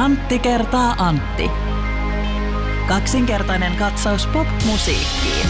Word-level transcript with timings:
Antti 0.00 0.38
kertaa 0.38 0.94
Antti. 0.98 1.50
Kaksinkertainen 2.88 3.76
katsaus 3.76 4.26
pop-musiikkiin. 4.26 5.46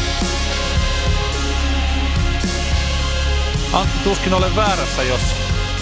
Antti, 3.73 3.99
tuskin 4.05 4.35
olen 4.35 4.57
väärässä, 4.57 5.03
jos 5.03 5.21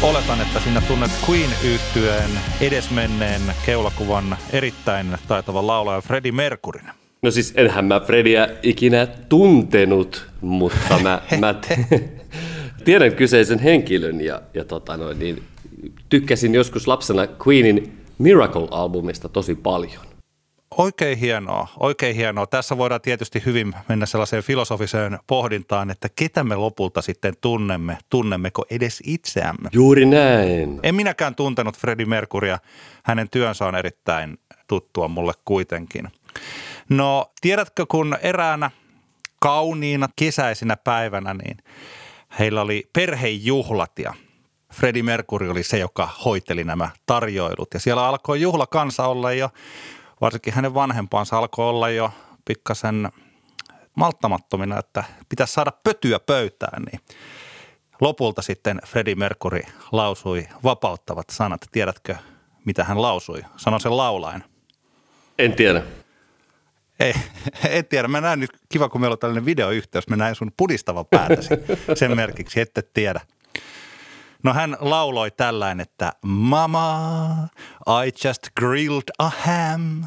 oletan, 0.03 0.41
että 0.41 0.61
sinä 0.61 0.81
tunnet 0.81 1.11
queen 1.29 1.51
yhtyeen 1.65 2.31
edesmenneen 2.61 3.41
keulakuvan 3.67 4.37
erittäin 4.53 5.07
taitavan 5.29 5.67
laulaja 5.67 6.01
Freddie 6.01 6.33
Mercurin. 6.33 6.91
No 7.23 7.31
siis 7.31 7.53
enhän 7.57 7.85
mä 7.85 8.01
Frediä 8.01 8.49
ikinä 8.63 9.07
tuntenut, 9.07 10.27
mutta 10.41 10.99
mä, 11.03 11.23
mä 11.41 11.55
tiedän 12.85 13.13
kyseisen 13.13 13.59
henkilön 13.59 14.21
ja, 14.21 14.43
ja 14.55 14.65
tota 14.65 14.97
noin, 14.97 15.19
niin 15.19 15.43
tykkäsin 16.09 16.55
joskus 16.55 16.87
lapsena 16.87 17.29
Queenin 17.47 17.98
Miracle-albumista 18.19 19.29
tosi 19.29 19.55
paljon. 19.55 20.07
Oikein 20.79 21.19
hienoa, 21.19 21.69
oikein 21.81 22.17
hienoa. 22.17 22.47
Tässä 22.47 22.79
voidaan 22.79 23.01
tietysti 23.01 23.43
hyvin 23.47 23.75
mennä 23.89 24.07
sellaiseen 24.07 24.43
filosofiseen 24.43 25.19
pohdintaan, 25.27 25.91
että 25.91 26.09
ketä 26.17 26.45
me 26.45 26.57
lopulta 26.57 27.03
sitten 27.03 27.35
tunnemme, 27.41 27.99
tunnemmeko 28.11 28.65
edes 28.71 29.03
itseämme. 29.07 29.69
Juuri 29.73 30.07
näin. 30.07 30.81
En 30.83 30.95
minäkään 30.95 31.35
tuntenut 31.35 31.77
Freddie 31.79 32.07
Mercurya, 32.07 32.59
hänen 33.05 33.31
työnsä 33.31 33.67
on 33.67 33.75
erittäin 33.75 34.39
tuttua 34.69 35.09
mulle 35.09 35.33
kuitenkin. 35.45 36.09
No 36.89 37.31
tiedätkö, 37.41 37.87
kun 37.89 38.17
eräänä 38.23 38.71
kauniina 39.41 40.09
kesäisinä 40.17 40.77
päivänä, 40.77 41.35
niin 41.35 41.57
heillä 42.39 42.63
oli 42.63 42.91
perhejuhlat 42.93 43.99
ja 43.99 44.15
Freddie 44.75 45.03
Mercury 45.03 45.51
oli 45.51 45.63
se, 45.63 45.79
joka 45.79 46.09
hoiteli 46.25 46.65
nämä 46.65 46.91
tarjoilut. 47.07 47.69
Ja 47.75 47.81
siellä 47.81 48.09
alkoi 48.09 48.41
juhla 48.41 48.67
kansa 48.67 49.07
olla 49.07 49.33
jo, 49.33 49.51
varsinkin 50.21 50.53
hänen 50.53 50.75
vanhempansa 50.75 51.39
alkoi 51.39 51.69
olla 51.69 51.91
jo 51.91 52.11
pikkasen 52.45 53.09
malttamattomina, 53.95 54.79
että 54.79 55.05
pitäisi 55.29 55.53
saada 55.53 55.73
pötyä 55.85 56.19
pöytään, 56.19 56.83
niin 56.83 57.01
lopulta 58.01 58.43
sitten 58.43 58.81
Freddie 58.87 59.15
Mercury 59.15 59.63
lausui 59.93 60.47
vapauttavat 60.65 61.31
sanat. 61.31 61.61
Tiedätkö, 61.73 62.17
mitä 62.65 62.85
hän 62.85 63.03
lausui? 63.03 63.43
Sano 63.57 63.79
sen 63.79 63.97
laulaen. 63.97 64.45
En 65.39 65.53
tiedä. 65.53 65.83
Ei, 67.01 67.15
en 67.79 67.85
tiedä. 67.87 68.09
Mä 68.09 68.21
näen 68.21 68.41
nyt, 68.41 68.51
kiva 68.69 68.89
kun 68.89 69.01
meillä 69.01 69.15
on 69.15 69.19
tällainen 69.19 69.45
videoyhteys, 69.45 70.09
mä 70.09 70.17
näen 70.17 70.35
sun 70.35 70.53
pudistava 70.57 71.05
päätäsi 71.05 71.49
sen 71.95 72.17
merkiksi, 72.17 72.61
ette 72.61 72.83
tiedä. 72.83 73.21
No 74.45 74.55
hän 74.55 74.77
lauloi 74.81 75.31
tällainen, 75.31 75.81
että 75.81 76.13
Mama, 76.23 77.49
I 77.89 78.29
just 78.29 78.43
grilled 78.59 79.09
a 79.19 79.29
ham. 79.29 80.05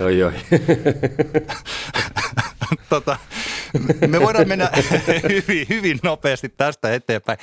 Oi, 0.00 0.22
oi. 0.22 0.32
tota, 2.92 3.16
me 4.06 4.20
voidaan 4.20 4.48
mennä 4.48 4.70
hyvin, 5.28 5.66
hyvin 5.68 5.98
nopeasti 6.02 6.48
tästä 6.48 6.94
eteenpäin. 6.94 7.38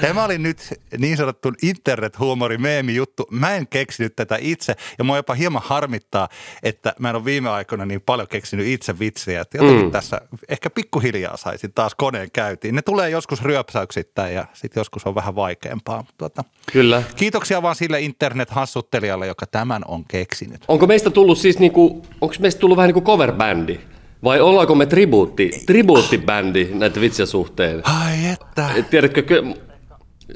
Tämä 0.00 0.24
oli 0.24 0.38
nyt 0.38 0.74
niin 0.98 1.16
sanottu 1.16 1.52
internet-huumori, 1.62 2.58
meemi 2.58 2.94
juttu. 2.94 3.26
Mä 3.30 3.56
en 3.56 3.66
keksinyt 3.66 4.16
tätä 4.16 4.38
itse 4.40 4.74
ja 4.98 5.04
mua 5.04 5.16
jopa 5.16 5.34
hieman 5.34 5.62
harmittaa, 5.64 6.28
että 6.62 6.94
mä 6.98 7.10
en 7.10 7.16
ole 7.16 7.24
viime 7.24 7.50
aikoina 7.50 7.86
niin 7.86 8.00
paljon 8.00 8.28
keksinyt 8.28 8.66
itse 8.66 8.98
vitsiä. 8.98 9.40
Että 9.40 9.58
jotenkin 9.58 9.84
mm. 9.84 9.90
tässä 9.90 10.20
ehkä 10.48 10.70
pikkuhiljaa 10.70 11.36
saisin 11.36 11.72
taas 11.72 11.94
koneen 11.94 12.30
käytiin. 12.30 12.74
Ne 12.74 12.82
tulee 12.82 13.10
joskus 13.10 13.42
ryöpsäyksittäin 13.42 14.34
ja 14.34 14.46
sitten 14.52 14.80
joskus 14.80 15.06
on 15.06 15.14
vähän 15.14 15.34
vaikeampaa. 15.34 16.04
Tuota, 16.18 16.44
Kyllä. 16.72 17.02
Kiitoksia 17.16 17.62
vaan 17.62 17.76
sille 17.76 18.00
internet-hassuttelijalle, 18.00 19.26
joka 19.26 19.46
tämän 19.46 19.82
on 19.88 20.04
keksinyt. 20.04 20.64
Onko 20.68 20.86
meistä 20.86 21.10
tullut 21.10 21.38
siis 21.38 21.58
niinku, 21.58 22.06
onko 22.20 22.34
meistä 22.38 22.60
tullut 22.60 22.76
vähän 22.76 22.88
niin 22.88 23.02
kuin 23.02 23.18
cover-bändi? 23.18 23.91
Vai 24.24 24.40
ollaanko 24.40 24.74
me 24.74 24.86
tribuutti, 24.86 25.50
tribuuttibändi 25.66 26.68
näitä 26.74 27.00
vitsien 27.00 27.26
suhteen? 27.26 27.82
Ai 27.84 28.26
että. 28.32 28.70
Et 28.76 28.90
Tiedätkö, 28.90 29.22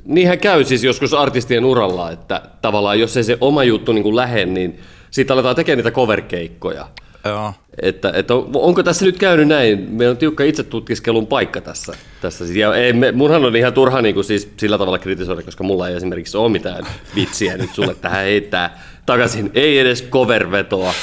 niinhän 0.05 0.39
käy 0.39 0.65
siis 0.65 0.85
joskus 0.85 1.15
artistien 1.15 1.65
uralla, 1.65 2.11
että 2.11 2.43
tavallaan 2.63 3.01
jos 3.01 3.17
ei 3.17 3.25
se 3.25 3.39
oma 3.41 3.65
juttu 3.65 3.93
niin 3.93 4.03
kuin 4.03 4.17
lähde, 4.17 4.47
niin 4.47 4.81
siitä 5.11 5.35
aletaan 5.35 5.57
tekemään 5.57 5.77
niitä 5.77 5.91
cover-keikkoja. 5.91 6.89
Joo. 7.25 7.53
Että, 7.83 8.13
että 8.15 8.35
on, 8.35 8.51
onko 8.55 8.83
tässä 8.83 9.05
nyt 9.05 9.19
käynyt 9.19 9.49
näin? 9.49 9.87
Meillä 9.91 10.11
on 10.11 10.17
tiukka 10.17 10.45
itsetutkiskelun 10.45 11.27
paikka 11.27 11.61
tässä. 11.61 11.95
tässä. 12.21 12.45
Ja 12.45 12.75
ei, 12.75 12.93
me, 12.93 13.13
munhan 13.13 13.45
on 13.45 13.57
ihan 13.57 13.73
turha 13.73 14.03
niin 14.03 14.15
kuin 14.15 14.25
siis 14.25 14.53
sillä 14.57 14.79
tavalla 14.79 14.99
kritisoida, 14.99 15.43
koska 15.43 15.65
mulla 15.65 15.89
ei 15.89 15.97
esimerkiksi 15.97 16.37
ole 16.37 16.53
mitään 16.53 16.87
vitsiä 17.15 17.57
nyt 17.57 17.75
sulle 17.75 17.95
tähän 17.95 18.23
heittää 18.23 18.81
takaisin. 19.07 19.51
Ei 19.55 19.79
edes 19.79 20.03
cover-vetoa. 20.11 20.95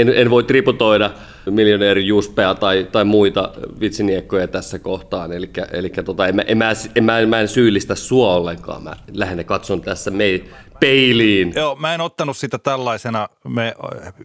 En, 0.00 0.12
en 0.16 0.30
voi 0.30 0.44
tributoida 0.44 1.10
miljonääri 1.50 2.06
Juspea 2.06 2.54
tai, 2.54 2.88
tai 2.92 3.04
muita 3.04 3.52
vitsiniekkoja 3.80 4.48
tässä 4.48 4.78
kohtaan. 4.78 5.32
Eli, 5.32 5.50
eli 5.72 5.90
tota, 6.04 6.26
en, 6.26 6.36
mä, 6.36 6.42
en, 6.42 6.58
mä, 6.58 6.72
en, 6.94 7.04
mä, 7.04 7.26
mä 7.26 7.40
en 7.40 7.48
syyllistä 7.48 7.94
sua 7.94 8.34
ollenkaan. 8.34 8.82
Mä 8.82 8.96
lähinnä 9.12 9.44
katson 9.44 9.80
tässä 9.80 10.10
me, 10.10 10.40
peiliin. 10.80 11.52
Joo, 11.56 11.76
mä 11.76 11.94
en 11.94 12.00
ottanut 12.00 12.36
sitä 12.36 12.58
tällaisena. 12.58 13.28
Me 13.48 13.74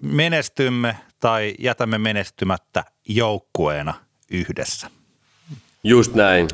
menestymme 0.01 0.97
tai 1.19 1.53
jätämme 1.59 1.97
menestymättä 1.97 2.84
joukkueena 3.09 3.94
yhdessä. 4.31 4.88
Just 5.84 6.16
näin, 6.16 6.47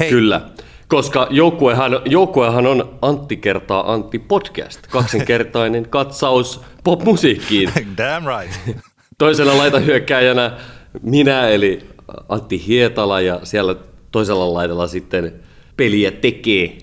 Hei. 0.00 0.10
kyllä. 0.10 0.40
Koska 0.88 1.26
joukkuehan, 1.30 2.00
joukkuehan 2.04 2.66
on 2.66 2.98
Antti 3.02 3.36
kertaa 3.36 3.92
Antti 3.92 4.18
podcast, 4.18 4.86
kaksinkertainen 4.86 5.88
katsaus 5.98 6.60
popmusiikkiin. 6.84 7.70
Damn 7.96 8.26
right. 8.26 8.78
Toisella 9.18 9.58
laitahyökkääjänä 9.58 10.58
minä 11.02 11.48
eli 11.48 11.86
Antti 12.28 12.66
Hietala 12.66 13.20
ja 13.20 13.40
siellä 13.42 13.76
toisella 14.12 14.54
laidalla 14.54 14.86
sitten 14.86 15.32
peliä 15.76 16.10
tekee 16.10 16.78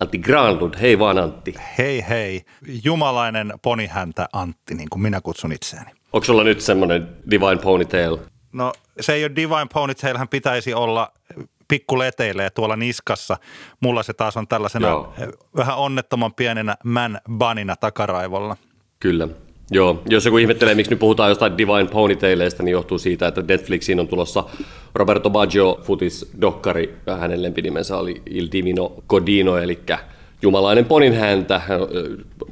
Antti 0.00 0.18
Granlund. 0.18 0.74
Hei 0.80 0.98
vaan 0.98 1.18
Antti. 1.18 1.54
Hei 1.78 2.04
hei, 2.08 2.42
jumalainen 2.84 3.52
ponihäntä 3.62 4.28
Antti, 4.32 4.74
niin 4.74 4.88
kuin 4.90 5.02
minä 5.02 5.20
kutsun 5.20 5.52
itseäni. 5.52 5.90
Onko 6.12 6.24
sulla 6.24 6.44
nyt 6.44 6.60
semmoinen 6.60 7.08
Divine 7.30 7.56
Ponytail? 7.62 8.18
No 8.52 8.72
se 9.00 9.12
ei 9.12 9.24
ole 9.24 9.36
Divine 9.36 9.66
Ponytailhän 9.72 10.28
pitäisi 10.28 10.74
olla 10.74 11.12
pikkuleteille 11.72 12.50
tuolla 12.50 12.76
niskassa. 12.76 13.36
Mulla 13.80 14.02
se 14.02 14.12
taas 14.12 14.36
on 14.36 14.48
tällaisena 14.48 14.88
Joo. 14.88 15.14
vähän 15.56 15.76
onnettoman 15.76 16.34
pienenä 16.34 16.76
man 16.84 17.20
banina 17.30 17.76
takaraivolla. 17.76 18.56
Kyllä. 19.00 19.28
Joo, 19.70 20.02
jos 20.08 20.24
joku 20.24 20.38
ihmettelee, 20.38 20.74
miksi 20.74 20.92
nyt 20.92 20.98
puhutaan 20.98 21.30
jostain 21.30 21.58
Divine 21.58 21.88
Ponytaileista, 21.92 22.62
niin 22.62 22.72
johtuu 22.72 22.98
siitä, 22.98 23.28
että 23.28 23.42
Netflixiin 23.48 24.00
on 24.00 24.08
tulossa 24.08 24.44
Roberto 24.94 25.30
Baggio 25.30 25.80
futis 25.82 26.30
dokkari, 26.40 26.94
hänen 27.18 27.42
lempinimensä 27.42 27.96
oli 27.96 28.22
Il 28.26 28.48
Divino 28.52 28.92
Codino, 29.08 29.58
eli 29.58 29.78
Jumalainen 30.42 30.84
ponin 30.84 31.14
häntä. 31.14 31.60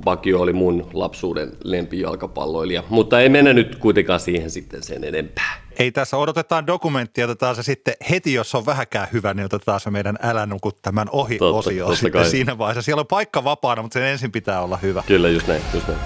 Baggio 0.05 0.41
oli 0.41 0.53
mun 0.53 0.91
lapsuuden 0.93 1.53
lempijalkapalloilija, 1.65 2.83
mutta 2.89 3.21
ei 3.21 3.29
mennä 3.29 3.53
nyt 3.53 3.77
kuitenkaan 3.77 4.21
siihen 4.21 4.51
sitten 4.51 4.83
sen 4.83 5.05
enempää. 5.05 5.63
Ei 5.79 5.93
tässä 5.93 6.17
odotetaan 6.17 6.67
dokumenttia, 6.67 7.25
otetaan 7.25 7.57
se 7.57 7.63
sitten 7.63 7.95
heti, 8.11 8.33
jos 8.35 8.55
on 8.55 8.67
vähäkään 8.67 9.09
hyvä, 9.13 9.35
niin 9.35 9.45
otetaan 9.45 9.81
se 9.81 9.91
meidän 9.91 10.19
älä 10.23 10.47
nuku 10.47 10.73
tämän 10.73 11.09
ohi 11.13 11.39
Totta, 11.39 11.59
osio 11.59 11.85
totta 11.85 11.97
sitten 11.97 12.13
kai. 12.13 12.31
siinä 12.31 12.59
vaiheessa. 12.59 12.83
Siellä 12.83 13.01
on 13.01 13.07
paikka 13.07 13.45
vapaana, 13.45 13.83
mutta 13.83 13.95
sen 13.95 14.03
ensin 14.09 14.33
pitää 14.33 14.61
olla 14.61 14.77
hyvä. 14.77 15.03
Kyllä, 15.07 15.29
just 15.29 15.47
näin, 15.47 15.63
just 15.75 15.89
näin. 15.89 16.01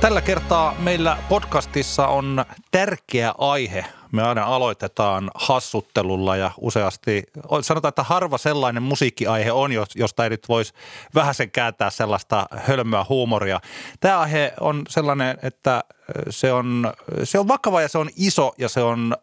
Tällä 0.00 0.20
kertaa 0.20 0.74
meillä 0.78 1.16
podcastissa 1.28 2.06
on 2.06 2.44
tärkeä 2.70 3.34
aihe. 3.38 3.84
Me 4.12 4.22
aina 4.22 4.44
aloitetaan 4.44 5.30
hassuttelulla 5.34 6.36
ja 6.36 6.50
useasti, 6.58 7.22
sanotaan, 7.60 7.88
että 7.88 8.02
harva 8.02 8.38
sellainen 8.38 8.82
musiikkiaihe 8.82 9.52
on, 9.52 9.72
jos- 9.72 9.96
josta 9.96 10.24
ei 10.24 10.30
nyt 10.30 10.48
voisi 10.48 10.72
vähäsen 11.14 11.50
kääntää 11.50 11.90
sellaista 11.90 12.46
hölmöä 12.56 13.04
huumoria. 13.08 13.60
Tämä 14.00 14.18
aihe 14.18 14.52
on 14.60 14.82
sellainen, 14.88 15.38
että 15.42 15.84
se 16.30 16.52
on, 16.52 16.92
se 17.24 17.38
on 17.38 17.48
vakava 17.48 17.82
ja 17.82 17.88
se 17.88 17.98
on 17.98 18.10
iso 18.16 18.52
ja 18.58 18.68
se 18.68 18.80
on 18.82 19.16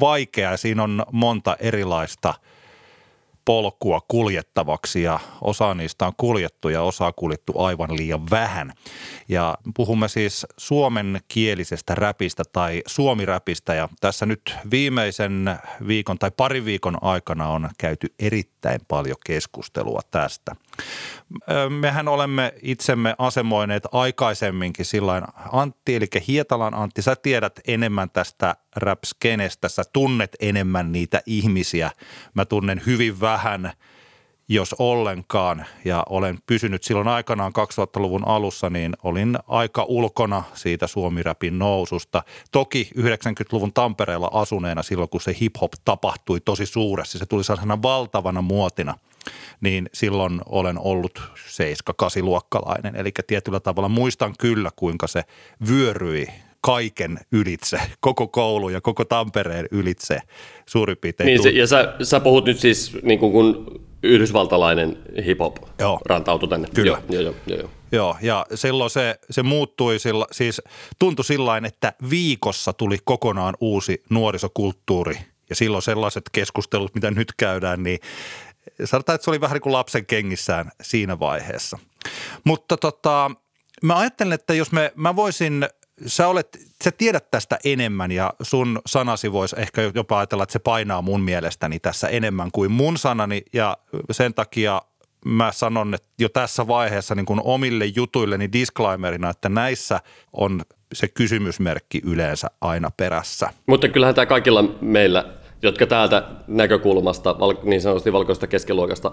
vaikea 0.00 0.50
ja 0.50 0.56
siinä 0.56 0.82
on 0.82 1.04
monta 1.12 1.56
erilaista 1.60 2.34
polkua 3.46 4.00
kuljettavaksi 4.08 5.02
ja 5.02 5.20
osa 5.40 5.74
niistä 5.74 6.06
on 6.06 6.12
kuljettu 6.16 6.68
ja 6.68 6.82
osa 6.82 7.12
kuljettu 7.12 7.58
aivan 7.58 7.96
liian 7.96 8.30
vähän. 8.30 8.72
Ja 9.28 9.54
puhumme 9.76 10.08
siis 10.08 10.46
suomenkielisestä 10.56 11.94
räpistä 11.94 12.42
tai 12.52 12.82
suomiräpistä 12.86 13.74
ja 13.74 13.88
tässä 14.00 14.26
nyt 14.26 14.54
viimeisen 14.70 15.58
viikon 15.86 16.18
tai 16.18 16.30
pari 16.36 16.64
viikon 16.64 16.98
aikana 17.00 17.48
on 17.48 17.70
käyty 17.78 18.14
erittäin 18.18 18.80
paljon 18.88 19.16
keskustelua 19.26 20.00
tästä. 20.10 20.56
Mehän 21.68 22.08
olemme 22.08 22.54
itsemme 22.62 23.14
asemoineet 23.18 23.82
aikaisemminkin 23.92 24.84
sillä 24.84 25.22
Antti, 25.52 25.96
eli 25.96 26.06
Hietalan 26.28 26.74
Antti, 26.74 27.02
sä 27.02 27.16
tiedät 27.16 27.60
enemmän 27.66 28.10
tästä 28.10 28.56
rap-skenestä, 28.76 29.68
sä 29.68 29.82
tunnet 29.92 30.36
enemmän 30.40 30.92
niitä 30.92 31.22
ihmisiä. 31.26 31.90
Mä 32.34 32.44
tunnen 32.44 32.82
hyvin 32.86 33.20
vähän 33.20 33.72
jos 34.48 34.74
ollenkaan. 34.78 35.66
Ja 35.84 36.02
olen 36.08 36.38
pysynyt 36.46 36.84
silloin 36.84 37.08
aikanaan 37.08 37.52
2000-luvun 37.52 38.28
alussa, 38.28 38.70
niin 38.70 38.96
olin 39.02 39.38
aika 39.48 39.84
ulkona 39.88 40.42
siitä 40.54 40.86
suomirapin 40.86 41.58
noususta. 41.58 42.22
Toki 42.52 42.90
90-luvun 42.98 43.72
Tampereella 43.72 44.30
asuneena 44.32 44.82
silloin, 44.82 45.08
kun 45.08 45.20
se 45.20 45.32
hip-hop 45.32 45.72
tapahtui 45.84 46.40
tosi 46.40 46.66
suuresti, 46.66 47.18
se 47.18 47.26
tuli 47.26 47.44
sellaisena 47.44 47.82
valtavana 47.82 48.42
muotina, 48.42 48.94
niin 49.60 49.88
silloin 49.92 50.40
olen 50.46 50.78
ollut 50.78 51.22
7-8 52.20 52.22
luokkalainen. 52.22 52.96
Eli 52.96 53.12
tietyllä 53.26 53.60
tavalla 53.60 53.88
muistan 53.88 54.34
kyllä, 54.38 54.70
kuinka 54.76 55.06
se 55.06 55.22
vyöryi 55.68 56.26
kaiken 56.60 57.18
ylitse, 57.32 57.80
koko 58.00 58.28
koulu 58.28 58.68
ja 58.68 58.80
koko 58.80 59.04
Tampereen 59.04 59.68
ylitse 59.70 60.18
suurin 60.66 60.96
piirtein. 60.96 61.26
Niin, 61.26 61.42
se, 61.42 61.50
ja 61.50 61.66
sä, 61.66 61.94
sä 62.02 62.20
puhut 62.20 62.44
nyt 62.44 62.58
siis 62.58 62.96
niin 63.02 63.18
kuin 63.18 63.32
kun 63.32 63.80
yhdysvaltalainen 64.02 64.98
hip-hop 65.18 65.56
joo. 65.78 66.00
rantautui 66.06 66.48
tänne. 66.48 66.68
Kyllä. 66.74 67.02
Joo, 67.10 67.22
joo, 67.22 67.34
joo, 67.46 67.58
joo. 67.58 67.70
Joo, 67.92 68.16
ja 68.22 68.46
silloin 68.54 68.90
se, 68.90 69.18
se 69.30 69.42
muuttui, 69.42 69.98
sillä, 69.98 70.26
siis 70.32 70.62
tuntui 70.98 71.24
sillä 71.24 71.56
että 71.66 71.92
viikossa 72.10 72.72
tuli 72.72 72.98
kokonaan 73.04 73.54
uusi 73.60 74.02
nuorisokulttuuri. 74.10 75.18
Ja 75.50 75.56
silloin 75.56 75.82
sellaiset 75.82 76.22
keskustelut, 76.32 76.94
mitä 76.94 77.10
nyt 77.10 77.32
käydään, 77.36 77.82
niin 77.82 77.98
sanotaan, 78.84 79.14
että 79.14 79.24
se 79.24 79.30
oli 79.30 79.40
vähän 79.40 79.54
niin 79.54 79.62
kuin 79.62 79.72
lapsen 79.72 80.06
kengissään 80.06 80.70
siinä 80.82 81.18
vaiheessa. 81.18 81.78
Mutta 82.44 82.76
tota, 82.76 83.30
mä 83.82 83.96
ajattelen, 83.96 84.32
että 84.32 84.54
jos 84.54 84.72
me, 84.72 84.92
mä 84.96 85.16
voisin 85.16 85.68
sä, 86.06 86.28
olet, 86.28 86.58
sä 86.84 86.90
tiedät 86.90 87.30
tästä 87.30 87.58
enemmän 87.64 88.12
ja 88.12 88.34
sun 88.42 88.80
sanasi 88.86 89.32
voisi 89.32 89.56
ehkä 89.58 89.92
jopa 89.94 90.18
ajatella, 90.18 90.42
että 90.42 90.52
se 90.52 90.58
painaa 90.58 91.02
mun 91.02 91.20
mielestäni 91.20 91.80
tässä 91.80 92.08
enemmän 92.08 92.50
kuin 92.52 92.72
mun 92.72 92.98
sanani 92.98 93.42
ja 93.52 93.76
sen 94.10 94.34
takia 94.34 94.82
mä 95.24 95.52
sanon 95.52 95.94
että 95.94 96.08
jo 96.18 96.28
tässä 96.28 96.66
vaiheessa 96.66 97.14
niin 97.14 97.26
kuin 97.26 97.40
omille 97.44 97.84
jutuilleni 97.86 98.52
disclaimerina, 98.52 99.30
että 99.30 99.48
näissä 99.48 100.00
on 100.32 100.62
se 100.92 101.08
kysymysmerkki 101.08 102.00
yleensä 102.04 102.48
aina 102.60 102.90
perässä. 102.96 103.50
Mutta 103.66 103.88
kyllähän 103.88 104.14
tämä 104.14 104.26
kaikilla 104.26 104.62
meillä, 104.80 105.24
jotka 105.68 105.86
täältä 105.86 106.22
näkökulmasta, 106.46 107.36
niin 107.62 107.80
sanotusti 107.80 108.12
valkoista 108.12 108.46
keskiluokasta 108.46 109.12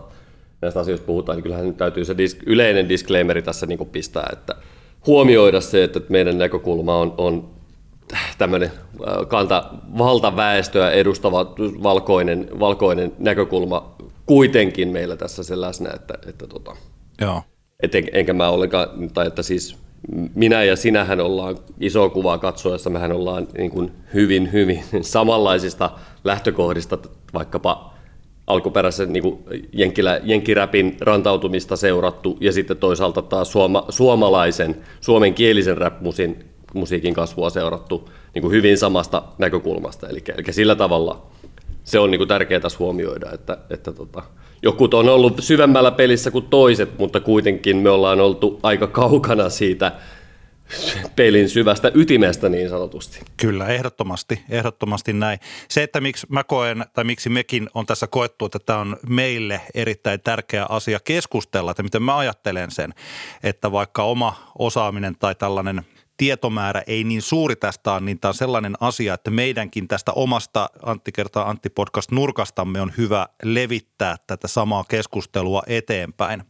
näistä 0.62 0.80
asioista 0.80 1.06
puhutaan, 1.06 1.36
niin 1.36 1.44
kyllähän 1.44 1.66
nyt 1.66 1.78
täytyy 1.78 2.06
se 2.06 2.18
disk, 2.18 2.38
yleinen 2.46 2.90
disclaimeri 2.90 3.42
tässä 3.42 3.66
niin 3.66 3.90
pistää, 3.92 4.30
että– 4.34 4.56
huomioida 5.08 5.62
se, 5.62 5.84
että 5.84 6.00
meidän 6.10 6.38
näkökulma 6.38 6.98
on, 6.98 7.14
on 7.18 7.50
tämmöinen 8.38 8.72
äh, 9.08 9.28
kanta 9.28 9.70
valtaväestöä 9.98 10.92
edustava 10.92 11.46
valkoinen, 11.84 12.50
valkoinen 12.60 13.14
näkökulma 13.20 13.96
kuitenkin 14.26 14.88
meillä 14.88 15.16
tässä 15.16 15.44
se 15.44 15.62
läsnä, 15.62 15.90
että, 15.96 16.14
että 16.28 16.48
tota, 16.48 16.76
Joo. 17.22 17.42
Et 17.84 17.96
en, 17.96 18.06
enkä 18.14 18.34
mä 18.34 18.50
ollenkaan, 18.50 19.10
tai 19.14 19.28
että 19.28 19.44
siis 19.44 19.78
minä 20.36 20.64
ja 20.64 20.76
sinähän 20.76 21.20
ollaan 21.20 21.58
isoa 21.80 22.10
kuvaa 22.10 22.38
katsoessa, 22.38 22.90
mehän 22.90 23.12
ollaan 23.12 23.48
niin 23.58 23.72
kuin 23.72 23.92
hyvin, 24.14 24.52
hyvin 24.54 24.84
samanlaisista 25.02 25.90
lähtökohdista, 26.24 26.98
vaikkapa 27.34 27.94
alkuperäisen 28.48 29.14
niin 29.14 29.24
jenkkilä, 29.74 30.22
jenkkiräpin 30.24 30.98
rantautumista 31.02 31.76
seurattu 31.76 32.38
ja 32.42 32.52
sitten 32.52 32.78
toisaalta 32.78 33.22
taas 33.22 33.52
suoma, 33.52 33.86
suomalaisen, 33.90 34.76
suomenkielisen 35.02 35.78
rap-musiikin 35.78 37.14
kasvua 37.14 37.50
seurattu 37.50 38.10
niin 38.34 38.42
kuin 38.42 38.52
hyvin 38.52 38.78
samasta 38.78 39.24
näkökulmasta. 39.38 40.08
Eli, 40.08 40.24
eli 40.38 40.54
sillä 40.54 40.76
tavalla 40.76 41.26
se 41.84 42.00
on 42.00 42.12
niin 42.12 42.20
kuin 42.20 42.28
tärkeää 42.28 42.60
tässä 42.60 42.80
huomioida, 42.80 43.32
että, 43.32 43.58
että 43.70 43.92
tota, 43.92 44.24
jokut 44.64 44.94
on 44.94 45.10
ollut 45.10 45.38
syvemmällä 45.40 45.92
pelissä 45.92 46.32
kuin 46.32 46.48
toiset, 46.50 46.98
mutta 46.98 47.20
kuitenkin 47.20 47.78
me 47.78 47.90
ollaan 47.90 48.22
oltu 48.22 48.60
aika 48.64 48.88
kaukana 48.88 49.50
siitä 49.50 49.92
pelin 51.16 51.50
syvästä 51.50 51.92
ytimestä 51.96 52.50
niin 52.50 52.70
sanotusti. 52.70 53.20
Kyllä, 53.38 53.68
ehdottomasti, 53.68 54.42
ehdottomasti 54.50 55.14
näin. 55.14 55.40
Se, 55.70 55.84
että 55.84 56.02
miksi 56.02 56.28
mä 56.30 56.44
koen, 56.44 56.86
tai 56.94 57.04
miksi 57.04 57.30
mekin 57.30 57.70
on 57.74 57.86
tässä 57.86 58.08
koettu, 58.08 58.46
että 58.46 58.60
tämä 58.66 58.80
on 58.80 58.98
meille 59.10 59.62
erittäin 59.74 60.22
tärkeä 60.22 60.66
asia 60.70 61.00
keskustella, 61.04 61.72
että 61.72 61.84
miten 61.84 62.04
mä 62.04 62.18
ajattelen 62.18 62.72
sen, 62.72 62.94
että 63.44 63.72
vaikka 63.72 64.04
oma 64.04 64.52
osaaminen 64.60 65.16
tai 65.20 65.36
tällainen– 65.36 65.82
tietomäärä 66.18 66.84
ei 66.88 67.04
niin 67.04 67.22
suuri 67.22 67.56
tästä 67.56 67.94
on, 67.94 68.06
niin 68.06 68.20
tämä 68.20 68.30
on 68.30 68.34
sellainen 68.34 68.76
asia, 68.80 69.14
että 69.14 69.32
meidänkin 69.32 69.88
tästä 69.88 70.12
omasta 70.12 70.70
Antti 70.84 71.12
kertaa 71.12 71.50
Antti 71.50 71.70
podcast 71.70 72.12
nurkastamme 72.12 72.82
on 72.82 72.94
hyvä 72.98 73.28
levittää 73.44 74.16
tätä 74.28 74.48
samaa 74.48 74.84
keskustelua 74.84 75.64
eteenpäin. 75.68 76.44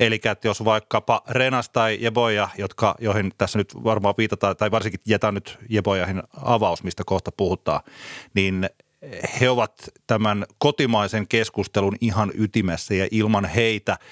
Eli 0.00 0.14
että 0.14 0.48
jos 0.48 0.64
vaikkapa 0.64 1.22
Renas 1.28 1.68
tai 1.68 1.98
Jeboja, 2.00 2.48
jotka, 2.58 2.94
joihin 3.00 3.32
tässä 3.38 3.58
nyt 3.58 3.74
varmaan 3.84 4.14
viitataan, 4.18 4.56
tai 4.56 4.70
varsinkin 4.70 5.00
jätän 5.06 5.34
nyt 5.34 5.58
Jebojahin 5.68 6.22
avaus, 6.42 6.82
mistä 6.82 7.02
kohta 7.06 7.32
puhutaan, 7.32 7.80
niin 8.34 8.68
he 9.40 9.50
ovat 9.50 9.88
tämän 10.06 10.46
kotimaisen 10.58 11.28
keskustelun 11.28 11.96
ihan 12.00 12.32
ytimessä 12.34 12.94
ja 12.94 13.08
ilman 13.10 13.44
heitä– 13.44 13.96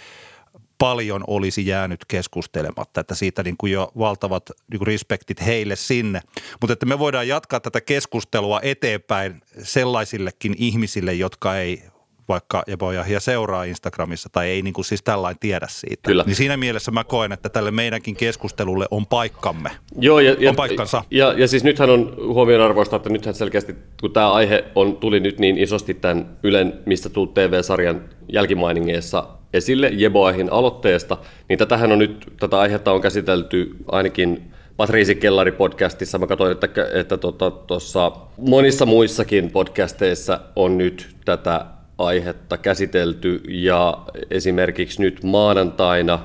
paljon 0.78 1.24
olisi 1.26 1.66
jäänyt 1.66 2.04
keskustelematta, 2.08 3.00
että 3.00 3.14
siitä 3.14 3.42
niin 3.42 3.56
kuin 3.58 3.72
jo 3.72 3.92
valtavat 3.98 4.50
niin 4.70 4.78
kuin 4.78 4.86
respektit 4.86 5.46
heille 5.46 5.76
sinne. 5.76 6.20
Mutta 6.60 6.72
että 6.72 6.86
me 6.86 6.98
voidaan 6.98 7.28
jatkaa 7.28 7.60
tätä 7.60 7.80
keskustelua 7.80 8.60
eteenpäin 8.62 9.42
sellaisillekin 9.62 10.54
ihmisille, 10.58 11.14
jotka 11.14 11.56
ei 11.56 11.82
vaikka 12.28 12.62
ja 13.08 13.20
seuraa 13.20 13.64
Instagramissa 13.64 14.28
tai 14.32 14.48
ei 14.48 14.62
niin 14.62 14.74
kuin 14.74 14.84
siis 14.84 15.02
tällainen 15.02 15.38
tiedä 15.40 15.66
siitä. 15.70 16.02
Kyllä. 16.02 16.24
Niin 16.26 16.36
siinä 16.36 16.56
mielessä 16.56 16.90
mä 16.90 17.04
koen, 17.04 17.32
että 17.32 17.48
tälle 17.48 17.70
meidänkin 17.70 18.16
keskustelulle 18.16 18.86
on 18.90 19.06
paikkamme. 19.06 19.70
Joo, 19.98 20.20
ja, 20.20 20.50
on 20.50 20.56
paikkansa. 20.56 21.04
Ja, 21.10 21.32
ja, 21.32 21.48
siis 21.48 21.64
nythän 21.64 21.90
on 21.90 22.16
huomionarvoista, 22.26 22.96
että 22.96 23.10
nythän 23.10 23.34
selkeästi, 23.34 23.74
kun 24.00 24.12
tämä 24.12 24.32
aihe 24.32 24.64
on, 24.74 24.96
tuli 24.96 25.20
nyt 25.20 25.38
niin 25.38 25.58
isosti 25.58 25.94
tämän 25.94 26.36
Ylen 26.42 26.72
Mistä 26.86 27.08
tuu 27.08 27.26
TV-sarjan 27.26 28.04
jälkimainingeissa 28.32 29.28
esille 29.54 29.90
Jeboahin 29.92 30.52
aloitteesta, 30.52 31.16
niin 31.48 31.58
tätähän 31.58 31.92
on 31.92 31.98
nyt, 31.98 32.32
tätä 32.40 32.58
aihetta 32.58 32.92
on 32.92 33.00
käsitelty 33.00 33.76
ainakin 33.92 34.50
Patriisi 34.76 35.14
Kellari-podcastissa. 35.14 36.18
Mä 36.18 36.26
katsoin, 36.26 36.52
että, 36.52 36.68
että 36.94 37.16
tuossa 37.16 38.10
tota, 38.10 38.20
monissa 38.38 38.86
muissakin 38.86 39.50
podcasteissa 39.50 40.40
on 40.56 40.78
nyt 40.78 41.16
tätä 41.24 41.66
aihetta 41.98 42.56
käsitelty 42.56 43.42
ja 43.48 43.98
esimerkiksi 44.30 45.02
nyt 45.02 45.22
maanantaina 45.22 46.18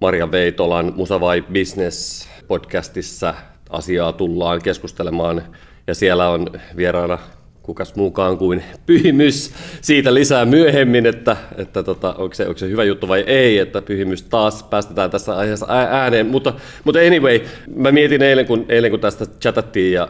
Maria 0.00 0.30
Veitolan 0.30 0.92
Musavai 0.96 1.42
Business 1.42 2.28
podcastissa 2.48 3.34
asiaa 3.70 4.12
tullaan 4.12 4.62
keskustelemaan 4.62 5.42
ja 5.86 5.94
siellä 5.94 6.28
on 6.28 6.46
vieraana 6.76 7.18
kukas 7.62 7.94
muukaan 7.94 8.38
kuin 8.38 8.62
pyhimys. 8.86 9.52
Siitä 9.80 10.14
lisää 10.14 10.44
myöhemmin, 10.44 11.06
että, 11.06 11.36
että 11.56 11.82
tota, 11.82 12.14
onko, 12.14 12.34
se, 12.34 12.46
onko 12.46 12.58
se 12.58 12.68
hyvä 12.68 12.84
juttu 12.84 13.08
vai 13.08 13.24
ei, 13.26 13.58
että 13.58 13.82
pyhimys 13.82 14.22
taas 14.22 14.62
päästetään 14.62 15.10
tässä 15.10 15.36
aiheessa 15.36 15.66
ääneen. 15.68 16.26
Mutta, 16.26 16.54
mutta 16.84 17.00
anyway, 17.00 17.40
mä 17.74 17.92
mietin 17.92 18.22
eilen, 18.22 18.46
kun, 18.46 18.64
eilen, 18.68 18.90
kun 18.90 19.00
tästä 19.00 19.26
chatattiin 19.40 19.92
ja 19.92 20.08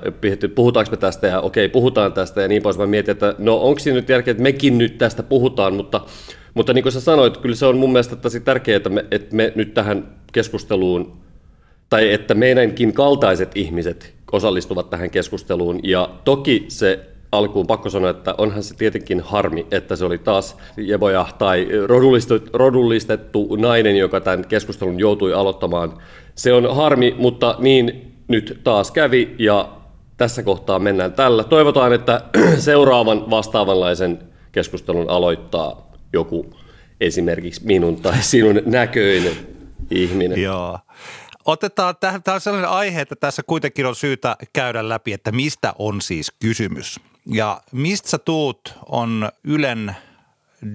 puhutaanko 0.54 0.90
me 0.90 0.96
tästä 0.96 1.26
ja 1.26 1.40
okei, 1.40 1.68
puhutaan 1.68 2.12
tästä 2.12 2.42
ja 2.42 2.48
niin 2.48 2.62
pois. 2.62 2.78
Mä 2.78 2.86
mietin, 2.86 3.12
että 3.12 3.34
no 3.38 3.56
onko 3.56 3.78
siinä 3.78 3.96
nyt 3.96 4.08
järkeä, 4.08 4.30
että 4.30 4.42
mekin 4.42 4.78
nyt 4.78 4.98
tästä 4.98 5.22
puhutaan, 5.22 5.74
mutta, 5.74 6.00
mutta 6.54 6.72
niin 6.72 6.82
kuin 6.82 6.92
sä 6.92 7.00
sanoit, 7.00 7.36
kyllä 7.36 7.54
se 7.54 7.66
on 7.66 7.76
mun 7.76 7.92
mielestä 7.92 8.16
tosi 8.16 8.40
tärkeää, 8.40 8.76
että 8.76 8.90
me, 8.90 9.04
että 9.10 9.36
me 9.36 9.52
nyt 9.54 9.74
tähän 9.74 10.08
keskusteluun 10.32 11.20
tai 11.88 12.12
että 12.12 12.34
meidänkin 12.34 12.92
kaltaiset 12.92 13.50
ihmiset 13.54 14.14
osallistuvat 14.32 14.90
tähän 14.90 15.10
keskusteluun. 15.10 15.80
Ja 15.82 16.10
toki 16.24 16.64
se 16.68 17.10
alkuun 17.32 17.66
pakko 17.66 17.90
sanoa, 17.90 18.10
että 18.10 18.34
onhan 18.38 18.62
se 18.62 18.74
tietenkin 18.74 19.20
harmi, 19.20 19.66
että 19.70 19.96
se 19.96 20.04
oli 20.04 20.18
taas 20.18 20.56
Jeboja 20.76 21.26
tai 21.38 21.68
rodullistettu, 21.86 22.50
rodullistettu 22.58 23.56
nainen, 23.56 23.96
joka 23.96 24.20
tämän 24.20 24.46
keskustelun 24.46 24.98
joutui 24.98 25.34
aloittamaan. 25.34 25.92
Se 26.34 26.52
on 26.52 26.76
harmi, 26.76 27.14
mutta 27.18 27.54
niin 27.58 28.14
nyt 28.28 28.60
taas 28.64 28.90
kävi 28.90 29.34
ja 29.38 29.68
tässä 30.16 30.42
kohtaa 30.42 30.78
mennään 30.78 31.12
tällä. 31.12 31.44
Toivotaan, 31.44 31.92
että 31.92 32.20
seuraavan 32.58 33.30
vastaavanlaisen 33.30 34.18
keskustelun 34.52 35.10
aloittaa 35.10 35.92
joku 36.12 36.54
esimerkiksi 37.00 37.60
minun 37.64 37.96
tai 37.96 38.22
sinun 38.32 38.62
näköinen 38.66 39.32
ihminen. 39.90 40.42
Joo. 40.42 40.78
Otetaan, 41.44 41.94
tämä 42.00 42.34
on 42.34 42.40
sellainen 42.40 42.70
aihe, 42.70 43.00
että 43.00 43.16
tässä 43.16 43.42
kuitenkin 43.42 43.86
on 43.86 43.94
syytä 43.94 44.36
käydä 44.52 44.88
läpi, 44.88 45.12
että 45.12 45.32
mistä 45.32 45.74
on 45.78 46.00
siis 46.00 46.32
kysymys. 46.40 47.00
Ja 47.32 47.60
mistä 47.72 48.10
sä 48.10 48.18
tuut 48.18 48.74
on 48.86 49.28
Ylen 49.44 49.96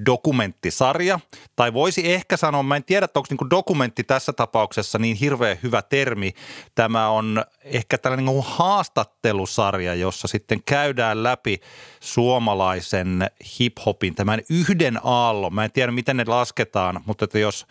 dokumenttisarja, 0.05 1.19
tai 1.55 1.73
voisi 1.73 2.13
ehkä 2.13 2.37
sanoa, 2.37 2.63
mä 2.63 2.75
en 2.75 2.83
tiedä, 2.83 3.07
onko 3.15 3.27
niin 3.29 3.49
dokumentti 3.49 4.03
tässä 4.03 4.33
tapauksessa 4.33 4.99
niin 4.99 5.15
hirveän 5.15 5.57
hyvä 5.63 5.81
termi. 5.81 6.33
Tämä 6.75 7.09
on 7.09 7.43
ehkä 7.63 7.97
tällainen 7.97 8.25
niin 8.25 8.43
haastattelusarja, 8.47 9.95
jossa 9.95 10.27
sitten 10.27 10.63
käydään 10.63 11.23
läpi 11.23 11.61
suomalaisen 11.99 13.29
hiphopin, 13.59 14.15
tämän 14.15 14.41
yhden 14.49 14.99
aallon. 15.03 15.55
Mä 15.55 15.65
en 15.65 15.71
tiedä, 15.71 15.91
miten 15.91 16.17
ne 16.17 16.23
lasketaan, 16.27 17.01
mutta 17.05 17.25
että 17.25 17.39
jos 17.39 17.65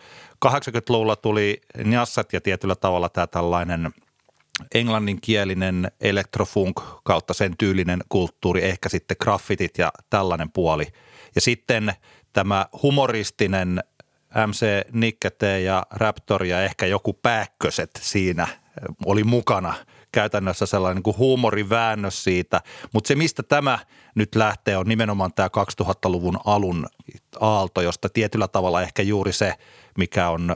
80-luvulla 0.45 1.15
tuli 1.15 1.61
njassat 1.83 2.33
ja 2.33 2.41
tietyllä 2.41 2.75
tavalla 2.75 3.09
tämä 3.09 3.27
tällainen– 3.27 3.89
englanninkielinen 4.73 5.91
elektrofunk 6.01 6.81
kautta 7.03 7.33
sen 7.33 7.53
tyylinen 7.57 8.03
kulttuuri, 8.09 8.65
ehkä 8.65 8.89
sitten 8.89 9.17
graffitit 9.21 9.77
ja 9.77 9.91
tällainen 10.09 10.51
puoli. 10.51 10.87
Ja 11.35 11.41
sitten 11.41 11.93
tämä 12.33 12.65
humoristinen 12.83 13.83
MC 14.47 14.65
Nikkete 14.91 15.61
ja 15.61 15.85
Raptor 15.91 16.45
ja 16.45 16.63
ehkä 16.63 16.85
joku 16.85 17.13
pääkköset 17.13 17.89
siinä 18.01 18.47
oli 19.05 19.23
mukana 19.23 19.73
käytännössä 20.15 20.65
sellainen 20.65 20.95
niin 20.95 21.03
kuin 21.03 21.17
huumoriväännös 21.17 22.23
siitä. 22.23 22.61
Mutta 22.93 23.07
se, 23.07 23.15
mistä 23.15 23.43
tämä 23.43 23.79
nyt 24.15 24.35
lähtee, 24.35 24.77
on 24.77 24.87
nimenomaan 24.87 25.33
tämä 25.33 25.49
2000-luvun 25.81 26.39
alun 26.45 26.87
aalto, 27.39 27.81
josta 27.81 28.09
tietyllä 28.09 28.47
tavalla 28.47 28.81
ehkä 28.81 29.01
juuri 29.01 29.33
se– 29.33 29.53
mikä 29.97 30.29
on 30.29 30.55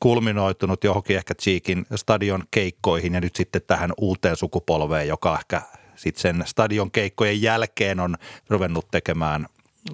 kulminoitunut 0.00 0.84
johonkin 0.84 1.16
ehkä 1.16 1.34
Cheekin 1.34 1.86
stadion 1.94 2.42
keikkoihin 2.50 3.14
ja 3.14 3.20
nyt 3.20 3.36
sitten 3.36 3.62
tähän 3.66 3.92
uuteen 3.96 4.36
sukupolveen, 4.36 5.08
joka 5.08 5.38
ehkä 5.38 5.62
sitten 5.96 6.22
sen 6.22 6.42
stadion 6.46 6.90
keikkojen 6.90 7.42
jälkeen 7.42 8.00
on 8.00 8.16
ruvennut 8.48 8.90
tekemään 8.90 9.46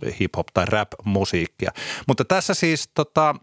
hip-hop- 0.05 0.51
tai 0.55 0.65
rap-musiikkia. 0.67 1.71
Mutta 2.09 2.25
tässä 2.25 2.55
siis 2.55 2.89
tota, 2.95 3.35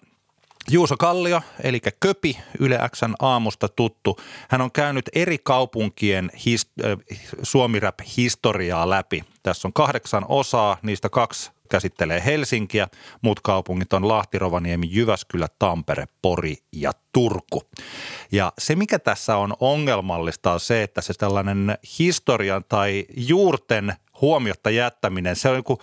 Juuso 0.71 0.97
Kallio, 0.97 1.41
eli 1.63 1.79
Köpi, 1.99 2.37
Yle 2.59 2.79
Xn 2.95 3.13
aamusta 3.19 3.69
tuttu. 3.69 4.19
Hän 4.49 4.61
on 4.61 4.71
käynyt 4.71 5.09
eri 5.15 5.37
kaupunkien 5.43 6.31
hist- 6.35 6.85
äh, 6.85 6.97
suomirap-historiaa 7.43 8.89
läpi. 8.89 9.23
Tässä 9.43 9.67
on 9.67 9.73
kahdeksan 9.73 10.25
osaa, 10.29 10.77
niistä 10.81 11.09
kaksi 11.09 11.51
käsittelee 11.69 12.23
Helsinkiä, 12.25 12.87
muut 13.21 13.39
kaupungit 13.39 13.93
on 13.93 14.07
Lahti, 14.07 14.39
Rovaniemi, 14.39 14.87
Jyväskylä, 14.91 15.47
Tampere, 15.59 16.05
Pori 16.21 16.57
ja 16.71 16.91
Turku. 17.13 17.63
Ja 18.31 18.53
se, 18.57 18.75
mikä 18.75 18.99
tässä 18.99 19.37
on 19.37 19.53
ongelmallista, 19.59 20.53
on 20.53 20.59
se, 20.59 20.83
että 20.83 21.01
se 21.01 21.13
tällainen 21.13 21.77
historian 21.99 22.63
tai 22.69 23.05
juurten 23.17 23.93
huomiotta 24.21 24.69
jättäminen, 24.69 25.35
se 25.35 25.49
on 25.49 25.55
joku 25.55 25.79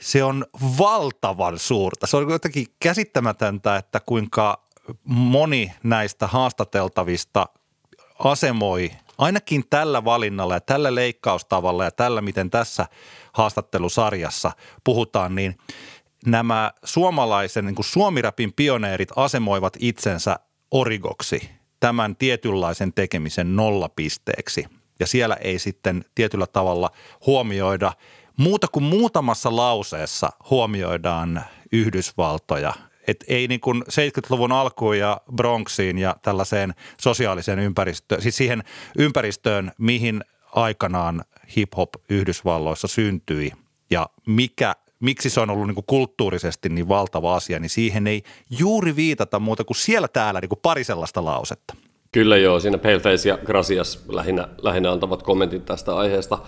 se 0.00 0.24
on 0.24 0.46
valtavan 0.78 1.58
suurta. 1.58 2.06
Se 2.06 2.16
on 2.16 2.30
jotenkin 2.30 2.66
käsittämätöntä, 2.80 3.76
että 3.76 4.00
kuinka 4.00 4.66
moni 5.04 5.72
näistä 5.82 6.26
haastateltavista 6.26 7.46
asemoi 8.18 8.90
ainakin 9.18 9.64
tällä 9.70 10.04
valinnalla 10.04 10.54
ja 10.54 10.60
tällä 10.60 10.94
leikkaustavalla 10.94 11.84
ja 11.84 11.90
tällä, 11.90 12.20
miten 12.20 12.50
tässä 12.50 12.86
haastattelusarjassa 13.32 14.52
puhutaan, 14.84 15.34
niin 15.34 15.56
nämä 16.26 16.72
suomalaisen 16.84 17.64
niin 17.66 17.74
kuin 17.74 17.86
suomirapin 17.86 18.52
pioneerit 18.52 19.08
asemoivat 19.16 19.76
itsensä 19.78 20.38
origoksi 20.70 21.50
tämän 21.80 22.16
tietynlaisen 22.16 22.92
tekemisen 22.92 23.56
nollapisteeksi. 23.56 24.64
Ja 25.00 25.06
siellä 25.06 25.36
ei 25.40 25.58
sitten 25.58 26.04
tietyllä 26.14 26.46
tavalla 26.46 26.90
huomioida 27.26 27.92
muuta 28.36 28.66
kuin 28.72 28.82
muutamassa 28.82 29.56
lauseessa 29.56 30.30
huomioidaan 30.50 31.44
Yhdysvaltoja– 31.72 32.72
et 33.08 33.24
ei 33.28 33.48
niin 33.48 33.60
kuin 33.60 33.82
70-luvun 33.82 34.52
alkuun 34.52 34.98
ja 34.98 35.20
Bronxiin 35.36 35.98
ja 35.98 36.16
tällaiseen 36.22 36.74
sosiaaliseen 37.00 37.58
ympäristöön, 37.58 38.22
siis 38.22 38.36
siihen 38.36 38.62
ympäristöön, 38.98 39.72
mihin 39.78 40.24
aikanaan 40.54 41.24
hip-hop 41.56 41.88
Yhdysvalloissa 42.10 42.88
syntyi 42.88 43.52
ja 43.90 44.08
mikä, 44.26 44.74
miksi 45.00 45.30
se 45.30 45.40
on 45.40 45.50
ollut 45.50 45.66
niin 45.66 45.74
kuin 45.74 45.86
kulttuurisesti 45.86 46.68
niin 46.68 46.88
valtava 46.88 47.34
asia, 47.36 47.58
niin 47.58 47.70
siihen 47.70 48.06
ei 48.06 48.22
juuri 48.58 48.96
viitata 48.96 49.38
muuta 49.38 49.64
kuin 49.64 49.76
siellä 49.76 50.08
täällä 50.08 50.40
niin 50.40 50.48
kuin 50.48 50.60
pari 50.62 50.84
sellaista 50.84 51.24
lausetta. 51.24 51.74
Kyllä 52.12 52.36
joo, 52.36 52.60
siinä 52.60 52.78
Paleface 52.78 53.28
ja 53.28 53.38
Gracias 53.38 54.04
lähinnä, 54.08 54.48
lähinnä 54.62 54.92
antavat 54.92 55.22
kommentit 55.22 55.64
tästä 55.64 55.96
aiheesta. 55.96 56.38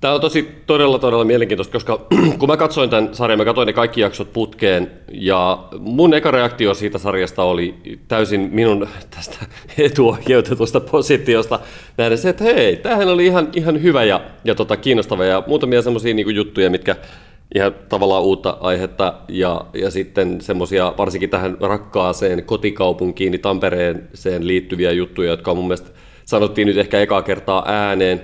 Tämä 0.00 0.14
on 0.14 0.20
tosi 0.20 0.48
todella, 0.66 0.98
todella 0.98 1.24
mielenkiintoista, 1.24 1.72
koska 1.72 2.06
kun 2.38 2.48
mä 2.48 2.56
katsoin 2.56 2.90
tämän 2.90 3.14
sarjan, 3.14 3.38
mä 3.38 3.44
katsoin 3.44 3.66
ne 3.66 3.72
kaikki 3.72 4.00
jaksot 4.00 4.32
putkeen, 4.32 4.90
ja 5.12 5.64
mun 5.78 6.14
eka 6.14 6.30
reaktio 6.30 6.74
siitä 6.74 6.98
sarjasta 6.98 7.42
oli 7.42 7.74
täysin 8.08 8.48
minun 8.52 8.88
tästä 9.16 9.46
etuohjeutetusta 9.78 10.80
positiosta 10.80 11.60
nähdä 11.96 12.16
se, 12.16 12.28
että 12.28 12.44
hei, 12.44 12.76
tämähän 12.76 13.08
oli 13.08 13.26
ihan, 13.26 13.48
ihan 13.54 13.82
hyvä 13.82 14.04
ja, 14.04 14.20
ja 14.44 14.54
tota, 14.54 14.76
kiinnostava, 14.76 15.24
ja 15.24 15.42
muutamia 15.46 15.82
semmoisia 15.82 16.14
niin 16.14 16.34
juttuja, 16.34 16.70
mitkä 16.70 16.96
ihan 17.54 17.74
tavallaan 17.88 18.22
uutta 18.22 18.56
aihetta, 18.60 19.14
ja, 19.28 19.64
ja 19.74 19.90
sitten 19.90 20.40
semmoisia 20.40 20.94
varsinkin 20.98 21.30
tähän 21.30 21.56
rakkaaseen 21.60 22.44
kotikaupunkiin, 22.44 23.30
niin 23.30 23.40
Tampereeseen 23.40 24.46
liittyviä 24.46 24.92
juttuja, 24.92 25.30
jotka 25.30 25.54
mun 25.54 25.64
mielestä 25.64 25.90
sanottiin 26.24 26.66
nyt 26.66 26.76
ehkä 26.76 27.00
ekaa 27.00 27.22
kertaa 27.22 27.64
ääneen, 27.66 28.20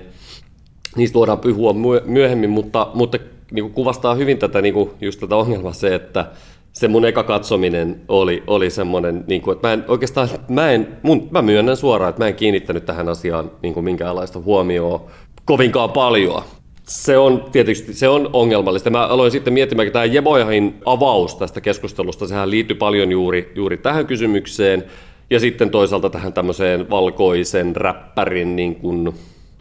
niistä 0.97 1.19
voidaan 1.19 1.39
puhua 1.39 1.73
myöhemmin, 2.05 2.49
mutta, 2.49 2.87
mutta 2.93 3.17
niin 3.51 3.63
kuin 3.63 3.73
kuvastaa 3.73 4.15
hyvin 4.15 4.37
tätä, 4.37 4.61
niin 4.61 4.73
kuin 4.73 4.89
just 5.01 5.19
tätä 5.19 5.35
ongelmaa 5.35 5.73
se, 5.73 5.95
että 5.95 6.25
se 6.73 6.87
mun 6.87 7.05
eka 7.05 7.23
katsominen 7.23 8.01
oli, 8.07 8.43
oli 8.47 8.69
semmoinen, 8.69 9.23
niin 9.27 9.41
kuin, 9.41 9.55
että 9.55 9.67
mä 9.67 9.73
en 9.73 9.83
oikeastaan, 9.87 10.29
mä, 10.49 10.71
en, 10.71 10.87
mun, 11.03 11.27
mä 11.31 11.41
myönnän 11.41 11.77
suoraan, 11.77 12.09
että 12.09 12.23
mä 12.23 12.27
en 12.27 12.35
kiinnittänyt 12.35 12.85
tähän 12.85 13.09
asiaan 13.09 13.51
niin 13.61 13.73
kuin 13.73 13.83
minkäänlaista 13.83 14.39
huomioon 14.39 15.01
kovinkaan 15.45 15.89
paljon. 15.89 16.41
Se 16.83 17.17
on 17.17 17.45
tietysti 17.51 17.93
se 17.93 18.07
on 18.07 18.29
ongelmallista. 18.33 18.89
Mä 18.89 19.05
aloin 19.05 19.31
sitten 19.31 19.53
miettimään, 19.53 19.87
että 19.87 19.99
tämä 19.99 20.05
Jebojahin 20.05 20.75
avaus 20.85 21.35
tästä 21.35 21.61
keskustelusta, 21.61 22.27
sehän 22.27 22.51
liittyy 22.51 22.75
paljon 22.75 23.11
juuri, 23.11 23.51
juuri 23.55 23.77
tähän 23.77 24.07
kysymykseen, 24.07 24.83
ja 25.29 25.39
sitten 25.39 25.69
toisaalta 25.69 26.09
tähän 26.09 26.33
tämmöiseen 26.33 26.89
valkoisen 26.89 27.75
räppärin 27.75 28.55
niin 28.55 28.75
kuin, 28.75 29.13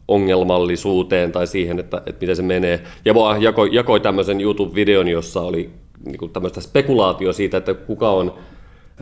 ongelmallisuuteen 0.08 1.32
tai 1.32 1.46
siihen, 1.46 1.78
että, 1.78 1.96
että 1.96 2.20
miten 2.20 2.36
se 2.36 2.42
menee. 2.42 2.82
Ja 3.04 3.14
vaan 3.14 3.42
jakoi, 3.42 3.68
jakoi 3.72 4.00
tämmöisen 4.00 4.40
YouTube-videon, 4.40 5.08
jossa 5.08 5.40
oli 5.40 5.70
niin 6.04 6.18
kuin 6.18 6.32
tämmöistä 6.32 6.60
spekulaatio 6.60 7.32
siitä, 7.32 7.56
että 7.56 7.74
kuka 7.74 8.10
on 8.10 8.34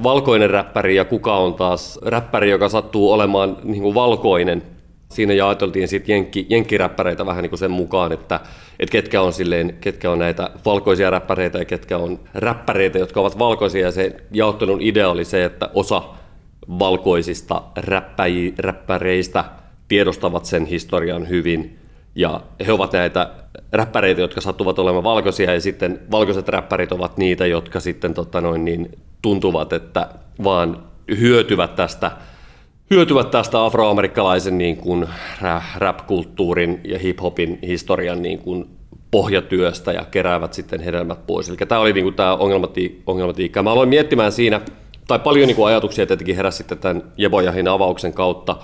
valkoinen 0.02 0.50
räppäri 0.50 0.96
ja 0.96 1.04
kuka 1.04 1.36
on 1.36 1.54
taas 1.54 1.98
räppäri, 2.02 2.50
joka 2.50 2.68
sattuu 2.68 3.12
olemaan 3.12 3.56
niin 3.64 3.82
kuin 3.82 3.94
valkoinen. 3.94 4.62
Siinä 5.08 5.32
jaoteltiin 5.32 5.88
sitten 5.88 6.12
jenkki, 6.12 6.46
jenkkiräppäreitä 6.50 7.26
vähän 7.26 7.42
niin 7.42 7.50
kuin 7.50 7.58
sen 7.58 7.70
mukaan, 7.70 8.12
että, 8.12 8.40
että 8.80 8.92
ketkä, 8.92 9.22
on 9.22 9.32
silleen, 9.32 9.76
ketkä 9.80 10.10
on 10.10 10.18
näitä 10.18 10.50
valkoisia 10.64 11.10
räppäreitä 11.10 11.58
ja 11.58 11.64
ketkä 11.64 11.98
on 11.98 12.20
räppäreitä, 12.34 12.98
jotka 12.98 13.20
ovat 13.20 13.38
valkoisia. 13.38 13.86
Ja 13.86 13.92
se 13.92 14.16
jaottelun 14.32 14.82
idea 14.82 15.10
oli 15.10 15.24
se, 15.24 15.44
että 15.44 15.70
osa 15.74 16.02
valkoisista 16.78 17.62
räppäji, 17.76 18.54
räppäreistä– 18.58 19.44
tiedostavat 19.88 20.44
sen 20.44 20.66
historian 20.66 21.28
hyvin 21.28 21.78
ja 22.14 22.40
he 22.66 22.72
ovat 22.72 22.92
näitä 22.92 23.30
räppäreitä, 23.72 24.20
jotka 24.20 24.40
sattuvat 24.40 24.78
olemaan 24.78 25.04
valkoisia 25.04 25.54
ja 25.54 25.60
sitten 25.60 26.00
valkoiset 26.10 26.48
räppärit 26.48 26.92
ovat 26.92 27.18
niitä, 27.18 27.46
jotka 27.46 27.80
sitten 27.80 28.14
tota 28.14 28.40
noin, 28.40 28.64
niin, 28.64 28.98
tuntuvat, 29.22 29.72
että 29.72 30.08
vaan 30.44 30.82
hyötyvät 31.20 31.76
tästä 31.76 32.10
hyötyvät 32.90 33.30
tästä 33.30 33.64
afroamerikkalaisen 33.64 34.58
niin 34.58 34.76
kuin 34.76 35.06
rap-kulttuurin 35.76 36.80
ja 36.84 36.98
hip-hopin 36.98 37.58
historian 37.62 38.22
niin 38.22 38.38
kuin 38.38 38.66
pohjatyöstä 39.10 39.92
ja 39.92 40.04
keräävät 40.10 40.52
sitten 40.52 40.80
hedelmät 40.80 41.26
pois. 41.26 41.48
Eli 41.48 41.56
tämä 41.56 41.80
oli 41.80 41.92
niin 41.92 42.04
kuin 42.04 42.14
tämä 42.14 42.36
ongelmatiikka. 43.06 43.62
Mä 43.62 43.72
aloin 43.72 43.88
miettimään 43.88 44.32
siinä, 44.32 44.60
tai 45.08 45.18
paljon 45.18 45.46
niin 45.46 45.56
kuin 45.56 45.68
ajatuksia 45.68 46.06
tietenkin 46.06 46.36
heräsi 46.36 46.56
sitten 46.56 46.78
tämän 46.78 47.02
Jebojahin 47.16 47.68
avauksen 47.68 48.12
kautta 48.12 48.56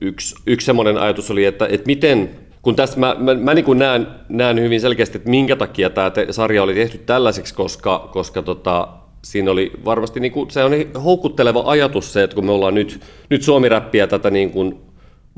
yksi, 0.00 0.34
yksi 0.46 0.64
semmoinen 0.64 0.98
ajatus 0.98 1.30
oli, 1.30 1.44
että, 1.44 1.66
että 1.70 1.86
miten, 1.86 2.30
kun 2.62 2.76
tässä 2.76 3.00
mä, 3.00 3.16
mä, 3.18 3.34
mä 3.34 3.54
niin 3.54 3.78
näen, 3.78 4.06
näen 4.28 4.60
hyvin 4.60 4.80
selkeästi, 4.80 5.18
että 5.18 5.30
minkä 5.30 5.56
takia 5.56 5.90
tämä 5.90 6.10
te, 6.10 6.26
sarja 6.30 6.62
oli 6.62 6.74
tehty 6.74 6.98
tällaiseksi, 6.98 7.54
koska, 7.54 8.08
koska 8.12 8.42
tota, 8.42 8.88
siinä 9.22 9.50
oli 9.50 9.72
varmasti, 9.84 10.20
niin 10.20 10.32
kuin, 10.32 10.50
se 10.50 10.64
on 10.64 10.72
houkutteleva 11.04 11.62
ajatus 11.66 12.12
se, 12.12 12.22
että 12.22 12.34
kun 12.34 12.46
me 12.46 12.52
ollaan 12.52 12.74
nyt, 12.74 13.00
nyt 13.30 13.42
suomiräppiä 13.42 14.06
tätä 14.06 14.30
niin 14.30 14.50
kuin 14.50 14.86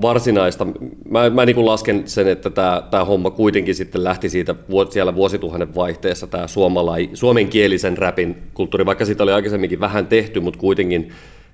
varsinaista, 0.01 0.67
mä, 1.11 1.31
mä 1.31 1.47
niin 1.47 1.57
kuin 1.57 1.67
lasken 1.67 2.03
sen, 2.09 2.29
että 2.29 2.51
tämä, 2.51 2.83
tämä 2.91 3.05
homma 3.05 3.31
kuitenkin 3.31 3.75
sitten 3.75 4.05
lähti 4.05 4.29
siitä 4.29 4.55
siellä 4.91 5.15
vuosituhannen 5.15 5.75
vaihteessa, 5.75 6.27
tämä 6.27 6.47
suomalai, 6.47 7.11
suomenkielisen 7.15 7.99
räpin 7.99 8.37
kulttuuri, 8.55 8.87
vaikka 8.87 9.05
siitä 9.05 9.23
oli 9.23 9.33
aikaisemminkin 9.33 9.81
vähän 9.81 10.07
tehty, 10.07 10.41
mutta 10.41 10.61
kuitenkin 10.61 11.13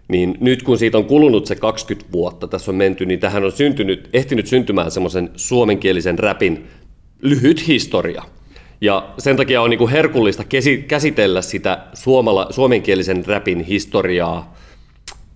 niin 0.09 0.37
nyt 0.41 0.63
kun 0.63 0.79
siitä 0.79 0.99
on 0.99 1.05
kulunut 1.05 1.47
se 1.47 1.55
20 1.55 2.13
vuotta, 2.13 2.49
tässä 2.49 2.71
on 2.71 2.77
menty, 2.77 3.07
niin 3.07 3.21
tähän 3.21 3.45
on 3.45 3.53
syntynyt, 3.53 4.09
ehtinyt 4.13 4.47
syntymään 4.47 4.91
semmoisen 4.91 5.31
suomenkielisen 5.37 6.19
räpin 6.19 6.67
lyhyt 7.23 7.67
historia. 7.69 8.23
Ja 8.81 9.09
sen 9.19 9.37
takia 9.37 9.63
on 9.63 9.71
niin 9.71 9.79
kuin 9.79 9.91
herkullista 9.91 10.45
käsitellä 10.89 11.43
sitä 11.43 11.79
suomala, 11.95 12.47
suomenkielisen 12.51 13.27
räpin 13.27 13.61
historiaa 13.61 14.55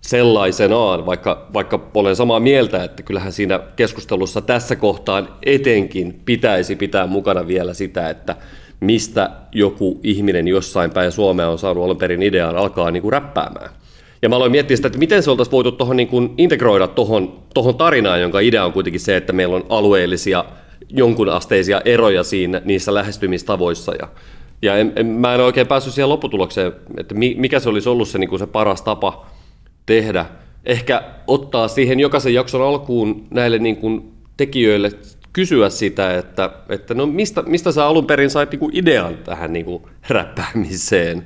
sellaisenaan, 0.01 1.07
vaikka, 1.07 1.49
vaikka 1.55 1.91
olen 1.95 2.17
samaa 2.17 2.41
mieltä, 2.41 2.85
että 2.85 3.03
kyllähän 3.03 3.33
siinä 3.33 3.61
keskustelussa 3.77 4.41
tässä 4.41 4.77
kohtaan 4.77 5.29
etenkin 5.43 6.21
pitäisi 6.25 6.77
pitää 6.77 7.07
mukana 7.07 7.47
vielä 7.47 7.75
sitä, 7.75 8.11
että 8.11 8.37
mistä 8.81 9.31
joku 9.53 10.01
ihminen 10.03 10.49
jossain 10.49 10.91
päin 10.91 11.13
Suomea 11.13 11.49
on 11.49 11.59
saanut 11.59 11.85
alun 11.85 11.97
perin 11.97 12.23
idean 12.23 12.57
alkaa 12.57 12.91
niin 12.91 13.03
kuin 13.03 13.13
räppäämään. 13.13 13.71
Ja 14.23 14.29
mä 14.29 14.37
aloin 14.37 14.51
miettiä 14.51 14.77
sitä, 14.77 14.87
että 14.87 14.99
miten 14.99 15.23
se 15.23 15.31
oltaisiin 15.31 15.53
voitu 15.53 15.73
tohon 15.73 15.97
niin 15.97 16.09
kuin 16.09 16.35
integroida 16.39 16.87
tuohon 16.87 17.39
tohon 17.55 17.75
tarinaan, 17.75 18.21
jonka 18.21 18.41
idea 18.41 18.65
on 18.65 18.73
kuitenkin 18.73 19.01
se, 19.01 19.17
että 19.17 19.33
meillä 19.33 19.57
on 19.57 19.67
alueellisia 19.69 20.45
jonkunasteisia 20.89 21.83
eroja 21.85 22.25
siinä, 22.25 22.63
niissä 22.65 22.95
lähestymistavoissa. 22.95 23.95
Ja, 23.95 24.09
ja 24.63 24.77
en, 24.77 24.93
en, 24.97 25.07
mä 25.07 25.35
en 25.35 25.41
oikein 25.41 25.67
päässyt 25.67 25.95
siihen 25.95 26.09
lopputulokseen, 26.09 26.73
että 26.97 27.15
mikä 27.15 27.61
se 27.61 27.69
olisi 27.69 27.89
ollut 27.89 28.09
se, 28.09 28.19
niin 28.19 28.31
kuin 28.31 28.39
se 28.39 28.47
paras 28.47 28.83
tapa 28.83 29.27
tehdä. 29.87 30.27
Ehkä 30.65 31.03
ottaa 31.27 31.69
siihen 31.69 32.01
jokaisen 32.01 32.35
jakson 32.35 32.63
alkuun 32.63 33.27
näille 33.31 33.59
niin 33.59 33.77
kuin 33.77 34.13
tekijöille 34.37 34.91
kysyä 35.33 35.71
sitä, 35.71 36.19
että, 36.19 36.51
että 36.69 36.95
no 36.95 37.07
mistä, 37.07 37.43
mistä 37.43 37.73
sä 37.73 37.87
alun 37.87 38.07
perin 38.07 38.31
sait 38.31 38.51
niin 38.51 38.61
kuin 38.61 38.77
idean 38.77 39.17
tähän 39.17 39.53
niin 39.53 39.65
kuin 39.65 39.83
räppäämiseen 40.09 41.25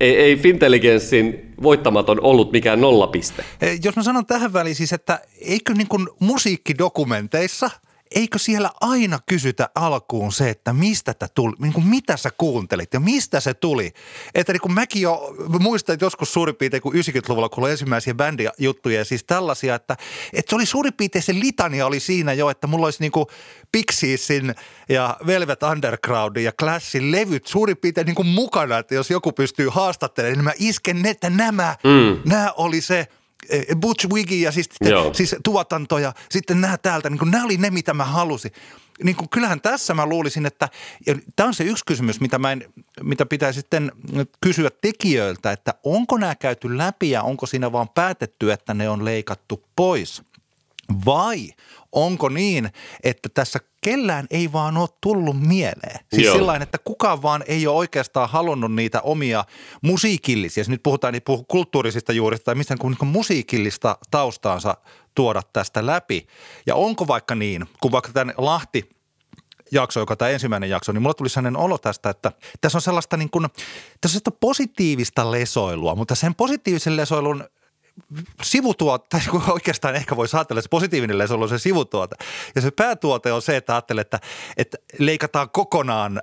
ei, 0.00 0.16
ei 0.16 0.36
Fintelligenssin 0.36 1.52
voittamaton 1.62 2.20
ollut 2.20 2.52
mikään 2.52 2.80
nollapiste. 2.80 3.44
Jos 3.84 3.96
mä 3.96 4.02
sanon 4.02 4.26
tähän 4.26 4.52
väliin 4.52 4.76
siis, 4.76 4.92
että 4.92 5.20
eikö 5.40 5.74
niin 5.74 5.88
kuin 5.88 6.08
musiikkidokumenteissa– 6.20 7.70
eikö 8.14 8.38
siellä 8.38 8.70
aina 8.80 9.18
kysytä 9.26 9.70
alkuun 9.74 10.32
se, 10.32 10.50
että 10.50 10.72
mistä 10.72 11.14
tämä 11.14 11.28
tuli, 11.34 11.56
niin 11.58 11.72
kuin 11.72 11.86
mitä 11.86 12.16
sä 12.16 12.30
kuuntelit 12.38 12.94
ja 12.94 13.00
mistä 13.00 13.40
se 13.40 13.54
tuli. 13.54 13.92
Että 14.34 14.52
niin 14.52 14.60
kuin 14.60 14.72
mäkin 14.72 15.02
jo 15.02 15.34
muistan, 15.60 15.94
että 15.94 16.06
joskus 16.06 16.32
suurin 16.32 16.56
piirtein 16.56 16.82
kun 16.82 16.94
90-luvulla, 16.94 17.48
kun 17.48 17.64
oli 17.64 17.70
ensimmäisiä 17.70 18.14
bändijuttuja 18.14 18.98
ja 18.98 19.04
siis 19.04 19.24
tällaisia, 19.24 19.74
että, 19.74 19.96
että 20.32 20.50
se 20.50 20.56
oli 20.56 20.66
suurin 20.66 20.92
piirtein 20.92 21.22
se 21.22 21.34
litania 21.34 21.86
oli 21.86 22.00
siinä 22.00 22.32
jo, 22.32 22.50
että 22.50 22.66
mulla 22.66 22.86
olisi 22.86 23.00
niin 23.00 23.12
kuin 23.12 23.26
Pixiesin 23.72 24.54
ja 24.88 25.16
Velvet 25.26 25.62
Undergroundin 25.62 26.44
ja 26.44 26.52
Clashin 26.52 27.12
levyt 27.12 27.46
suurin 27.46 27.76
piirtein 27.76 28.06
niin 28.06 28.14
kuin 28.14 28.28
mukana, 28.28 28.78
että 28.78 28.94
jos 28.94 29.10
joku 29.10 29.32
pystyy 29.32 29.68
haastattelemaan, 29.68 30.38
niin 30.38 30.44
mä 30.44 30.52
isken, 30.58 31.06
että 31.06 31.30
nämä, 31.30 31.76
mm. 31.84 32.30
nämä 32.30 32.52
oli 32.56 32.80
se– 32.80 33.06
Butch 33.76 34.12
Wiggy 34.12 34.34
ja 34.34 34.52
siis, 34.52 34.68
siis 35.12 35.36
tuotanto 35.44 35.98
ja 35.98 36.12
sitten 36.30 36.60
nämä 36.60 36.78
täältä, 36.78 37.10
niin 37.10 37.18
kuin, 37.18 37.30
nämä 37.30 37.44
oli 37.44 37.56
ne, 37.56 37.70
mitä 37.70 37.94
mä 37.94 38.04
halusin. 38.04 38.52
Niin 39.04 39.16
kuin, 39.16 39.28
kyllähän 39.28 39.60
tässä 39.60 39.94
mä 39.94 40.06
luulisin, 40.06 40.46
että 40.46 40.68
ja 41.06 41.14
tämä 41.36 41.46
on 41.46 41.54
se 41.54 41.64
yksi 41.64 41.84
kysymys, 41.86 42.20
mitä, 42.20 42.38
mä 42.38 42.52
en, 42.52 42.64
mitä 43.02 43.26
pitää 43.26 43.52
sitten 43.52 43.92
kysyä 44.40 44.70
tekijöiltä, 44.80 45.52
että 45.52 45.74
onko 45.84 46.18
nämä 46.18 46.34
käyty 46.34 46.78
läpi 46.78 47.10
ja 47.10 47.22
onko 47.22 47.46
siinä 47.46 47.72
vaan 47.72 47.88
päätetty, 47.88 48.52
että 48.52 48.74
ne 48.74 48.88
on 48.88 49.04
leikattu 49.04 49.64
pois– 49.76 50.22
vai 51.06 51.50
onko 51.92 52.28
niin, 52.28 52.70
että 53.04 53.28
tässä 53.34 53.58
kellään 53.80 54.26
ei 54.30 54.52
vaan 54.52 54.76
ole 54.76 54.88
tullut 55.00 55.40
mieleen? 55.40 56.00
Siis 56.14 56.32
sellainen, 56.32 56.62
että 56.62 56.78
kukaan 56.78 57.22
vaan 57.22 57.44
ei 57.46 57.66
ole 57.66 57.76
oikeastaan 57.76 58.28
halunnut 58.28 58.74
niitä 58.74 59.00
omia 59.00 59.44
musiikillisia, 59.82 60.64
nyt 60.68 60.82
puhutaan 60.82 61.12
niin 61.12 61.22
puhu 61.22 61.44
kulttuurisista 61.44 62.12
juurista 62.12 62.44
tai 62.44 62.54
mistä 62.54 62.76
niin 62.82 63.08
musiikillista 63.08 63.98
taustaansa 64.10 64.76
tuoda 65.14 65.42
tästä 65.52 65.86
läpi. 65.86 66.26
Ja 66.66 66.74
onko 66.74 67.06
vaikka 67.06 67.34
niin, 67.34 67.66
kun 67.80 67.92
vaikka 67.92 68.12
tämän 68.12 68.34
Lahti– 68.38 68.88
jakso, 69.72 70.00
joka 70.00 70.16
tämä 70.16 70.28
ensimmäinen 70.28 70.70
jakso, 70.70 70.92
niin 70.92 71.02
mulla 71.02 71.14
tuli 71.14 71.28
sellainen 71.28 71.60
olo 71.60 71.78
tästä, 71.78 72.10
että 72.10 72.32
tässä 72.60 72.78
on 72.78 72.82
sellaista 72.82 73.16
niin 73.16 73.30
kuin, 73.30 73.46
tässä 74.00 74.20
on 74.26 74.36
positiivista 74.40 75.30
lesoilua, 75.30 75.94
mutta 75.94 76.14
sen 76.14 76.34
positiivisen 76.34 76.96
lesoilun 76.96 77.44
sivutuote, 78.42 79.06
tai 79.08 79.20
oikeastaan 79.48 79.96
ehkä 79.96 80.16
voi 80.16 80.26
ajatella, 80.32 80.58
että 80.58 80.66
se 80.66 80.70
positiivinen 80.70 81.18
leso 81.18 81.40
on 81.40 81.48
se 81.48 81.58
sivutuote. 81.58 82.16
Ja 82.54 82.60
se 82.60 82.70
päätuote 82.70 83.32
on 83.32 83.42
se, 83.42 83.56
että 83.56 83.72
ajattelee, 83.72 84.02
että, 84.02 84.20
että 84.56 84.78
leikataan 84.98 85.50
kokonaan 85.50 86.22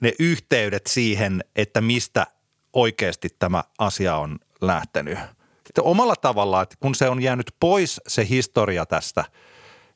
ne 0.00 0.12
yhteydet 0.18 0.86
siihen, 0.86 1.44
että 1.56 1.80
mistä 1.80 2.26
oikeasti 2.72 3.28
tämä 3.38 3.64
asia 3.78 4.16
on 4.16 4.38
lähtenyt. 4.60 5.18
Sitten 5.66 5.84
omalla 5.84 6.16
tavallaan, 6.16 6.62
että 6.62 6.76
kun 6.80 6.94
se 6.94 7.08
on 7.08 7.22
jäänyt 7.22 7.54
pois 7.60 8.00
se 8.06 8.28
historia 8.28 8.86
tästä, 8.86 9.24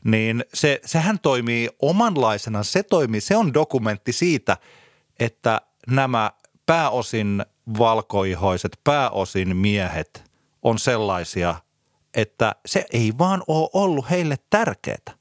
niin 0.04 0.44
se, 0.54 0.80
sehän 0.84 1.18
toimii 1.18 1.68
omanlaisena. 1.82 2.62
Se 2.62 2.82
toimii, 2.82 3.20
se 3.20 3.36
on 3.36 3.54
dokumentti 3.54 4.12
siitä, 4.12 4.56
että 5.20 5.60
nämä 5.86 6.32
pääosin 6.66 7.44
valkoihoiset, 7.78 8.80
pääosin 8.84 9.56
miehet– 9.56 10.24
on 10.62 10.78
sellaisia, 10.78 11.54
että 12.14 12.54
se 12.66 12.84
ei 12.92 13.12
vaan 13.18 13.42
ole 13.48 13.68
ollut 13.72 14.10
heille 14.10 14.36
tärkeää. 14.50 15.20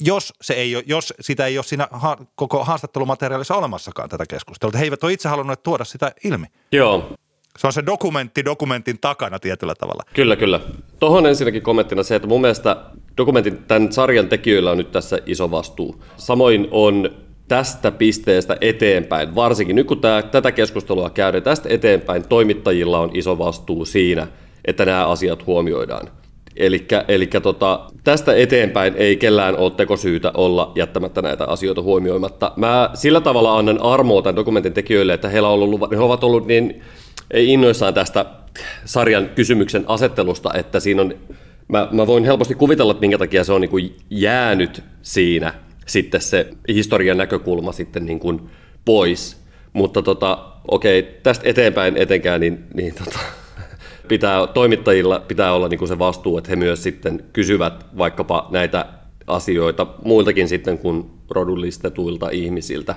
Jos, 0.00 0.32
se 0.40 0.54
ei 0.54 0.76
ole, 0.76 0.84
jos 0.86 1.14
sitä 1.20 1.46
ei 1.46 1.58
ole 1.58 1.64
siinä 1.64 1.88
ha- 1.90 2.18
koko 2.34 2.64
haastattelumateriaalissa 2.64 3.54
olemassakaan 3.54 4.08
tätä 4.08 4.24
keskustelua. 4.28 4.78
He 4.78 4.84
eivät 4.84 5.04
ole 5.04 5.12
itse 5.12 5.28
halunneet 5.28 5.62
tuoda 5.62 5.84
sitä 5.84 6.12
ilmi. 6.24 6.46
Joo. 6.72 7.12
Se 7.58 7.66
on 7.66 7.72
se 7.72 7.86
dokumentti 7.86 8.44
dokumentin 8.44 8.98
takana 9.00 9.38
tietyllä 9.38 9.74
tavalla. 9.74 10.02
Kyllä, 10.14 10.36
kyllä. 10.36 10.60
Tuohon 11.00 11.26
ensinnäkin 11.26 11.62
kommenttina 11.62 12.02
se, 12.02 12.16
että 12.16 12.28
mun 12.28 12.40
mielestä 12.40 12.76
dokumentin 13.16 13.64
tämän 13.64 13.92
sarjan 13.92 14.28
tekijöillä 14.28 14.70
on 14.70 14.78
nyt 14.78 14.92
tässä 14.92 15.18
iso 15.26 15.50
vastuu. 15.50 16.04
Samoin 16.16 16.68
on 16.70 17.10
tästä 17.48 17.90
pisteestä 17.90 18.56
eteenpäin, 18.60 19.34
varsinkin 19.34 19.76
nyt 19.76 19.86
kun 19.86 20.00
tämä, 20.00 20.22
tätä 20.22 20.52
keskustelua 20.52 21.10
käydään, 21.10 21.42
tästä 21.42 21.68
eteenpäin 21.68 22.28
toimittajilla 22.28 22.98
on 22.98 23.10
iso 23.14 23.38
vastuu 23.38 23.84
siinä, 23.84 24.26
että 24.64 24.84
nämä 24.84 25.06
asiat 25.06 25.46
huomioidaan. 25.46 26.08
Eli 27.08 27.26
tota, 27.42 27.80
tästä 28.04 28.34
eteenpäin 28.34 28.94
ei 28.96 29.16
kellään 29.16 29.56
ole 29.56 29.70
tekosyytä 29.70 30.32
olla 30.34 30.72
jättämättä 30.74 31.22
näitä 31.22 31.44
asioita 31.44 31.82
huomioimatta. 31.82 32.52
Mä 32.56 32.90
sillä 32.94 33.20
tavalla 33.20 33.58
annan 33.58 33.82
armoa 33.82 34.22
tämän 34.22 34.36
dokumentin 34.36 34.72
tekijöille, 34.72 35.14
että 35.14 35.28
heillä 35.28 35.48
on 35.48 35.62
ollut, 35.62 35.90
he 35.90 35.98
ovat 35.98 36.24
ollut 36.24 36.46
niin 36.46 36.82
innoissaan 37.34 37.94
tästä 37.94 38.26
sarjan 38.84 39.28
kysymyksen 39.28 39.84
asettelusta, 39.86 40.54
että 40.54 40.80
siinä 40.80 41.02
on, 41.02 41.14
mä, 41.68 41.88
mä 41.90 42.06
voin 42.06 42.24
helposti 42.24 42.54
kuvitella, 42.54 42.90
että 42.90 43.00
minkä 43.00 43.18
takia 43.18 43.44
se 43.44 43.52
on 43.52 43.60
niin 43.60 43.70
kuin 43.70 43.96
jäänyt 44.10 44.82
siinä 45.02 45.54
sitten 45.88 46.20
se 46.20 46.50
historian 46.68 47.18
näkökulma 47.18 47.72
sitten 47.72 48.06
niin 48.06 48.20
kuin 48.20 48.40
pois. 48.84 49.36
Mutta 49.72 50.02
tota, 50.02 50.38
okei, 50.68 51.02
tästä 51.22 51.48
eteenpäin 51.48 51.96
etenkään, 51.96 52.40
niin, 52.40 52.64
niin 52.74 52.94
tota, 52.94 53.18
pitää, 54.08 54.46
toimittajilla 54.46 55.24
pitää 55.28 55.52
olla 55.52 55.68
niin 55.68 55.78
kuin 55.78 55.88
se 55.88 55.98
vastuu, 55.98 56.38
että 56.38 56.50
he 56.50 56.56
myös 56.56 56.82
sitten 56.82 57.24
kysyvät 57.32 57.86
vaikkapa 57.98 58.48
näitä 58.50 58.86
asioita 59.26 59.86
muiltakin 60.04 60.48
sitten 60.48 60.78
kuin 60.78 61.10
rodullistetuilta 61.30 62.30
ihmisiltä. 62.30 62.94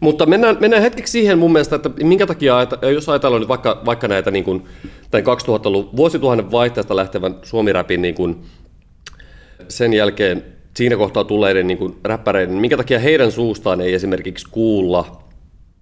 Mutta 0.00 0.26
mennään, 0.26 0.56
mennään 0.60 0.82
hetkeksi 0.82 1.10
siihen 1.10 1.38
mun 1.38 1.52
mielestä, 1.52 1.76
että 1.76 1.90
minkä 2.02 2.26
takia, 2.26 2.56
jos 2.92 3.08
ajatellaan 3.08 3.40
nyt 3.40 3.48
vaikka, 3.48 3.82
vaikka 3.84 4.08
näitä 4.08 4.30
niin 4.30 4.44
kuin, 4.44 4.64
tämän 5.10 5.24
2000-luvun 5.26 5.96
vuosituhannen 5.96 6.50
vaihteesta 6.50 6.96
lähtevän 6.96 7.34
suomiräpin 7.42 8.02
niin 8.02 8.14
kuin 8.14 8.42
sen 9.68 9.92
jälkeen 9.92 10.44
siinä 10.76 10.96
kohtaa 10.96 11.24
tulleiden 11.24 11.66
niin 11.66 11.78
kuin 11.78 11.96
räppäreiden, 12.04 12.54
minkä 12.54 12.76
takia 12.76 12.98
heidän 12.98 13.32
suustaan 13.32 13.80
ei 13.80 13.94
esimerkiksi 13.94 14.46
kuulla 14.50 15.22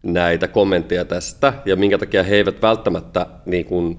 näitä 0.02 0.48
kommentteja 0.48 1.04
tästä, 1.04 1.52
ja 1.64 1.76
minkä 1.76 1.98
takia 1.98 2.22
he 2.22 2.36
eivät 2.36 2.62
välttämättä 2.62 3.26
niin 3.46 3.64
kuin, 3.64 3.98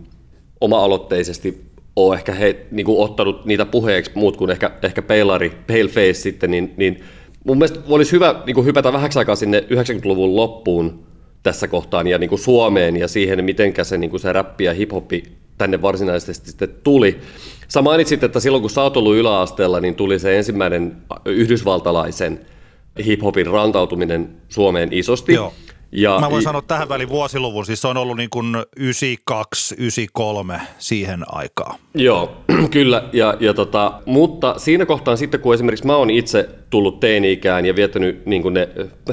oma-aloitteisesti 0.62 1.72
ole 1.96 2.16
ehkä 2.16 2.34
he, 2.34 2.66
niin 2.72 2.86
kuin, 2.86 3.00
ottanut 3.00 3.46
niitä 3.46 3.66
puheeksi 3.66 4.12
muut 4.16 4.38
kuin 4.38 4.52
ehkä, 4.52 4.72
ehkä 4.84 5.02
peilari, 5.02 5.50
paleface 5.68 6.14
sitten, 6.14 6.52
niin, 6.52 6.74
niin 6.78 7.04
mun 7.44 7.58
mielestä 7.58 7.80
olisi 7.88 8.12
hyvä 8.12 8.44
niin 8.46 8.56
kuin 8.56 8.66
hypätä 8.66 8.94
vähäksi 8.94 9.20
aikaa 9.20 9.36
sinne 9.36 9.60
90-luvun 9.60 10.36
loppuun 10.36 11.04
tässä 11.44 11.68
kohtaan 11.68 12.08
ja 12.08 12.18
niin 12.18 12.30
kuin 12.30 12.40
Suomeen 12.40 12.98
ja 12.98 13.08
siihen, 13.08 13.46
miten 13.46 13.74
se, 13.84 13.98
niin 13.98 14.10
kuin 14.10 14.20
se 14.20 14.34
räppi 14.34 14.64
ja 14.64 14.74
hip-hopi 14.74 15.24
tänne 15.58 15.82
varsinaisesti 15.82 16.52
sitten 16.52 16.70
tuli. 16.84 17.20
Sä 17.68 17.82
mainitsit, 17.82 18.24
että 18.24 18.40
silloin 18.40 18.62
kun 18.62 18.70
sä 18.70 18.82
oot 18.82 18.98
ollut 18.98 19.16
yläasteella, 19.16 19.80
niin 19.80 19.96
tuli 19.96 20.20
se 20.20 20.38
ensimmäinen 20.38 20.98
yhdysvaltalaisen 21.26 22.40
hip-hopin 23.06 23.48
rantautuminen 23.48 24.30
Suomeen 24.50 24.94
isosti. 24.94 25.34
Joo. 25.34 25.54
Ja, 25.92 26.20
Mä 26.20 26.32
voin 26.32 26.44
sanoa 26.44 26.62
tähän 26.62 26.90
väliin 26.90 27.10
vuosiluvun, 27.10 27.66
siis 27.66 27.82
se 27.82 27.88
on 27.88 27.98
ollut 27.98 28.18
niin 28.18 28.30
kuin 28.30 28.56
92, 28.78 29.76
93 29.76 30.62
siihen 30.78 31.24
aikaan. 31.28 31.80
Joo, 31.94 32.38
kyllä, 32.72 33.10
ja, 33.14 33.38
ja 33.40 33.54
tota, 33.54 33.94
mutta 34.06 34.54
siinä 34.58 34.86
kohtaa 34.86 35.16
sitten, 35.16 35.40
kun 35.40 35.54
esimerkiksi 35.54 35.86
mä 35.86 35.96
oon 35.96 36.10
itse 36.10 36.50
tullut 36.70 37.00
teini-ikään 37.00 37.66
ja 37.66 37.76
viettänyt 37.76 38.26
niin, 38.26 38.42
kuin 38.42 38.54
ne 38.54 38.70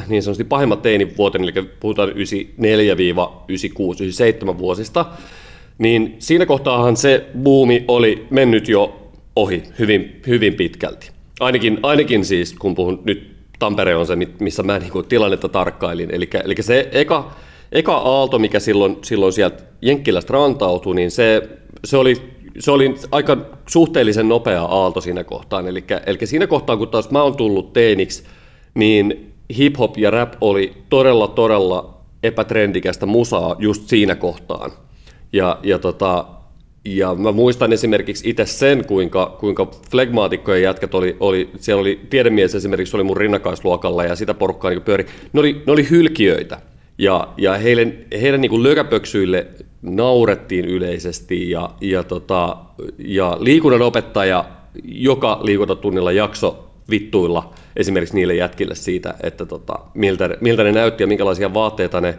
niin 0.09 0.23
sanotusti 0.23 0.45
pahimmat 0.45 0.83
teinivuoteni, 0.83 1.45
eli 1.45 1.69
puhutaan 1.81 2.09
94-96, 2.09 2.13
97 2.13 4.59
vuosista, 4.59 5.07
niin 5.79 6.17
siinä 6.19 6.47
kohtaahan 6.47 6.97
se 6.97 7.27
buumi 7.43 7.85
oli 7.89 8.27
mennyt 8.31 8.69
jo 8.69 9.11
ohi 9.37 9.63
hyvin, 9.79 10.21
hyvin 10.27 10.55
pitkälti. 10.55 11.11
Ainakin, 11.41 11.79
ainakin 11.83 12.25
siis, 12.25 12.55
kun 12.55 12.75
puhun 12.75 13.03
nyt 13.05 13.39
Tampere 13.59 13.97
on 13.97 14.07
se, 14.07 14.17
missä 14.41 14.63
mä 14.63 14.79
niin 14.79 14.93
kuin 14.93 15.07
tilannetta 15.07 15.49
tarkkailin. 15.49 16.15
Eli, 16.15 16.31
eli 16.45 16.55
se 16.61 16.89
eka, 16.93 17.31
eka 17.73 17.97
aalto, 17.97 18.39
mikä 18.39 18.61
silloin, 18.61 18.97
silloin 19.03 19.33
sieltä 19.33 19.63
Jenkkilästä 19.83 20.33
rantautui, 20.33 20.95
niin 20.95 21.11
se, 21.11 21.49
se 21.85 21.97
oli 21.97 22.17
se 22.59 22.71
oli 22.71 22.95
aika 23.11 23.37
suhteellisen 23.69 24.29
nopea 24.29 24.63
aalto 24.63 25.01
siinä 25.01 25.25
kohtaan. 25.25 25.69
Eli, 25.69 25.85
eli 26.07 26.19
siinä 26.25 26.47
kohtaa, 26.47 26.77
kun 26.77 26.89
taas 26.89 27.11
mä 27.11 27.23
oon 27.23 27.37
tullut 27.37 27.73
teeniksi, 27.73 28.25
niin 28.75 29.33
hip-hop 29.53 29.95
ja 29.97 30.11
rap 30.11 30.33
oli 30.41 30.73
todella, 30.89 31.29
todella 31.29 31.99
epätrendikästä 32.23 33.07
musaa 33.07 33.57
just 33.59 33.89
siinä 33.89 34.15
kohtaan. 34.15 34.73
Ja, 35.33 35.59
ja, 35.63 35.79
tota, 35.79 36.25
ja 36.85 37.15
mä 37.15 37.33
muistan 37.33 37.73
esimerkiksi 37.73 38.31
itse 38.31 38.47
sen, 38.47 38.85
kuinka, 38.85 39.37
kuinka 39.41 39.67
flegmaatikkojen 39.91 40.63
jätkät 40.63 40.95
oli, 40.95 41.17
oli, 41.21 41.51
siellä 41.59 41.81
oli 41.81 42.01
tiedemies 42.11 42.55
esimerkiksi 42.55 42.97
oli 42.97 43.05
mun 43.05 43.17
rinnakaisluokalla 43.17 44.05
ja 44.05 44.17
sitä 44.17 44.35
porukkaa 44.35 44.71
niin 44.71 44.83
pyöri. 44.83 45.07
Ne 45.33 45.41
oli, 45.41 45.63
ne 45.67 45.73
oli 45.73 45.91
hylkiöitä. 45.91 46.61
Ja, 46.99 47.29
ja 47.37 47.55
heille, 47.55 47.95
heidän 48.21 48.41
niin 48.41 48.63
lökäpöksyille 48.63 49.47
naurettiin 49.83 50.65
yleisesti 50.65 51.51
ja, 51.51 51.71
ja, 51.81 52.03
tota, 52.03 52.57
ja 52.99 53.37
liikunnan 53.41 53.83
opettaja 53.83 54.45
joka 54.85 55.41
liikuntatunnilla 55.43 56.13
jakso 56.13 56.69
vittuilla 56.91 57.55
esimerkiksi 57.77 58.15
niille 58.15 58.35
jätkille 58.35 58.75
siitä, 58.75 59.15
että 59.23 59.47
tota, 59.47 59.79
miltä, 59.95 60.37
miltä 60.41 60.65
ne 60.65 60.73
näytti 60.73 61.03
ja 61.03 61.07
minkälaisia 61.07 61.55
vaatteita 61.55 62.01
ne, 62.01 62.15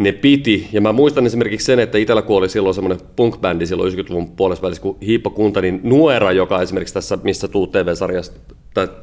ne 0.00 0.12
piti. 0.12 0.68
Ja 0.72 0.80
mä 0.80 0.92
muistan 0.92 1.26
esimerkiksi 1.26 1.64
sen, 1.64 1.78
että 1.78 1.98
itsellä 1.98 2.22
kuoli 2.22 2.48
silloin 2.48 2.74
semmoinen 2.74 3.06
punk-bändi 3.16 3.66
silloin 3.66 3.92
90-luvun 3.92 4.30
puolessa 4.30 4.62
välissä 4.62 4.82
kuin 4.82 4.96
Hiippo 5.06 5.30
Kunta, 5.30 5.60
niin 5.60 5.80
Nuera, 5.82 6.32
joka 6.32 6.62
esimerkiksi 6.62 6.94
tässä, 6.94 7.18
missä 7.22 7.48
tuu 7.48 7.66
TV-sarjassa, 7.66 8.32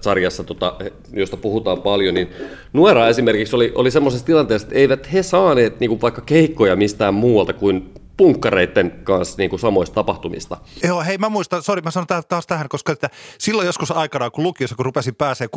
sarjassa, 0.02 0.44
tota, 0.44 0.76
josta 1.14 1.38
puhutaan 1.38 1.82
paljon, 1.82 2.14
niin 2.14 2.28
Nuera 2.74 3.08
esimerkiksi 3.08 3.56
oli, 3.56 3.72
oli 3.76 3.92
semmoisessa 3.92 4.26
tilanteessa, 4.26 4.68
että 4.68 4.80
eivät 4.80 5.14
he 5.14 5.24
saaneet 5.24 5.80
niin 5.80 5.90
kuin 5.90 6.02
vaikka 6.02 6.22
keikkoja 6.22 6.76
mistään 6.76 7.14
muualta 7.14 7.54
kuin 7.54 7.90
punkkareiden 8.17 8.91
kanssa 9.03 9.36
niin 9.38 9.49
kuin 9.49 9.60
samoista 9.60 9.93
tapahtumista. 9.93 10.58
Joo, 10.84 11.03
hei 11.03 11.17
mä 11.17 11.30
muistan, 11.30 11.63
sori 11.63 11.82
mä 11.82 11.91
sanon 11.91 12.08
taas 12.27 12.47
tähän, 12.47 12.69
koska 12.69 12.91
että 12.91 13.10
silloin 13.39 13.65
joskus 13.65 13.91
aikanaan, 13.91 14.32
kun 14.32 14.43
lukiossa, 14.43 14.75
kun 14.75 14.86
rupesin 14.86 15.15
pääseen 15.15 15.49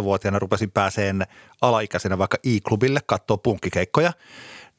16-17-vuotiaana, 0.00 0.38
rupesin 0.38 0.70
pääseen 0.70 1.22
alaikäisenä 1.60 2.18
vaikka 2.18 2.38
i-klubille 2.46 3.00
katsoa 3.06 3.36
punkkikeikkoja, 3.36 4.12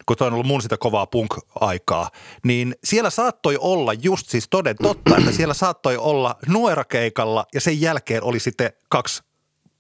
kun 0.06 0.18
toi 0.18 0.28
on 0.28 0.34
ollut 0.34 0.48
mun 0.48 0.62
sitä 0.62 0.78
kovaa 0.78 1.08
punk-aikaa, 1.08 2.10
niin 2.44 2.76
siellä 2.84 3.10
saattoi 3.10 3.58
olla 3.60 3.94
just 3.94 4.30
siis 4.30 4.48
toden 4.50 4.76
totta, 4.82 5.18
että 5.18 5.32
siellä 5.32 5.54
saattoi 5.54 5.98
olla 5.98 6.36
nuerakeikalla 6.48 7.46
ja 7.54 7.62
sen 7.62 7.82
jälkeen 7.82 8.24
oli 8.24 8.40
sitten 8.40 8.74
kaksi 8.90 9.24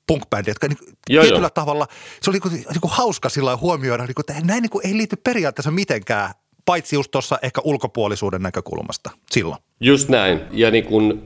punk 0.07 0.23
jotka 0.47 0.67
niin, 0.67 0.77
joo, 1.09 1.23
tietyllä 1.23 1.45
joo. 1.45 1.49
tavalla, 1.49 1.87
se 2.21 2.29
oli 2.29 2.39
niin, 2.51 2.65
niin 2.69 2.81
kuin 2.81 2.91
hauska 2.91 3.29
sillä 3.29 3.57
huomioida, 3.57 4.05
niin 4.05 4.15
kuin, 4.15 4.25
että 4.27 4.45
näin 4.45 4.61
niin 4.61 4.69
kuin, 4.69 4.87
ei 4.87 4.97
liity 4.97 5.15
periaatteessa 5.15 5.71
mitenkään 5.71 6.33
paitsi 6.65 6.95
just 6.95 7.11
tuossa 7.11 7.39
ehkä 7.41 7.61
ulkopuolisuuden 7.63 8.41
näkökulmasta 8.41 9.09
silloin. 9.31 9.61
Just 9.79 10.09
näin. 10.09 10.41
Ja 10.51 10.71
niin 10.71 10.85
kun, 10.85 11.21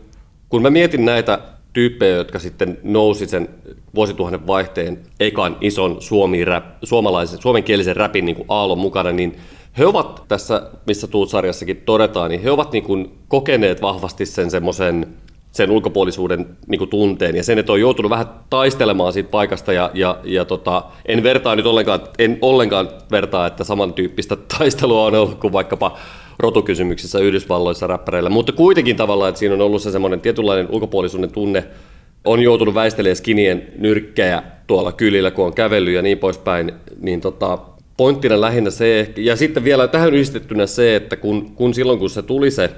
kun 0.50 0.62
mä 0.62 0.70
mietin 0.70 1.06
näitä 1.06 1.40
tyyppejä, 1.74 2.16
jotka 2.16 2.40
sitten 2.40 2.80
nousi 2.84 3.28
sen 3.28 3.50
vuosituhannen 3.96 4.48
vaihteen 4.48 5.00
ekan 5.20 5.58
ison 5.62 6.02
suomi-rap, 6.02 6.66
suomalaisen, 6.84 7.42
suomenkielisen 7.42 7.96
rapin 7.96 8.26
niin 8.26 8.46
aallon 8.48 8.78
mukana, 8.78 9.12
niin 9.12 9.38
he 9.78 9.86
ovat 9.86 10.24
tässä, 10.28 10.72
missä 10.88 11.08
Tuut-sarjassakin 11.08 11.82
todetaan, 11.86 12.30
niin 12.30 12.42
he 12.42 12.52
ovat 12.52 12.72
niin 12.72 12.84
kuin 12.84 13.18
kokeneet 13.28 13.82
vahvasti 13.82 14.26
sen 14.26 14.52
semmoisen 14.52 15.08
sen 15.52 15.72
ulkopuolisuuden 15.72 16.46
niin 16.68 16.80
kuin 16.80 16.90
tunteen. 16.90 17.36
Ja 17.36 17.44
sen, 17.44 17.60
että 17.60 17.72
on 17.72 17.80
joutunut 17.80 18.10
vähän 18.10 18.28
taistelemaan 18.50 19.14
siitä 19.14 19.30
paikasta 19.30 19.74
ja, 19.74 19.92
ja, 19.94 20.20
ja 20.24 20.46
tota, 20.46 20.84
en 21.06 21.24
vertaa 21.24 21.56
nyt 21.56 21.66
ollenkaan, 21.66 22.00
en 22.20 22.38
ollenkaan 22.42 22.90
vertaa, 23.12 23.48
että 23.48 23.64
samantyyppistä 23.64 24.36
taistelua 24.58 25.06
on 25.06 25.16
ollut 25.16 25.40
kuin 25.40 25.54
vaikkapa 25.54 25.98
rotukysymyksissä 26.40 27.20
Yhdysvalloissa 27.20 27.88
räppäreillä, 27.88 28.30
mutta 28.30 28.52
kuitenkin 28.52 28.96
tavallaan, 28.96 29.30
että 29.30 29.40
siinä 29.40 29.56
on 29.56 29.62
ollut 29.62 29.82
se 29.82 29.92
semmoinen 29.92 30.22
tietynlainen 30.22 30.68
ulkopuolisuuden 30.70 31.32
tunne, 31.32 31.64
on 32.26 32.42
joutunut 32.42 32.76
väistelemään 32.76 33.16
skinien 33.16 33.68
nyrkkejä 33.78 34.44
tuolla 34.68 34.92
kylillä, 34.92 35.32
kun 35.32 35.46
on 35.46 35.54
kävellyt 35.54 35.94
ja 35.94 36.02
niin 36.02 36.18
poispäin, 36.18 36.72
niin 37.02 37.22
tota, 37.22 37.58
pointtina 37.98 38.42
lähinnä 38.42 38.70
se, 38.70 39.14
ja 39.18 39.36
sitten 39.36 39.64
vielä 39.64 39.88
tähän 39.88 40.14
yhdistettynä 40.14 40.66
se, 40.66 40.96
että 40.96 41.16
kun, 41.16 41.52
kun 41.52 41.74
silloin 41.74 42.00
kun 42.00 42.10
se 42.10 42.22
tuli 42.22 42.52
se 42.52 42.70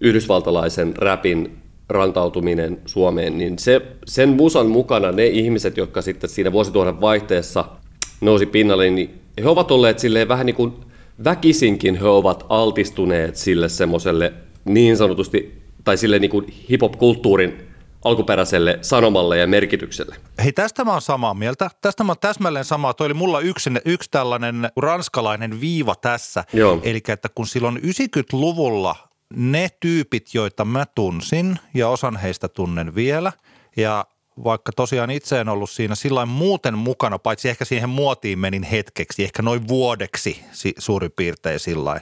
yhdysvaltalaisen 0.00 0.96
räpin 0.96 1.56
rantautuminen 1.88 2.80
Suomeen, 2.86 3.38
niin 3.38 3.58
se, 3.58 3.82
sen 4.06 4.28
musan 4.28 4.66
mukana 4.66 5.12
ne 5.12 5.26
ihmiset, 5.26 5.76
jotka 5.76 6.02
sitten 6.02 6.30
siinä 6.30 6.52
vuosituhannen 6.52 7.00
vaihteessa 7.00 7.64
nousi 8.20 8.46
pinnalle, 8.46 8.90
niin 8.90 9.20
he 9.42 9.48
ovat 9.48 9.70
olleet 9.70 9.98
silleen 9.98 10.28
vähän 10.28 10.46
niin 10.46 10.56
kuin 10.56 10.72
väkisinkin 11.24 11.96
he 11.96 12.08
ovat 12.08 12.46
altistuneet 12.48 13.36
sille 13.36 13.68
semmoiselle 13.68 14.32
niin 14.64 14.96
sanotusti, 14.96 15.62
tai 15.84 15.96
sille 15.96 16.18
niin 16.18 16.30
kuin 16.30 16.46
hip-hop-kulttuurin 16.70 17.66
alkuperäiselle 18.04 18.78
sanomalle 18.82 19.38
ja 19.38 19.46
merkitykselle. 19.46 20.16
Hei, 20.44 20.52
tästä 20.52 20.84
mä 20.84 20.92
oon 20.92 21.02
samaa 21.02 21.34
mieltä. 21.34 21.70
Tästä 21.80 22.04
mä 22.04 22.10
oon 22.10 22.16
täsmälleen 22.20 22.64
samaa. 22.64 22.94
Toi 22.94 23.04
oli 23.04 23.14
mulla 23.14 23.40
yksi, 23.40 23.70
yksi 23.84 24.10
tällainen 24.10 24.70
ranskalainen 24.76 25.60
viiva 25.60 25.94
tässä. 25.94 26.44
Joo. 26.52 26.80
Eli 26.82 27.00
että 27.08 27.28
kun 27.34 27.46
silloin 27.46 27.76
90-luvulla 27.76 28.96
ne 29.34 29.68
tyypit, 29.80 30.34
joita 30.34 30.64
mä 30.64 30.86
tunsin 30.94 31.58
ja 31.74 31.88
osan 31.88 32.16
heistä 32.16 32.48
tunnen 32.48 32.94
vielä 32.94 33.32
ja 33.76 34.06
vaikka 34.44 34.72
tosiaan 34.72 35.10
itse 35.10 35.40
en 35.40 35.48
ollut 35.48 35.70
siinä 35.70 35.94
sillä 35.94 36.26
muuten 36.26 36.78
mukana, 36.78 37.18
paitsi 37.18 37.48
ehkä 37.48 37.64
siihen 37.64 37.88
muotiin 37.88 38.38
menin 38.38 38.62
hetkeksi, 38.62 39.24
ehkä 39.24 39.42
noin 39.42 39.68
vuodeksi 39.68 40.44
suurin 40.78 41.12
piirtein 41.16 41.60
sillä 41.60 42.00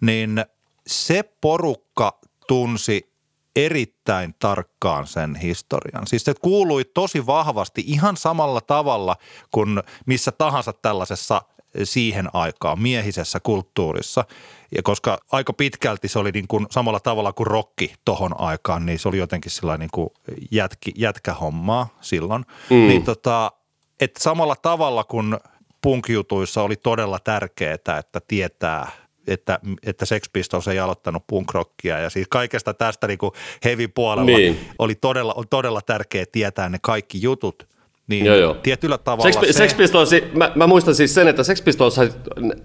niin 0.00 0.44
se 0.86 1.22
porukka 1.40 2.18
tunsi 2.48 3.12
erittäin 3.56 4.34
tarkkaan 4.38 5.06
sen 5.06 5.34
historian. 5.34 6.06
Siis 6.06 6.24
se 6.24 6.34
kuului 6.40 6.84
tosi 6.84 7.26
vahvasti 7.26 7.84
ihan 7.86 8.16
samalla 8.16 8.60
tavalla 8.60 9.16
kuin 9.50 9.82
missä 10.06 10.32
tahansa 10.32 10.72
tällaisessa 10.72 11.42
siihen 11.84 12.28
aikaan 12.32 12.82
miehisessä 12.82 13.40
kulttuurissa– 13.40 14.24
ja 14.76 14.82
koska 14.82 15.18
aika 15.32 15.52
pitkälti 15.52 16.08
se 16.08 16.18
oli 16.18 16.30
niin 16.30 16.48
kuin 16.48 16.66
samalla 16.70 17.00
tavalla 17.00 17.32
kuin 17.32 17.46
rokki 17.46 17.94
tohon 18.04 18.40
aikaan, 18.40 18.86
niin 18.86 18.98
se 18.98 19.08
oli 19.08 19.18
jotenkin 19.18 19.50
sillä 19.50 19.76
niin 19.76 19.90
kuin 19.92 20.08
jätki, 20.50 20.92
jätkähommaa 20.96 21.98
silloin. 22.00 22.44
Mm. 22.70 22.76
Niin 22.76 23.04
tota, 23.04 23.52
että 24.00 24.22
samalla 24.22 24.56
tavalla 24.56 25.04
kuin 25.04 25.36
punkjutuissa 25.82 26.62
oli 26.62 26.76
todella 26.76 27.18
tärkeää, 27.18 27.74
että 27.74 28.20
tietää 28.28 28.90
että, 29.26 29.60
että 29.86 30.06
Sex 30.06 30.22
Pistols 30.32 30.68
ei 30.68 30.78
aloittanut 30.78 31.26
punkrockia 31.26 31.98
ja 31.98 32.10
siis 32.10 32.28
kaikesta 32.28 32.74
tästä 32.74 33.06
niin 33.06 33.18
kuin 33.18 33.32
heavy 33.64 33.88
puolella 33.88 34.38
niin. 34.38 34.60
oli 34.78 34.94
todella, 34.94 35.34
on 35.34 35.48
todella 35.50 35.80
tärkeää 35.80 36.24
tietää 36.32 36.68
ne 36.68 36.78
kaikki 36.82 37.22
jutut– 37.22 37.68
niin 38.08 38.24
joo, 38.24 38.36
joo. 38.36 38.54
tietyllä 38.54 38.98
tavalla 38.98 39.32
Sex, 39.32 39.46
se... 39.46 39.52
Sex 39.52 39.76
Pistols, 39.76 40.10
mä, 40.32 40.52
mä, 40.54 40.66
muistan 40.66 40.94
siis 40.94 41.14
sen, 41.14 41.28
että 41.28 41.42
Sex 41.42 41.64
Pistols, 41.64 42.00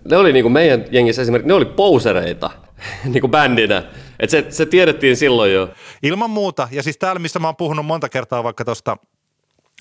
ne 0.09 0.17
oli 0.17 0.33
niin 0.33 0.43
kuin 0.43 0.53
meidän 0.53 0.85
jengissä 0.91 1.21
esimerkiksi, 1.21 1.47
ne 1.47 1.53
oli 1.53 1.65
pousereita 1.65 2.49
niin 3.13 3.31
bändinä. 3.31 3.83
Et 4.19 4.29
se, 4.29 4.45
se 4.49 4.65
tiedettiin 4.65 5.17
silloin 5.17 5.53
jo. 5.53 5.69
Ilman 6.03 6.29
muuta. 6.29 6.67
Ja 6.71 6.83
siis 6.83 6.97
täällä, 6.97 7.19
missä 7.19 7.39
mä 7.39 7.47
oon 7.47 7.55
puhunut 7.55 7.85
monta 7.85 8.09
kertaa 8.09 8.43
vaikka 8.43 8.65
tuosta 8.65 8.97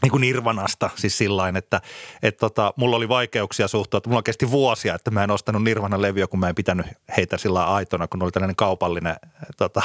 niin 0.03 0.11
kuin 0.11 0.21
Nirvanasta, 0.21 0.91
siis 0.95 1.19
sillain, 1.19 1.57
että, 1.57 1.81
että 2.23 2.39
tota, 2.39 2.75
mulla 2.77 2.97
oli 2.97 3.09
vaikeuksia 3.09 3.69
suhtua, 3.69 3.99
että 3.99 4.11
mulla 4.11 4.23
kesti 4.23 4.51
vuosia, 4.51 4.95
että 4.95 5.11
mä 5.11 5.25
en 5.25 5.31
ostanut 5.31 5.65
Nirvanan 5.65 6.03
levyä, 6.03 6.27
kun 6.27 6.41
mä 6.41 6.49
en 6.49 6.55
pitänyt 6.55 6.87
heitä 7.17 7.39
sillä 7.39 7.67
aitona, 7.67 8.09
kun 8.09 8.23
oli 8.23 8.31
tällainen 8.31 8.57
kaupallinen, 8.57 9.17
tota, 9.57 9.83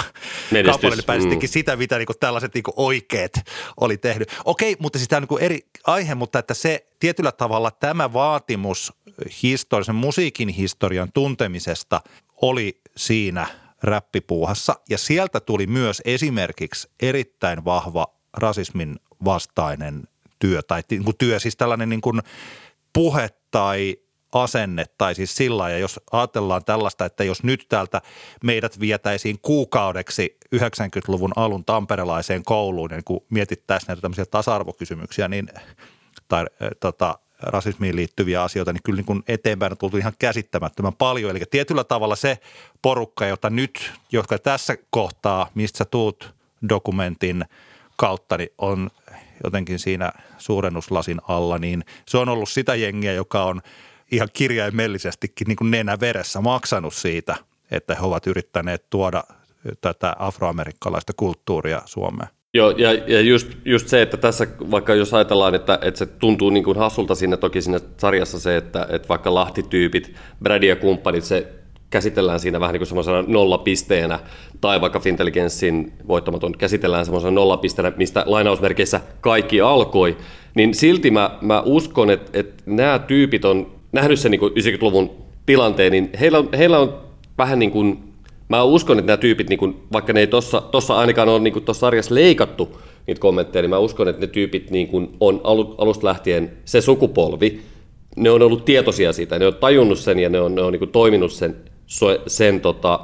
kaupallinen 0.65 1.05
päästettikin 1.05 1.49
mm. 1.49 1.51
sitä, 1.51 1.75
mitä 1.75 1.97
niin 1.97 2.05
kuin 2.05 2.19
tällaiset 2.19 2.53
niin 2.53 2.63
kuin 2.63 2.73
oikeat 2.77 3.31
oli 3.79 3.97
tehnyt. 3.97 4.37
Okei, 4.45 4.75
mutta 4.79 4.99
siis 4.99 5.09
tämä 5.09 5.17
on 5.17 5.27
niin 5.29 5.43
eri 5.43 5.59
aihe, 5.83 6.15
mutta 6.15 6.39
että 6.39 6.53
se 6.53 6.87
tietyllä 6.99 7.31
tavalla 7.31 7.71
tämä 7.71 8.13
vaatimus 8.13 8.93
historian, 9.43 9.95
musiikin 9.95 10.49
historian 10.49 11.11
tuntemisesta 11.11 12.01
oli 12.41 12.81
siinä 12.97 13.47
räppipuuhassa 13.83 14.75
ja 14.89 14.97
sieltä 14.97 15.39
tuli 15.39 15.67
myös 15.67 16.01
esimerkiksi 16.05 16.89
erittäin 17.01 17.65
vahva 17.65 18.07
rasismin 18.33 18.95
vastainen 19.25 20.03
työ 20.39 20.61
tai 20.61 20.81
niin 20.89 21.03
kuin 21.03 21.17
työ, 21.17 21.39
siis 21.39 21.55
tällainen 21.55 21.89
niin 21.89 22.01
kuin 22.01 22.21
puhe 22.93 23.29
tai 23.51 23.97
asenne 24.33 24.85
tai 24.97 25.15
siis 25.15 25.35
sillä 25.35 25.69
ja 25.69 25.77
jos 25.77 25.99
ajatellaan 26.11 26.65
tällaista, 26.65 27.05
että 27.05 27.23
jos 27.23 27.43
nyt 27.43 27.65
täältä 27.69 28.01
meidät 28.43 28.79
vietäisiin 28.79 29.39
kuukaudeksi 29.41 30.37
90-luvun 30.55 31.31
alun 31.35 31.65
tamperelaiseen 31.65 32.43
kouluun, 32.43 32.89
niin 32.89 33.03
kun 33.03 33.25
mietittäisiin 33.29 33.87
näitä 33.87 34.01
tämmöisiä 34.01 34.25
tasa-arvokysymyksiä, 34.25 35.27
niin 35.27 35.49
tai 36.27 36.45
tota, 36.79 37.19
rasismiin 37.39 37.95
liittyviä 37.95 38.43
asioita, 38.43 38.73
niin 38.73 38.83
kyllä 38.83 38.97
niin 38.97 39.05
kuin 39.05 39.23
eteenpäin 39.27 39.71
on 39.71 39.77
tultu 39.77 39.97
ihan 39.97 40.13
käsittämättömän 40.19 40.93
paljon. 40.93 41.31
Eli 41.31 41.41
tietyllä 41.51 41.83
tavalla 41.83 42.15
se 42.15 42.37
porukka, 42.81 43.25
jota 43.25 43.49
nyt, 43.49 43.91
jotka 44.11 44.39
tässä 44.39 44.77
kohtaa, 44.89 45.49
mistä 45.55 45.77
sä 45.77 45.85
tuut 45.85 46.33
dokumentin 46.69 47.45
kautta, 47.97 48.37
niin 48.37 48.49
on 48.57 48.89
jotenkin 49.43 49.79
siinä 49.79 50.11
suurennuslasin 50.37 51.21
alla, 51.27 51.57
niin 51.57 51.83
se 52.07 52.17
on 52.17 52.29
ollut 52.29 52.49
sitä 52.49 52.75
jengiä, 52.75 53.13
joka 53.13 53.43
on 53.43 53.61
ihan 54.11 54.29
kirjaimellisestikin 54.33 55.47
niin 55.47 55.55
kuin 55.55 55.71
nenä 55.71 55.99
veressä 55.99 56.41
maksanut 56.41 56.93
siitä, 56.93 57.35
että 57.71 57.95
he 57.95 58.01
ovat 58.01 58.27
yrittäneet 58.27 58.89
tuoda 58.89 59.23
tätä 59.81 60.15
afroamerikkalaista 60.19 61.13
kulttuuria 61.15 61.81
Suomeen. 61.85 62.29
Joo, 62.53 62.71
ja, 62.71 62.93
ja 62.93 63.21
just, 63.21 63.47
just 63.65 63.87
se, 63.87 64.01
että 64.01 64.17
tässä 64.17 64.47
vaikka 64.71 64.95
jos 64.95 65.13
ajatellaan, 65.13 65.55
että, 65.55 65.79
että 65.81 65.97
se 65.97 66.05
tuntuu 66.05 66.49
niin 66.49 66.63
kuin 66.63 66.77
hassulta 66.77 67.15
siinä 67.15 67.37
toki 67.37 67.61
siinä 67.61 67.79
sarjassa 67.97 68.39
se, 68.39 68.57
että, 68.57 68.87
että 68.89 69.07
vaikka 69.07 69.33
Lahti-tyypit, 69.33 70.15
Brady 70.43 70.65
ja 70.65 70.75
kumppanit, 70.75 71.23
se 71.23 71.47
käsitellään 71.89 72.39
siinä 72.39 72.59
vähän 72.59 72.73
niin 72.73 72.79
kuin 72.79 72.87
semmoisena 72.87 73.23
nollapisteenä, 73.27 74.19
tai 74.61 74.81
vaikka 74.81 74.99
Fintelligenssin 74.99 75.93
voittamaton 76.07 76.51
käsitellään 76.57 77.05
semmoisena 77.05 77.31
nollapisteenä, 77.31 77.91
mistä 77.97 78.23
lainausmerkeissä 78.25 79.01
kaikki 79.21 79.61
alkoi, 79.61 80.17
niin 80.55 80.73
silti 80.73 81.11
mä, 81.11 81.37
mä 81.41 81.61
uskon, 81.65 82.09
että, 82.09 82.39
että 82.39 82.63
nämä 82.65 82.99
tyypit 82.99 83.45
on 83.45 83.71
nähnyt 83.91 84.19
sen 84.19 84.31
niin 84.31 84.39
kuin 84.39 84.53
90-luvun 84.53 85.11
tilanteen, 85.45 85.91
niin 85.91 86.09
heillä 86.19 86.37
on, 86.37 86.49
heillä 86.57 86.79
on 86.79 86.97
vähän 87.37 87.59
niin 87.59 87.71
kuin 87.71 88.07
mä 88.49 88.63
uskon, 88.63 88.99
että 88.99 89.07
nämä 89.07 89.17
tyypit, 89.17 89.49
niin 89.49 89.59
kun, 89.59 89.81
vaikka 89.93 90.13
ne 90.13 90.19
ei 90.19 90.27
tuossa 90.27 90.97
ainakaan 90.97 91.29
ole 91.29 91.39
niin 91.39 91.63
tuossa 91.63 91.81
sarjassa 91.81 92.15
leikattu 92.15 92.77
niitä 93.07 93.21
kommentteja, 93.21 93.61
niin 93.61 93.69
mä 93.69 93.77
uskon, 93.77 94.07
että 94.07 94.21
ne 94.21 94.27
tyypit 94.27 94.71
niin 94.71 94.87
kun 94.87 95.17
on 95.19 95.41
alusta 95.77 96.07
lähtien 96.07 96.51
se 96.65 96.81
sukupolvi, 96.81 97.61
ne 98.15 98.29
on 98.29 98.41
ollut 98.41 98.65
tietoisia 98.65 99.13
siitä, 99.13 99.39
ne 99.39 99.47
on 99.47 99.55
tajunnut 99.55 99.99
sen 99.99 100.19
ja 100.19 100.29
ne 100.29 100.41
on, 100.41 100.55
ne 100.55 100.61
on 100.61 100.73
niin 100.73 100.89
toiminut 100.89 101.31
sen, 101.31 101.55
sen, 102.27 102.61
tota, 102.61 102.99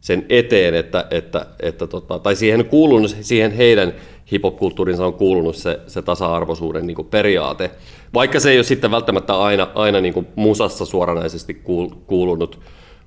sen 0.00 0.26
eteen, 0.28 0.74
että, 0.74 1.06
että, 1.10 1.46
että 1.60 1.86
tota, 1.86 2.18
tai 2.18 2.36
siihen, 2.36 2.64
kuulunut, 2.64 3.16
siihen 3.20 3.52
heidän 3.52 3.92
hipopkulttuurinsa 4.32 5.06
on 5.06 5.14
kuulunut 5.14 5.56
se, 5.56 5.80
se 5.86 6.02
tasa-arvoisuuden 6.02 6.86
niin 6.86 7.06
periaate, 7.10 7.70
vaikka 8.14 8.40
se 8.40 8.50
ei 8.50 8.58
ole 8.58 8.64
sitten 8.64 8.90
välttämättä 8.90 9.40
aina, 9.40 9.68
aina 9.74 10.00
niin 10.00 10.26
musassa 10.36 10.84
suoranaisesti 10.84 11.62
kuulunut 12.06 12.60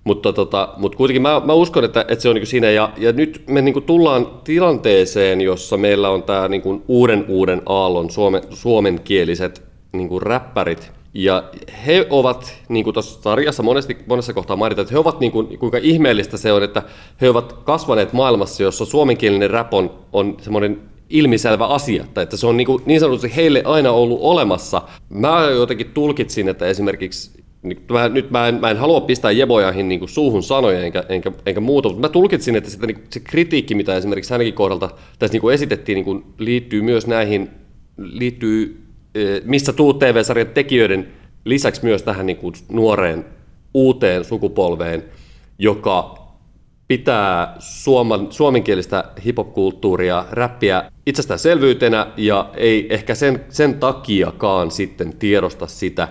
mutta 0.04 0.34
tota, 0.34 0.74
mut 0.78 0.96
kuitenkin 0.96 1.22
mä, 1.22 1.42
mä 1.46 1.54
uskon, 1.54 1.84
että, 1.84 2.02
että 2.02 2.22
se 2.22 2.30
on 2.30 2.36
niin 2.36 2.48
siinä. 2.48 2.70
Ja, 2.70 2.94
ja 2.98 3.12
nyt 3.12 3.44
me 3.48 3.62
niin 3.62 3.84
tullaan 3.84 4.28
tilanteeseen, 4.44 5.42
jossa 5.42 5.78
meillä 5.78 6.10
on 6.10 6.24
tämä 6.24 6.48
niin 6.48 6.84
uuden 6.88 7.26
uuden 7.28 7.62
aallon 7.66 8.10
suome, 8.10 8.42
suomenkieliset 8.50 9.64
niin 9.92 10.22
räppärit. 10.22 10.92
Ja 11.14 11.44
he 11.86 12.08
ovat, 12.10 12.58
niin 12.70 12.84
kuin 12.84 12.94
tuossa 12.94 13.22
sarjassa 13.22 13.64
monesti, 13.64 13.98
monessa 14.08 14.34
kohtaa 14.34 14.56
mainitaan, 14.56 14.84
että 14.84 14.94
he 14.94 15.00
ovat, 15.00 15.20
niin 15.20 15.32
kuin, 15.32 15.60
kuinka 15.60 15.78
ihmeellistä 15.82 16.38
se 16.38 16.52
on, 16.52 16.64
että 16.64 16.84
he 17.22 17.30
ovat 17.30 17.54
kasvaneet 17.54 18.14
maailmassa, 18.14 18.64
jossa 18.64 18.86
suomenkielinen 18.86 19.50
rap 19.50 19.74
on, 19.74 19.92
on 20.14 20.38
semmoinen 20.42 20.82
ilmiselvä 21.10 21.66
asia, 21.66 22.06
tai 22.14 22.24
että 22.24 22.38
se 22.38 22.48
on 22.48 22.58
niin, 22.58 22.68
kuin, 22.68 22.84
niin 22.86 23.00
sanotusti 23.00 23.36
heille 23.36 23.64
aina 23.66 23.92
ollut 23.92 24.20
olemassa. 24.22 24.82
Mä 25.10 25.50
jotenkin 25.50 25.92
tulkitsin, 25.94 26.50
että 26.50 26.66
esimerkiksi 26.66 27.32
niin, 27.62 27.82
mä, 27.92 28.10
nyt 28.10 28.32
mä 28.32 28.48
en, 28.48 28.56
mä 28.56 28.70
en 28.70 28.78
halua 28.78 29.02
pistää 29.02 29.32
jebojahin 29.32 29.90
niin 29.90 30.00
kuin 30.00 30.10
suuhun 30.10 30.44
sanoja 30.44 30.82
enkä, 30.82 31.04
enkä, 31.10 31.32
enkä 31.46 31.62
muuta, 31.62 31.90
mutta 31.90 32.02
mä 32.02 32.10
tulkitsin, 32.10 32.56
että 32.56 32.70
sitä, 32.70 32.88
niin, 32.88 33.04
se 33.10 33.20
kritiikki, 33.20 33.76
mitä 33.76 33.96
esimerkiksi 33.96 34.34
hänenkin 34.34 34.54
kohdalta 34.54 34.90
tässä 35.20 35.34
niin 35.34 35.42
kuin 35.42 35.54
esitettiin, 35.54 35.96
niin 35.96 36.06
kuin 36.06 36.24
liittyy 36.38 36.82
myös 36.82 37.08
näihin, 37.08 37.50
liittyy 37.98 38.89
missä 39.44 39.74
tuu 39.74 39.94
TV-sarjan 39.94 40.48
tekijöiden 40.48 41.08
lisäksi 41.46 41.84
myös 41.84 42.04
tähän 42.04 42.26
niin 42.26 42.38
kuin 42.38 42.54
nuoreen 42.72 43.26
uuteen 43.74 44.26
sukupolveen, 44.26 45.04
joka 45.60 46.20
pitää 46.88 47.56
suomen, 47.60 48.28
suomenkielistä 48.30 49.04
hip-hop-kulttuuria, 49.26 50.26
räppiä 50.32 50.92
itsestäänselvyytenä 51.06 52.08
ja 52.18 52.50
ei 52.58 52.88
ehkä 52.94 53.16
sen, 53.16 53.46
sen 53.50 53.74
takiakaan 53.74 54.72
sitten 54.72 55.14
tiedosta 55.18 55.68
sitä, 55.68 56.08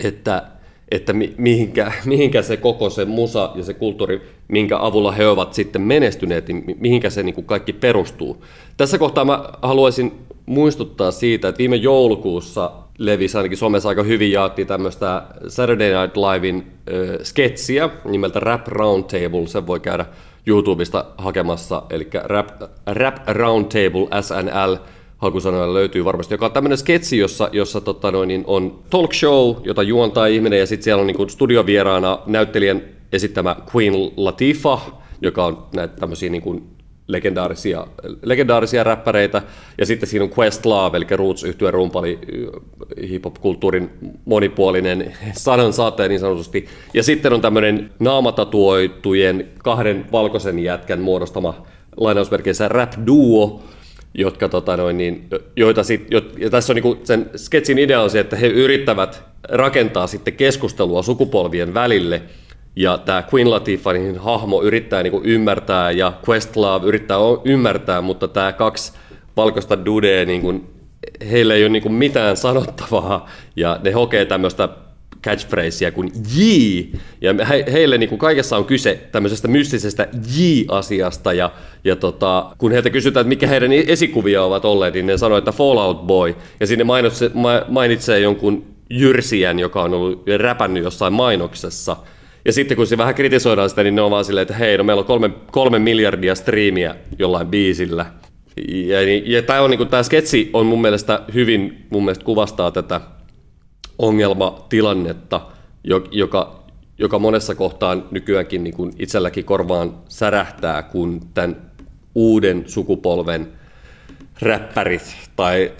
että 0.00 0.42
että 0.90 1.12
mihinkä, 1.38 1.92
mihinkä 2.04 2.42
se 2.42 2.56
koko 2.56 2.90
se 2.90 3.04
musa 3.04 3.52
ja 3.54 3.64
se 3.64 3.74
kulttuuri, 3.74 4.22
minkä 4.48 4.78
avulla 4.78 5.12
he 5.12 5.26
ovat 5.26 5.54
sitten 5.54 5.82
menestyneet, 5.82 6.48
niin 6.48 6.64
mihinkä 6.78 7.10
se 7.10 7.22
niin 7.22 7.34
kuin 7.34 7.46
kaikki 7.46 7.72
perustuu. 7.72 8.44
Tässä 8.76 8.98
kohtaa 8.98 9.24
mä 9.24 9.44
haluaisin 9.62 10.12
muistuttaa 10.46 11.10
siitä, 11.10 11.48
että 11.48 11.58
viime 11.58 11.76
joulukuussa 11.76 12.70
levisi 12.98 13.36
ainakin 13.36 13.58
Suomessa 13.58 13.88
aika 13.88 14.02
hyvin 14.02 14.32
jaettiin 14.32 14.68
tämmöistä 14.68 15.22
Saturday 15.48 15.92
Night 16.00 16.16
Livein 16.16 16.56
äh, 16.56 17.20
sketsiä 17.22 17.90
nimeltä 18.04 18.40
Rap 18.40 18.68
Roundtable, 18.68 19.46
sen 19.46 19.66
voi 19.66 19.80
käydä 19.80 20.06
YouTubesta 20.46 21.04
hakemassa, 21.18 21.82
eli 21.90 22.08
Rap, 22.24 22.48
Rap 22.86 23.16
Roundtable 23.26 24.08
SNL, 24.20 24.76
hakusanoilla 25.18 25.74
löytyy 25.74 26.04
varmasti, 26.04 26.34
joka 26.34 26.46
on 26.46 26.52
tämmöinen 26.52 26.78
sketsi, 26.78 27.18
jossa, 27.18 27.48
jossa 27.52 27.80
tota 27.80 28.10
noin, 28.10 28.28
niin 28.28 28.44
on 28.46 28.82
talk 28.90 29.12
show, 29.14 29.56
jota 29.64 29.82
juontaa 29.82 30.26
ihminen, 30.26 30.58
ja 30.58 30.66
sitten 30.66 30.84
siellä 30.84 31.00
on 31.00 31.06
niin 31.06 31.30
studiovieraana 31.30 32.18
näyttelijän 32.26 32.82
esittämä 33.12 33.56
Queen 33.74 33.94
Latifah, 34.16 34.92
joka 35.22 35.44
on 35.44 35.66
näitä 35.74 35.96
tämmöisiä 35.96 36.30
niin 36.30 36.42
kuin 36.42 36.73
legendaarisia, 37.06 37.86
legendaarisia 38.22 38.84
räppäreitä, 38.84 39.42
ja 39.78 39.86
sitten 39.86 40.08
siinä 40.08 40.24
on 40.24 40.32
Questlove, 40.38 40.96
eli 40.96 41.06
roots 41.10 41.44
yhtyä 41.44 41.70
rumpali, 41.70 42.18
hip-hop-kulttuurin 43.08 43.90
monipuolinen 44.24 45.16
sanan 45.32 45.72
saattaja 45.72 46.08
niin 46.08 46.20
sanotusti, 46.20 46.66
ja 46.94 47.02
sitten 47.02 47.32
on 47.32 47.40
tämmöinen 47.40 47.90
naamatatuoitujen 47.98 49.48
kahden 49.58 50.06
valkoisen 50.12 50.58
jätkän 50.58 51.00
muodostama 51.00 51.66
lainausmerkeissä 51.96 52.68
rap-duo, 52.68 53.62
jotka, 54.14 54.48
tota 54.48 54.76
noin, 54.76 54.96
niin, 54.96 55.28
joita 55.56 55.82
sit, 55.82 56.06
jo, 56.10 56.22
ja 56.38 56.50
tässä 56.50 56.72
on 56.72 56.76
niin 56.76 56.98
sen 57.04 57.30
sketsin 57.36 57.78
idea 57.78 58.02
on 58.02 58.10
se, 58.10 58.20
että 58.20 58.36
he 58.36 58.46
yrittävät 58.46 59.22
rakentaa 59.48 60.06
sitten 60.06 60.34
keskustelua 60.34 61.02
sukupolvien 61.02 61.74
välille, 61.74 62.22
ja 62.76 62.98
tämä 62.98 63.24
Queen 63.34 63.50
Latifanin 63.50 64.18
hahmo 64.18 64.62
yrittää 64.62 65.02
niin 65.02 65.20
ymmärtää, 65.24 65.90
ja 65.90 66.12
Questlove 66.28 66.86
yrittää 66.86 67.18
ymmärtää, 67.44 68.00
mutta 68.00 68.28
tämä 68.28 68.52
kaksi 68.52 68.92
valkoista 69.36 69.84
dudea, 69.84 70.24
niin 70.24 70.40
kuin, 70.40 70.66
heillä 71.30 71.54
ei 71.54 71.62
ole 71.62 71.68
niin 71.68 71.92
mitään 71.92 72.36
sanottavaa, 72.36 73.28
ja 73.56 73.80
ne 73.82 73.90
hokee 73.90 74.24
tämmöistä 74.24 74.68
catchphrasea 75.24 75.92
kuin 75.92 76.12
J. 76.36 76.42
Ja 77.20 77.34
he, 77.48 77.64
heille 77.72 77.98
niin 77.98 78.08
kuin 78.08 78.18
kaikessa 78.18 78.56
on 78.56 78.64
kyse 78.64 79.00
tämmöisestä 79.12 79.48
mystisestä 79.48 80.08
J-asiasta. 80.36 81.32
Ja, 81.32 81.50
ja 81.84 81.96
tota, 81.96 82.50
kun 82.58 82.72
heiltä 82.72 82.90
kysytään, 82.90 83.20
että 83.20 83.28
mikä 83.28 83.46
heidän 83.46 83.72
esikuvia 83.72 84.44
ovat 84.44 84.64
olleet, 84.64 84.94
niin 84.94 85.06
ne 85.06 85.18
sanoo, 85.18 85.38
että 85.38 85.52
Fallout 85.52 86.06
Boy. 86.06 86.34
Ja 86.60 86.66
sinne 86.66 86.84
mainitsee, 86.84 87.30
mainitsee 87.68 88.20
jonkun 88.20 88.64
Jyrsijän, 88.90 89.58
joka 89.58 89.82
on 89.82 89.94
ollut 89.94 90.24
räpännyt 90.36 90.84
jossain 90.84 91.12
mainoksessa. 91.12 91.96
Ja 92.44 92.52
sitten 92.52 92.76
kun 92.76 92.86
se 92.86 92.98
vähän 92.98 93.14
kritisoidaan 93.14 93.70
sitä, 93.70 93.82
niin 93.82 93.94
ne 93.94 94.02
on 94.02 94.10
vaan 94.10 94.24
silleen, 94.24 94.42
että 94.42 94.54
hei, 94.54 94.78
no 94.78 94.84
meillä 94.84 95.00
on 95.00 95.06
kolme, 95.06 95.30
kolme 95.50 95.78
miljardia 95.78 96.34
striimiä 96.34 96.94
jollain 97.18 97.46
biisillä. 97.46 98.06
Ja, 98.66 99.02
ja 99.24 99.42
tämä, 99.42 99.60
on, 99.60 99.70
niin 99.70 99.88
tämä 99.88 100.02
sketsi 100.02 100.50
on 100.52 100.66
mun 100.66 100.80
mielestä 100.80 101.22
hyvin, 101.34 101.86
mun 101.90 102.04
mielestä 102.04 102.24
kuvastaa 102.24 102.70
tätä 102.70 103.00
ongelmatilannetta, 103.98 105.40
joka, 106.10 106.64
joka 106.98 107.18
monessa 107.18 107.54
kohtaan 107.54 108.04
nykyäänkin 108.10 108.64
niin 108.64 108.74
kuin 108.74 108.92
itselläkin 108.98 109.44
korvaan 109.44 109.96
särähtää, 110.08 110.82
kun 110.82 111.20
tämän 111.34 111.56
uuden 112.14 112.62
sukupolven 112.66 113.48
räppärit 114.40 115.16
tai 115.36 115.72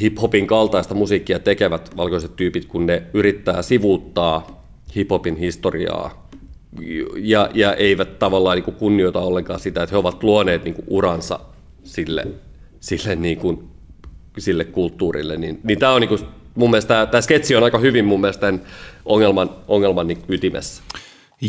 hip-hopin 0.00 0.46
kaltaista 0.46 0.94
musiikkia 0.94 1.38
tekevät 1.38 1.96
valkoiset 1.96 2.36
tyypit, 2.36 2.64
kun 2.64 2.86
ne 2.86 3.02
yrittää 3.14 3.62
sivuuttaa 3.62 4.55
hip-hopin 4.96 5.36
historiaa 5.36 6.28
ja, 7.16 7.50
ja 7.54 7.74
eivät 7.74 8.18
tavallaan 8.18 8.56
niin 8.56 8.64
kuin 8.64 8.76
kunnioita 8.76 9.20
ollenkaan 9.20 9.60
sitä, 9.60 9.82
että 9.82 9.94
he 9.94 9.98
ovat 9.98 10.22
luoneet 10.22 10.64
niin 10.64 10.74
kuin 10.74 10.84
uransa 10.88 11.40
sille, 11.84 12.26
sille, 12.80 13.16
niin 13.16 13.38
kuin, 13.38 13.70
sille 14.38 14.64
kulttuurille, 14.64 15.36
niin, 15.36 15.60
niin 15.64 15.78
tämä 15.78 15.92
on 15.92 16.00
niin 16.00 16.08
kuin 16.08 16.20
mun 16.54 16.70
mielestä 16.70 16.88
tämä, 16.88 17.06
tämä 17.06 17.20
sketsi 17.20 17.56
on 17.56 17.64
aika 17.64 17.78
hyvin 17.78 18.04
mun 18.04 18.20
mielestä 18.20 18.40
tämän 18.40 18.62
ongelman, 19.04 19.50
ongelman 19.68 20.06
niin 20.06 20.24
ytimessä. 20.28 20.82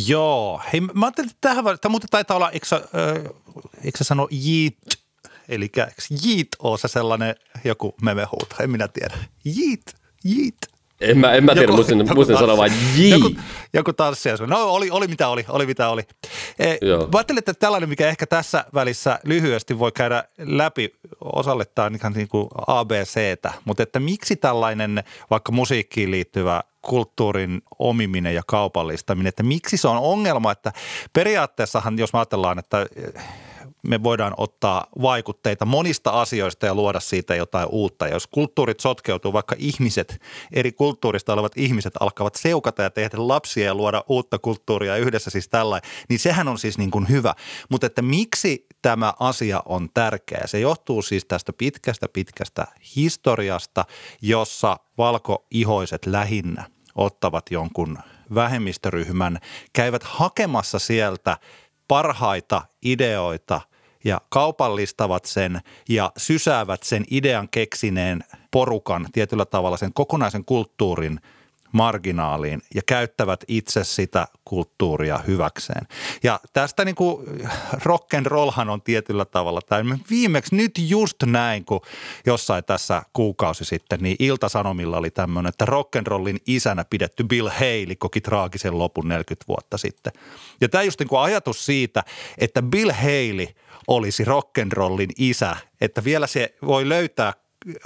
Joo. 0.08 0.62
Hei, 0.74 0.82
mä 0.82 1.06
ajattelin, 1.06 1.30
että 1.30 1.42
tähän, 1.42 1.64
tämä 1.64 1.92
muuten 1.92 2.10
taitaa 2.10 2.38
olla, 2.38 2.52
eikö, 2.52 2.66
äh, 2.76 3.34
eikö 3.84 4.04
sano 4.04 4.28
jiit, 4.32 4.78
eli 5.50 5.70
jiit 6.24 6.48
on 6.60 6.80
se 6.80 6.88
sellainen 6.88 7.36
joku 7.64 7.96
memehuuto, 8.02 8.56
en 8.60 8.70
minä 8.70 8.88
tiedä. 8.88 9.18
Jiit, 9.46 9.96
jiit. 10.24 10.58
En 11.02 11.18
mä, 11.18 11.34
en 11.34 11.44
mä 11.44 11.54
tiedä, 11.54 11.72
muistin, 11.72 12.16
muistin 12.16 12.38
sanoa 12.38 12.58
vain 12.58 12.74
J. 12.96 13.08
Joku, 13.08 13.36
joku 13.74 13.94
tanssia. 13.94 14.36
No 14.48 14.64
oli, 14.64 14.90
oli 14.90 15.08
mitä 15.08 15.28
oli, 15.28 15.46
oli 15.50 15.66
mitä 15.66 15.90
oli. 15.90 16.04
E, 16.60 16.68
mä 17.12 17.18
ajattelin, 17.18 17.40
että 17.40 17.54
tällainen, 17.54 17.90
mikä 17.90 18.08
ehkä 18.08 18.26
tässä 18.26 18.66
välissä 18.74 19.20
lyhyesti 19.24 19.80
voi 19.80 19.92
käydä 19.92 20.24
läpi, 20.38 20.94
osalle 21.22 21.66
tämä 21.66 21.92
ihan 22.00 22.14
niin 22.14 22.28
kuin 22.28 22.48
ABCtä, 22.68 23.54
mutta 23.66 23.84
että 23.84 24.00
miksi 24.00 24.36
tällainen 24.36 25.04
vaikka 25.30 25.52
musiikkiin 25.52 26.12
liittyvä 26.12 26.64
kulttuurin 26.82 27.62
omiminen 27.80 28.36
ja 28.36 28.42
kaupallistaminen, 28.48 29.30
että 29.30 29.44
miksi 29.44 29.78
se 29.78 29.88
on 29.88 29.98
ongelma, 29.98 30.52
että 30.52 30.74
periaatteessahan 31.14 32.00
jos 32.00 32.14
me 32.14 32.20
ajatellaan, 32.20 32.60
että 32.60 32.86
me 33.88 34.04
voidaan 34.04 34.34
ottaa 34.38 34.88
vaikutteita 35.02 35.66
monista 35.66 36.10
asioista 36.10 36.66
ja 36.66 36.76
luoda 36.76 37.00
siitä 37.00 37.36
jotain 37.36 37.68
uutta. 37.72 38.08
Ja 38.08 38.14
jos 38.14 38.28
kulttuurit 38.28 38.80
sotkeutuu, 38.80 39.34
vaikka 39.34 39.56
ihmiset, 39.60 40.22
eri 40.54 40.72
kulttuurista 40.72 41.34
olevat 41.34 41.52
ihmiset 41.56 41.94
alkavat 42.00 42.36
seukata 42.36 42.84
ja 42.84 42.90
tehdä 42.90 43.18
lapsia 43.18 43.66
ja 43.66 43.76
luoda 43.76 44.04
uutta 44.08 44.40
kulttuuria 44.40 44.96
yhdessä 44.96 45.30
siis 45.30 45.50
tällä, 45.50 45.82
niin 46.10 46.20
sehän 46.20 46.48
on 46.48 46.60
siis 46.60 46.78
niin 46.78 46.92
kuin 46.92 47.10
hyvä. 47.10 47.34
Mutta 47.70 47.88
että 47.88 48.02
miksi 48.02 48.66
tämä 48.82 49.14
asia 49.20 49.64
on 49.66 49.90
tärkeä? 49.94 50.42
Se 50.46 50.60
johtuu 50.60 51.02
siis 51.02 51.26
tästä 51.26 51.54
pitkästä, 51.54 52.08
pitkästä 52.14 52.68
historiasta, 52.96 53.86
jossa 54.22 54.78
valkoihoiset 54.98 56.06
lähinnä 56.06 56.70
ottavat 56.96 57.52
jonkun 57.52 57.98
vähemmistöryhmän, 58.36 59.40
käyvät 59.74 60.04
hakemassa 60.04 60.80
sieltä 60.80 61.38
parhaita 61.88 62.62
ideoita 62.82 63.62
ja 64.08 64.22
kaupallistavat 64.30 65.26
sen 65.26 65.62
ja 65.90 66.12
sysäävät 66.18 66.84
sen 66.84 67.04
idean 67.12 67.50
keksineen 67.50 68.24
porukan 68.52 69.08
tietyllä 69.12 69.46
tavalla 69.46 69.78
sen 69.78 69.94
kokonaisen 69.94 70.46
kulttuurin– 70.46 71.20
marginaaliin 71.72 72.62
ja 72.76 72.82
käyttävät 72.86 73.44
itse 73.48 73.84
sitä 73.84 74.28
kulttuuria 74.46 75.18
hyväkseen. 75.18 75.88
Ja 76.24 76.40
tästä 76.54 76.86
niin 76.86 76.96
kuin 76.96 77.26
rock 77.84 78.14
and 78.14 78.26
rollhan 78.26 78.70
on 78.70 78.82
tietyllä 78.82 79.26
tavalla, 79.26 79.62
tai 79.62 79.84
viimeksi 80.10 80.56
nyt 80.56 80.72
just 80.78 81.24
näin, 81.26 81.66
kun 81.66 81.82
jossain 82.26 82.64
tässä 82.64 83.02
kuukausi 83.14 83.66
sitten, 83.66 84.00
niin 84.02 84.16
Ilta-Sanomilla 84.20 84.98
oli 84.98 85.12
tämmöinen, 85.12 85.50
että 85.50 85.66
rock 85.66 85.96
and 85.96 86.08
rollin 86.08 86.40
isänä 86.48 86.86
pidetty 86.90 87.24
Bill 87.24 87.50
Haley 87.50 87.96
koki 87.98 88.22
traagisen 88.22 88.80
lopun 88.80 89.08
40 89.08 89.46
vuotta 89.48 89.78
sitten. 89.78 90.14
Ja 90.62 90.70
tämä 90.70 90.84
just 90.84 91.00
niin 91.00 91.10
kuin 91.10 91.22
ajatus 91.22 91.66
siitä, 91.66 92.04
että 92.38 92.62
Bill 92.62 92.92
Haley 92.92 93.48
olisi 93.88 94.26
rock 94.26 94.58
and 94.58 94.72
rollin 94.72 95.10
isä, 95.18 95.56
että 95.82 96.04
vielä 96.04 96.28
se 96.28 96.56
voi 96.66 96.90
löytää 96.90 97.34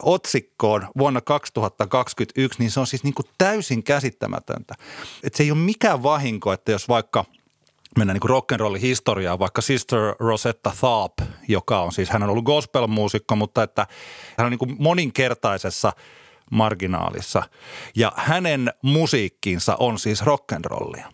otsikkoon 0.02 0.88
vuonna 0.98 1.22
2021, 1.22 2.60
niin 2.60 2.72
se 2.72 2.80
on 2.80 2.88
siis 2.88 3.04
niin 3.04 3.14
kuin 3.14 3.26
täysin 3.38 3.84
käsittämätöntä. 3.84 4.76
Että 5.24 5.38
se 5.38 5.44
ei 5.44 5.52
ole 5.52 5.60
mikään 5.60 6.04
vahinko, 6.04 6.54
että 6.54 6.72
jos 6.72 6.88
vaikka 6.88 7.26
mennään 7.98 8.20
niin 8.20 8.30
rock'n'rollin 8.30 8.82
historiaan, 8.82 9.40
vaikka 9.40 9.62
Sister 9.62 10.00
Rosetta 10.20 10.72
Tharpe, 10.80 11.24
joka 11.48 11.82
on 11.82 11.92
siis, 11.92 12.10
hän 12.10 12.24
on 12.24 12.30
ollut 12.30 12.46
gospel-muusikko, 12.46 13.36
mutta 13.36 13.64
että 13.64 13.88
hän 14.38 14.46
on 14.46 14.52
niin 14.52 14.60
kuin 14.60 14.76
moninkertaisessa 14.80 15.94
marginaalissa. 16.52 17.44
Ja 17.96 18.12
hänen 18.16 18.74
musiikkinsa 18.82 19.76
on 19.76 20.00
siis 20.00 20.22
rock'n'rollia. 20.22 21.14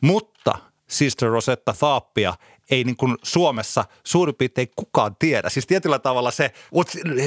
Mutta 0.00 0.58
Sister 0.86 1.28
Rosetta 1.28 1.74
Tharpea 1.78 2.34
ei 2.70 2.84
niin 2.84 2.96
kuin 2.96 3.16
Suomessa 3.22 3.84
suurin 4.04 4.34
piirtein 4.34 4.68
kukaan 4.76 5.16
tiedä. 5.18 5.48
Siis 5.48 5.66
tietyllä 5.66 5.98
tavalla 5.98 6.30
se, 6.30 6.52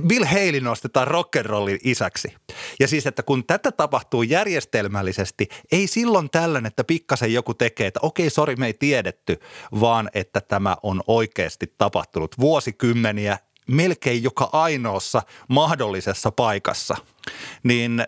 Bill 0.08 0.25
Haley 0.25 0.62
nostetaan 0.62 1.08
rock'n'rollin 1.08 1.80
isäksi. 1.84 2.34
Ja 2.80 2.88
siis, 2.88 3.08
että 3.08 3.23
kun 3.23 3.45
tätä 3.47 3.71
tapahtuu 3.71 4.23
järjestelmällisesti, 4.23 5.47
ei 5.71 5.88
silloin 5.88 6.30
tällöin, 6.30 6.65
että 6.65 6.84
pikkasen 6.84 7.34
joku 7.34 7.54
tekee, 7.54 7.88
että 7.88 7.99
okei, 8.04 8.30
sori, 8.30 8.56
me 8.56 8.65
ei 8.65 8.73
tiedetty, 8.73 9.39
vaan 9.80 10.10
että 10.13 10.41
tämä 10.41 10.77
on 10.84 11.01
oikeasti 11.08 11.73
tapahtunut 11.77 12.39
vuosikymmeniä 12.39 13.38
melkein 13.67 14.24
joka 14.24 14.50
ainoassa 14.52 15.21
mahdollisessa 15.47 16.32
paikassa. 16.32 16.97
Niin, 17.63 18.04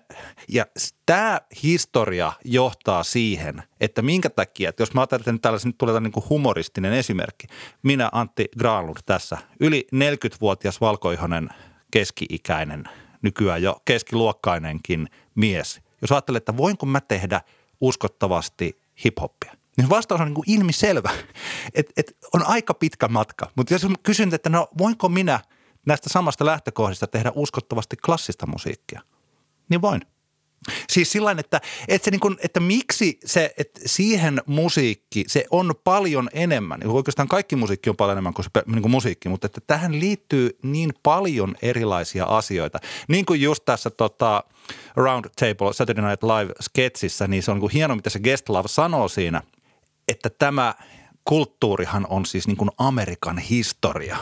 ja 0.48 0.66
tämä 1.06 1.42
historia 1.63 2.32
johtaa 2.46 3.04
siihen, 3.04 3.63
että 3.80 4.02
minkä 4.02 4.30
takia, 4.30 4.70
että 4.70 4.84
jos 4.84 4.94
mä 4.94 5.06
ajattelen, 5.12 5.39
tällaisen 5.39 5.74
tulee 5.74 6.00
niin 6.00 6.12
kuin 6.12 6.30
humoristinen 6.30 6.94
esimerkki. 6.94 7.48
Minä 7.84 8.10
Antti 8.12 8.46
Granlund 8.60 8.98
tässä, 9.06 9.38
yli 9.60 9.88
40-vuotias 9.96 10.82
valkoihonen 10.82 11.50
keski-ikäinen, 11.92 12.84
nykyään 13.22 13.62
jo 13.62 13.82
keskiluokkainenkin 13.86 15.10
mies. 15.36 15.82
Jos 16.02 16.12
ajattelee, 16.12 16.38
että 16.38 16.58
voinko 16.58 16.86
mä 16.86 17.02
tehdä 17.02 17.42
uskottavasti 17.82 18.82
hiphoppia, 19.06 19.54
niin 19.78 19.90
vastaus 19.90 20.22
on 20.22 20.28
niin 20.28 20.36
kuin 20.36 20.50
ilmiselvä, 20.50 21.10
että 21.74 21.94
et 21.98 22.18
on 22.34 22.46
aika 22.46 22.74
pitkä 22.74 23.08
matka. 23.08 23.52
Mutta 23.56 23.74
jos 23.74 23.88
kysyn, 24.04 24.34
että 24.34 24.50
no 24.50 24.68
voinko 24.78 25.10
minä 25.10 25.40
näistä 25.86 26.10
samasta 26.10 26.46
lähtökohdista 26.46 27.08
tehdä 27.08 27.32
uskottavasti 27.36 27.96
klassista 27.98 28.48
musiikkia, 28.48 29.02
niin 29.70 29.82
voin. 29.82 30.02
Siis 30.90 31.12
sillä 31.12 31.36
että, 31.38 31.62
että, 31.88 32.12
niin 32.12 32.38
että 32.44 32.60
miksi 32.60 33.20
se, 33.26 33.54
että 33.58 33.80
siihen 33.86 34.42
musiikki, 34.46 35.24
se 35.28 35.46
on 35.52 35.74
paljon 35.84 36.30
enemmän. 36.34 36.80
Niin 36.80 36.90
oikeastaan 36.90 37.28
kaikki 37.28 37.56
musiikki 37.56 37.90
on 37.90 37.96
paljon 37.96 38.16
enemmän 38.16 38.34
kuin, 38.34 38.46
se, 38.46 38.50
niin 38.66 38.82
kuin 38.82 38.92
musiikki, 38.92 39.30
mutta 39.30 39.46
että 39.46 39.62
tähän 39.68 40.00
liittyy 40.00 40.58
niin 40.64 40.94
paljon 41.04 41.56
erilaisia 41.62 42.26
asioita. 42.26 42.80
Niin 43.08 43.26
kuin 43.26 43.42
just 43.42 43.66
tässä 43.66 43.90
tota, 43.90 44.44
Round 44.96 45.26
Table 45.36 45.74
Saturday 45.74 46.10
Night 46.10 46.24
Live-sketsissä, 46.24 47.28
niin 47.28 47.44
se 47.44 47.52
on 47.52 47.56
niin 47.56 47.62
kuin 47.62 47.74
hieno, 47.74 47.96
mitä 47.96 48.10
se 48.10 48.20
Guest 48.20 48.50
Love 48.50 48.68
sanoo 48.68 49.08
siinä– 49.08 49.42
että 50.08 50.30
tämä 50.30 50.76
kulttuurihan 51.24 52.08
on 52.10 52.26
siis 52.26 52.48
niin 52.48 52.58
kuin 52.58 52.72
Amerikan 52.78 53.38
historia. 53.38 54.18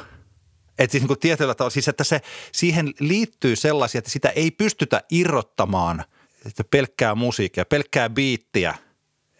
Että 0.79 0.91
siis 0.91 1.01
niin 1.01 1.07
kuin 1.07 1.19
tietyllä 1.19 1.55
tavalla, 1.55 1.73
siis 1.73 1.87
että 1.87 2.03
se, 2.03 2.21
siihen 2.51 2.93
liittyy 2.99 3.55
sellaisia, 3.55 3.99
että 3.99 4.11
sitä 4.11 4.29
ei 4.29 4.51
pystytä 4.51 5.03
irrottamaan 5.11 6.03
pelkkää 6.71 7.15
musiikkia, 7.15 7.65
pelkkää 7.65 8.09
biittiä– 8.09 8.75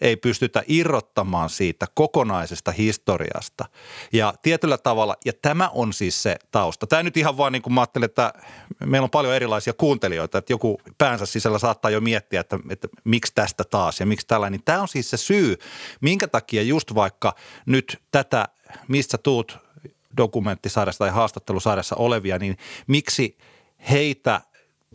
ei 0.01 0.17
pystytä 0.17 0.63
irrottamaan 0.67 1.49
siitä 1.49 1.87
kokonaisesta 1.93 2.71
historiasta. 2.71 3.65
Ja 4.13 4.33
tietyllä 4.41 4.77
tavalla, 4.77 5.15
ja 5.25 5.33
tämä 5.41 5.69
on 5.69 5.93
siis 5.93 6.23
se 6.23 6.35
tausta. 6.51 6.87
Tämä 6.87 7.03
nyt 7.03 7.17
ihan 7.17 7.37
vaan 7.37 7.51
niin 7.51 7.61
kuin 7.61 7.73
mä 7.73 7.81
ajattelin, 7.81 8.05
että 8.05 8.33
meillä 8.85 9.05
on 9.05 9.09
paljon 9.09 9.35
erilaisia 9.35 9.73
kuuntelijoita, 9.73 10.37
että 10.37 10.53
joku 10.53 10.81
päänsä 10.97 11.25
sisällä 11.25 11.59
saattaa 11.59 11.91
jo 11.91 12.01
miettiä, 12.01 12.41
että, 12.41 12.59
että 12.69 12.87
miksi 13.03 13.31
tästä 13.35 13.63
taas 13.63 13.99
ja 13.99 14.05
miksi 14.05 14.27
tällainen. 14.27 14.57
Niin 14.57 14.65
tämä 14.65 14.81
on 14.81 14.87
siis 14.87 15.09
se 15.09 15.17
syy, 15.17 15.57
minkä 16.01 16.27
takia 16.27 16.61
just 16.61 16.95
vaikka 16.95 17.35
nyt 17.65 18.01
tätä, 18.11 18.47
mistä 18.87 19.17
tuut 19.17 19.57
dokumenttisarjassa 20.17 20.99
tai 20.99 21.09
haastattelusarjassa 21.09 21.95
olevia, 21.95 22.37
niin 22.37 22.57
miksi 22.87 23.37
heitä 23.89 24.41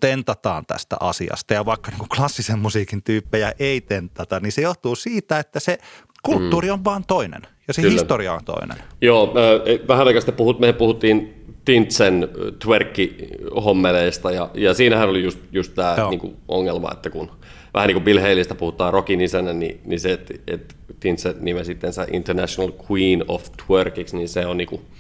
tentataan 0.01 0.67
tästä 0.67 0.97
asiasta 1.01 1.55
ja 1.55 1.65
vaikka 1.65 1.91
niin 1.91 1.99
kuin 1.99 2.09
klassisen 2.09 2.59
musiikin 2.59 3.03
tyyppejä 3.03 3.53
ei 3.59 3.81
tentata, 3.81 4.41
niin 4.41 4.53
se 4.53 4.63
johtuu 4.63 4.97
siitä, 4.97 5.39
että 5.39 5.61
se 5.61 5.79
kulttuuri 6.23 6.71
on 6.71 6.79
mm. 6.79 6.85
vaan 6.85 7.05
toinen 7.07 7.43
ja 7.69 7.75
se 7.75 7.83
Kyllä. 7.83 7.93
historia 7.93 8.35
on 8.35 8.45
toinen. 8.45 8.77
Joo, 9.01 9.35
e, 9.65 9.89
vähän 9.89 10.07
aikaa 10.07 10.21
sitten 10.21 10.35
puhut, 10.35 10.61
me 10.61 10.73
puhuttiin 10.73 11.33
Tintsen 11.65 12.29
twerkki-hommeleista 12.59 14.31
ja, 14.31 14.51
ja 14.55 14.75
siinähän 14.75 15.09
oli 15.09 15.23
just, 15.23 15.39
just 15.53 15.75
tämä 15.75 15.97
niin 16.11 16.21
kuin 16.21 16.37
ongelma, 16.49 16.93
että 16.93 17.11
kun 17.11 17.31
vähän 17.75 17.87
niin 17.87 17.95
kuin 17.95 18.05
Bill 18.05 18.21
Haleystä 18.21 18.55
puhutaan 18.55 18.93
rockin 18.93 19.21
isänä, 19.21 19.53
niin, 19.53 19.81
niin 19.85 20.01
se, 20.01 20.13
että, 20.13 20.35
että 20.47 20.75
Tintse 21.01 21.35
nimesi 21.41 21.79
International 22.13 22.73
Queen 22.91 23.25
of 23.29 23.47
Twerkiksi, 23.67 24.17
niin 24.17 24.29
se 24.29 24.47
on 24.47 24.57
niin 24.57 24.69
kuin– 24.69 24.83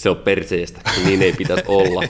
se 0.00 0.10
on 0.10 0.16
perseestä, 0.16 0.80
niin 1.04 1.22
ei 1.22 1.32
pitäisi 1.32 1.64
olla. 1.80 2.02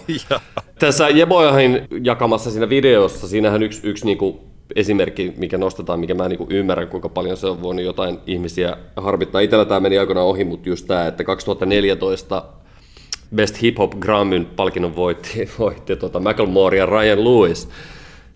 Tässä 0.78 1.08
Jebojahin 1.08 1.86
jakamassa 2.02 2.50
siinä 2.50 2.68
videossa, 2.68 3.28
siinähän 3.28 3.62
yksi, 3.62 3.80
yksi 3.84 4.04
niinku 4.04 4.40
esimerkki, 4.76 5.34
mikä 5.36 5.58
nostetaan, 5.58 6.00
mikä 6.00 6.14
mä 6.14 6.28
niinku 6.28 6.46
ymmärrän, 6.50 6.88
kuinka 6.88 7.08
paljon 7.08 7.36
se 7.36 7.46
on 7.46 7.62
voinut 7.62 7.84
jotain 7.84 8.18
ihmisiä 8.26 8.76
harmittaa. 8.96 9.40
Itellä 9.40 9.64
tämä 9.64 9.80
meni 9.80 9.98
aikoinaan 9.98 10.26
ohi, 10.26 10.44
mutta 10.44 10.68
just 10.68 10.86
tämä, 10.86 11.06
että 11.06 11.24
2014 11.24 12.42
Best 13.34 13.62
Hip 13.62 13.78
Hop 13.78 13.92
Grammyn 14.00 14.46
palkinnon 14.56 14.96
voitti, 14.96 15.48
voitti 15.58 15.96
tuota 15.96 16.20
Macklemore 16.20 16.78
ja 16.78 16.86
Ryan 16.86 17.24
Lewis. 17.24 17.68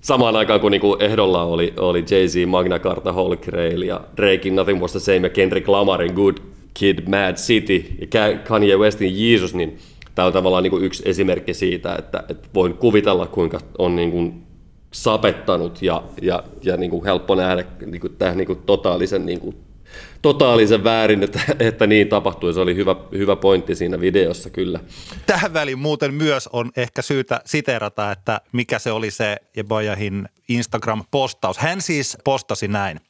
Samaan 0.00 0.36
aikaan 0.36 0.60
kun 0.60 0.72
niinku 0.72 0.96
ehdolla 1.00 1.44
oli, 1.44 1.74
oli 1.76 2.04
Jay-Z, 2.10 2.46
Magna 2.46 2.78
Carta, 2.78 3.12
Holy 3.12 3.36
Grail 3.36 3.82
ja 3.82 4.00
Drakein 4.16 4.56
Nothing 4.56 4.80
Was 4.80 4.90
The 4.90 5.00
Same 5.00 5.26
ja 5.26 5.30
Kendrick 5.30 5.68
Lamarin 5.68 6.14
Good 6.14 6.36
Kid, 6.74 6.98
Mad 7.08 7.36
City 7.36 7.84
ja 8.00 8.38
Kanye 8.44 8.76
Westin 8.76 9.30
Jesus, 9.30 9.54
niin 9.54 9.78
tämä 10.14 10.26
on 10.26 10.32
tavallaan 10.32 10.62
niin 10.62 10.70
kuin 10.70 10.84
yksi 10.84 11.02
esimerkki 11.06 11.54
siitä, 11.54 11.96
että, 11.98 12.24
että 12.28 12.48
voin 12.54 12.74
kuvitella, 12.74 13.26
kuinka 13.26 13.60
on 13.78 13.96
niin 13.96 14.10
kuin 14.10 14.42
sapettanut 14.92 15.82
ja, 15.82 16.02
ja, 16.22 16.44
ja 16.62 16.76
niin 16.76 16.90
kuin 16.90 17.04
helppo 17.04 17.34
nähdä 17.34 17.64
niin 17.86 18.00
kuin 18.00 18.16
tämä 18.16 18.34
niin 18.34 18.46
kuin 18.46 18.58
totaalisen, 18.66 19.26
niin 19.26 19.40
kuin, 19.40 19.56
totaalisen 20.22 20.84
väärin, 20.84 21.22
että, 21.22 21.40
että 21.58 21.86
niin 21.86 22.08
tapahtui. 22.08 22.54
Se 22.54 22.60
oli 22.60 22.74
hyvä, 22.74 22.96
hyvä 23.12 23.36
pointti 23.36 23.74
siinä 23.74 24.00
videossa 24.00 24.50
kyllä. 24.50 24.80
Tähän 25.26 25.54
väliin 25.54 25.78
muuten 25.78 26.14
myös 26.14 26.48
on 26.52 26.70
ehkä 26.76 27.02
syytä 27.02 27.40
siterata, 27.44 28.12
että 28.12 28.40
mikä 28.52 28.78
se 28.78 28.92
oli 28.92 29.10
se 29.10 29.36
Jebajahin 29.56 30.28
Instagram-postaus. 30.48 31.58
Hän 31.58 31.80
siis 31.80 32.18
postasi 32.24 32.68
näin– 32.68 33.00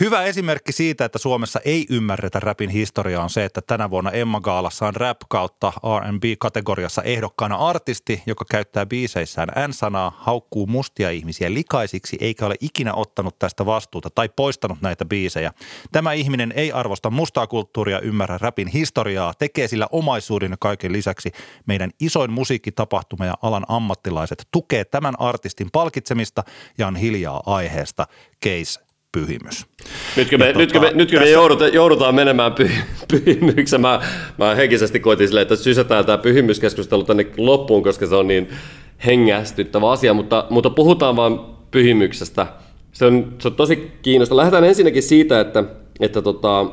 Hyvä 0.00 0.22
esimerkki 0.22 0.72
siitä, 0.72 1.04
että 1.04 1.18
Suomessa 1.18 1.60
ei 1.64 1.86
ymmärretä 1.90 2.40
rapin 2.40 2.70
historiaa 2.70 3.22
on 3.22 3.30
se, 3.30 3.44
että 3.44 3.60
tänä 3.66 3.90
vuonna 3.90 4.10
Emma 4.10 4.40
Gaalassa 4.40 4.86
on 4.86 4.96
rap 4.96 5.20
kautta 5.28 5.72
R&B-kategoriassa 6.00 7.02
ehdokkaana 7.02 7.56
artisti, 7.56 8.22
joka 8.26 8.44
käyttää 8.50 8.86
biiseissään 8.86 9.48
N-sanaa, 9.68 10.12
haukkuu 10.18 10.66
mustia 10.66 11.10
ihmisiä 11.10 11.54
likaisiksi 11.54 12.16
eikä 12.20 12.46
ole 12.46 12.54
ikinä 12.60 12.94
ottanut 12.94 13.38
tästä 13.38 13.66
vastuuta 13.66 14.10
tai 14.10 14.28
poistanut 14.28 14.80
näitä 14.80 15.04
biisejä. 15.04 15.52
Tämä 15.92 16.12
ihminen 16.12 16.52
ei 16.56 16.72
arvosta 16.72 17.10
mustaa 17.10 17.46
kulttuuria, 17.46 18.00
ymmärrä 18.00 18.38
rapin 18.38 18.68
historiaa, 18.68 19.34
tekee 19.34 19.68
sillä 19.68 19.86
omaisuuden 19.90 20.56
kaiken 20.60 20.92
lisäksi 20.92 21.32
meidän 21.66 21.90
isoin 22.00 22.32
musiikkitapahtuma 22.32 23.26
ja 23.26 23.34
alan 23.42 23.64
ammattilaiset 23.68 24.48
tukee 24.50 24.84
tämän 24.84 25.14
artistin 25.20 25.68
palkitsemista 25.72 26.42
ja 26.78 26.86
on 26.86 26.96
hiljaa 26.96 27.42
aiheesta. 27.46 28.06
Case 28.44 28.89
pyhimys. 29.12 29.66
Nytkö 30.16 30.38
me, 30.38 30.46
Ja 30.46 30.52
nytkö 30.52 30.78
tota, 30.78 30.92
me, 30.92 30.98
nytkö 30.98 31.16
me 31.16 31.24
tässä- 31.24 31.68
joudutaan, 31.72 32.14
menemään 32.14 32.52
py, 32.52 32.70
pyhimykseen? 33.24 33.80
Mä, 33.82 34.00
mä 34.38 34.54
henkisesti 34.54 35.00
koitin 35.00 35.28
silleen, 35.28 35.42
että 35.42 35.56
sysätään 35.56 36.04
tämä 36.04 36.18
pyhimyskeskustelu 36.18 37.04
tänne 37.04 37.26
loppuun, 37.36 37.82
koska 37.82 38.06
se 38.06 38.14
on 38.14 38.28
niin 38.28 38.48
hengästyttävä 39.06 39.90
asia, 39.90 40.14
mutta, 40.14 40.46
mutta 40.50 40.70
puhutaan 40.70 41.16
vaan 41.16 41.40
pyhimyksestä. 41.70 42.46
Se 42.92 43.04
on, 43.04 43.34
se 43.38 43.48
on 43.48 43.54
tosi 43.54 43.92
kiinnostavaa. 44.02 44.36
Lähdetään 44.40 44.64
ensinnäkin 44.64 45.02
siitä, 45.02 45.40
että, 45.40 45.64
että 46.00 46.22
tota, 46.22 46.66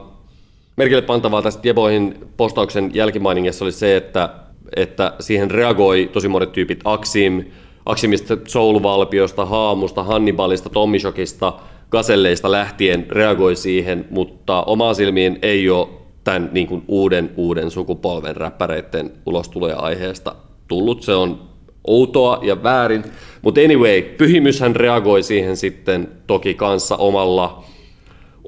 merkille 0.75 1.01
pantavaa 1.01 1.41
tästä 1.41 1.67
Jeboihin 1.67 2.15
postauksen 2.38 2.91
jälkimainingissa 2.93 3.65
oli 3.65 3.71
se, 3.71 3.97
että, 3.97 4.29
että 4.75 5.13
siihen 5.19 5.51
reagoi 5.51 6.09
tosi 6.13 6.27
monet 6.27 6.51
tyypit 6.51 6.79
Aksim, 6.83 7.43
Aksimista 7.85 8.38
Soul-valpiosta, 8.47 9.45
Haamusta, 9.45 10.03
Hannibalista, 10.03 10.69
Tommishokista, 10.69 11.53
Gaselleista 11.91 12.51
lähtien 12.51 13.05
reagoi 13.09 13.55
siihen, 13.55 14.05
mutta 14.09 14.63
omaa 14.63 14.93
silmiin 14.93 15.39
ei 15.41 15.69
ole 15.69 15.88
tämän 16.23 16.49
niin 16.51 16.67
kuin 16.67 16.83
uuden, 16.88 17.29
uuden 17.35 17.71
sukupolven 17.71 18.35
räppäreiden 18.35 19.11
ulostuloja 19.25 19.75
aiheesta 19.75 20.35
tullut. 20.67 21.03
Se 21.03 21.13
on 21.13 21.47
outoa 21.88 22.39
ja 22.41 22.63
väärin, 22.63 23.03
mutta 23.41 23.61
anyway, 23.61 24.01
Pyhimyshän 24.01 24.75
reagoi 24.75 25.23
siihen 25.23 25.57
sitten 25.57 26.07
toki 26.27 26.53
kanssa 26.53 26.95
omalla 26.95 27.63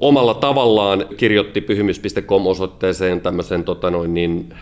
omalla 0.00 0.34
tavallaan 0.34 1.04
kirjoitti 1.16 1.60
pyhimys.com-osoitteeseen 1.60 3.20
tämmöisen 3.20 3.64
tota 3.64 3.90
noin, 3.90 4.14
niin, 4.14 4.54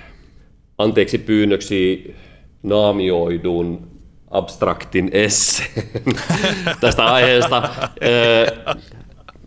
anteeksi 0.79 1.19
pyynnöksi 1.19 2.15
naamioidun 2.63 3.98
abstraktin 4.31 5.11
esseen 5.13 5.85
tästä 6.81 7.05
aiheesta. 7.05 7.69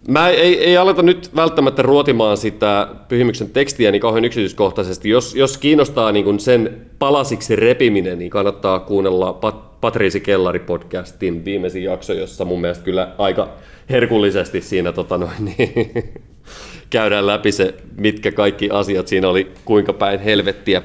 Mä 0.07 0.29
ei, 0.29 0.63
ei 0.63 0.77
aleta 0.77 1.01
nyt 1.01 1.35
välttämättä 1.35 1.81
ruotimaan 1.81 2.37
sitä 2.37 2.87
pyhimyksen 3.07 3.49
tekstiä 3.49 3.91
niin 3.91 4.01
kauhean 4.01 4.25
yksityiskohtaisesti. 4.25 5.09
Jos, 5.09 5.35
jos 5.35 5.57
kiinnostaa 5.57 6.11
niin 6.11 6.25
kuin 6.25 6.39
sen 6.39 6.85
palasiksi 6.99 7.55
repiminen, 7.55 8.19
niin 8.19 8.31
kannattaa 8.31 8.79
kuunnella 8.79 9.33
Pat, 9.33 9.81
Patriisi 9.81 10.19
Kellari-podcastin 10.19 11.45
viimeisin 11.45 11.83
jakso, 11.83 12.13
jossa 12.13 12.45
mun 12.45 12.61
mielestä 12.61 12.83
kyllä 12.83 13.15
aika 13.17 13.49
herkullisesti 13.89 14.61
siinä 14.61 14.91
tota 14.91 15.17
noin, 15.17 15.45
niin, 15.57 16.03
käydään 16.89 17.27
läpi 17.27 17.51
se, 17.51 17.73
mitkä 17.97 18.31
kaikki 18.31 18.69
asiat 18.69 19.07
siinä 19.07 19.29
oli, 19.29 19.51
kuinka 19.65 19.93
päin 19.93 20.19
helvettiä. 20.19 20.81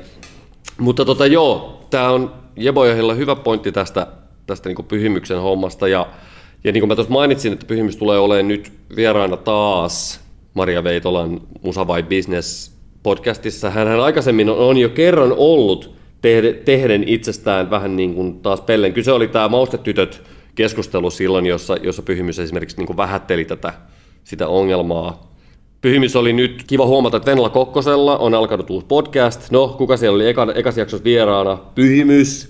Mutta 0.78 1.04
tota 1.04 1.26
joo, 1.26 1.86
tämä 1.90 2.10
on 2.10 2.32
Jebojohilla 2.56 3.14
hyvä 3.14 3.36
pointti 3.36 3.72
tästä, 3.72 4.06
tästä 4.46 4.68
niin 4.68 4.84
pyhimyksen 4.84 5.40
hommasta. 5.40 5.88
Ja, 5.88 6.06
ja 6.64 6.72
niin 6.72 6.80
kuin 6.80 6.88
mä 6.88 6.94
tuossa 6.94 7.12
mainitsin, 7.12 7.52
että 7.52 7.66
pyhimys 7.66 7.96
tulee 7.96 8.18
olemaan 8.18 8.48
nyt 8.48 8.72
vieraana 8.96 9.36
taas 9.36 10.20
Maria 10.54 10.84
Veitolan 10.84 11.40
Musa 11.62 11.86
vai 11.86 12.02
Business 12.02 12.76
podcastissa. 13.02 13.70
Hän 13.70 14.00
aikaisemmin 14.00 14.50
on, 14.50 14.58
on 14.58 14.76
jo 14.76 14.88
kerran 14.88 15.32
ollut 15.36 15.94
tehde, 16.22 16.52
tehden 16.52 17.08
itsestään 17.08 17.70
vähän 17.70 17.96
niin 17.96 18.14
kuin 18.14 18.40
taas 18.40 18.60
pellen. 18.60 18.92
Kyse 18.92 19.12
oli 19.12 19.28
tämä 19.28 19.48
Maustetytöt 19.48 20.22
keskustelu 20.54 21.10
silloin, 21.10 21.46
jossa, 21.46 21.76
jossa 21.82 22.02
Pyhimys 22.02 22.38
esimerkiksi 22.38 22.76
niin 22.76 22.86
kuin 22.86 22.96
vähätteli 22.96 23.44
tätä, 23.44 23.72
sitä 24.24 24.48
ongelmaa. 24.48 25.35
Pyhimys 25.80 26.16
oli 26.16 26.32
nyt 26.32 26.64
kiva 26.66 26.86
huomata, 26.86 27.16
että 27.16 27.30
Venla 27.30 27.48
Kokkosella 27.48 28.16
on 28.16 28.34
alkanut 28.34 28.70
uusi 28.70 28.86
podcast. 28.86 29.50
No, 29.50 29.68
kuka 29.68 29.96
siellä 29.96 30.14
oli 30.14 30.28
eka, 30.28 30.46
ekas 30.54 30.78
jaksossa 30.78 31.04
vieraana? 31.04 31.58
Pyhimys. 31.74 32.48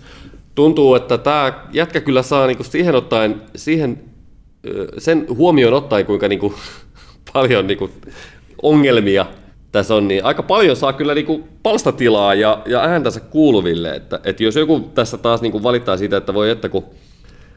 Tuntuu, 0.54 0.94
että 0.94 1.18
tämä 1.18 1.52
jätkä 1.72 2.00
kyllä 2.00 2.22
saa 2.22 2.46
niinku 2.46 2.64
siihen 2.64 2.94
ottaen, 2.94 3.42
siihen, 3.56 4.00
sen 4.98 5.26
huomioon 5.36 5.74
ottaen, 5.74 6.06
kuinka 6.06 6.28
niinku 6.28 6.54
paljon 7.32 7.66
niinku 7.66 7.90
ongelmia 8.62 9.26
tässä 9.72 9.94
on, 9.94 10.08
niin 10.08 10.24
aika 10.24 10.42
paljon 10.42 10.76
saa 10.76 10.92
kyllä 10.92 11.14
niinku 11.14 11.48
palstatilaa 11.62 12.34
ja, 12.34 12.62
ja 12.66 12.80
ääntänsä 12.80 13.20
kuuluville. 13.20 13.94
Että, 13.94 14.20
että 14.24 14.44
jos 14.44 14.56
joku 14.56 14.80
tässä 14.80 15.18
taas 15.18 15.42
niinku 15.42 15.62
valittaa 15.62 15.96
siitä, 15.96 16.16
että 16.16 16.34
voi 16.34 16.50
että 16.50 16.68
kun 16.68 16.84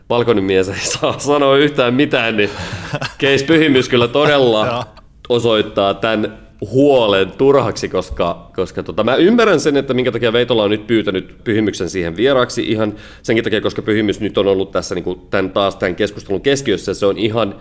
valkoinen 0.09 0.43
mies 0.43 0.69
ei 0.69 0.79
saa 0.79 1.19
sanoa 1.19 1.57
yhtään 1.57 1.93
mitään, 1.93 2.37
niin 2.37 2.49
Keis 3.17 3.43
Pyhimys 3.43 3.89
kyllä 3.89 4.07
todella. 4.07 4.85
Osoittaa 5.29 5.93
tämän 5.93 6.49
huolen 6.61 7.31
turhaksi, 7.31 7.89
koska, 7.89 8.51
koska 8.55 8.83
tota, 8.83 9.03
mä 9.03 9.15
ymmärrän 9.15 9.59
sen, 9.59 9.77
että 9.77 9.93
minkä 9.93 10.11
takia 10.11 10.33
Veitola 10.33 10.63
on 10.63 10.71
nyt 10.71 10.87
pyytänyt 10.87 11.37
Pyhimyksen 11.43 11.89
siihen 11.89 12.15
vieraaksi 12.17 12.71
ihan 12.71 12.93
senkin 13.23 13.43
takia, 13.43 13.61
koska 13.61 13.81
Pyhimys 13.81 14.19
nyt 14.19 14.37
on 14.37 14.47
ollut 14.47 14.71
tässä 14.71 14.95
niin 14.95 15.03
kuin 15.03 15.21
tämän, 15.29 15.51
taas 15.51 15.75
tämän 15.75 15.95
keskustelun 15.95 16.41
keskiössä. 16.41 16.93
Se 16.93 17.05
on 17.05 17.17
ihan, 17.17 17.55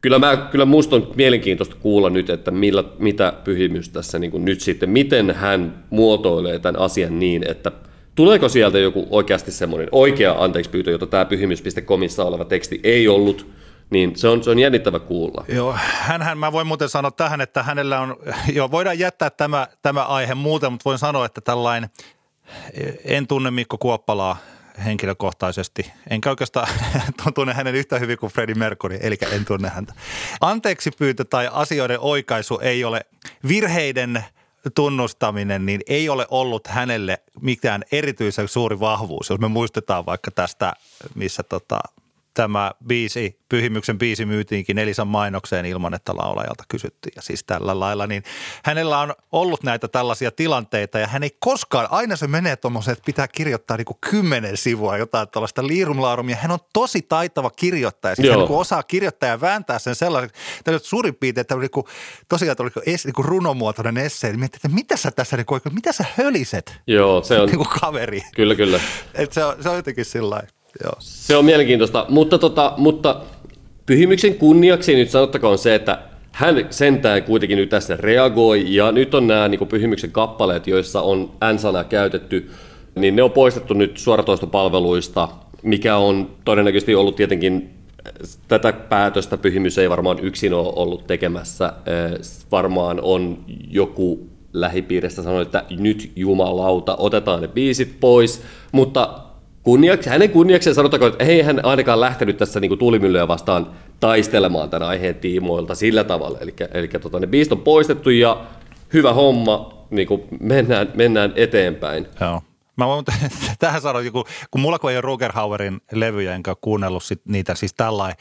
kyllä, 0.00 0.18
mä, 0.18 0.48
kyllä 0.50 0.64
musta 0.64 0.96
on 0.96 1.12
mielenkiintoista 1.14 1.76
kuulla 1.80 2.10
nyt, 2.10 2.30
että 2.30 2.50
millä, 2.50 2.84
mitä 2.98 3.32
Pyhimys 3.44 3.88
tässä 3.88 4.18
niin 4.18 4.30
kuin 4.30 4.44
nyt 4.44 4.60
sitten, 4.60 4.90
miten 4.90 5.30
hän 5.30 5.84
muotoilee 5.90 6.58
tämän 6.58 6.80
asian 6.80 7.18
niin, 7.18 7.50
että 7.50 7.72
tuleeko 8.14 8.48
sieltä 8.48 8.78
joku 8.78 9.06
oikeasti 9.10 9.52
semmoinen 9.52 9.88
oikea 9.92 10.34
anteeksi 10.38 10.70
pyytö, 10.70 10.90
jota 10.90 11.06
tämä 11.06 11.24
pyhimys.comissa 11.24 12.24
oleva 12.24 12.44
teksti 12.44 12.80
ei 12.84 13.08
ollut, 13.08 13.46
niin 13.92 14.16
se 14.16 14.28
on, 14.28 14.44
se 14.44 14.50
on 14.50 14.58
jännittävä 14.58 14.98
kuulla. 14.98 15.44
Joo, 15.48 15.76
hänhän, 15.82 16.38
mä 16.38 16.52
voin 16.52 16.66
muuten 16.66 16.88
sanoa 16.88 17.10
tähän, 17.10 17.40
että 17.40 17.62
hänellä 17.62 18.00
on, 18.00 18.16
joo, 18.52 18.70
voidaan 18.70 18.98
jättää 18.98 19.30
tämä, 19.30 19.68
tämä 19.82 20.04
aihe 20.04 20.34
muuten, 20.34 20.72
mutta 20.72 20.84
voin 20.84 20.98
sanoa, 20.98 21.26
että 21.26 21.40
tällainen, 21.40 21.90
en 23.04 23.26
tunne 23.26 23.50
Mikko 23.50 23.78
Kuoppalaa 23.78 24.36
henkilökohtaisesti, 24.84 25.92
enkä 26.10 26.30
oikeastaan 26.30 26.68
tunne 27.34 27.54
hänen 27.54 27.74
yhtä 27.74 27.98
hyvin 27.98 28.18
kuin 28.18 28.32
Freddie 28.32 28.54
Mercury, 28.54 28.98
eli 29.02 29.18
en 29.32 29.44
tunne 29.44 29.68
häntä. 29.68 29.94
Anteeksi 30.40 30.90
pyyntö 30.90 31.24
tai 31.24 31.48
asioiden 31.52 32.00
oikaisu 32.00 32.58
ei 32.58 32.84
ole 32.84 33.00
virheiden 33.48 34.24
tunnustaminen, 34.74 35.66
niin 35.66 35.80
ei 35.86 36.08
ole 36.08 36.26
ollut 36.30 36.66
hänelle 36.66 37.18
mitään 37.40 37.84
erityisen 37.92 38.48
suuri 38.48 38.80
vahvuus, 38.80 39.30
jos 39.30 39.40
me 39.40 39.48
muistetaan 39.48 40.06
vaikka 40.06 40.30
tästä, 40.30 40.72
missä 41.14 41.42
tota, 41.42 41.80
tämä 42.34 42.72
biisi, 42.86 43.42
Pyhimyksen 43.48 43.98
biisi 43.98 44.26
myytiinkin 44.26 44.78
Elisan 44.78 45.08
mainokseen 45.08 45.66
ilman, 45.66 45.94
että 45.94 46.12
laulajalta 46.16 46.64
kysyttiin. 46.68 47.12
Ja 47.16 47.22
siis 47.22 47.44
tällä 47.44 47.80
lailla, 47.80 48.06
niin 48.06 48.22
hänellä 48.64 48.98
on 48.98 49.14
ollut 49.32 49.62
näitä 49.62 49.88
tällaisia 49.88 50.30
tilanteita 50.30 50.98
ja 50.98 51.06
hän 51.06 51.22
ei 51.22 51.36
koskaan, 51.40 51.88
aina 51.90 52.16
se 52.16 52.26
menee 52.26 52.56
tuommoiseen, 52.56 52.92
että 52.92 53.06
pitää 53.06 53.28
kirjoittaa 53.28 53.76
niin 53.76 53.86
kymmenen 54.10 54.56
sivua 54.56 54.96
jotain 54.96 55.28
tällaista 55.28 55.66
liirumlaarumia. 55.66 56.36
Hän 56.36 56.50
on 56.50 56.58
tosi 56.72 57.02
taitava 57.02 57.50
kirjoittaja, 57.50 58.14
siis 58.14 58.28
hän 58.28 58.32
Joo. 58.34 58.40
niin 58.40 58.48
kuin 58.48 58.60
osaa 58.60 58.82
kirjoittaa 58.82 59.28
ja 59.28 59.40
vääntää 59.40 59.78
sen 59.78 59.94
sellaiseksi. 59.94 60.42
Tämä 60.64 60.78
suurin 60.82 61.14
piirtein, 61.14 61.40
että 61.40 61.56
niin 61.56 61.70
kuin, 61.70 61.86
tosiaan 62.28 62.56
tuli 62.56 62.70
es, 62.86 63.04
niin 63.04 63.14
runomuotoinen 63.24 63.98
essee, 63.98 64.30
niin 64.30 64.40
miettii, 64.40 64.58
että 64.58 64.68
mitä 64.68 64.96
sä 64.96 65.10
tässä, 65.10 65.36
niin 65.36 65.46
kuin, 65.46 65.60
mitä 65.72 65.92
sä 65.92 66.04
höliset, 66.16 66.76
Joo, 66.86 67.22
se 67.22 67.40
on, 67.40 67.46
niin 67.46 67.56
kuin 67.56 67.80
kaveri. 67.80 68.22
kyllä, 68.34 68.54
kyllä. 68.54 68.80
Et 69.14 69.32
se, 69.32 69.44
on, 69.44 69.62
se 69.62 69.68
on 69.68 69.76
jotenkin 69.76 70.04
sillä 70.04 70.30
lailla, 70.30 70.61
joo. 70.84 70.92
Se 70.98 71.36
on 71.36 71.44
mielenkiintoista, 71.44 72.06
mutta, 72.08 72.38
tota, 72.38 72.74
mutta 72.76 73.20
pyhimyksen 73.86 74.34
kunniaksi 74.34 74.94
nyt 74.94 75.10
sanottakoon 75.10 75.58
se, 75.58 75.74
että 75.74 75.98
hän 76.32 76.66
sentään 76.70 77.22
kuitenkin 77.22 77.58
nyt 77.58 77.68
tässä 77.68 77.96
reagoi, 77.96 78.74
ja 78.74 78.92
nyt 78.92 79.14
on 79.14 79.26
nämä 79.26 79.48
niin 79.48 79.68
pyhimyksen 79.68 80.10
kappaleet, 80.10 80.66
joissa 80.66 81.02
on 81.02 81.32
N-sana 81.52 81.84
käytetty, 81.84 82.50
niin 82.94 83.16
ne 83.16 83.22
on 83.22 83.30
poistettu 83.30 83.74
nyt 83.74 83.98
suoratoistopalveluista, 83.98 85.28
mikä 85.62 85.96
on 85.96 86.30
todennäköisesti 86.44 86.94
ollut 86.94 87.16
tietenkin 87.16 87.70
tätä 88.48 88.72
päätöstä 88.72 89.38
pyhimys 89.38 89.78
ei 89.78 89.90
varmaan 89.90 90.18
yksin 90.18 90.54
ole 90.54 90.72
ollut 90.76 91.06
tekemässä. 91.06 91.72
Eh, 91.86 92.20
Varmaan 92.50 93.00
on 93.02 93.44
joku 93.70 94.26
lähipiiristä 94.52 95.22
sanonut, 95.22 95.46
että 95.46 95.64
nyt 95.78 96.12
jumalauta, 96.16 96.96
otetaan 96.96 97.42
ne 97.42 97.48
biisit 97.48 97.96
pois, 98.00 98.42
mutta 98.72 99.18
kunniaksi, 99.62 100.10
hänen 100.10 100.30
kunniakseen 100.30 100.74
sanotaanko, 100.74 101.06
että 101.06 101.24
ei 101.24 101.42
hän 101.42 101.64
ainakaan 101.64 102.00
lähtenyt 102.00 102.36
tässä 102.36 102.60
niin 102.60 102.78
tuulimyllyä 102.78 103.28
vastaan 103.28 103.70
taistelemaan 104.00 104.70
tämän 104.70 104.88
aiheen 104.88 105.14
tiimoilta 105.14 105.74
sillä 105.74 106.04
tavalla. 106.04 106.38
Eli, 106.38 106.54
eli 106.74 106.88
tota, 106.88 107.20
ne 107.20 107.26
biisit 107.26 107.52
on 107.52 107.60
poistettu 107.60 108.10
ja 108.10 108.44
hyvä 108.92 109.12
homma, 109.12 109.86
niin 109.90 110.08
kuin 110.08 110.22
mennään, 110.40 110.88
mennään 110.94 111.32
eteenpäin. 111.36 112.06
Joo. 112.20 112.42
Mä 112.76 112.86
voin 112.86 113.04
tähän 113.58 113.80
sanoa, 113.82 114.02
kun, 114.12 114.24
kun 114.50 114.60
mulla 114.60 114.78
kun 114.78 114.90
ei 114.90 114.96
ole 114.96 115.00
Rugerhauerin 115.00 115.80
levyjä, 115.92 116.34
enkä 116.34 116.54
kuunnellut 116.60 117.04
sit 117.04 117.20
niitä 117.24 117.54
siis 117.54 117.74
tällainen, 117.74 118.16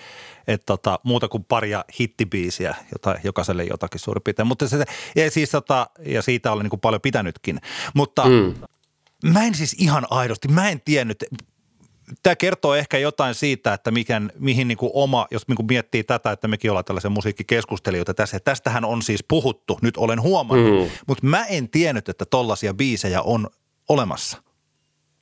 että 0.47 0.65
tota, 0.65 0.99
muuta 1.03 1.27
kuin 1.27 1.43
paria 1.43 1.85
hittibiisiä, 1.99 2.75
jota, 2.91 3.15
jokaiselle 3.23 3.63
jotakin 3.63 3.99
suurin 3.99 4.23
piirtein. 4.23 4.47
Mutta 4.47 4.67
se, 4.67 4.83
ja, 5.15 5.31
siis, 5.31 5.49
tota, 5.49 5.87
ja 6.05 6.21
siitä 6.21 6.51
olen 6.51 6.63
niin 6.63 6.69
kuin 6.69 6.79
paljon 6.79 7.01
pitänytkin. 7.01 7.59
Mutta 7.93 8.25
mm. 8.25 8.53
Mä 9.23 9.43
en 9.43 9.55
siis 9.55 9.75
ihan 9.79 10.07
aidosti, 10.09 10.47
mä 10.47 10.69
en 10.69 10.81
tiennyt, 10.81 11.23
tämä 12.23 12.35
kertoo 12.35 12.75
ehkä 12.75 12.97
jotain 12.97 13.35
siitä, 13.35 13.73
että 13.73 13.91
mikä, 13.91 14.21
mihin 14.39 14.67
niin 14.67 14.77
kuin 14.77 14.91
oma, 14.93 15.27
jos 15.31 15.47
niin 15.47 15.55
kuin 15.55 15.65
miettii 15.65 16.03
tätä, 16.03 16.31
että 16.31 16.47
mekin 16.47 16.71
ollaan 16.71 16.85
tällaisia 16.85 17.09
musiikkikeskustelijoita 17.09 18.13
tässä, 18.13 18.39
tästähän 18.39 18.85
on 18.85 19.01
siis 19.01 19.23
puhuttu, 19.27 19.79
nyt 19.81 19.97
olen 19.97 20.21
huomannut, 20.21 20.83
mm. 20.83 20.91
mutta 21.07 21.25
mä 21.27 21.45
en 21.45 21.69
tiennyt, 21.69 22.09
että 22.09 22.25
tollaisia 22.25 22.73
biisejä 22.73 23.21
on 23.21 23.49
olemassa. 23.89 24.43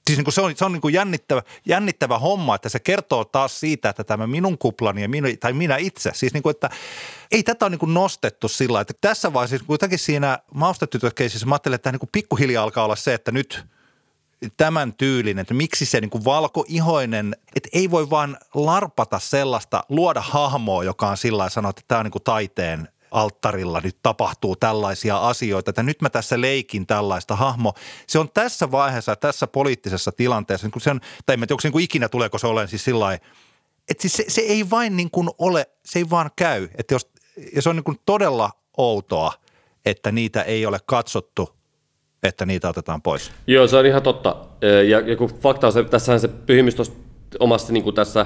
Siis 0.08 0.18
niin 0.18 0.26
kuin 0.26 0.34
se 0.34 0.42
on, 0.42 0.54
se 0.56 0.66
on 0.66 0.72
niin 0.72 0.82
kuin 0.82 0.94
jännittävä, 0.94 1.42
jännittävä 1.66 2.20
homma, 2.20 2.56
että 2.56 2.70
se 2.70 2.80
kertoo 2.80 3.26
taas 3.26 3.60
siitä, 3.60 3.90
että 3.90 4.04
tämä 4.04 4.28
minun 4.28 4.58
kuplani 4.58 5.02
ja 5.02 5.10
minun, 5.10 5.38
tai 5.40 5.54
minä 5.54 5.78
itse, 5.78 6.12
siis 6.14 6.34
niin 6.34 6.44
kuin, 6.44 6.52
että 6.52 6.70
ei 7.32 7.44
tätä 7.44 7.66
ole 7.66 7.70
niin 7.70 7.80
kuin 7.80 7.94
nostettu 7.94 8.48
sillä 8.48 8.82
että 8.82 8.94
tässä 9.02 9.34
vaiheessa 9.34 9.58
siis 9.58 9.68
kuitenkin 9.68 10.00
siinä 10.00 10.40
maustetytökeisissä 10.54 11.46
mä 11.48 11.56
ajattelin, 11.56 11.76
että 11.76 11.92
niin 11.92 12.00
kuin 12.00 12.10
pikkuhiljaa 12.12 12.64
alkaa 12.64 12.86
olla 12.86 12.96
se, 12.96 13.14
että 13.14 13.32
nyt 13.32 13.66
tämän 14.58 14.94
tyylin, 14.94 15.40
että 15.40 15.54
miksi 15.54 15.86
se 15.86 16.02
niin 16.02 16.10
kuin 16.10 16.26
valkoihoinen, 16.26 17.36
että 17.56 17.70
ei 17.74 17.92
voi 17.92 18.10
vaan 18.10 18.38
larpata 18.54 19.20
sellaista, 19.20 19.84
luoda 19.90 20.22
hahmoa, 20.22 20.84
joka 20.84 21.08
on 21.08 21.18
sillä 21.18 21.50
sanoa, 21.50 21.70
että 21.70 21.82
tämä 21.88 22.00
on 22.00 22.06
niin 22.06 22.12
kuin 22.12 22.24
taiteen 22.24 22.88
alttarilla 23.12 23.82
nyt 23.82 23.98
tapahtuu 24.04 24.56
tällaisia 24.56 25.18
asioita, 25.18 25.70
että 25.70 25.84
nyt 25.84 26.02
mä 26.02 26.10
tässä 26.10 26.42
leikin 26.42 26.88
tällaista 26.88 27.36
hahmo. 27.36 27.74
Se 28.08 28.20
on 28.20 28.30
tässä 28.34 28.72
vaiheessa, 28.72 29.16
tässä 29.16 29.48
poliittisessa 29.48 30.12
tilanteessa, 30.12 30.68
niin 30.68 30.72
kuin 30.72 30.84
se 30.84 30.90
on, 30.90 31.02
tai 31.26 31.34
en 31.34 31.40
tiedä, 31.40 31.54
onko 31.54 31.62
se 31.62 31.68
niin 31.68 31.74
kuin 31.74 31.84
ikinä 31.84 32.10
tuleeko 32.10 32.38
se 32.38 32.48
olemaan 32.48 32.68
siis 32.68 32.86
sillä 32.86 33.18
että 33.90 34.02
siis 34.02 34.14
se, 34.14 34.26
se, 34.28 34.42
ei 34.42 34.70
vain 34.70 34.98
niin 34.98 35.12
kuin 35.12 35.30
ole, 35.38 35.70
se 35.86 36.00
ei 36.00 36.10
vaan 36.10 36.32
käy. 36.36 36.70
Että 36.78 36.96
jos, 36.96 37.10
ja 37.54 37.62
se 37.62 37.70
on 37.70 37.76
niin 37.76 37.84
kuin 37.84 38.00
todella 38.06 38.52
outoa, 38.78 39.34
että 39.86 40.12
niitä 40.12 40.42
ei 40.42 40.66
ole 40.66 40.80
katsottu, 40.86 41.59
että 42.24 42.46
niitä 42.46 42.70
otetaan 42.70 43.02
pois. 43.02 43.32
Joo, 43.48 43.68
se 43.68 43.78
on 43.78 43.86
ihan 43.86 44.02
totta. 44.02 44.36
Ja, 44.88 45.00
ja 45.00 45.16
kun 45.16 45.30
fakta 45.42 45.68
on 45.68 45.74
se, 45.74 45.84
tässähän 45.84 46.20
se 46.20 46.28
pyhimys 46.28 46.76
omassa 47.40 47.74
niin 47.74 47.84
kuin 47.84 47.96
tässä 47.96 48.26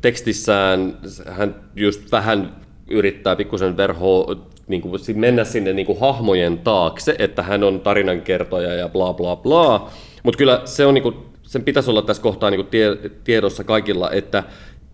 tekstissään, 0.00 0.98
hän 1.30 1.54
just 1.76 2.12
vähän 2.12 2.56
yrittää 2.90 3.36
pikkusen 3.36 3.76
verhoa, 3.76 4.36
niin 4.66 4.82
kuin 4.82 5.00
mennä 5.14 5.44
sinne 5.44 5.72
niin 5.72 5.86
kuin 5.86 6.00
hahmojen 6.00 6.58
taakse, 6.58 7.16
että 7.18 7.42
hän 7.42 7.64
on 7.64 7.80
tarinankertoja 7.80 8.74
ja 8.74 8.88
bla 8.88 9.12
bla 9.12 9.36
bla. 9.36 9.90
Mutta 10.22 10.38
kyllä 10.38 10.62
se 10.64 10.86
on, 10.86 10.94
niin 10.94 11.02
kuin, 11.02 11.16
sen 11.42 11.64
pitäisi 11.64 11.90
olla 11.90 12.02
tässä 12.02 12.22
kohtaa 12.22 12.50
niin 12.50 12.58
kuin 12.58 12.68
tie, 12.68 12.96
tiedossa 13.24 13.64
kaikilla, 13.64 14.10
että, 14.10 14.44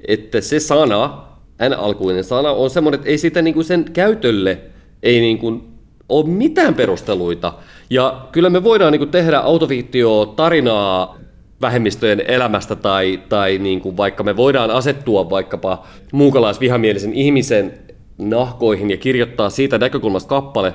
että 0.08 0.40
se 0.40 0.60
sana, 0.60 1.26
N-alkuinen 1.68 2.24
sana, 2.24 2.50
on 2.50 2.70
semmoinen, 2.70 2.98
että 2.98 3.10
ei 3.10 3.18
sitä 3.18 3.42
niin 3.42 3.54
kuin 3.54 3.64
sen 3.64 3.84
käytölle 3.92 4.60
ei 5.02 5.20
niin 5.20 5.38
kuin 5.38 5.71
ole 6.12 6.28
mitään 6.28 6.74
perusteluita. 6.74 7.54
Ja 7.90 8.28
kyllä 8.32 8.50
me 8.50 8.64
voidaan 8.64 8.92
niin 8.92 9.00
kuin 9.00 9.10
tehdä 9.10 9.38
autofiittio 9.38 10.32
tarinaa 10.36 11.18
vähemmistöjen 11.60 12.22
elämästä 12.28 12.76
tai, 12.76 13.20
tai 13.28 13.58
niin 13.58 13.80
kuin 13.80 13.96
vaikka 13.96 14.22
me 14.22 14.36
voidaan 14.36 14.70
asettua 14.70 15.30
vaikkapa 15.30 15.86
muukalaisvihamielisen 16.12 17.12
ihmisen 17.12 17.74
nahkoihin 18.18 18.90
ja 18.90 18.96
kirjoittaa 18.96 19.50
siitä 19.50 19.78
näkökulmasta 19.78 20.28
kappale, 20.28 20.74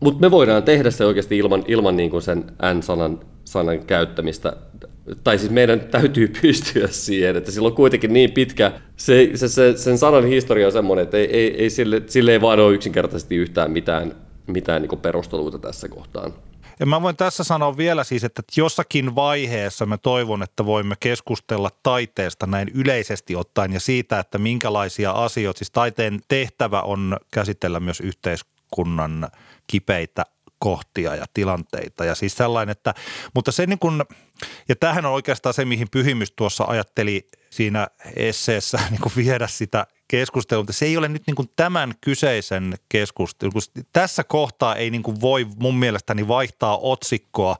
mutta 0.00 0.20
me 0.20 0.30
voidaan 0.30 0.62
tehdä 0.62 0.90
se 0.90 1.04
oikeasti 1.04 1.38
ilman, 1.38 1.64
ilman 1.68 1.96
niin 1.96 2.10
kuin 2.10 2.22
sen 2.22 2.44
N-sanan 2.74 3.20
sanan 3.46 3.78
käyttämistä. 3.78 4.56
Tai 5.24 5.38
siis 5.38 5.52
meidän 5.52 5.80
täytyy 5.80 6.28
pystyä 6.42 6.86
siihen, 6.86 7.36
että 7.36 7.50
sillä 7.50 7.68
on 7.68 7.74
kuitenkin 7.74 8.12
niin 8.12 8.30
pitkä, 8.30 8.72
se, 8.96 9.30
se, 9.34 9.48
se, 9.48 9.76
sen 9.76 9.98
sanan 9.98 10.24
historia 10.24 10.66
on 10.66 10.72
semmoinen, 10.72 11.02
että 11.02 11.16
ei, 11.16 11.36
ei, 11.36 11.62
ei 11.62 11.70
sille, 11.70 12.02
sille 12.06 12.32
ei 12.32 12.40
vaan 12.40 12.60
ole 12.60 12.74
yksinkertaisesti 12.74 13.36
yhtään 13.36 13.70
mitään, 13.70 14.14
mitään 14.46 14.82
niin 14.82 15.00
perusteluita 15.00 15.58
tässä 15.58 15.88
kohtaan. 15.88 16.34
Ja 16.80 16.86
mä 16.86 17.02
voin 17.02 17.16
tässä 17.16 17.44
sanoa 17.44 17.76
vielä 17.76 18.04
siis, 18.04 18.24
että 18.24 18.42
jossakin 18.56 19.14
vaiheessa 19.14 19.86
mä 19.86 19.98
toivon, 19.98 20.42
että 20.42 20.66
voimme 20.66 20.94
keskustella 21.00 21.70
taiteesta 21.82 22.46
näin 22.46 22.68
yleisesti 22.74 23.36
ottaen 23.36 23.72
ja 23.72 23.80
siitä, 23.80 24.18
että 24.18 24.38
minkälaisia 24.38 25.10
asioita, 25.10 25.58
siis 25.58 25.70
taiteen 25.70 26.20
tehtävä 26.28 26.80
on 26.80 27.16
käsitellä 27.30 27.80
myös 27.80 28.00
yhteiskunnan 28.00 29.28
kipeitä 29.66 30.24
kohtia 30.58 31.14
ja 31.14 31.24
tilanteita. 31.34 32.04
Ja 32.04 32.14
siis 32.14 32.36
sellainen, 32.36 32.72
että, 32.72 32.94
mutta 33.34 33.52
se 33.52 33.66
niin 33.66 33.78
kuin, 33.78 34.02
ja 34.68 34.76
tämähän 34.76 35.06
on 35.06 35.12
oikeastaan 35.12 35.54
se, 35.54 35.64
mihin 35.64 35.88
Pyhimys 35.90 36.32
tuossa 36.32 36.64
ajatteli 36.64 37.28
siinä 37.50 37.88
esseessä 38.16 38.78
niin 38.90 39.00
kuin 39.00 39.12
viedä 39.16 39.46
sitä 39.46 39.86
keskustelua, 40.08 40.62
mutta 40.62 40.72
se 40.72 40.86
ei 40.86 40.96
ole 40.96 41.08
nyt 41.08 41.22
niin 41.26 41.34
kuin 41.34 41.50
tämän 41.56 41.94
kyseisen 42.00 42.74
keskustelun. 42.88 43.52
Tässä 43.92 44.24
kohtaa 44.24 44.74
ei 44.74 44.90
niin 44.90 45.02
kuin 45.02 45.20
voi 45.20 45.46
mun 45.56 45.76
mielestäni 45.78 46.28
vaihtaa 46.28 46.78
otsikkoa 46.78 47.56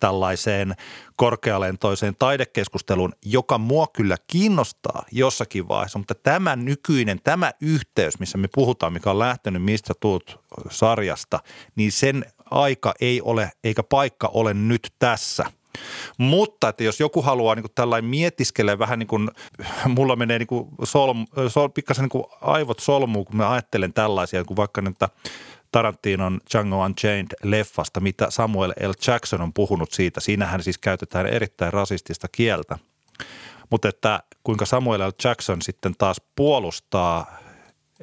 tällaiseen 0.00 0.74
korkealentoiseen 1.16 2.16
taidekeskusteluun, 2.18 3.12
joka 3.24 3.58
mua 3.58 3.86
kyllä 3.92 4.16
kiinnostaa 4.26 5.04
jossakin 5.12 5.68
vaiheessa, 5.68 5.98
mutta 5.98 6.14
tämä 6.14 6.56
nykyinen, 6.56 7.20
tämä 7.24 7.52
yhteys, 7.60 8.18
missä 8.18 8.38
me 8.38 8.48
puhutaan, 8.54 8.92
mikä 8.92 9.10
on 9.10 9.18
lähtenyt 9.18 9.62
Mistä 9.62 9.94
tuut 10.00 10.40
sarjasta, 10.70 11.40
niin 11.76 11.92
sen 11.92 12.24
aika 12.50 12.94
ei 13.00 13.20
ole 13.20 13.50
eikä 13.64 13.82
paikka 13.82 14.30
ole 14.34 14.54
nyt 14.54 14.92
tässä– 14.98 15.44
mutta 16.18 16.68
että 16.68 16.84
jos 16.84 17.00
joku 17.00 17.22
haluaa 17.22 17.54
niin 17.54 17.64
tällainen 17.74 18.10
mietiskelee 18.10 18.78
vähän 18.78 18.98
niin 18.98 19.06
kuin, 19.06 19.30
mulla 19.88 20.16
menee 20.16 20.38
niin 20.38 20.46
kuin 20.46 20.68
solm, 20.84 21.26
sol, 21.48 21.68
pikkasen 21.68 22.02
niin 22.02 22.10
kuin 22.10 22.24
aivot 22.40 22.78
solmuun, 22.78 23.24
kun 23.24 23.36
mä 23.36 23.50
ajattelen 23.50 23.92
tällaisia, 23.92 24.44
kuin 24.44 24.56
vaikka 24.56 24.80
nyt 24.80 24.96
Tarantinon 25.72 26.40
Django 26.52 26.86
Unchained-leffasta, 26.86 28.00
mitä 28.00 28.30
Samuel 28.30 28.70
L. 28.70 28.92
Jackson 29.06 29.40
on 29.40 29.52
puhunut 29.52 29.92
siitä. 29.92 30.20
Siinähän 30.20 30.62
siis 30.62 30.78
käytetään 30.78 31.26
erittäin 31.26 31.72
rasistista 31.72 32.28
kieltä. 32.32 32.78
Mutta 33.70 33.88
että 33.88 34.22
kuinka 34.44 34.66
Samuel 34.66 35.08
L. 35.08 35.12
Jackson 35.24 35.62
sitten 35.62 35.94
taas 35.98 36.20
puolustaa 36.36 37.38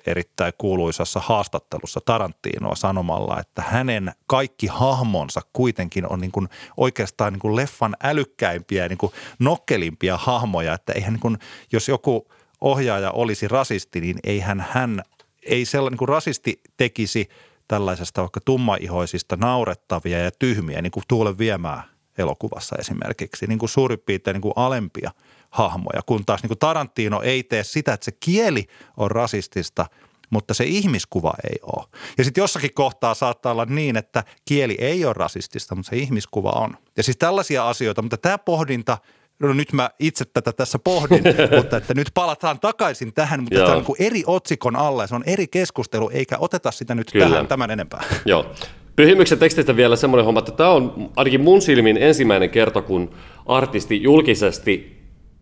erittäin 0.06 0.54
kuuluisassa 0.58 1.20
haastattelussa 1.20 2.00
Tarantinoa 2.06 2.76
sanomalla, 2.76 3.40
että 3.40 3.62
hänen 3.62 4.12
kaikki 4.28 4.68
hahmonsa 4.68 5.42
kuitenkin 5.54 6.12
on 6.12 6.20
niin 6.20 6.32
kuin 6.32 6.50
oikeastaan 6.78 7.34
niin 7.34 7.40
kuin 7.40 7.56
leffan 7.56 7.96
älykkäimpiä 8.04 8.84
ja 8.84 8.90
niin 8.90 8.98
kuin 8.98 9.12
nokkelimpia 9.40 10.18
hahmoja, 10.18 10.74
että 10.74 10.94
eihän 10.94 11.14
niin 11.14 11.22
kuin, 11.22 11.38
jos 11.72 11.88
joku 11.88 12.28
ohjaaja 12.62 13.12
olisi 13.12 13.48
rasisti, 13.48 14.02
niin 14.02 14.20
eihän 14.24 14.66
hän, 14.72 15.02
ei 15.44 15.66
sellainen 15.66 15.94
niin 15.94 15.98
kuin 16.00 16.10
rasisti 16.10 16.62
tekisi 16.78 17.30
tällaisesta 17.68 18.22
vaikka 18.22 18.40
tummaihoisista 18.46 19.36
naurettavia 19.36 20.20
ja 20.20 20.32
tyhmiä, 20.40 20.82
niin 20.82 20.92
kuin 20.92 21.04
Tuulen 21.08 21.38
viemää 21.38 21.84
elokuvassa 22.18 22.76
esimerkiksi, 22.80 23.48
niin 23.48 23.60
kuin 23.60 23.70
suurin 23.70 24.00
piirtein 24.06 24.34
niin 24.34 24.42
kuin 24.42 24.54
alempia– 24.56 25.12
hahmoja, 25.58 26.02
kun 26.06 26.26
taas 26.26 26.44
niin 26.44 26.48
kuin 26.48 26.60
Tarantino 26.60 27.22
ei 27.22 27.44
tee 27.44 27.64
sitä, 27.64 27.94
että 27.94 28.06
se 28.06 28.12
kieli 28.20 28.68
on 28.98 29.12
rasistista, 29.12 29.86
mutta 30.30 30.54
se 30.54 30.64
ihmiskuva 30.64 31.34
ei 31.50 31.60
ole. 31.62 31.88
Ja 32.18 32.24
sitten 32.24 32.42
jossakin 32.42 32.74
kohtaa 32.74 33.14
saattaa 33.14 33.52
olla 33.52 33.66
niin, 33.66 33.98
että 33.98 34.24
kieli 34.46 34.76
ei 34.80 35.06
ole 35.06 35.14
rasistista, 35.14 35.76
mutta 35.76 35.90
se 35.90 35.96
ihmiskuva 35.96 36.50
on. 36.50 36.78
Ja 36.98 37.04
siis 37.04 37.18
tällaisia 37.18 37.70
asioita, 37.70 38.02
mutta 38.02 38.18
tämä 38.18 38.38
pohdinta, 38.38 38.98
no 39.40 39.54
nyt 39.54 39.74
mä 39.74 39.90
itse 40.00 40.26
tätä 40.26 40.52
tässä 40.52 40.80
pohdin, 40.80 41.24
mutta 41.58 41.78
että 41.78 41.94
nyt 41.94 42.12
palataan 42.14 42.60
takaisin 42.60 43.14
tähän, 43.14 43.44
mutta 43.44 43.60
tämä 43.60 43.76
on 43.76 43.86
niin 43.88 44.08
eri 44.08 44.24
otsikon 44.28 44.76
alla 44.76 45.08
se 45.08 45.16
on 45.16 45.24
eri 45.26 45.48
keskustelu, 45.48 46.10
eikä 46.14 46.38
oteta 46.40 46.72
sitä 46.72 46.96
nyt 46.96 47.12
Kyllä. 47.12 47.30
tähän 47.30 47.48
tämän 47.48 47.72
enempää. 47.72 48.04
Joo. 48.26 48.52
Pyhimyksen 48.96 49.40
tekstistä 49.40 49.76
vielä 49.76 49.96
semmoinen 49.96 50.26
homma, 50.26 50.40
että 50.40 50.52
tämä 50.52 50.70
on 50.70 51.12
ainakin 51.16 51.42
mun 51.42 51.62
silmin 51.62 51.98
ensimmäinen 51.98 52.50
kerta, 52.50 52.82
kun 52.82 53.14
artisti 53.46 54.04
julkisesti 54.04 54.97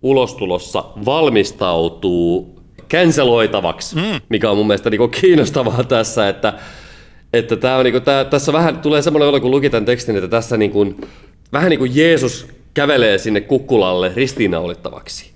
ulostulossa 0.05 0.83
valmistautuu 1.05 2.59
canceloitavaksi, 2.89 3.95
mm. 3.95 4.21
mikä 4.29 4.51
on 4.51 4.57
mun 4.57 4.67
mielestä 4.67 4.89
niin 4.89 5.09
kiinnostavaa 5.09 5.83
tässä, 5.97 6.29
että, 6.29 6.53
että 7.33 7.55
tää 7.55 7.77
on, 7.77 7.83
niin 7.83 7.91
kuin, 7.91 8.03
tää, 8.03 8.25
tässä 8.25 8.53
vähän 8.53 8.79
tulee 8.79 9.01
semmoinen 9.01 9.29
olo, 9.29 9.39
kun 9.39 9.51
luki 9.51 9.69
tämän 9.69 9.85
tekstin, 9.85 10.15
että 10.15 10.27
tässä 10.27 10.57
niin 10.57 10.71
kuin, 10.71 11.01
vähän 11.53 11.69
niin 11.69 11.79
kuin 11.79 11.91
Jeesus 11.95 12.47
kävelee 12.73 13.17
sinne 13.17 13.41
kukkulalle 13.41 14.11
ristiinnaulittavaksi. 14.15 15.31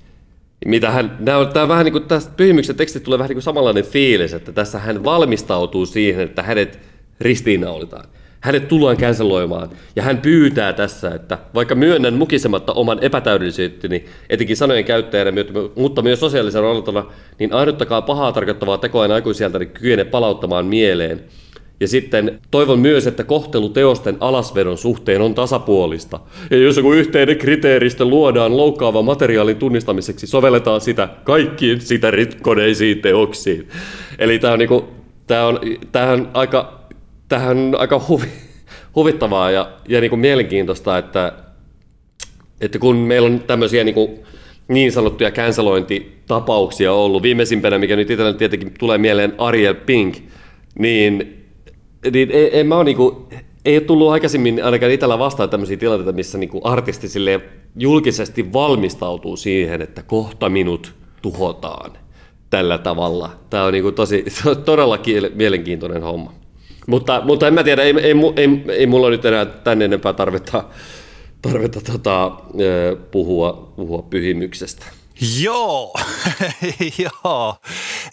Mitä 0.65 0.91
hän, 0.91 1.17
tämä 1.53 1.67
vähän 1.67 1.85
niin 1.85 1.93
kuin 1.93 2.03
tästä 2.03 2.31
pyhimyksen 2.37 2.75
tekstit 2.75 3.03
tulee 3.03 3.19
vähän 3.19 3.29
niin 3.29 3.35
kuin 3.35 3.43
samanlainen 3.43 3.85
fiilis, 3.85 4.33
että 4.33 4.51
tässä 4.51 4.79
hän 4.79 5.03
valmistautuu 5.03 5.85
siihen, 5.85 6.21
että 6.21 6.43
hänet 6.43 6.79
ristiinnaulitaan 7.21 8.05
hänet 8.39 8.67
tullaan 8.67 8.97
canceloimaan. 8.97 9.69
Ja 9.95 10.03
hän 10.03 10.17
pyytää 10.17 10.73
tässä, 10.73 11.15
että 11.15 11.37
vaikka 11.53 11.75
myönnän 11.75 12.13
mukisematta 12.13 12.73
oman 12.73 12.99
epätäydellisyyteni, 13.01 14.05
etenkin 14.29 14.57
sanojen 14.57 14.85
käyttäjänä, 14.85 15.31
mutta 15.75 16.01
myös 16.01 16.19
sosiaalisen 16.19 16.61
roolitona, 16.61 17.05
niin 17.39 17.53
ainuttakaa 17.53 18.01
pahaa 18.01 18.31
tarkoittavaa 18.31 18.77
tekoa 18.77 19.05
en 19.05 19.11
aikuisieltä 19.11 19.59
niin 19.59 19.69
kykene 19.69 20.03
palauttamaan 20.03 20.65
mieleen. 20.65 21.23
Ja 21.79 21.87
sitten 21.87 22.39
toivon 22.51 22.79
myös, 22.79 23.07
että 23.07 23.23
kohtelu 23.23 23.69
teosten 23.69 24.17
alasvedon 24.19 24.77
suhteen 24.77 25.21
on 25.21 25.35
tasapuolista. 25.35 26.19
Ja 26.51 26.57
jos 26.57 26.77
joku 26.77 26.93
yhteinen 26.93 27.37
kriteeristö 27.37 28.05
luodaan 28.05 28.57
loukkaavan 28.57 29.05
materiaalin 29.05 29.57
tunnistamiseksi, 29.57 30.27
sovelletaan 30.27 30.81
sitä 30.81 31.09
kaikkiin 31.23 31.81
sitä 31.81 32.11
rikkoneisiin 32.11 33.01
teoksiin. 33.01 33.69
Eli 34.19 34.39
tämä 34.39 34.53
on, 34.53 34.59
niinku, 34.59 34.89
tää 35.27 35.47
on, 35.47 35.59
tämähän 35.91 36.29
aika, 36.33 36.78
tämähän 37.29 37.57
on 37.57 37.75
aika 37.79 38.05
huvi, 38.07 38.27
huvittavaa 38.95 39.51
ja, 39.51 39.71
ja 39.87 40.01
niinku 40.01 40.17
mielenkiintoista, 40.17 40.97
että, 40.97 41.33
että 42.61 42.79
kun 42.79 42.95
meillä 42.95 43.25
on 43.25 43.39
tämmöisiä 43.39 43.83
niinku, 43.83 44.19
niin 44.67 44.91
sanottuja 44.91 45.31
cancelointitapauksia 45.31 46.93
ollut, 46.93 47.23
viimeisimpänä, 47.23 47.77
mikä 47.77 47.95
nyt 47.95 48.11
itsellä 48.11 48.33
tietenkin 48.33 48.73
tulee 48.79 48.97
mieleen 48.97 49.33
Ariel 49.37 49.75
Pink, 49.75 50.17
niin 50.79 51.39
niin 52.13 52.31
ei, 52.31 52.57
ei, 52.57 52.63
mä 52.63 52.75
oon 52.75 52.85
niinku, 52.85 53.27
ei 53.65 53.77
ole 53.77 53.83
tullut 53.83 54.11
aikaisemmin 54.11 54.63
ainakaan 54.63 54.91
itsellä 54.91 55.19
vastaan 55.19 55.49
tämmöisiä 55.49 55.77
tilanteita, 55.77 56.11
missä 56.11 56.37
niinku 56.37 56.61
artisti 56.63 57.09
sille 57.09 57.41
julkisesti 57.75 58.53
valmistautuu 58.53 59.37
siihen, 59.37 59.81
että 59.81 60.03
kohta 60.03 60.49
minut 60.49 60.93
tuhotaan 61.21 61.91
tällä 62.49 62.77
tavalla. 62.77 63.29
Tämä 63.49 63.63
on 63.63 63.73
niinku 63.73 63.91
tosi, 63.91 64.25
todella 64.65 64.99
mielenkiintoinen 65.35 66.03
homma. 66.03 66.38
Mutta, 66.87 67.21
mutta 67.21 67.47
en 67.47 67.53
mä 67.53 67.63
tiedä, 67.63 67.83
ei, 67.83 67.93
ei, 68.01 68.13
ei, 68.35 68.63
ei 68.77 68.87
mulla 68.87 69.09
nyt 69.09 69.25
enää 69.25 69.45
tänne 69.45 69.85
enempää 69.85 70.13
tarvetta, 70.13 70.63
tarvetta 71.41 71.81
tota, 71.81 72.31
puhua, 73.11 73.73
puhua 73.75 74.01
pyhimyksestä. 74.01 74.85
Joo, 75.41 75.93
joo. 77.23 77.55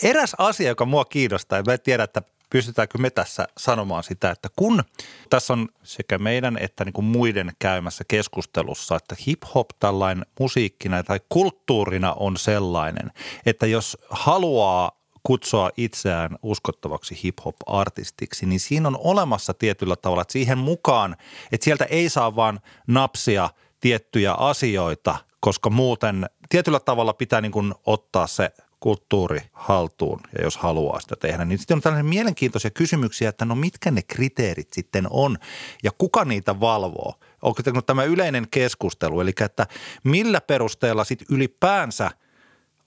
Eräs 0.03 0.35
asia, 0.39 0.69
joka 0.69 0.85
mua 0.85 1.05
kiinnostaa, 1.05 1.59
ja 1.59 1.63
mä 1.67 1.73
en 1.73 1.81
tiedä, 1.81 2.03
että 2.03 2.23
pystytäänkö 2.51 2.99
me 2.99 3.11
tässä 3.11 3.49
sanomaan 3.59 4.05
sitä, 4.05 4.31
että 4.31 4.49
kun 4.57 4.83
tässä 5.31 5.53
on 5.53 5.69
sekä 5.83 6.19
meidän 6.19 6.59
että 6.61 6.85
niin 6.85 6.93
kuin 6.93 7.05
muiden 7.05 7.53
käymässä 7.59 8.05
keskustelussa, 8.09 8.97
että 8.97 9.17
hip-hop 9.27 9.67
tällainen 9.81 10.27
musiikkina 10.41 11.03
tai 11.03 11.21
kulttuurina 11.29 12.13
on 12.13 12.37
sellainen, 12.37 13.13
että 13.47 13.67
jos 13.67 13.99
haluaa 14.11 14.96
kutsua 15.27 15.71
itseään 15.77 16.39
uskottavaksi 16.43 17.21
hip-hop-artistiksi, 17.25 18.47
niin 18.47 18.61
siinä 18.61 18.89
on 18.89 18.99
olemassa 19.05 19.55
tietyllä 19.55 19.97
tavalla, 19.97 20.23
että 20.23 20.33
siihen 20.33 20.59
mukaan, 20.59 21.17
että 21.53 21.65
sieltä 21.65 21.85
ei 21.85 22.09
saa 22.09 22.37
vaan 22.37 22.61
napsia 22.87 23.51
tiettyjä 23.81 24.33
asioita, 24.33 25.17
koska 25.41 25.71
muuten 25.71 26.27
tietyllä 26.49 26.81
tavalla 26.81 27.13
pitää 27.13 27.41
niin 27.41 27.53
kuin 27.53 27.75
ottaa 27.87 28.27
se 28.27 28.51
kulttuuri 28.81 29.41
haltuun 29.53 30.21
ja 30.39 30.45
jos 30.45 30.57
haluaa 30.57 31.01
sitä 31.01 31.17
tehdä, 31.17 31.45
niin 31.45 31.59
sitten 31.59 31.75
on 31.75 31.81
tällaisia 31.81 32.05
mielenkiintoisia 32.05 32.71
kysymyksiä, 32.71 33.29
että 33.29 33.45
no 33.45 33.55
mitkä 33.55 33.91
ne 33.91 34.03
kriteerit 34.03 34.73
sitten 34.73 35.07
on 35.11 35.39
ja 35.83 35.91
kuka 35.99 36.25
niitä 36.25 36.61
valvoo? 36.61 37.15
Onko 37.43 37.63
tämä 37.87 38.05
yleinen 38.05 38.47
keskustelu, 38.51 39.21
eli 39.21 39.33
että 39.41 39.67
millä 40.05 40.41
perusteella 40.41 41.05
sitten 41.05 41.27
ylipäänsä 41.31 42.11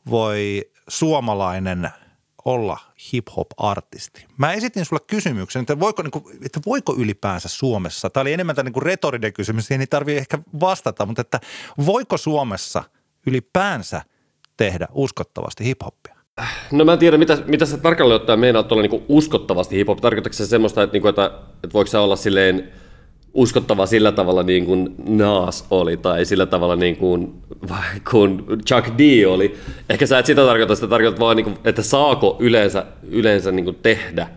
voi 0.10 0.72
suomalainen 0.88 1.90
olla 2.54 2.78
hip-hop-artisti? 3.14 4.26
Mä 4.38 4.54
esitin 4.54 4.86
sulle 4.86 5.02
kysymyksen, 5.08 5.60
että 5.60 5.80
voiko, 5.80 6.04
niin 6.04 6.12
kuin, 6.12 6.26
että 6.46 6.60
voiko 6.66 6.96
ylipäänsä 6.98 7.50
Suomessa, 7.50 8.10
tämä 8.10 8.22
oli 8.22 8.34
enemmän 8.34 8.56
tämä 8.56 8.70
niin 8.70 8.84
retorinen 8.84 9.34
kysymys, 9.34 9.68
siihen 9.68 9.82
ei 9.82 9.88
tarvitse 9.88 10.18
ehkä 10.18 10.40
vastata, 10.60 11.06
mutta 11.06 11.22
että 11.22 11.40
voiko 11.86 12.18
Suomessa 12.18 12.84
ylipäänsä– 13.28 14.02
tehdä 14.60 14.88
uskottavasti 14.94 15.66
hiphoppia? 15.66 16.16
No 16.72 16.86
mä 16.86 16.94
en 16.94 17.00
tiedä, 17.00 17.18
mitä, 17.18 17.38
mitä 17.46 17.66
sä 17.66 17.78
tarkalleen 17.78 18.22
ottaen 18.22 18.40
meinaat 18.40 18.72
olla 18.72 18.82
niin 18.82 19.06
uskottavasti 19.08 19.76
hiphop. 19.76 20.02
Tarkoitatko 20.02 20.34
se 20.34 20.46
semmoista, 20.46 20.84
että, 20.84 20.94
niin 20.94 21.02
kuin, 21.02 21.10
että, 21.10 21.26
että 21.64 21.74
voiko 21.74 21.92
se 21.92 21.98
olla 21.98 22.16
silleen 22.16 22.72
uskottava 23.40 23.86
sillä 23.86 24.12
tavalla 24.12 24.44
niin 24.44 24.66
kuin 24.66 24.96
Nas 25.06 25.66
oli 25.70 25.98
tai 25.98 26.26
sillä 26.26 26.46
tavalla 26.46 26.76
niin 26.76 26.96
kuin, 26.98 27.42
kuin 28.12 28.46
Chuck 28.68 28.88
D 28.98 29.26
oli. 29.28 29.58
Ehkä 29.90 30.06
sä 30.06 30.20
et 30.20 30.26
sitä 30.26 30.46
tarkoita, 30.46 30.76
sitä 30.76 30.88
tarkoitat 30.88 31.20
vaan, 31.20 31.38
niin 31.38 31.44
kuin, 31.44 31.58
että 31.64 31.82
saako 31.82 32.38
yleensä, 32.40 32.86
yleensä 33.04 33.52
niin 33.52 33.66
kuin 33.66 33.76
tehdä 33.76 34.30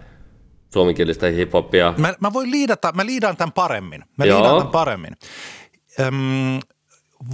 suomenkielistä 0.73 1.27
hiphoppia. 1.27 1.95
Mä, 1.97 2.15
mä 2.21 2.33
voin 2.33 2.51
liidata, 2.51 2.93
mä 2.93 3.07
liidan 3.07 3.37
tämän 3.37 3.53
paremmin. 3.53 4.05
Mä 4.19 4.25
Joo. 4.25 4.39
liidan 4.39 4.59
tämän 4.59 4.73
paremmin. 4.73 5.13
Öm, 6.01 6.61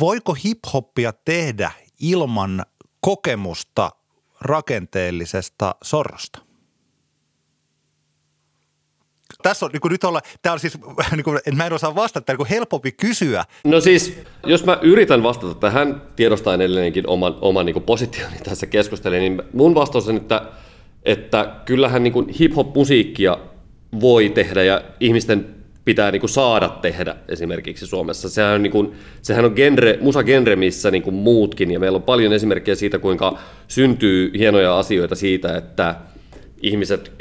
voiko 0.00 0.34
hiphoppia 0.44 1.12
tehdä 1.24 1.70
ilman 2.00 2.62
kokemusta 3.00 3.90
rakenteellisesta 4.40 5.74
sorrosta? 5.82 6.47
Tässä 9.42 9.66
on, 9.66 9.72
niin 9.72 9.80
kuin 9.80 9.92
nyt 9.92 10.04
olla, 10.04 10.20
tämä 10.42 10.52
on 10.52 10.60
siis, 10.60 10.78
niin 11.16 11.24
kuin, 11.24 11.38
mä 11.54 11.66
en 11.66 11.72
osaa 11.72 11.94
vastata, 11.94 12.32
niin 12.32 12.48
helpompi 12.48 12.92
kysyä. 12.92 13.44
No 13.64 13.80
siis, 13.80 14.18
jos 14.46 14.64
mä 14.64 14.78
yritän 14.82 15.22
vastata 15.22 15.54
tähän, 15.54 16.02
tiedostaen 16.16 16.60
edelleenkin 16.60 17.06
oman, 17.06 17.36
oman 17.40 17.66
niin 17.66 17.82
positioni 17.82 18.36
tässä 18.44 18.66
keskustelussa, 18.66 19.20
niin 19.20 19.42
mun 19.52 19.74
vastaus 19.74 20.08
on, 20.08 20.16
että, 20.16 20.42
että 21.04 21.54
kyllähän 21.64 22.02
niin 22.02 22.28
hip-hop-musiikkia 22.28 23.38
voi 24.00 24.28
tehdä 24.28 24.62
ja 24.62 24.82
ihmisten 25.00 25.58
pitää 25.84 26.10
niin 26.10 26.20
kuin 26.20 26.30
saada 26.30 26.68
tehdä 26.68 27.16
esimerkiksi 27.28 27.86
Suomessa. 27.86 28.28
Sehän 28.28 28.54
on, 28.54 28.62
niin 28.62 28.70
kuin, 28.70 28.92
sehän 29.22 29.44
on 29.44 29.52
genre, 29.56 29.98
musagenre, 30.00 30.56
missä 30.56 30.90
niin 30.90 31.02
kuin 31.02 31.14
muutkin, 31.14 31.70
ja 31.70 31.80
meillä 31.80 31.96
on 31.96 32.02
paljon 32.02 32.32
esimerkkejä 32.32 32.74
siitä, 32.74 32.98
kuinka 32.98 33.38
syntyy 33.68 34.30
hienoja 34.38 34.78
asioita 34.78 35.14
siitä, 35.14 35.56
että 35.56 35.94
ihmiset 36.62 37.12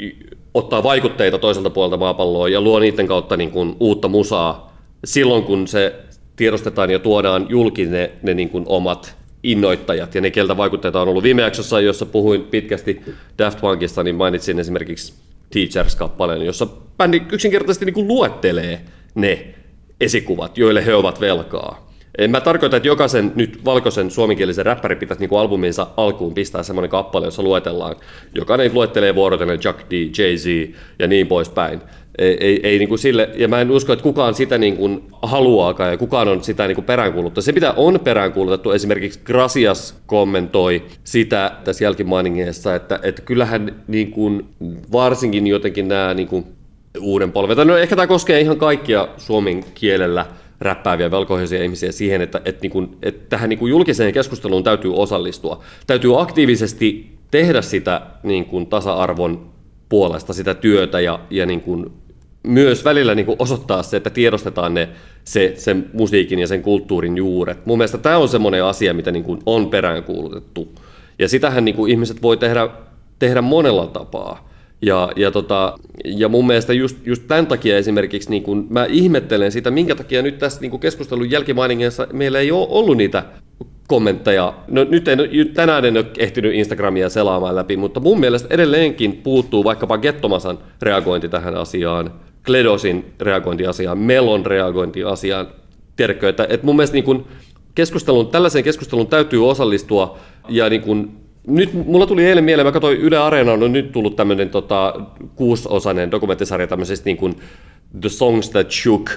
ottaa 0.54 0.82
vaikutteita 0.82 1.38
toiselta 1.38 1.70
puolelta 1.70 1.96
maapalloa 1.96 2.48
ja 2.48 2.60
luo 2.60 2.78
niiden 2.78 3.06
kautta 3.06 3.36
niin 3.36 3.50
kuin 3.50 3.76
uutta 3.80 4.08
musaa 4.08 4.76
silloin, 5.04 5.44
kun 5.44 5.68
se 5.68 5.94
tiedostetaan 6.36 6.90
ja 6.90 6.98
tuodaan 6.98 7.46
julki 7.48 7.86
ne, 7.86 8.10
ne 8.22 8.34
niin 8.34 8.48
kuin 8.48 8.64
omat 8.66 9.16
innoittajat 9.42 10.14
ja 10.14 10.20
ne, 10.20 10.30
keltä 10.30 10.56
vaikutteita 10.56 11.00
on 11.00 11.08
ollut. 11.08 11.22
Viime 11.22 11.42
jaksossa, 11.42 11.80
jossa 11.80 12.06
puhuin 12.06 12.42
pitkästi 12.42 13.00
Daft 13.38 13.60
Punkista, 13.60 14.02
niin 14.02 14.14
mainitsin 14.16 14.58
esimerkiksi 14.58 15.14
Teachers-kappaleen, 15.50 16.42
jossa 16.42 16.66
bändi 16.98 17.22
yksinkertaisesti 17.32 17.84
niin 17.84 17.94
kuin 17.94 18.08
luettelee 18.08 18.80
ne 19.14 19.54
esikuvat, 20.00 20.58
joille 20.58 20.86
he 20.86 20.94
ovat 20.94 21.20
velkaa. 21.20 21.87
En 22.18 22.30
mä 22.30 22.40
tarkoita, 22.40 22.76
että 22.76 22.88
jokaisen 22.88 23.32
nyt 23.34 23.64
valkoisen 23.64 24.10
suomenkielisen 24.10 24.66
räppäri 24.66 24.96
pitäisi 24.96 25.26
niin 25.26 25.40
albuminsa 25.40 25.86
alkuun 25.96 26.34
pistää 26.34 26.62
semmoinen 26.62 26.90
kappale, 26.90 27.26
jossa 27.26 27.42
luetellaan. 27.42 27.96
Jokainen 28.34 28.74
luettelee 28.74 29.14
vuorotellen 29.14 29.58
Chuck 29.58 29.80
D, 29.90 29.92
Jay-Z 29.92 30.74
ja 30.98 31.06
niin 31.06 31.26
poispäin 31.26 31.80
ei, 32.18 32.36
ei, 32.40 32.60
ei 32.62 32.78
niin 32.78 32.88
kuin 32.88 32.98
sille, 32.98 33.30
ja 33.34 33.48
mä 33.48 33.60
en 33.60 33.70
usko, 33.70 33.92
että 33.92 34.02
kukaan 34.02 34.34
sitä 34.34 34.58
niin 34.58 34.76
kuin 34.76 35.02
haluaakaan 35.22 35.90
ja 35.90 35.96
kukaan 35.96 36.28
on 36.28 36.44
sitä 36.44 36.66
niin 36.66 36.74
kuin 36.74 36.84
peräänkuuluttaa. 36.84 37.42
Se, 37.42 37.52
mitä 37.52 37.72
on 37.76 38.00
peräänkuulutettu, 38.04 38.70
esimerkiksi 38.70 39.20
Grasias 39.24 39.94
kommentoi 40.06 40.82
sitä 41.04 41.52
tässä 41.64 41.84
jälkimainingeessa, 41.84 42.74
että, 42.74 43.00
että 43.02 43.22
kyllähän 43.22 43.82
niin 43.88 44.10
kuin, 44.10 44.46
varsinkin 44.92 45.46
jotenkin 45.46 45.88
nämä 45.88 46.14
niin 46.14 46.28
kuin, 46.28 46.44
uuden 47.00 47.32
polven, 47.32 47.66
no 47.66 47.76
ehkä 47.76 47.96
tämä 47.96 48.06
koskee 48.06 48.40
ihan 48.40 48.56
kaikkia 48.56 49.08
suomen 49.16 49.64
kielellä 49.74 50.26
räppääviä 50.60 51.10
velkoisia 51.10 51.62
ihmisiä 51.62 51.92
siihen, 51.92 52.20
että, 52.20 52.40
että, 52.44 52.62
niin 52.62 52.70
kuin, 52.70 52.96
että 53.02 53.26
tähän 53.28 53.48
niin 53.48 53.58
kuin 53.58 53.70
julkiseen 53.70 54.12
keskusteluun 54.12 54.64
täytyy 54.64 54.94
osallistua. 54.94 55.62
Täytyy 55.86 56.20
aktiivisesti 56.20 57.18
tehdä 57.30 57.62
sitä 57.62 58.00
niin 58.22 58.44
kuin 58.44 58.66
tasa-arvon 58.66 59.50
puolesta 59.88 60.32
sitä 60.32 60.54
työtä 60.54 61.00
ja, 61.00 61.20
ja 61.30 61.46
niin 61.46 61.60
kuin 61.60 61.92
myös 62.42 62.84
välillä 62.84 63.14
niin 63.14 63.26
kuin 63.26 63.36
osoittaa 63.38 63.82
se, 63.82 63.96
että 63.96 64.10
tiedostetaan 64.10 64.74
ne, 64.74 64.88
se, 65.24 65.52
sen 65.56 65.90
musiikin 65.92 66.38
ja 66.38 66.46
sen 66.46 66.62
kulttuurin 66.62 67.16
juuret. 67.16 67.66
Mun 67.66 67.78
mielestä 67.78 67.98
tämä 67.98 68.18
on 68.18 68.28
semmoinen 68.28 68.64
asia, 68.64 68.94
mitä 68.94 69.10
niin 69.10 69.24
kuin 69.24 69.40
on 69.46 69.70
peräänkuulutettu. 69.70 70.68
Ja 71.18 71.28
sitähän 71.28 71.64
niin 71.64 71.74
kuin 71.74 71.90
ihmiset 71.90 72.22
voi 72.22 72.36
tehdä, 72.36 72.68
tehdä 73.18 73.42
monella 73.42 73.86
tapaa. 73.86 74.48
Ja, 74.82 75.12
ja, 75.16 75.30
tota, 75.30 75.78
ja 76.04 76.28
mun 76.28 76.46
mielestä 76.46 76.72
just, 76.72 77.06
just 77.06 77.22
tämän 77.28 77.46
takia 77.46 77.78
esimerkiksi 77.78 78.30
niin 78.30 78.42
kun 78.42 78.66
mä 78.70 78.84
ihmettelen 78.84 79.52
sitä, 79.52 79.70
minkä 79.70 79.94
takia 79.94 80.22
nyt 80.22 80.38
tässä 80.38 80.60
niin 80.60 80.80
keskustelun 80.80 81.30
jälkimainingeissa 81.30 82.06
meillä 82.12 82.38
ei 82.38 82.52
ole 82.52 82.66
ollut 82.70 82.96
niitä 82.96 83.24
kommentteja. 83.88 84.54
No 84.68 84.84
nyt 84.84 85.08
en, 85.08 85.18
tänään 85.54 85.84
en 85.84 85.96
ole 85.96 86.06
ehtinyt 86.18 86.54
Instagramia 86.54 87.08
selaamaan 87.08 87.56
läpi, 87.56 87.76
mutta 87.76 88.00
mun 88.00 88.20
mielestä 88.20 88.54
edelleenkin 88.54 89.12
puuttuu 89.12 89.64
vaikkapa 89.64 89.98
Gettomasan 89.98 90.58
reagointi 90.82 91.28
tähän 91.28 91.54
asiaan, 91.54 92.12
Kledosin 92.46 93.04
reagointiasiaan, 93.20 93.98
Melon 93.98 94.46
reagointiasiaan. 94.46 95.46
Tiedätkö, 95.96 96.28
että, 96.28 96.46
että 96.50 96.66
mun 96.66 96.76
mielestä 96.76 96.94
niin 96.94 97.04
kun 97.04 97.26
keskustelun, 97.74 98.28
tällaiseen 98.28 98.64
keskusteluun 98.64 99.06
täytyy 99.06 99.48
osallistua 99.48 100.18
ja 100.48 100.70
niin 100.70 100.82
kun, 100.82 101.17
nyt 101.48 101.72
mulla 101.86 102.06
tuli 102.06 102.24
eilen 102.24 102.44
mieleen, 102.44 102.66
mä 102.66 102.72
katsoin 102.72 102.98
Yle 102.98 103.18
Areena, 103.18 103.52
on 103.52 103.72
nyt 103.72 103.92
tullut 103.92 104.16
tämmöinen 104.16 104.50
tota, 104.50 104.94
kuusiosainen 105.36 106.10
dokumenttisarja 106.10 106.66
tämmöisestä 106.66 107.04
niin 107.04 107.16
kuin 107.16 107.36
The 108.00 108.08
Songs 108.08 108.50
That 108.50 108.70
Shook 108.70 109.10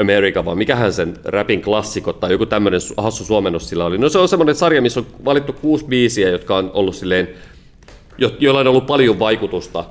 America, 0.00 0.44
vai 0.44 0.56
mikähän 0.56 0.92
sen 0.92 1.14
rapin 1.24 1.62
klassikot 1.62 2.20
tai 2.20 2.32
joku 2.32 2.46
tämmöinen 2.46 2.80
hassu 2.96 3.24
suomennos 3.24 3.68
sillä 3.68 3.84
oli. 3.84 3.98
No 3.98 4.08
se 4.08 4.18
on 4.18 4.28
semmoinen 4.28 4.54
sarja, 4.54 4.82
missä 4.82 5.00
on 5.00 5.06
valittu 5.24 5.52
kuusi 5.52 5.84
biisiä, 5.84 6.28
jotka 6.28 6.56
on 6.56 6.70
ollut 6.74 6.96
silleen, 6.96 7.28
jo- 8.18 8.36
joilla 8.40 8.60
on 8.60 8.66
ollut 8.66 8.86
paljon 8.86 9.18
vaikutusta 9.18 9.84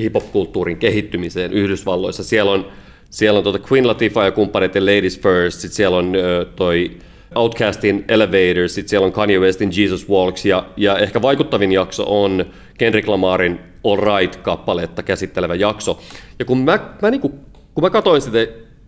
hip-hop-kulttuurin 0.00 0.76
kehittymiseen 0.76 1.52
Yhdysvalloissa. 1.52 2.24
Siellä 2.24 2.52
on, 2.52 2.66
siellä 3.10 3.38
on 3.38 3.42
tuota 3.42 3.60
Queen 3.72 3.86
Latifah 3.86 4.24
ja 4.24 4.32
kumppaneiden 4.32 4.86
Ladies 4.86 5.20
First, 5.20 5.60
sitten 5.60 5.76
siellä 5.76 5.96
on 5.96 6.14
ö, 6.14 6.46
toi 6.56 6.90
Outcastin 7.34 8.04
Elevators, 8.08 8.74
sitten 8.74 8.88
siellä 8.88 9.06
on 9.06 9.12
Kanye 9.12 9.38
Westin 9.38 9.70
Jesus 9.76 10.08
Walks, 10.08 10.46
ja, 10.46 10.66
ja 10.76 10.98
ehkä 10.98 11.22
vaikuttavin 11.22 11.72
jakso 11.72 12.04
on 12.06 12.44
Kendrick 12.78 13.08
Lamarin 13.08 13.60
All 13.84 13.96
Right-kappaletta 13.96 15.02
käsittelevä 15.02 15.54
jakso. 15.54 16.00
Ja 16.38 16.44
kun 16.44 16.58
mä, 16.58 16.78
mä, 17.02 17.10
niin 17.10 17.20
kuin, 17.20 17.32
kun 17.74 17.84
mä 17.84 17.90
katsoin 17.90 18.22
sitä, 18.22 18.38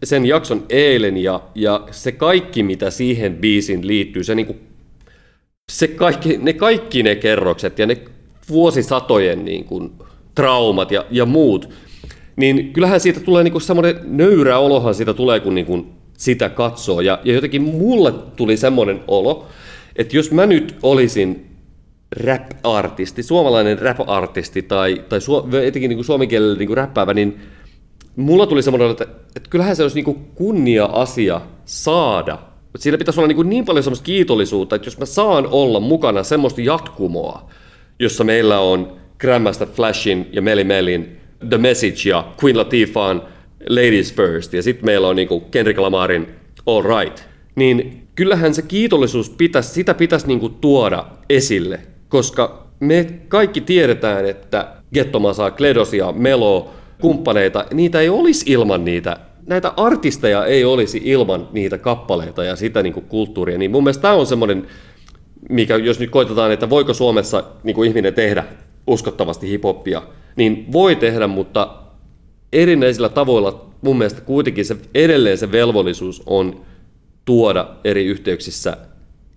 sen 0.04 0.26
jakson 0.26 0.64
eilen, 0.68 1.16
ja, 1.16 1.40
ja 1.54 1.86
se 1.90 2.12
kaikki, 2.12 2.62
mitä 2.62 2.90
siihen 2.90 3.36
biisiin 3.36 3.86
liittyy, 3.86 4.24
se, 4.24 4.34
niin 4.34 4.46
kuin, 4.46 4.58
se 5.72 5.88
kaikki, 5.88 6.38
ne 6.42 6.52
kaikki 6.52 7.02
ne 7.02 7.14
kerrokset 7.14 7.78
ja 7.78 7.86
ne 7.86 7.96
vuosisatojen 8.48 9.44
niin 9.44 9.64
kuin, 9.64 9.92
traumat 10.34 10.90
ja, 10.90 11.04
ja 11.10 11.26
muut, 11.26 11.68
niin 12.36 12.72
kyllähän 12.72 13.00
siitä 13.00 13.20
tulee 13.20 13.44
niin 13.44 13.60
semmoinen 13.60 14.00
nöyrä 14.04 14.58
olohan 14.58 14.94
siitä 14.94 15.14
tulee, 15.14 15.40
kun 15.40 15.54
niin 15.54 15.66
kuin 15.66 15.86
sitä 16.18 16.48
katsoo. 16.48 17.00
Ja, 17.00 17.18
ja 17.24 17.34
jotenkin 17.34 17.62
mulle 17.62 18.12
tuli 18.36 18.56
semmoinen 18.56 19.00
olo, 19.08 19.46
että 19.96 20.16
jos 20.16 20.30
mä 20.30 20.46
nyt 20.46 20.76
olisin 20.82 21.46
rap-artisti, 22.16 23.22
suomalainen 23.22 23.78
rap-artisti 23.78 24.62
tai, 24.62 25.04
tai 25.08 25.20
su, 25.20 25.48
etenkin 25.62 25.88
niin 25.88 26.04
suomen 26.04 26.28
kielellä 26.28 26.58
niin 26.58 26.76
räppäävä, 26.76 27.14
niin 27.14 27.40
mulla 28.16 28.46
tuli 28.46 28.62
semmoinen, 28.62 28.90
että, 28.90 29.06
että 29.36 29.50
kyllähän 29.50 29.76
se 29.76 29.82
olisi 29.82 30.02
niin 30.02 30.28
kunnia-asia 30.34 31.40
saada. 31.64 32.38
Siinä 32.76 32.98
pitäisi 32.98 33.20
olla 33.20 33.28
niin, 33.28 33.48
niin 33.48 33.64
paljon 33.64 33.84
semmoista 33.84 34.04
kiitollisuutta, 34.04 34.76
että 34.76 34.86
jos 34.86 34.98
mä 34.98 35.06
saan 35.06 35.46
olla 35.46 35.80
mukana 35.80 36.22
semmoista 36.22 36.60
jatkumoa, 36.60 37.50
jossa 37.98 38.24
meillä 38.24 38.60
on 38.60 38.96
Grandmaster 39.20 39.68
Flashin 39.68 40.28
ja 40.32 40.42
Meli 40.42 40.64
Melin 40.64 41.16
The 41.48 41.58
Message 41.58 42.08
ja 42.08 42.32
Queen 42.44 42.58
Latifaan 42.58 43.22
Ladies 43.68 44.14
First 44.14 44.52
ja 44.52 44.62
sitten 44.62 44.84
meillä 44.86 45.08
on 45.08 45.16
niinku 45.16 45.40
Kendrick 45.40 45.78
Lamarin 45.80 46.28
All 46.66 46.82
Right, 46.82 47.24
niin 47.54 48.08
kyllähän 48.14 48.54
se 48.54 48.62
kiitollisuus 48.62 49.30
pitäisi, 49.30 49.70
sitä 49.70 49.94
pitäisi 49.94 50.26
niinku 50.26 50.48
tuoda 50.48 51.04
esille, 51.30 51.80
koska 52.08 52.66
me 52.80 53.06
kaikki 53.28 53.60
tiedetään, 53.60 54.26
että 54.26 54.68
Gettomasa, 54.94 55.50
Kledosia, 55.50 56.12
Melo, 56.12 56.70
kumppaneita, 57.00 57.64
niitä 57.72 58.00
ei 58.00 58.08
olisi 58.08 58.52
ilman 58.52 58.84
niitä. 58.84 59.16
Näitä 59.46 59.72
artisteja 59.76 60.46
ei 60.46 60.64
olisi 60.64 61.00
ilman 61.04 61.48
niitä 61.52 61.78
kappaleita 61.78 62.44
ja 62.44 62.56
sitä 62.56 62.82
niin 62.82 62.92
kuin 62.92 63.06
kulttuuria, 63.06 63.58
niin 63.58 63.70
mun 63.70 63.84
mielestä 63.84 64.02
tämä 64.02 64.14
on 64.14 64.26
semmoinen, 64.26 64.66
mikä 65.50 65.76
jos 65.76 66.00
nyt 66.00 66.10
koitetaan, 66.10 66.52
että 66.52 66.70
voiko 66.70 66.94
Suomessa 66.94 67.44
niin 67.62 67.74
kuin 67.74 67.88
ihminen 67.88 68.14
tehdä 68.14 68.44
uskottavasti 68.86 69.48
hiphoppia, 69.48 70.02
niin 70.36 70.72
voi 70.72 70.96
tehdä, 70.96 71.26
mutta 71.26 71.68
erinäisillä 72.52 73.08
tavoilla 73.08 73.66
mun 73.82 73.98
mielestä 73.98 74.20
kuitenkin 74.20 74.64
se, 74.64 74.76
edelleen 74.94 75.38
se 75.38 75.52
velvollisuus 75.52 76.22
on 76.26 76.60
tuoda 77.24 77.68
eri 77.84 78.04
yhteyksissä 78.04 78.76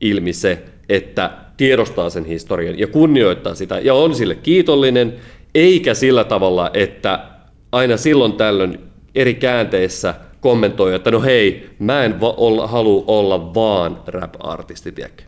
ilmi 0.02 0.34
se, 0.34 0.64
että 0.90 1.32
tiedostaa 1.58 2.10
sen 2.10 2.26
historian 2.26 2.80
ja 2.80 2.88
kunnioittaa 2.88 3.56
sitä 3.56 3.80
ja 3.80 3.94
on 3.94 4.16
sille 4.16 4.36
kiitollinen, 4.36 5.14
eikä 5.56 5.94
sillä 5.94 6.24
tavalla, 6.24 6.72
että 6.74 7.26
aina 7.72 7.98
silloin 7.98 8.34
tällöin 8.34 8.80
eri 9.16 9.34
käänteissä 9.34 10.14
kommentoi, 10.42 10.96
että 10.96 11.12
no 11.12 11.22
hei, 11.22 11.70
mä 11.80 12.04
en 12.04 12.22
va- 12.22 12.34
olla, 12.38 12.68
halua 12.68 13.04
olla 13.08 13.54
vaan 13.54 14.02
rap-artisti, 14.08 14.92
tiedätkö? 14.92 15.24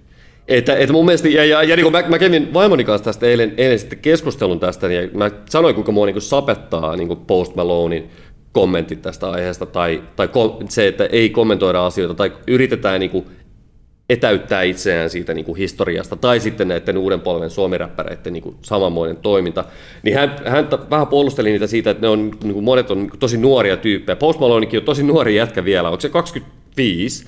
Että, 0.48 0.76
että 0.76 0.94
mun 0.94 1.06
mielestä, 1.06 1.28
ja, 1.28 1.46
ja, 1.46 1.64
ja 1.64 1.76
niin 1.76 1.92
mä, 1.92 2.04
mä 2.08 2.20
kävin 2.20 2.54
vaimoni 2.54 2.84
kanssa 2.84 3.06
tästä 3.06 3.26
eilen, 3.26 3.54
eilen 3.58 3.80
sitten 3.80 4.00
keskustelun 4.00 4.60
tästä, 4.60 4.88
ja 4.88 5.08
mä 5.14 5.32
sanoin, 5.50 5.76
kuinka 5.76 5.92
mua 5.92 6.06
niin 6.06 6.14
kuin 6.14 6.22
sapettaa 6.22 6.96
niin 6.96 7.08
kuin 7.08 7.20
Post 7.20 7.56
Malonein 7.56 8.10
kommentit 8.52 9.02
tästä 9.02 9.30
aiheesta, 9.30 9.66
tai, 9.66 10.04
tai 10.16 10.30
se, 10.70 10.88
että 10.88 11.06
ei 11.06 11.30
kommentoida 11.30 11.86
asioita, 11.86 12.14
tai 12.14 12.32
yritetään 12.48 13.00
niin 13.00 13.10
kuin 13.10 13.26
etäyttää 14.10 14.64
itseään 14.64 15.10
siitä 15.10 15.34
niin 15.34 15.46
kuin 15.46 15.58
historiasta, 15.58 16.16
tai 16.16 16.40
sitten 16.40 16.68
näiden 16.68 16.98
uuden 16.98 17.22
polven 17.22 17.50
suomiräppäreiden 17.50 18.34
niin 18.34 18.44
kuin 18.44 18.56
samanmoinen 18.62 19.18
toiminta, 19.18 19.66
niin 20.04 20.18
hän, 20.18 20.36
hän 20.46 20.70
vähän 20.90 21.08
puolusteli 21.08 21.52
niitä 21.52 21.68
siitä, 21.68 21.90
että 21.90 22.02
ne 22.02 22.08
on, 22.08 22.32
niin 22.44 22.54
kuin 22.54 22.66
monet 22.66 22.92
on 22.92 22.98
niin 22.98 23.20
tosi 23.20 23.38
nuoria 23.38 23.78
tyyppejä. 23.78 24.16
Post 24.16 24.40
Malonekin 24.40 24.80
on 24.80 24.86
tosi 24.86 25.04
nuori 25.04 25.36
jätkä 25.36 25.66
vielä, 25.66 25.90
onko 25.90 26.02
se 26.02 26.10
25? 26.10 27.26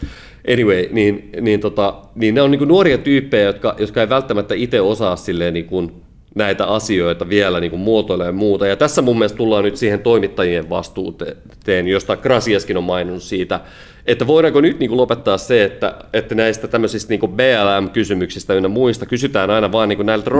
Anyway, 0.54 0.88
niin, 0.91 1.30
niin, 1.41 1.60
tota, 1.60 1.96
niin 2.16 2.36
ne 2.36 2.41
on 2.41 2.52
niin 2.52 2.68
nuoria 2.68 2.98
tyyppejä, 2.98 3.43
jotka, 3.46 3.76
jotka 3.78 4.02
ei 4.02 4.10
välttämättä 4.10 4.56
itse 4.56 4.82
osaa 4.82 5.16
silleen 5.16 5.54
niin 5.54 5.66
kuin 5.66 5.91
näitä 6.36 6.66
asioita 6.66 7.30
vielä 7.30 7.60
niin 7.60 7.80
muotoilemaan 7.80 8.36
ja 8.36 8.39
muuta. 8.39 8.68
Ja 8.68 8.76
tässä 8.76 9.02
mun 9.02 9.18
mielestä 9.18 9.38
tullaan 9.38 9.64
nyt 9.64 9.78
siihen 9.78 10.00
toimittajien 10.00 10.70
vastuuteen, 10.70 11.88
josta 11.88 12.18
Grasiaskin 12.18 12.78
on 12.78 12.84
maininnut 12.84 13.24
siitä, 13.24 13.60
että 14.06 14.28
voidaanko 14.28 14.62
nyt 14.62 14.80
niin 14.80 14.89
kuin 14.89 14.98
lopettaa 14.98 15.38
se, 15.38 15.64
että, 15.64 15.96
että 16.14 16.36
näistä 16.36 16.68
tämmöisistä 16.68 17.10
niin 17.10 17.20
BLM-kysymyksistä 17.20 18.54
ynnä 18.54 18.70
muista 18.70 19.06
kysytään 19.06 19.50
aina 19.50 19.72
vain 19.72 19.89
niin 19.89 20.06
näiltä 20.06 20.32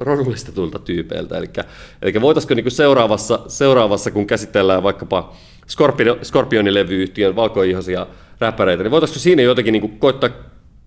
rodullistetuilta 0.00 0.78
tyypeiltä. 0.78 1.38
Eli, 1.38 1.46
eli 2.02 2.20
voitaisiko 2.20 2.54
niin 2.54 2.70
seuraavassa, 2.70 3.40
seuraavassa, 3.48 4.10
kun 4.10 4.26
käsitellään 4.26 4.82
vaikkapa 4.82 5.32
Scorpionin 6.22 6.74
levyyhtiön 6.74 7.36
valkoihosia 7.36 8.06
räppäreitä, 8.40 8.82
niin 8.82 8.90
voitaisiko 8.90 9.18
siinä 9.18 9.42
jotenkin 9.42 9.72
niin 9.72 9.80
kuin 9.80 9.98
koittaa 9.98 10.30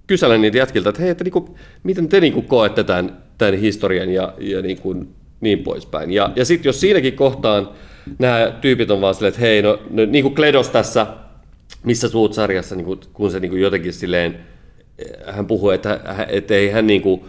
kysellä 0.08 0.38
niitä 0.38 0.58
jätkiltä, 0.58 0.90
että 0.90 1.02
hei, 1.02 1.12
että 1.12 1.24
niin 1.24 1.32
kuin, 1.32 1.56
miten 1.84 2.10
te 2.10 2.20
niin 2.20 2.34
kuin 2.34 2.46
koette 2.46 2.84
tämän, 2.84 3.18
tämän 3.38 3.54
historian 3.54 4.10
ja, 4.10 4.34
ja 4.40 4.62
niin, 4.62 4.78
kuin, 4.78 5.10
niin 5.42 5.60
poispäin. 5.60 6.12
Ja, 6.12 6.32
ja 6.36 6.46
sitten 6.46 6.70
jos 6.70 6.82
siinäkin 6.82 7.14
kohtaan 7.14 7.70
nämä 8.20 8.54
tyypit 8.62 8.92
on 8.92 9.02
vaan 9.02 9.16
silleen, 9.16 9.30
että 9.30 9.42
hei, 9.42 9.62
no, 9.62 9.80
no 9.90 10.06
niin 10.06 10.24
kuin 10.24 10.36
Kledos 10.36 10.70
tässä 10.70 11.08
missä 11.84 12.10
suut 12.10 12.34
sarjassa, 12.34 12.76
niin 12.76 12.86
kuin, 12.86 13.00
kun 13.14 13.32
se 13.32 13.40
niin 13.40 13.50
kuin 13.50 13.62
jotenkin 13.62 13.94
silleen, 13.94 14.40
hän 15.26 15.48
puhuu, 15.48 15.70
että, 15.70 16.00
että 16.28 16.54
ei 16.54 16.70
hän 16.70 16.88
niin 16.88 17.02
kuin, 17.02 17.22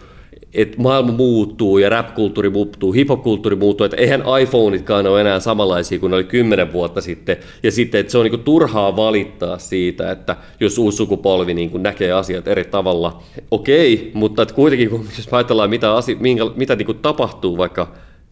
että 0.55 0.81
maailma 0.81 1.11
muuttuu 1.11 1.77
ja 1.77 1.89
rap-kulttuuri 1.89 2.49
muuttuu, 2.49 2.91
hip-hop-kulttuuri 2.91 3.55
muuttuu, 3.55 3.85
että 3.85 3.97
eihän 3.97 4.23
iPhoneitkaan 4.41 5.07
ole 5.07 5.21
enää 5.21 5.39
samanlaisia 5.39 5.99
kuin 5.99 6.09
ne 6.09 6.15
oli 6.15 6.23
kymmenen 6.23 6.73
vuotta 6.73 7.01
sitten. 7.01 7.37
Ja 7.63 7.71
sitten, 7.71 7.99
että 7.99 8.11
se 8.11 8.17
on 8.17 8.23
niin 8.23 8.31
kuin 8.31 8.43
turhaa 8.43 8.95
valittaa 8.95 9.57
siitä, 9.57 10.11
että 10.11 10.35
jos 10.59 10.77
uusi 10.77 10.97
sukupolvi 10.97 11.53
niin 11.53 11.69
kuin 11.69 11.83
näkee 11.83 12.11
asiat 12.11 12.47
eri 12.47 12.63
tavalla. 12.63 13.23
Okei, 13.51 14.11
mutta 14.13 14.41
että 14.41 14.55
kuitenkin 14.55 14.89
kun 14.89 15.05
jos 15.17 15.27
ajatellaan, 15.31 15.69
mitä, 15.69 15.95
asia, 15.95 16.15
minkä, 16.19 16.43
mitä 16.55 16.75
niin 16.75 16.85
kuin 16.85 16.99
tapahtuu 16.99 17.57
vaikka 17.57 17.87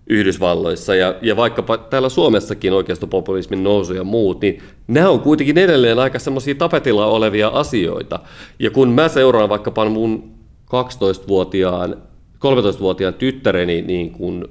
Yhdysvalloissa 0.07 0.95
ja, 0.95 1.15
ja 1.21 1.35
vaikkapa 1.35 1.77
täällä 1.77 2.09
Suomessakin 2.09 2.73
oikeistopopulismin 2.73 3.63
nousu 3.63 3.93
ja 3.93 4.03
muut, 4.03 4.41
niin 4.41 4.61
nämä 4.87 5.09
on 5.09 5.19
kuitenkin 5.19 5.57
edelleen 5.57 5.99
aika 5.99 6.19
semmoisia 6.19 6.55
tapetilla 6.55 7.05
olevia 7.05 7.47
asioita. 7.47 8.19
Ja 8.59 8.71
kun 8.71 8.89
mä 8.89 9.07
seuraan 9.07 9.49
vaikkapa 9.49 9.85
mun 9.85 10.31
12-vuotiaan, 10.65 11.97
13-vuotiaan 12.43 13.13
tyttäreni 13.13 13.81
niin 13.81 14.11
kuin 14.11 14.45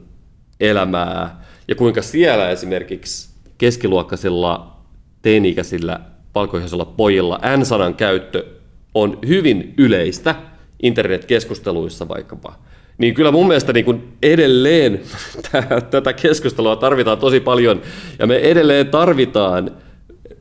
elämää. 0.61 1.45
Ja 1.69 1.75
kuinka 1.75 2.03
siellä 2.03 2.51
esimerkiksi 2.51 3.31
keskiluokkaisilla 3.59 4.77
teini-ikäisillä 5.23 6.01
valkoihaisilla 6.35 6.85
pojilla 6.85 7.41
N-sanan 7.57 7.95
käyttö 7.95 8.47
on 8.95 9.19
hyvin 9.27 9.75
yleistä 9.77 10.35
internetkeskusteluissa 10.83 12.09
vaikkapa– 12.09 12.55
niin 12.99 13.15
kyllä 13.15 13.33
mun 13.33 13.47
mielestä 13.47 13.73
niin 13.73 13.85
kuin 13.85 14.13
edelleen 14.23 15.01
tätä 15.91 16.13
keskustelua 16.13 16.77
tarvitaan 16.77 17.19
tosi 17.19 17.41
paljon, 17.41 17.83
ja 18.19 18.27
me 18.27 18.37
edelleen 18.37 18.87
tarvitaan 18.87 19.71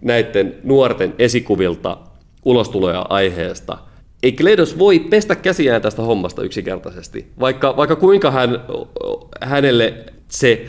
näiden 0.02 0.56
nuorten 0.64 1.14
esikuvilta 1.20 1.98
ulostuloja 2.46 3.06
aiheesta. 3.10 3.78
Ei 4.24 4.32
Kledos 4.32 4.80
voi 4.80 5.00
pestä 5.00 5.36
käsiään 5.36 5.82
tästä 5.82 6.02
hommasta 6.02 6.44
yksinkertaisesti, 6.44 7.28
vaikka, 7.40 7.78
vaikka 7.78 7.96
kuinka 7.96 8.32
hän, 8.32 8.50
hänelle 9.42 10.06
se 10.28 10.66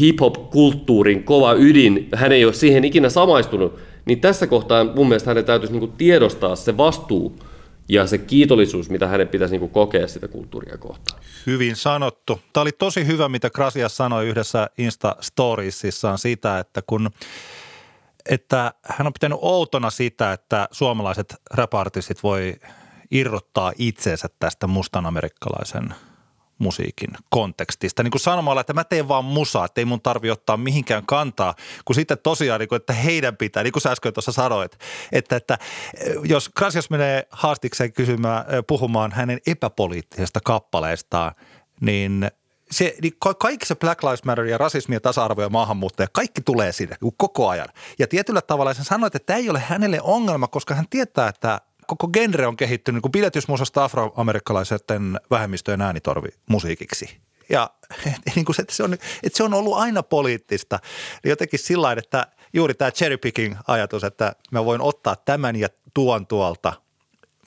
hip-hop-kulttuurin 0.00 1.24
kova 1.24 1.52
ydin, 1.52 2.08
hän 2.14 2.32
ei 2.32 2.44
ole 2.44 2.52
siihen 2.52 2.84
ikinä 2.84 3.08
samaistunut, 3.08 3.78
niin 4.04 4.20
tässä 4.20 4.46
kohtaa 4.46 4.84
mun 4.84 5.08
mielestä 5.08 5.30
hänen 5.30 5.44
täytyisi 5.44 5.78
niin 5.78 5.92
tiedostaa 5.92 6.56
se 6.56 6.76
vastuu, 6.76 7.38
ja 7.88 8.06
se 8.06 8.18
kiitollisuus, 8.18 8.90
mitä 8.90 9.06
hänen 9.06 9.28
pitäisi 9.28 9.58
niin 9.58 9.70
kokea 9.70 10.08
sitä 10.08 10.28
kulttuuria 10.28 10.78
kohtaan. 10.78 11.22
Hyvin 11.46 11.76
sanottu. 11.76 12.40
Tämä 12.52 12.62
oli 12.62 12.72
tosi 12.72 13.06
hyvä, 13.06 13.28
mitä 13.28 13.50
Krasias 13.50 13.96
sanoi 13.96 14.28
yhdessä 14.28 14.70
Insta-storiesissaan 14.78 16.18
sitä, 16.18 16.58
että 16.58 16.82
kun 16.86 17.10
että 18.30 18.72
hän 18.82 19.06
on 19.06 19.12
pitänyt 19.12 19.38
outona 19.40 19.90
sitä, 19.90 20.32
että 20.32 20.68
suomalaiset 20.72 21.34
rap 21.50 21.72
voi 22.22 22.54
irrottaa 23.12 23.72
itseensä 23.78 24.28
tästä 24.38 24.66
mustan 24.66 25.06
amerikkalaisen– 25.06 25.94
musiikin 26.62 27.10
kontekstista. 27.30 28.02
Niin 28.02 28.10
kuin 28.10 28.20
sanomalla, 28.20 28.60
että 28.60 28.72
mä 28.72 28.84
teen 28.84 29.08
vaan 29.08 29.24
musaa, 29.24 29.64
että 29.64 29.80
ei 29.80 29.84
mun 29.84 30.00
tarvi 30.00 30.30
ottaa 30.30 30.56
mihinkään 30.56 31.06
kantaa, 31.06 31.54
kun 31.84 31.94
sitten 31.94 32.18
tosiaan, 32.22 32.60
niin 32.60 32.68
kuin, 32.68 32.76
että 32.76 32.92
heidän 32.92 33.36
pitää, 33.36 33.62
niin 33.62 33.72
kuin 33.72 33.82
sä 33.82 33.90
äsken 33.90 34.12
tuossa 34.12 34.32
sanoit, 34.32 34.78
että, 35.12 35.36
että 35.36 35.58
jos 36.24 36.48
Krasias 36.48 36.90
menee 36.90 37.26
haastikseen 37.30 37.92
kysymään, 37.92 38.44
puhumaan 38.66 39.12
hänen 39.12 39.38
epäpoliittisesta 39.46 40.40
kappaleestaan, 40.44 41.32
niin 41.80 42.30
se, 42.70 42.96
niin 43.02 43.12
kaikki 43.38 43.66
se 43.66 43.74
Black 43.74 44.02
Lives 44.02 44.24
Matter 44.24 44.44
ja 44.44 44.58
rasismi 44.58 44.96
ja 44.96 45.00
tasa-arvo 45.00 45.42
ja 45.42 45.48
maahanmuutto 45.48 46.02
ja 46.02 46.08
kaikki 46.12 46.40
tulee 46.40 46.72
sinne 46.72 46.96
koko 47.16 47.48
ajan. 47.48 47.68
Ja 47.98 48.06
tietyllä 48.06 48.42
tavalla 48.42 48.74
sen 48.74 48.84
sanoit, 48.84 49.14
että 49.14 49.26
tämä 49.26 49.38
ei 49.38 49.50
ole 49.50 49.58
hänelle 49.58 50.00
ongelma, 50.02 50.48
koska 50.48 50.74
hän 50.74 50.86
tietää, 50.90 51.28
että 51.28 51.60
koko 51.96 52.08
genre 52.08 52.46
on 52.46 52.56
kehittynyt 52.56 52.96
niin 52.96 53.02
kuin 53.02 53.12
pidätysmusasta 53.12 53.84
afroamerikkalaisten 53.84 55.20
vähemmistöjen 55.30 55.80
äänitorvi 55.80 56.28
musiikiksi. 56.48 57.16
Ja 57.48 57.70
niin 58.34 58.44
kuin 58.44 58.56
se, 58.56 58.62
että, 58.62 58.74
se 58.74 58.82
on, 58.82 58.92
että 58.94 59.36
se 59.36 59.42
on 59.42 59.54
ollut 59.54 59.76
aina 59.76 60.02
poliittista. 60.02 60.78
Niin 61.24 61.30
jotenkin 61.30 61.58
sillä 61.58 61.92
että 61.92 62.26
juuri 62.52 62.74
tämä 62.74 62.90
cherry 62.90 63.16
picking 63.16 63.56
ajatus, 63.66 64.04
että 64.04 64.32
mä 64.50 64.64
voin 64.64 64.80
ottaa 64.80 65.16
tämän 65.16 65.56
ja 65.56 65.68
tuon 65.94 66.26
tuolta– 66.26 66.72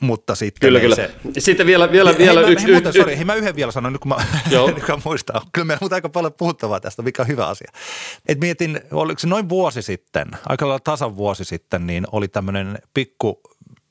mutta 0.02 0.36
sitten 0.36 0.68
kyllä, 0.68 0.80
kyllä. 0.80 0.96
Se... 0.96 1.12
Sitten 1.38 1.68
vielä, 1.68 1.92
vielä, 1.92 2.10
hei, 2.10 2.20
vielä 2.20 2.40
hei, 2.40 2.52
yksi... 2.52 2.66
Hei, 2.66 2.74
muuten, 2.74 2.90
y- 2.90 2.94
sorry, 2.94 3.16
hei, 3.16 3.26
mä 3.26 3.36
yhden 3.36 3.56
vielä 3.56 3.72
sanon, 3.72 3.94
nyt 3.94 4.02
kun 4.02 4.10
mä, 4.10 4.16
kun 4.86 5.02
muistan. 5.06 5.42
Kyllä 5.52 5.66
meillä 5.66 5.86
on 5.86 5.94
aika 5.94 6.10
paljon 6.10 6.34
puhuttavaa 6.34 6.80
tästä, 6.80 7.02
mikä 7.02 7.22
on 7.22 7.28
hyvä 7.28 7.48
asia. 7.48 7.72
Et 8.28 8.40
mietin, 8.40 8.82
oliko 8.92 9.20
se 9.20 9.28
noin 9.28 9.50
vuosi 9.50 9.82
sitten, 9.82 10.28
aika 10.50 10.68
lailla 10.68 10.80
tasan 10.80 11.16
vuosi 11.16 11.46
sitten, 11.46 11.88
niin 11.88 12.08
oli 12.12 12.28
tämmöinen 12.28 12.80
pikku 12.94 13.42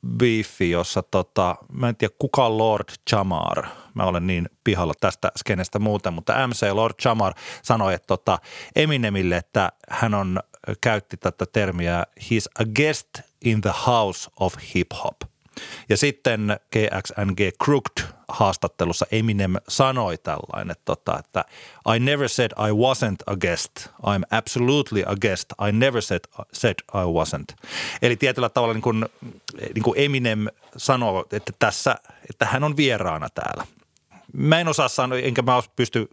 biifi, 0.07 0.71
jossa 0.71 1.03
tota, 1.03 1.57
mä 1.73 1.89
en 1.89 1.97
tiedä 1.97 2.15
kuka 2.19 2.59
Lord 2.59 2.89
Chamar. 3.11 3.67
Mä 3.95 4.05
olen 4.05 4.27
niin 4.27 4.49
pihalla 4.65 4.95
tästä 5.01 5.33
skenestä 5.39 5.79
muuten, 5.79 6.13
mutta 6.13 6.49
MC 6.49 6.67
Lord 6.73 6.95
Chamar 7.03 7.35
sanoi 7.63 7.95
että 7.95 8.07
tota 8.07 8.39
Eminemille, 8.77 9.37
että 9.37 9.73
hän 9.89 10.15
on 10.15 10.41
käytti 10.81 11.17
tätä 11.17 11.47
termiä 11.53 12.05
he's 12.21 12.63
a 12.63 12.65
guest 12.65 13.09
in 13.45 13.61
the 13.61 13.73
house 13.87 14.31
of 14.41 14.55
hip 14.75 14.93
hop– 15.05 15.17
ja 15.89 15.97
sitten 15.97 16.57
GXNG 16.73 17.41
Crooked 17.65 18.15
haastattelussa 18.29 19.07
Eminem 19.13 19.55
sanoi 19.69 20.19
tällainen, 20.19 20.71
että, 20.71 20.85
tota, 20.85 21.19
että 21.19 21.45
I 21.97 21.99
never 21.99 22.29
said 22.29 22.51
I 22.51 22.71
wasn't 22.71 23.33
a 23.33 23.37
guest. 23.37 23.87
I'm 23.87 24.23
absolutely 24.31 25.03
a 25.07 25.17
guest. 25.17 25.53
I 25.69 25.73
never 25.73 26.03
said, 26.03 26.21
said 26.53 26.75
I 26.95 27.05
wasn't. 27.05 27.67
Eli 28.03 28.17
tietyllä 28.17 28.49
tavalla 28.49 28.75
niin 28.75 28.83
kuin, 28.83 29.07
niin 29.75 29.83
kuin 29.83 30.01
Eminem 30.01 30.47
sanoo, 30.77 31.27
että 31.33 31.53
tässä, 31.59 31.97
että 32.31 32.47
hän 32.47 32.65
on 32.65 32.77
vieraana 32.77 33.29
täällä. 33.31 33.67
Mä 34.33 34.61
en 34.61 34.69
osaa 34.69 34.89
sanoa, 34.89 35.19
enkä 35.19 35.43
mä 35.43 35.63
pysty 35.77 36.09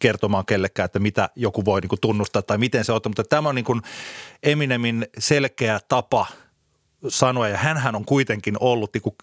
kertomaan 0.00 0.46
kellekään, 0.46 0.84
että 0.84 0.98
mitä 0.98 1.30
joku 1.36 1.64
voi 1.64 1.80
niin 1.80 1.88
kuin 1.88 2.00
tunnustaa 2.00 2.42
tai 2.42 2.58
miten 2.58 2.84
se 2.84 2.92
on, 2.92 3.00
mutta 3.04 3.24
tämä 3.24 3.48
on 3.48 3.54
niin 3.54 3.64
kuin 3.64 3.82
Eminemin 4.42 5.06
selkeä 5.18 5.80
tapa– 5.88 6.26
sanoa, 7.08 7.48
ja 7.48 7.56
hän 7.56 7.96
on 7.96 8.04
kuitenkin 8.04 8.56
ollut, 8.60 8.94
niin 8.94 9.02
kuin, 9.02 9.16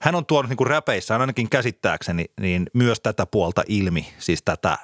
hän 0.00 0.14
on 0.14 0.26
tuonut 0.26 0.48
niin 0.48 0.56
kuin 0.56 0.66
räpeissä, 0.66 1.16
ainakin 1.16 1.50
käsittääkseni, 1.50 2.24
niin 2.40 2.66
myös 2.72 3.00
tätä 3.00 3.26
puolta 3.26 3.62
ilmi, 3.68 4.08
siis 4.18 4.42
tätä, 4.42 4.78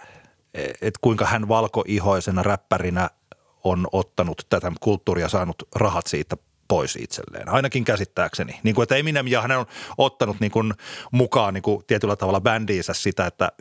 että 0.55 0.99
kuinka 1.01 1.27
hän 1.27 1.49
valkoihoisena 1.49 2.43
räppärinä 2.43 3.11
on 3.64 3.87
ottanut 3.93 4.47
tätä 4.49 4.73
kulttuuria, 4.81 5.29
saanut 5.29 5.62
rahat 5.75 6.07
siitä 6.07 6.37
pois 6.68 6.97
itselleen, 6.97 7.49
ainakin 7.49 7.85
käsittääkseni. 7.85 8.61
Niin 8.62 8.75
kuin, 8.75 8.83
että 8.83 8.97
Eminem 8.97 9.27
ja 9.27 9.43
hän 9.43 9.51
on 9.51 9.66
ottanut 9.99 10.41
niin 10.41 10.51
kuin 10.51 10.75
mukaan 11.11 11.55
niin 11.55 11.62
kuin 11.62 11.85
tietyllä 11.87 12.16
tavalla 12.16 12.41
bändiinsä 12.41 12.95
sitä, 12.95 13.27
että 13.27 13.53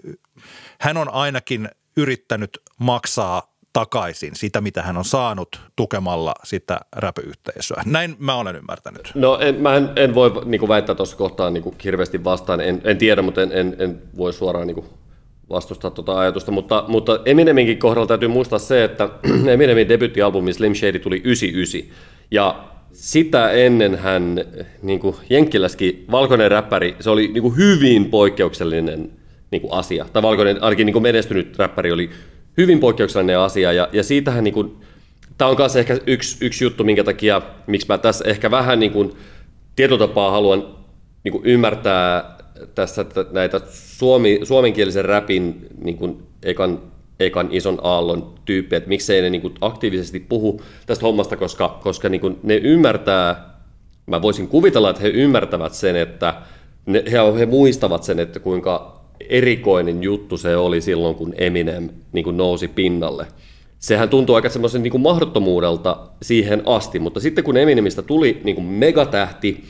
hän 0.79 0.97
on 0.97 1.13
ainakin 1.13 1.69
yrittänyt 1.97 2.61
maksaa 2.79 3.50
takaisin 3.73 4.35
sitä, 4.35 4.61
mitä 4.61 4.81
hän 4.81 4.97
on 4.97 5.05
saanut 5.05 5.59
tukemalla 5.75 6.33
sitä 6.43 6.79
räpyyhteisöä. 6.95 7.83
Näin 7.85 8.15
mä 8.19 8.35
olen 8.35 8.55
ymmärtänyt. 8.55 9.11
No 9.15 9.39
en, 9.39 9.55
mä 9.55 9.75
en, 9.75 9.89
en 9.95 10.15
voi 10.15 10.41
niin 10.45 10.67
väittää 10.67 10.95
tuossa 10.95 11.17
kohtaa 11.17 11.49
niin 11.49 11.63
hirveästi 11.83 12.23
vastaan. 12.23 12.61
En, 12.61 12.81
en 12.83 12.97
tiedä, 12.97 13.21
mutta 13.21 13.41
en, 13.41 13.51
en, 13.51 13.75
en 13.79 14.01
voi 14.17 14.33
suoraan 14.33 14.67
niin 14.67 14.85
vastustaa 15.49 15.91
tuota 15.91 16.19
ajatusta. 16.19 16.51
Mutta, 16.51 16.85
mutta 16.87 17.19
Emineminkin 17.25 17.79
kohdalla 17.79 18.07
täytyy 18.07 18.27
muistaa 18.27 18.59
se, 18.59 18.83
että 18.83 19.09
Eminemin 19.53 19.89
debyttialbumi 19.89 20.53
Slim 20.53 20.73
Shady 20.75 20.99
tuli 20.99 21.21
99. 21.23 21.95
Ja 22.31 22.63
sitä 22.93 23.51
ennen 23.51 23.95
hän, 23.95 24.45
niin 24.81 24.99
kuin 24.99 25.15
valkoinen 26.11 26.51
räppäri, 26.51 26.95
se 26.99 27.09
oli 27.09 27.27
niin 27.27 27.41
kuin 27.41 27.57
hyvin 27.57 28.05
poikkeuksellinen 28.05 29.11
niin 29.51 29.61
kuin 29.61 29.73
asia. 29.73 30.05
Tai 30.13 30.21
valkoinen, 30.21 30.63
ainakin 30.63 30.85
niin 30.85 30.93
kuin 30.93 31.03
menestynyt 31.03 31.57
räppäri 31.57 31.91
oli 31.91 32.09
hyvin 32.57 32.79
poikkeuksellinen 32.79 33.39
asia, 33.39 33.73
ja, 33.73 33.89
ja 33.91 34.03
siitähän 34.03 34.43
niin 34.43 34.53
kuin, 34.53 34.77
tämä 35.37 35.51
on 35.51 35.57
myös 35.57 35.75
ehkä 35.75 35.97
yksi, 36.07 36.45
yksi 36.45 36.63
juttu, 36.63 36.83
minkä 36.83 37.03
takia, 37.03 37.41
miksi 37.67 37.87
mä 37.89 37.97
tässä 37.97 38.25
ehkä 38.27 38.51
vähän 38.51 38.79
niin 38.79 38.91
kuin, 38.91 39.13
tietotapaa 39.75 40.31
haluan 40.31 40.75
niin 41.23 41.31
kuin 41.31 41.45
ymmärtää 41.45 42.37
tässä 42.75 43.05
näitä 43.31 43.61
suomi, 43.69 44.39
suomenkielisen 44.43 45.05
räpin 45.05 45.67
niin 45.83 45.97
kuin 45.97 46.23
ekan, 46.43 46.79
ekan 47.19 47.47
ison 47.51 47.79
aallon 47.83 48.33
tyyppejä, 48.45 48.77
että 48.77 48.89
miksei 48.89 49.21
ne 49.21 49.29
niin 49.29 49.41
kuin 49.41 49.53
aktiivisesti 49.61 50.19
puhu 50.19 50.61
tästä 50.85 51.05
hommasta, 51.05 51.37
koska, 51.37 51.79
koska 51.83 52.09
niin 52.09 52.21
kuin 52.21 52.39
ne 52.43 52.55
ymmärtää, 52.55 53.51
mä 54.05 54.21
voisin 54.21 54.47
kuvitella, 54.47 54.89
että 54.89 55.01
he 55.01 55.07
ymmärtävät 55.07 55.73
sen, 55.73 55.95
että 55.95 56.33
ne, 56.85 57.03
he, 57.11 57.17
he 57.39 57.45
muistavat 57.45 58.03
sen, 58.03 58.19
että 58.19 58.39
kuinka 58.39 59.00
erikoinen 59.31 60.03
juttu 60.03 60.37
se 60.37 60.57
oli 60.57 60.81
silloin, 60.81 61.15
kun 61.15 61.33
Eminem 61.37 61.89
niin 62.13 62.23
kuin 62.23 62.37
nousi 62.37 62.67
pinnalle. 62.67 63.25
Sehän 63.79 64.09
tuntuu 64.09 64.35
aika 64.35 64.49
semmoisen 64.49 64.83
niin 64.83 65.01
mahdottomuudelta 65.01 65.97
siihen 66.21 66.61
asti, 66.65 66.99
mutta 66.99 67.19
sitten 67.19 67.43
kun 67.43 67.57
Eminemistä 67.57 68.01
tuli 68.01 68.41
niin 68.43 68.55
kuin 68.55 68.65
megatähti, 68.65 69.63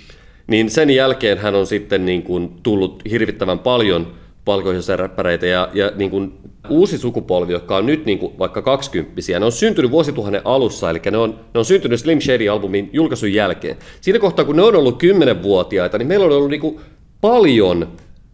niin 0.48 0.70
sen 0.70 0.90
jälkeen 0.90 1.38
hän 1.38 1.56
on 1.56 1.68
sitten 1.68 2.06
niin 2.06 2.24
kuin 2.24 2.52
tullut 2.64 3.02
hirvittävän 3.10 3.60
paljon 3.60 4.08
valkoisia 4.48 4.98
räppäreitä 4.98 5.46
ja, 5.46 5.70
ja 5.74 5.92
niin 5.96 6.10
kuin 6.10 6.34
uusi 6.70 6.98
sukupolvi, 6.98 7.54
joka 7.54 7.78
on 7.78 7.86
nyt 7.86 8.06
niin 8.06 8.20
kuin 8.20 8.40
vaikka 8.40 8.62
kaksikymppisiä, 8.62 9.40
ne 9.40 9.46
on 9.46 9.52
syntynyt 9.52 9.92
vuosituhannen 9.92 10.42
alussa, 10.46 10.90
eli 10.90 11.02
ne 11.12 11.18
on, 11.18 11.40
ne 11.54 11.60
on 11.60 11.66
syntynyt 11.66 12.00
Slim 12.00 12.20
Shady-albumin 12.20 12.90
julkaisun 12.94 13.34
jälkeen. 13.34 13.78
Siinä 14.02 14.20
kohtaa, 14.20 14.46
kun 14.46 14.56
ne 14.56 14.62
on 14.62 14.76
ollut 14.76 14.98
kymmenenvuotiaita, 14.98 15.98
niin 15.98 16.08
meillä 16.08 16.26
on 16.26 16.32
ollut 16.32 16.50
niin 16.50 16.62
kuin 16.62 16.80
paljon 17.22 17.88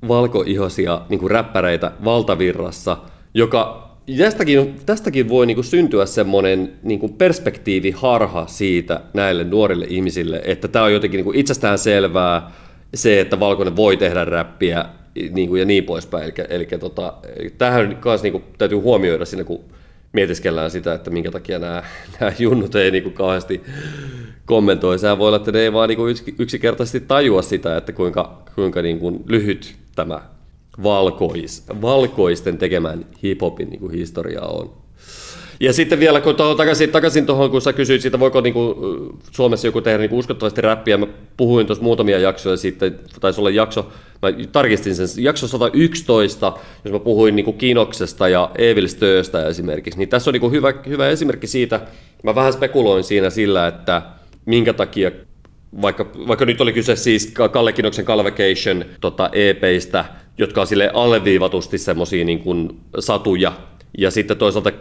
valkoihoisia 0.08 1.02
niin 1.10 1.20
kuin 1.20 1.32
räppäreitä 1.32 1.92
valtavirrassa, 2.04 2.98
joka 3.34 3.88
tästäkin, 4.18 4.76
tästäkin 4.86 5.30
voi 5.30 5.46
niin 5.46 5.56
kuin 5.56 5.66
syntyä 5.66 6.06
semmoinen 6.06 6.74
niin 6.84 7.00
kuin 7.00 7.14
perspektiiviharha 7.14 8.48
siitä 8.48 9.02
näille 9.14 9.44
nuorille 9.44 9.86
ihmisille, 9.90 10.42
että 10.46 10.68
tämä 10.68 10.86
on 10.86 10.94
jotenkin 10.94 11.18
niin 11.18 11.26
kuin 11.26 11.40
itsestään 11.40 11.78
selvää 11.78 12.52
se, 12.94 13.20
että 13.20 13.40
valkoinen 13.40 13.76
voi 13.76 13.98
tehdä 13.98 14.26
räppiä 14.26 14.86
niin 15.32 15.50
kuin 15.50 15.60
ja 15.60 15.66
niin 15.66 15.84
poispäin. 15.84 16.24
Eli, 16.24 16.34
eli 16.50 16.66
tota, 16.66 17.14
tähän 17.58 17.96
kanssa 17.96 18.26
niin 18.26 18.32
kuin, 18.32 18.44
täytyy 18.58 18.78
huomioida 18.78 19.26
siinä, 19.26 19.44
kun 19.44 19.64
mietiskellään 20.14 20.72
sitä, 20.72 20.94
että 20.94 21.10
minkä 21.10 21.32
takia 21.32 21.60
nämä, 21.60 21.84
nämä 22.20 22.32
junnut 22.40 22.76
ei 22.76 22.92
niin 22.92 23.04
kuin 23.04 23.14
kauheasti 23.14 23.62
kommentoi. 24.46 25.00
Sehän 25.00 25.18
voi 25.18 25.28
olla, 25.28 25.38
että 25.38 25.52
ne 25.52 25.60
ei 25.60 25.74
vaan 25.74 25.90
niin 25.90 25.98
kuin 25.98 26.16
yksinkertaisesti 26.40 27.00
tajua 27.00 27.42
sitä, 27.42 27.78
että 27.78 27.92
kuinka, 27.92 28.44
kuinka 28.56 28.82
niin 28.82 29.00
kuin 29.00 29.24
lyhyt 29.26 29.76
tämä 29.98 30.22
valkois, 30.84 31.64
valkoisten 31.82 32.58
tekemään 32.58 33.06
hiphopin 33.24 33.70
niin 33.70 33.92
historia 33.92 34.42
on. 34.42 34.74
Ja 35.60 35.74
sitten 35.74 36.00
vielä 36.00 36.22
kun 36.22 36.36
tuohon 36.36 36.58
takaisin, 36.58 36.90
takaisin 36.90 37.26
tuohon, 37.26 37.52
kun 37.52 37.62
sä 37.62 37.74
kysyit 37.74 38.02
siitä, 38.02 38.20
voiko 38.20 38.42
niinku 38.42 38.76
Suomessa 39.32 39.68
joku 39.68 39.82
tehdä 39.82 39.98
niinku 39.98 40.18
uskottavasti 40.18 40.62
räppiä, 40.62 40.98
mä 40.98 41.08
puhuin 41.38 41.68
tuossa 41.68 41.84
muutamia 41.84 42.20
jaksoja 42.20 42.58
sitten, 42.58 43.00
taisi 43.20 43.42
olla 43.42 43.50
jakso, 43.50 43.92
mä 44.22 44.30
tarkistin 44.52 44.96
sen, 44.96 45.24
jakso 45.24 45.48
111, 45.48 46.54
jos 46.86 46.94
mä 46.94 47.00
puhuin 47.00 47.36
niinku 47.36 47.54
Kinoksesta 47.54 48.30
ja 48.30 48.52
Evil 48.58 48.88
Stööstä 48.88 49.48
esimerkiksi, 49.48 50.00
niin 50.00 50.10
tässä 50.10 50.30
on 50.30 50.34
niinku 50.34 50.50
hyvä, 50.50 50.74
hyvä 50.88 51.10
esimerkki 51.10 51.48
siitä, 51.48 51.82
mä 52.24 52.36
vähän 52.36 52.54
spekuloin 52.54 53.04
siinä 53.04 53.30
sillä, 53.30 53.68
että 53.68 54.02
minkä 54.46 54.74
takia 54.74 55.12
vaikka, 55.82 56.12
vaikka 56.28 56.46
nyt 56.46 56.62
oli 56.62 56.74
kyse 56.74 56.96
siis 56.96 57.34
Kalle 57.52 57.74
Kinoksen 57.74 58.06
Calvacation 58.06 58.86
tota 59.02 59.30
EPistä, 59.34 60.06
jotka 60.38 60.62
on 60.62 60.68
sille 60.68 60.92
alleviivatusti 60.94 61.78
semmoisia 61.78 62.26
niin 62.26 62.80
satuja, 63.00 63.54
ja 63.98 64.12
sitten 64.12 64.38
toisaalta 64.38 64.72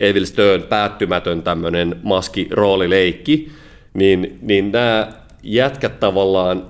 Evil 0.00 0.24
Stern 0.24 0.62
päättymätön 0.62 1.42
tämmöinen 1.42 2.00
maski-roolileikki, 2.02 3.48
niin, 3.94 4.38
niin 4.42 4.72
nämä 4.72 5.12
jätkät 5.42 6.00
tavallaan, 6.00 6.66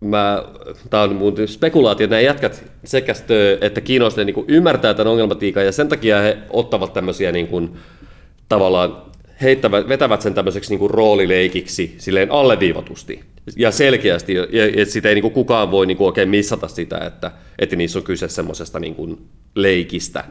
mä, 0.00 0.42
tämä 0.90 1.02
on 1.02 1.14
mun 1.14 1.34
spekulaatio, 1.46 2.06
nämä 2.06 2.20
jätkät 2.20 2.64
sekä 2.84 3.14
Stö 3.14 3.58
että 3.60 3.80
Kinos, 3.80 4.16
ne 4.16 4.24
niin 4.24 4.44
ymmärtää 4.48 4.94
tämän 4.94 5.12
ongelmatiikan, 5.12 5.64
ja 5.64 5.72
sen 5.72 5.88
takia 5.88 6.20
he 6.20 6.38
ottavat 6.50 6.92
tämmöisiä 6.92 7.32
niin 7.32 7.46
kuin, 7.46 7.76
tavallaan 8.48 9.02
heittävät, 9.42 9.88
vetävät 9.88 10.22
sen 10.22 10.34
tämmöiseksi 10.34 10.70
niin 10.70 10.78
kuin 10.78 10.90
roolileikiksi 10.90 11.94
silleen 11.98 12.30
alleviivatusti 12.30 13.20
ja 13.56 13.70
selkeästi, 13.70 14.34
ja 14.34 14.86
sitä 14.86 15.08
ei 15.08 15.14
niin 15.14 15.22
kuin 15.22 15.34
kukaan 15.34 15.70
voi 15.70 15.86
niin 15.86 15.96
kuin 15.96 16.06
oikein 16.06 16.28
missata 16.28 16.68
sitä, 16.68 16.98
että, 16.98 17.30
että 17.58 17.76
niissä 17.76 17.98
on 17.98 18.04
kyse 18.04 18.28
semmoisesta 18.28 18.80
niin 18.80 18.94
kuin 18.94 19.18
leikistä. 19.54 20.24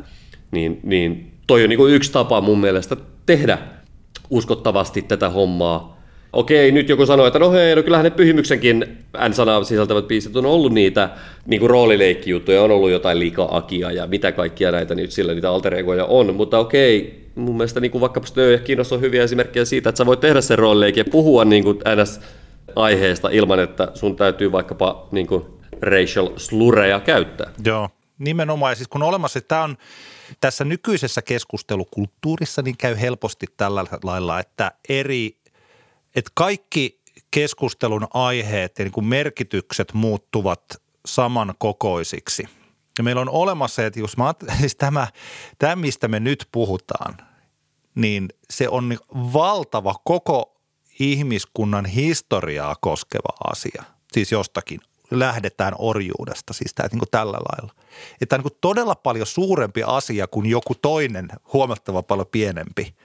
Niin, 0.51 0.79
niin 0.83 1.31
toi 1.47 1.63
on 1.63 1.69
niin 1.69 1.77
kuin 1.77 1.93
yksi 1.93 2.11
tapa 2.11 2.41
mun 2.41 2.59
mielestä 2.59 2.97
tehdä 3.25 3.57
uskottavasti 4.29 5.01
tätä 5.01 5.29
hommaa. 5.29 6.00
Okei, 6.33 6.71
nyt 6.71 6.89
joku 6.89 7.05
sanoo, 7.05 7.27
että 7.27 7.39
no 7.39 7.51
hei, 7.51 7.75
no 7.75 7.83
kyllähän 7.83 8.03
ne 8.03 8.09
pyhimyksenkin 8.09 8.97
N-sanaa 9.29 9.63
sisältävät 9.63 10.07
biisit 10.07 10.35
on 10.35 10.45
ollut 10.45 10.73
niitä 10.73 11.09
niin 11.45 11.59
kuin 11.59 11.69
roolileikkijuttuja, 11.69 12.61
on 12.61 12.71
ollut 12.71 12.91
jotain 12.91 13.19
liika-akia 13.19 13.91
ja 13.91 14.07
mitä 14.07 14.31
kaikkia 14.31 14.71
näitä 14.71 14.95
nyt 14.95 15.11
sillä 15.11 15.33
niitä 15.33 15.49
alter 15.49 15.73
on, 16.07 16.35
mutta 16.35 16.59
okei, 16.59 17.21
mun 17.35 17.57
mielestä 17.57 17.79
niin 17.79 17.91
kuin 17.91 18.01
vaikkapa 18.01 18.27
Stö 18.27 18.51
ja 18.51 18.59
Kiinnossa 18.59 18.95
on 18.95 19.01
hyviä 19.01 19.23
esimerkkejä 19.23 19.65
siitä, 19.65 19.89
että 19.89 19.97
sä 19.97 20.05
voit 20.05 20.19
tehdä 20.19 20.41
sen 20.41 20.59
roolileikin 20.59 21.01
ja 21.01 21.11
puhua 21.11 21.45
niin 21.45 21.63
kuin 21.63 21.79
NS 21.95 22.19
aiheesta 22.75 23.29
ilman, 23.29 23.59
että 23.59 23.91
sun 23.93 24.15
täytyy 24.15 24.51
vaikkapa 24.51 25.07
niin 25.11 25.27
kuin 25.27 25.45
racial 25.81 26.29
slureja 26.37 26.99
käyttää. 26.99 27.51
Joo, 27.65 27.89
nimenomaan. 28.19 28.71
Ja 28.71 28.75
siis 28.75 28.87
kun 28.87 29.03
olemassa, 29.03 29.39
että 29.39 29.47
tämä 29.47 29.63
on 29.63 29.77
tässä 30.41 30.65
nykyisessä 30.65 31.21
keskustelukulttuurissa, 31.21 32.61
niin 32.61 32.77
käy 32.77 32.95
helposti 33.01 33.45
tällä 33.57 33.85
lailla, 34.03 34.39
että 34.39 34.71
eri, 34.89 35.35
että 36.15 36.31
kaikki 36.33 37.01
keskustelun 37.31 38.07
aiheet 38.13 38.79
ja 38.79 38.85
niin 38.85 38.91
kuin 38.91 39.05
merkitykset 39.05 39.93
muuttuvat 39.93 40.63
samankokoisiksi. 41.05 42.43
Ja 42.97 43.03
meillä 43.03 43.21
on 43.21 43.29
olemassa, 43.29 43.85
että 43.85 43.99
jos 43.99 44.17
mä 44.17 44.33
siis 44.59 44.75
tämä, 44.75 45.07
tämä, 45.59 45.75
mistä 45.75 46.07
me 46.07 46.19
nyt 46.19 46.47
puhutaan, 46.51 47.17
niin 47.95 48.29
se 48.49 48.69
on 48.69 48.97
valtava 49.13 49.95
koko 50.03 50.55
ihmiskunnan 50.99 51.85
historiaa 51.85 52.75
koskeva 52.81 53.51
asia. 53.51 53.83
Siis 54.13 54.31
jostakin 54.31 54.79
lähdetään 55.11 55.73
orjuudesta, 55.77 56.53
siis 56.53 56.73
tämä 56.73 56.89
niin 56.91 56.99
kuin 56.99 57.09
tällä 57.11 57.37
lailla. 57.37 57.73
Että 58.21 58.25
tämä 58.25 58.41
on 58.41 58.49
niin 58.49 58.57
todella 58.61 58.95
paljon 58.95 59.27
suurempi 59.27 59.83
asia 59.83 60.27
kuin 60.27 60.45
joku 60.45 60.75
toinen 60.75 61.29
huomattava 61.53 62.03
paljon 62.03 62.27
pienempi. 62.31 62.95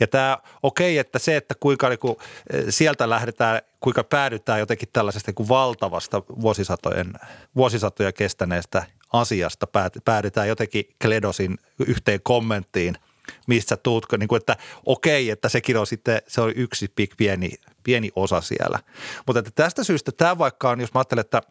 Ja 0.00 0.06
tämä, 0.06 0.38
okei, 0.62 0.94
okay, 0.94 1.00
että 1.00 1.18
se, 1.18 1.36
että 1.36 1.54
kuinka 1.60 1.88
niin 1.88 1.98
kuin, 1.98 2.16
eh, 2.52 2.64
sieltä 2.68 3.10
lähdetään, 3.10 3.60
kuinka 3.80 4.04
päädytään 4.04 4.60
jotenkin 4.60 4.88
tällaisesta 4.92 5.28
niin 5.28 5.34
kuin 5.34 5.48
valtavasta 5.48 6.22
vuosisatojen, 6.40 7.12
vuosisatoja 7.56 8.12
kestäneestä 8.12 8.86
asiasta, 9.12 9.66
päädytään 10.04 10.48
jotenkin 10.48 10.84
Kledosin 11.02 11.58
yhteen 11.86 12.20
kommenttiin– 12.22 12.98
mistä 13.46 13.76
tuut, 13.76 14.06
niin 14.18 14.28
kuin, 14.28 14.36
että 14.36 14.56
okei, 14.86 15.30
että 15.30 15.48
sekin 15.48 15.76
on 15.76 15.86
sitten, 15.86 16.22
se 16.26 16.40
on 16.40 16.52
yksi 16.56 16.92
pieni, 17.16 17.50
pieni 17.84 18.10
osa 18.16 18.40
siellä. 18.40 18.78
Mutta 19.26 19.38
että 19.38 19.50
tästä 19.54 19.84
syystä 19.84 20.12
tämä 20.12 20.38
vaikka 20.38 20.70
on, 20.70 20.80
jos 20.80 20.94
mä 20.94 21.00
ajattelen, 21.00 21.20
että 21.20 21.42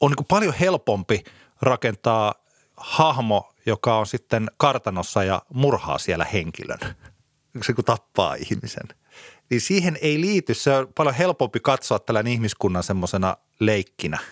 on 0.00 0.10
niin 0.10 0.26
paljon 0.26 0.54
helpompi 0.54 1.24
rakentaa 1.62 2.34
hahmo, 2.76 3.49
joka 3.66 3.98
on 3.98 4.06
sitten 4.06 4.50
kartanossa 4.56 5.24
ja 5.24 5.42
murhaa 5.54 5.98
siellä 5.98 6.24
henkilön, 6.24 6.78
se 7.62 7.72
kun 7.72 7.84
tappaa 7.84 8.34
ihmisen. 8.34 8.88
Niin 9.50 9.60
siihen 9.60 9.98
ei 10.02 10.20
liity, 10.20 10.54
se 10.54 10.76
on 10.76 10.88
paljon 10.96 11.14
helpompi 11.14 11.60
katsoa 11.60 11.98
tällainen 11.98 12.32
ihmiskunnan 12.32 12.82
semmoisena 12.82 13.36
leikkinä– 13.60 14.18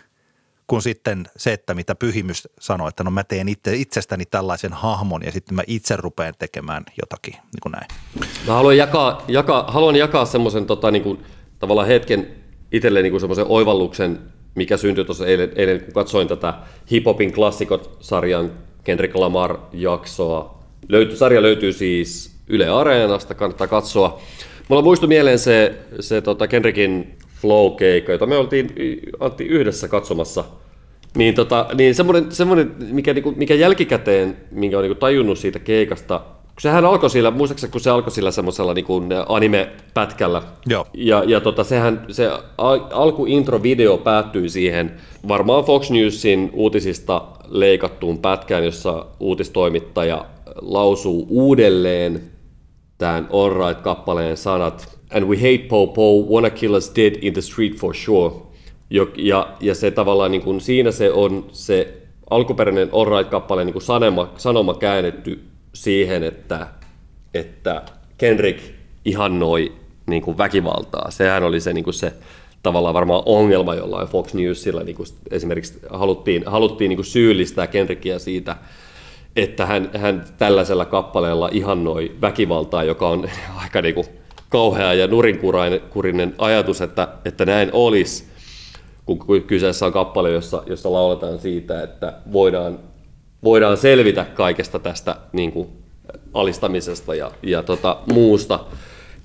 kuin 0.68 0.82
sitten 0.82 1.24
se, 1.36 1.52
että 1.52 1.74
mitä 1.74 1.94
pyhimys 1.94 2.48
sanoi, 2.60 2.88
että 2.88 3.04
no 3.04 3.10
mä 3.10 3.24
teen 3.24 3.48
itse, 3.48 3.76
itsestäni 3.76 4.24
tällaisen 4.26 4.72
hahmon 4.72 5.22
ja 5.24 5.32
sitten 5.32 5.54
mä 5.54 5.62
itse 5.66 5.96
rupean 5.96 6.34
tekemään 6.38 6.84
jotakin, 7.02 7.32
niin 7.32 7.60
kuin 7.62 7.72
näin. 7.72 7.86
Mä 8.46 8.54
haluan 8.54 8.76
jakaa, 8.76 9.24
jakaa, 9.28 9.64
haluan 9.68 9.96
jakaa 9.96 10.24
semmoisen 10.24 10.66
tota, 10.66 10.90
niin 10.90 11.02
kuin, 11.02 11.22
tavallaan 11.58 11.88
hetken 11.88 12.28
itselleen 12.72 13.02
niin 13.02 13.20
semmoisen 13.20 13.46
oivalluksen, 13.48 14.18
mikä 14.54 14.76
syntyi 14.76 15.04
tuossa 15.04 15.26
eilen, 15.26 15.52
eilen, 15.56 15.80
kun 15.80 15.94
katsoin 15.94 16.28
tätä 16.28 16.54
Hip 16.90 17.04
Hopin 17.04 17.32
klassikot-sarjan 17.32 18.52
Kendrick 18.88 19.14
Lamar-jaksoa. 19.14 20.58
Löyty, 20.88 21.16
sarja 21.16 21.42
löytyy 21.42 21.72
siis 21.72 22.36
Yle 22.48 22.68
Areenasta, 22.68 23.34
kannattaa 23.34 23.66
katsoa. 23.66 24.20
Mulla 24.68 24.82
muistui 24.82 25.08
mieleen 25.08 25.38
se, 25.38 25.74
se 26.00 26.20
tota 26.20 26.46
Kendrickin 26.48 27.16
flow-keikka, 27.40 28.12
jota 28.12 28.26
me 28.26 28.36
oltiin 28.36 28.70
Antti 29.20 29.44
yhdessä 29.44 29.88
katsomassa. 29.88 30.44
Niin, 31.16 31.34
tota, 31.34 31.66
niin 31.74 31.94
semmoinen, 31.94 32.32
semmoinen 32.32 32.74
mikä, 32.90 33.14
niinku, 33.14 33.32
mikä 33.36 33.54
jälkikäteen, 33.54 34.36
minkä 34.50 34.78
on 34.78 34.82
niinku 34.82 35.00
tajunnut 35.00 35.38
siitä 35.38 35.58
keikasta, 35.58 36.18
kun 36.18 36.62
sehän 36.62 36.84
alkoi 36.84 37.10
sillä, 37.10 37.30
muistaakseni 37.30 37.70
kun 37.70 37.80
se 37.80 37.90
alkoi 37.90 38.10
sillä 38.12 38.30
semmoisella 38.30 38.74
niinku 38.74 39.02
anime-pätkällä. 39.28 40.42
Joo. 40.66 40.86
Ja, 40.94 41.24
ja 41.26 41.40
tota, 41.40 41.64
sehän, 41.64 42.06
se 42.10 42.30
alkuintro-video 42.92 43.98
päättyi 43.98 44.48
siihen 44.48 44.92
varmaan 45.28 45.64
Fox 45.64 45.90
Newsin 45.90 46.50
uutisista 46.52 47.22
leikattuun 47.48 48.18
pätkään, 48.18 48.64
jossa 48.64 49.06
uutistoimittaja 49.20 50.24
lausuu 50.62 51.26
uudelleen 51.30 52.22
tämän 52.98 53.28
All 53.32 53.50
Right-kappaleen 53.50 54.36
sanat– 54.36 54.88
and 55.10 55.24
we 55.24 55.36
hate 55.36 55.68
Popo, 55.68 56.26
wanna 56.30 56.50
kill 56.50 56.74
us 56.74 56.90
dead 56.94 57.18
in 57.22 57.32
the 57.32 57.42
street 57.42 57.76
for 57.76 57.94
sure. 57.94 58.34
Ja, 59.16 59.54
ja 59.60 59.74
se 59.74 59.90
tavallaan 59.90 60.30
niin 60.30 60.42
kuin, 60.42 60.60
siinä 60.60 60.90
se 60.90 61.12
on 61.12 61.46
se 61.52 61.94
alkuperäinen 62.30 62.88
Alright-kappale 62.92 63.64
niin 63.64 63.72
kuin 63.72 63.82
sanoma, 63.82 64.32
sanoma 64.36 64.74
käännetty 64.74 65.44
siihen, 65.74 66.22
että, 66.22 66.66
että 67.34 67.82
Kendrick 68.18 68.60
ihannoi 69.04 69.72
niin 70.06 70.22
kuin 70.22 70.38
väkivaltaa. 70.38 71.10
Sehän 71.10 71.42
oli 71.42 71.60
se, 71.60 71.72
niin 71.72 71.84
kuin 71.84 71.94
se 71.94 72.12
tavallaan 72.62 72.94
varmaan 72.94 73.22
ongelma 73.26 73.74
jollain 73.74 74.08
Fox 74.08 74.34
Newsilla. 74.34 74.82
Niin 74.82 74.96
kuin 74.96 75.08
esimerkiksi 75.30 75.78
haluttiin, 75.90 76.42
haluttiin 76.46 76.88
niin 76.88 76.96
kuin 76.96 77.06
syyllistää 77.06 77.66
Kendrickia 77.66 78.18
siitä, 78.18 78.56
että 79.36 79.66
hän, 79.66 79.90
hän 79.96 80.24
tällaisella 80.38 80.84
kappaleella 80.84 81.48
ihannoi 81.52 82.12
väkivaltaa, 82.20 82.84
joka 82.84 83.08
on 83.08 83.28
aika 83.62 83.82
niin 83.82 83.94
kuin 83.94 84.06
kauhea 84.48 84.94
ja 84.94 85.06
nurinkurinen 85.06 86.34
ajatus, 86.38 86.80
että, 86.80 87.08
että 87.24 87.44
näin 87.44 87.70
olisi, 87.72 88.24
kun 89.06 89.42
kyseessä 89.46 89.86
on 89.86 89.92
kappale, 89.92 90.30
jossa, 90.30 90.62
jossa 90.66 90.92
lauletaan 90.92 91.38
siitä, 91.38 91.82
että 91.82 92.12
voidaan, 92.32 92.78
voidaan 93.44 93.76
selvitä 93.76 94.24
kaikesta 94.24 94.78
tästä 94.78 95.16
niin 95.32 95.52
kuin, 95.52 95.68
alistamisesta 96.34 97.14
ja, 97.14 97.30
ja 97.42 97.62
tota, 97.62 97.96
muusta. 98.12 98.60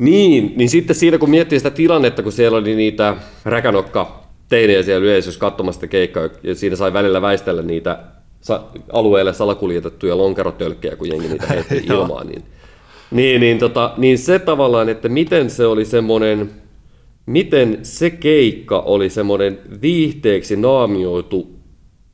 Niin, 0.03 0.53
niin 0.55 0.69
sitten 0.69 0.95
siinä 0.95 1.17
kun 1.17 1.29
miettii 1.29 1.59
sitä 1.59 1.69
tilannetta, 1.69 2.23
kun 2.23 2.31
siellä 2.31 2.57
oli 2.57 2.75
niitä 2.75 3.15
räkänokka 3.45 4.23
teinejä 4.49 4.83
siellä 4.83 5.05
yleisössä 5.05 5.39
katsomassa 5.39 5.77
sitä 5.77 5.91
keikkaa, 5.91 6.29
ja 6.43 6.55
siinä 6.55 6.75
sai 6.75 6.93
välillä 6.93 7.21
väistellä 7.21 7.61
niitä 7.61 7.99
alueelle 8.93 9.33
salakuljetettuja 9.33 10.17
lonkerotölkkejä, 10.17 10.95
kun 10.95 11.09
jengi 11.09 11.27
niitä 11.27 11.47
heitti 11.47 11.83
ilmaan, 11.89 12.27
niin 12.27 12.43
niin, 13.11 13.41
niin, 13.41 13.59
tota, 13.59 13.93
niin 13.97 14.17
se 14.17 14.39
tavallaan, 14.39 14.89
että 14.89 15.09
miten 15.09 15.49
se 15.49 15.65
oli 15.65 15.85
semmoinen, 15.85 16.51
miten 17.25 17.79
se 17.83 18.09
keikka 18.09 18.79
oli 18.79 19.09
semmoinen 19.09 19.59
viihteeksi 19.81 20.55
naamioitu 20.55 21.59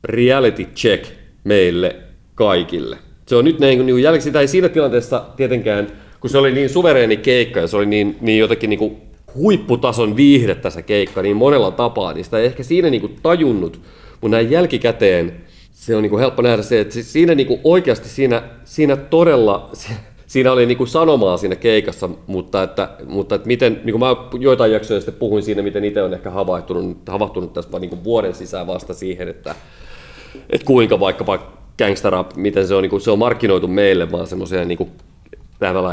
reality 0.04 0.64
check 0.64 1.06
meille 1.44 1.96
kaikille. 2.34 2.98
Se 3.26 3.36
on 3.36 3.44
nyt 3.44 3.58
näin, 3.58 3.86
niin 3.86 4.02
jälkeen 4.02 4.22
sitä 4.22 4.40
ei 4.40 4.48
siinä 4.48 4.68
tilanteessa 4.68 5.24
tietenkään, 5.36 5.86
kun 6.20 6.30
se 6.30 6.38
oli 6.38 6.52
niin 6.52 6.70
suvereeni 6.70 7.16
keikka 7.16 7.60
ja 7.60 7.66
se 7.66 7.76
oli 7.76 7.86
niin, 7.86 8.16
niin 8.20 8.38
jotenkin 8.38 8.70
niin 8.70 8.78
kuin 8.78 8.96
huipputason 9.34 10.16
viihdettä 10.16 10.70
se 10.70 10.82
keikka 10.82 11.22
niin 11.22 11.36
monella 11.36 11.70
tapaa, 11.70 12.12
niin 12.12 12.24
sitä 12.24 12.38
ei 12.38 12.46
ehkä 12.46 12.62
siinä 12.62 12.90
niin 12.90 13.00
kuin 13.00 13.16
tajunnut, 13.22 13.80
mutta 14.20 14.36
näin 14.36 14.50
jälkikäteen 14.50 15.32
se 15.72 15.96
on 15.96 16.02
niin 16.02 16.10
kuin 16.10 16.20
helppo 16.20 16.42
nähdä 16.42 16.62
se, 16.62 16.80
että 16.80 17.02
siinä 17.02 17.34
niin 17.34 17.46
kuin 17.46 17.60
oikeasti 17.64 18.08
siinä, 18.08 18.42
siinä 18.64 18.96
todella, 18.96 19.70
siinä 20.26 20.52
oli 20.52 20.66
niinku 20.66 20.86
sanomaa 20.86 21.36
siinä 21.36 21.56
keikassa, 21.56 22.08
mutta 22.26 22.62
että, 22.62 22.88
mutta 23.06 23.34
että 23.34 23.46
miten, 23.46 23.80
niin 23.84 23.98
kuin 23.98 24.00
mä 24.00 24.16
joitain 24.40 24.72
jaksoja 24.72 25.00
sitten 25.00 25.14
puhuin 25.14 25.42
siinä, 25.42 25.62
miten 25.62 25.84
itse 25.84 26.02
on 26.02 26.14
ehkä 26.14 26.30
havahtunut, 26.30 26.96
havahtunut 27.08 27.52
tässä 27.52 27.78
niin 27.78 27.90
kuin 27.90 28.04
vuoden 28.04 28.34
sisään 28.34 28.66
vasta 28.66 28.94
siihen, 28.94 29.28
että, 29.28 29.54
että 30.50 30.66
kuinka 30.66 31.00
vaikkapa 31.00 31.38
gangsterrap, 31.78 32.36
miten 32.36 32.66
se 32.66 32.74
on, 32.74 32.82
niin 32.82 32.90
kuin, 32.90 33.00
se 33.00 33.10
on 33.10 33.18
markkinoitu 33.18 33.68
meille 33.68 34.12
vaan 34.12 34.26
semmoisia 34.26 34.64
niin 34.64 34.78
kuin, 34.78 34.90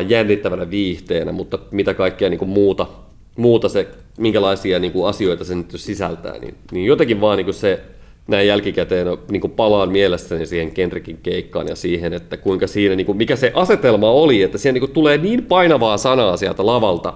jännittävänä 0.07 0.70
viihteenä, 0.70 1.32
mutta 1.32 1.59
mitä 1.72 1.93
kaikkea 1.93 2.30
niin 2.30 2.39
kuin 2.39 2.49
muuta, 2.49 2.88
muuta 3.36 3.70
se, 3.70 3.88
minkälaisia 4.18 4.80
niin 4.80 4.91
kuin 4.91 5.09
asioita 5.09 5.43
se 5.43 5.55
nyt 5.55 5.72
sisältää, 5.76 6.38
niin, 6.38 6.55
niin 6.72 6.86
jotenkin 6.86 7.22
vaan 7.22 7.38
niin 7.38 7.45
kuin 7.45 7.55
se 7.55 7.82
näin 8.28 8.47
jälkikäteen 8.47 9.07
niin 9.32 9.41
kuin 9.41 9.51
palaan 9.51 9.91
mielestäni 9.91 10.45
siihen 10.45 10.72
Kendrickin 10.72 11.20
keikkaan 11.24 11.68
ja 11.68 11.76
siihen, 11.76 12.13
että 12.13 12.38
kuinka 12.38 12.68
siinä, 12.68 12.95
niin 12.95 13.05
kuin, 13.05 13.18
mikä 13.18 13.36
se 13.36 13.51
asetelma 13.55 14.11
oli, 14.11 14.41
että 14.41 14.57
siihen 14.57 14.74
niin 14.74 14.82
kuin, 14.82 14.91
tulee 14.91 15.18
niin 15.18 15.45
painavaa 15.45 15.97
sanaa 15.97 16.38
sieltä 16.38 16.65
lavalta 16.65 17.13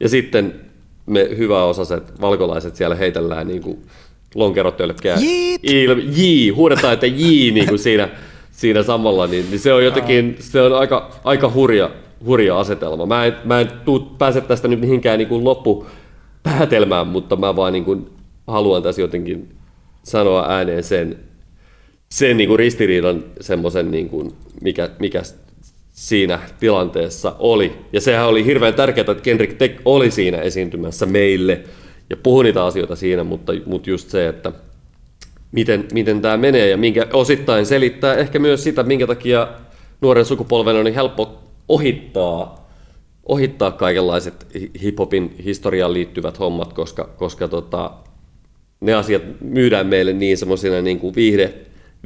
ja 0.00 0.08
sitten 0.08 0.54
me 1.06 1.28
hyväosaiset 1.36 2.20
valkolaiset 2.20 2.76
siellä 2.76 2.94
heitellään 2.94 3.48
niin 3.48 3.62
kuin 3.62 3.78
lonkerotölkkää. 4.34 5.18
Jii, 6.16 6.50
huudetaan, 6.50 6.94
että 6.94 7.06
jii 7.06 7.50
niin 7.50 7.68
kuin 7.68 7.78
siinä, 7.78 8.08
siinä 8.56 8.82
samalla, 8.82 9.26
niin, 9.26 9.46
niin, 9.50 9.58
se 9.58 9.72
on 9.72 9.84
jotenkin, 9.84 10.36
se 10.40 10.62
on 10.62 10.78
aika, 10.78 11.10
aika 11.24 11.50
hurja, 11.54 11.90
hurja 12.24 12.58
asetelma. 12.58 13.06
Mä 13.06 13.24
en, 13.24 13.36
mä 13.44 13.60
en 13.60 13.70
tuu, 13.84 14.00
pääse 14.18 14.40
tästä 14.40 14.68
nyt 14.68 14.80
mihinkään 14.80 15.18
niin 15.18 15.28
kuin 15.28 15.44
loppupäätelmään, 15.44 17.06
mutta 17.06 17.36
mä 17.36 17.56
vaan 17.56 17.72
niin 17.72 17.84
kuin 17.84 18.10
haluan 18.46 18.82
tässä 18.82 19.02
jotenkin 19.02 19.48
sanoa 20.02 20.46
ääneen 20.48 20.82
sen, 20.82 21.18
sen 22.08 22.36
niin 22.36 22.48
kuin 22.48 22.58
ristiriidan 22.58 23.24
semmoisen, 23.40 23.90
niin 23.90 24.08
kuin, 24.08 24.32
mikä, 24.60 24.90
mikä 24.98 25.22
siinä 25.92 26.38
tilanteessa 26.60 27.36
oli. 27.38 27.72
Ja 27.92 28.00
sehän 28.00 28.26
oli 28.26 28.44
hirveän 28.44 28.74
tärkeää, 28.74 29.10
että 29.10 29.22
Kendrick 29.22 29.58
Tech 29.58 29.80
oli 29.84 30.10
siinä 30.10 30.38
esiintymässä 30.38 31.06
meille 31.06 31.60
ja 32.10 32.16
puhui 32.16 32.44
niitä 32.44 32.64
asioita 32.64 32.96
siinä, 32.96 33.24
mutta, 33.24 33.52
mutta 33.66 33.90
just 33.90 34.10
se, 34.10 34.28
että 34.28 34.52
miten, 35.52 35.88
miten 35.92 36.22
tämä 36.22 36.36
menee 36.36 36.68
ja 36.68 36.76
minkä 36.76 37.06
osittain 37.12 37.66
selittää 37.66 38.14
ehkä 38.14 38.38
myös 38.38 38.64
sitä, 38.64 38.82
minkä 38.82 39.06
takia 39.06 39.48
nuoren 40.00 40.24
sukupolven 40.24 40.76
on 40.76 40.84
niin 40.84 40.94
helppo 40.94 41.42
ohittaa, 41.68 42.66
ohittaa 43.26 43.70
kaikenlaiset 43.70 44.46
hiphopin 44.82 45.36
historiaan 45.44 45.92
liittyvät 45.92 46.38
hommat, 46.38 46.72
koska, 46.72 47.04
koska 47.04 47.48
tota, 47.48 47.90
ne 48.80 48.94
asiat 48.94 49.22
myydään 49.40 49.86
meille 49.86 50.12
niin 50.12 50.38
semmoisina 50.38 50.82
niin 50.82 50.98
kuin 50.98 51.14
viihde, 51.14 51.54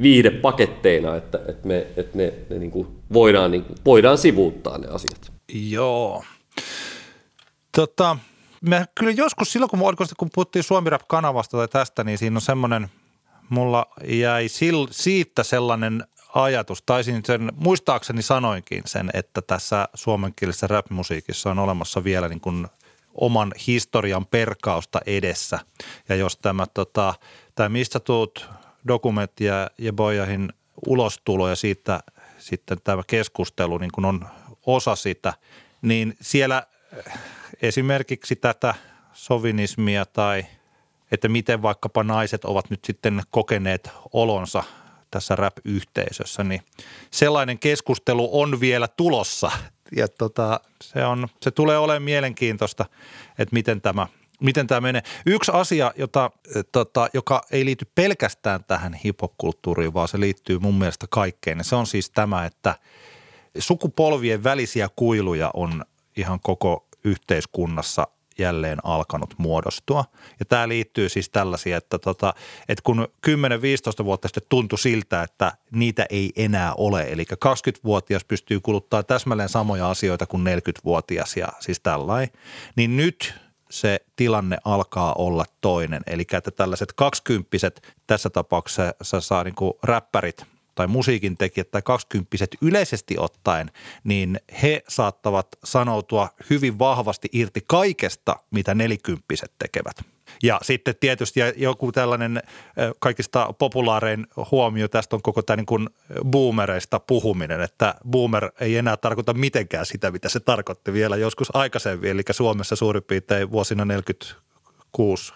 viihdepaketteina, 0.01 1.15
että, 1.15 1.39
että, 1.47 1.67
me, 1.67 1.87
että 1.97 2.17
ne, 2.17 2.33
ne 2.49 2.59
niin 2.59 2.71
kuin 2.71 2.87
voidaan, 3.13 3.51
niin 3.51 3.63
kuin, 3.63 3.77
voidaan 3.85 4.17
sivuuttaa 4.17 4.77
ne 4.77 4.87
asiat. 4.87 5.31
Joo. 5.69 6.23
Tota, 7.75 8.17
me 8.61 8.85
kyllä 8.95 9.11
joskus 9.11 9.51
silloin, 9.51 9.69
kun, 9.69 9.79
kun 10.17 10.29
puhuttiin 10.33 10.63
Suomi 10.63 10.89
Rap-kanavasta 10.89 11.57
tai 11.57 11.67
tästä, 11.67 12.03
niin 12.03 12.17
siinä 12.17 12.37
on 12.37 12.41
semmoinen, 12.41 12.87
mulla 13.51 13.85
jäi 14.07 14.47
sil, 14.57 14.79
siitä 14.91 15.43
sellainen 15.43 16.03
ajatus, 16.35 16.83
taisin 16.85 17.25
sen, 17.25 17.51
muistaakseni 17.55 18.21
sanoinkin 18.21 18.81
sen, 18.85 19.09
että 19.13 19.41
tässä 19.41 19.87
suomenkielisessä 19.93 20.67
rap-musiikissa 20.67 21.51
on 21.51 21.59
olemassa 21.59 22.03
vielä 22.03 22.29
niin 22.29 22.41
kuin 22.41 22.67
oman 23.13 23.51
historian 23.67 24.25
perkausta 24.25 24.99
edessä. 25.05 25.59
Ja 26.09 26.15
jos 26.15 26.37
tämä, 26.37 26.65
tota, 26.73 27.13
tämä 27.55 27.69
mistä 27.69 27.99
tuut 27.99 28.49
dokumentti 28.87 29.45
ja, 29.45 29.69
ja 29.77 29.93
Bojahin 29.93 30.53
ulostulo 30.87 31.49
ja 31.49 31.55
siitä 31.55 31.99
sitten 32.37 32.77
tämä 32.83 33.01
keskustelu 33.07 33.77
niin 33.77 33.91
kuin 33.91 34.05
on 34.05 34.25
osa 34.65 34.95
sitä, 34.95 35.33
niin 35.81 36.17
siellä 36.21 36.63
esimerkiksi 37.61 38.35
tätä 38.35 38.75
sovinismia 39.13 40.05
tai 40.05 40.45
että 41.11 41.29
miten 41.29 41.61
vaikkapa 41.61 42.03
naiset 42.03 42.45
ovat 42.45 42.69
nyt 42.69 42.85
sitten 42.85 43.21
kokeneet 43.31 43.89
olonsa 44.13 44.63
tässä 45.11 45.35
rap-yhteisössä, 45.35 46.43
niin 46.43 46.61
sellainen 47.11 47.59
keskustelu 47.59 48.41
on 48.41 48.59
vielä 48.59 48.87
tulossa 48.87 49.51
ja 49.95 50.07
tota, 50.07 50.59
se, 50.83 51.05
on, 51.05 51.27
se 51.41 51.51
tulee 51.51 51.77
olemaan 51.77 52.03
mielenkiintoista, 52.03 52.85
että 53.39 53.53
miten 53.53 53.81
tämä, 53.81 54.07
miten 54.41 54.67
tämä 54.67 54.81
menee. 54.81 55.01
Yksi 55.25 55.51
asia, 55.55 55.91
jota, 55.95 56.31
tota, 56.71 57.09
joka 57.13 57.41
ei 57.51 57.65
liity 57.65 57.87
pelkästään 57.95 58.63
tähän 58.63 58.93
hip-hop-kulttuuriin, 58.93 59.93
vaan 59.93 60.07
se 60.07 60.19
liittyy 60.19 60.59
mun 60.59 60.75
mielestä 60.75 61.05
kaikkeen, 61.09 61.57
niin 61.57 61.65
se 61.65 61.75
on 61.75 61.87
siis 61.87 62.09
tämä, 62.09 62.45
että 62.45 62.75
sukupolvien 63.57 64.43
välisiä 64.43 64.89
kuiluja 64.95 65.51
on 65.53 65.85
ihan 66.17 66.39
koko 66.39 66.87
yhteiskunnassa 67.03 68.07
jälleen 68.39 68.77
alkanut 68.83 69.33
muodostua. 69.37 70.05
Ja 70.39 70.45
tämä 70.45 70.67
liittyy 70.67 71.09
siis 71.09 71.29
tällaisia, 71.29 71.77
että, 71.77 71.99
tota, 71.99 72.33
että 72.69 72.81
kun 72.83 73.07
10-15 74.01 74.05
vuotta 74.05 74.27
sitten 74.27 74.43
tuntui 74.49 74.79
siltä, 74.79 75.23
että 75.23 75.51
niitä 75.71 76.05
ei 76.09 76.31
enää 76.35 76.73
ole. 76.73 77.03
Eli 77.11 77.23
20-vuotias 77.23 78.23
pystyy 78.23 78.59
kuluttaa 78.59 79.03
täsmälleen 79.03 79.49
samoja 79.49 79.89
asioita 79.89 80.25
kuin 80.25 80.47
40-vuotias 80.47 81.37
ja 81.37 81.47
siis 81.59 81.79
tällainen. 81.79 82.29
Niin 82.75 82.97
nyt 82.97 83.33
se 83.69 83.99
tilanne 84.15 84.57
alkaa 84.65 85.13
olla 85.13 85.45
toinen. 85.61 86.01
Eli 86.07 86.23
että 86.33 86.51
tällaiset 86.51 86.93
kaksikymppiset, 86.93 87.95
tässä 88.07 88.29
tapauksessa 88.29 89.21
saa 89.21 89.43
niin 89.43 89.55
räppärit– 89.83 90.45
tai 90.75 90.87
musiikin 90.87 91.37
tekijät 91.37 91.71
tai 91.71 91.81
kaksikymppiset 91.81 92.57
yleisesti 92.61 93.15
ottaen, 93.17 93.71
niin 94.03 94.39
he 94.61 94.83
saattavat 94.87 95.47
sanoutua 95.63 96.29
hyvin 96.49 96.79
vahvasti 96.79 97.29
irti 97.31 97.63
kaikesta, 97.67 98.35
mitä 98.51 98.75
nelikymppiset 98.75 99.51
tekevät. 99.59 99.95
Ja 100.43 100.59
sitten 100.61 100.95
tietysti 100.99 101.39
joku 101.55 101.91
tällainen 101.91 102.43
kaikista 102.99 103.53
populaarein 103.59 104.27
huomio 104.51 104.87
tästä 104.87 105.15
on 105.15 105.21
koko 105.21 105.41
tämä 105.41 105.57
niin 105.57 105.65
kuin 105.65 105.89
boomereista 106.25 106.99
puhuminen, 106.99 107.61
että 107.61 107.95
boomer 108.09 108.51
ei 108.59 108.77
enää 108.77 108.97
tarkoita 108.97 109.33
mitenkään 109.33 109.85
sitä, 109.85 110.11
mitä 110.11 110.29
se 110.29 110.39
tarkoitti 110.39 110.93
vielä 110.93 111.17
joskus 111.17 111.55
aikaisemmin, 111.55 112.09
eli 112.09 112.21
Suomessa 112.31 112.75
suurin 112.75 113.03
piirtein 113.03 113.51
vuosina 113.51 113.85
40 113.85 114.50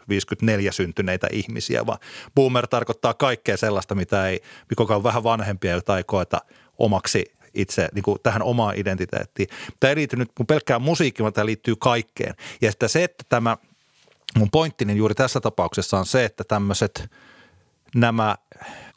54 0.10 0.72
syntyneitä 0.72 1.28
ihmisiä, 1.32 1.86
vaan 1.86 2.00
boomer 2.36 2.68
tarkoittaa 2.68 3.14
kaikkea 3.14 3.58
sellaista, 3.58 3.96
mitä 3.96 4.28
ei, 4.28 4.42
mikä 4.70 4.96
on 4.96 5.04
vähän 5.04 5.24
vanhempia, 5.24 5.72
jota 5.72 5.98
ei 5.98 6.04
koeta 6.04 6.42
omaksi 6.78 7.36
itse 7.54 7.90
niin 7.94 8.04
kuin 8.04 8.18
tähän 8.24 8.44
omaan 8.44 8.78
identiteettiin. 8.78 9.48
Tämä 9.80 9.90
ei 9.90 9.96
liity 9.96 10.16
nyt 10.16 10.32
kun 10.38 10.48
pelkkään 10.48 10.82
musiikkiin, 10.82 11.24
vaan 11.24 11.34
tämä 11.34 11.46
liittyy 11.46 11.76
kaikkeen. 11.76 12.36
Ja 12.62 12.72
sitten 12.72 12.90
se, 12.90 13.04
että 13.04 13.24
tämä 13.30 13.58
mun 14.38 14.52
pointtini 14.52 14.98
juuri 14.98 15.16
tässä 15.16 15.40
tapauksessa 15.40 15.98
on 15.98 16.06
se, 16.06 16.26
että 16.26 16.44
tämmöiset 16.48 17.10
nämä 17.96 18.36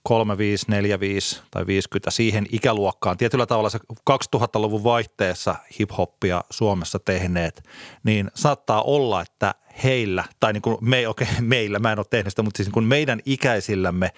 35, 0.08 0.66
45 0.68 1.42
tai 1.50 1.66
50 1.66 2.10
siihen 2.10 2.46
ikäluokkaan. 2.52 3.16
Tietyllä 3.16 3.46
tavalla 3.46 3.70
se 3.70 3.78
2000-luvun 4.10 4.84
vaihteessa 4.84 5.54
hiphoppia 5.80 6.44
Suomessa 6.50 6.98
tehneet, 6.98 7.62
niin 8.04 8.30
saattaa 8.34 8.82
olla, 8.82 9.22
että 9.22 9.54
heillä, 9.84 10.24
tai 10.40 10.52
niin 10.52 10.62
kuin 10.62 10.76
me, 10.80 11.08
okay, 11.08 11.26
meillä, 11.40 11.78
mä 11.78 11.92
en 11.92 11.98
ole 11.98 12.06
tehnyt 12.10 12.32
sitä, 12.32 12.42
mutta 12.42 12.56
siis 12.56 12.74
niin 12.74 12.84
meidän 12.84 13.20
ikäisillämme 13.24 14.10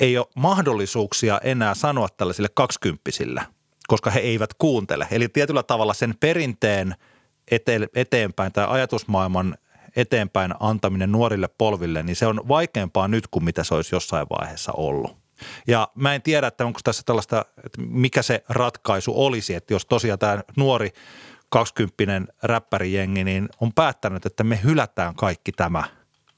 ei 0.00 0.18
ole 0.18 0.26
mahdollisuuksia 0.36 1.40
enää 1.44 1.74
sanoa 1.74 2.08
tällaisille 2.16 2.48
kaksikymppisille, 2.54 3.42
koska 3.88 4.10
he 4.10 4.20
eivät 4.20 4.54
kuuntele. 4.54 5.08
Eli 5.10 5.28
tietyllä 5.28 5.62
tavalla 5.62 5.94
sen 5.94 6.14
perinteen 6.20 6.94
eteenpäin 7.94 8.52
tai 8.52 8.66
ajatusmaailman 8.68 9.58
eteenpäin 9.96 10.54
antaminen 10.60 11.12
nuorille 11.12 11.48
polville, 11.58 12.02
niin 12.02 12.16
se 12.16 12.26
on 12.26 12.48
vaikeampaa 12.48 13.08
nyt 13.08 13.28
kuin 13.28 13.44
mitä 13.44 13.64
se 13.64 13.74
olisi 13.74 13.94
jossain 13.94 14.26
vaiheessa 14.30 14.72
ollut. 14.72 15.16
Ja 15.66 15.88
mä 15.94 16.14
en 16.14 16.22
tiedä, 16.22 16.46
että 16.46 16.66
onko 16.66 16.80
tässä 16.84 17.02
tällaista, 17.06 17.44
että 17.64 17.82
mikä 17.82 18.22
se 18.22 18.44
ratkaisu 18.48 19.24
olisi, 19.24 19.54
että 19.54 19.74
jos 19.74 19.86
tosiaan 19.86 20.18
tämä 20.18 20.42
nuori 20.56 20.92
kaksikymppinen 21.48 22.28
räppärijengi 22.42 23.24
niin 23.24 23.48
on 23.60 23.72
päättänyt, 23.72 24.26
että 24.26 24.44
me 24.44 24.60
hylätään 24.64 25.14
kaikki 25.14 25.52
tämä, 25.52 25.84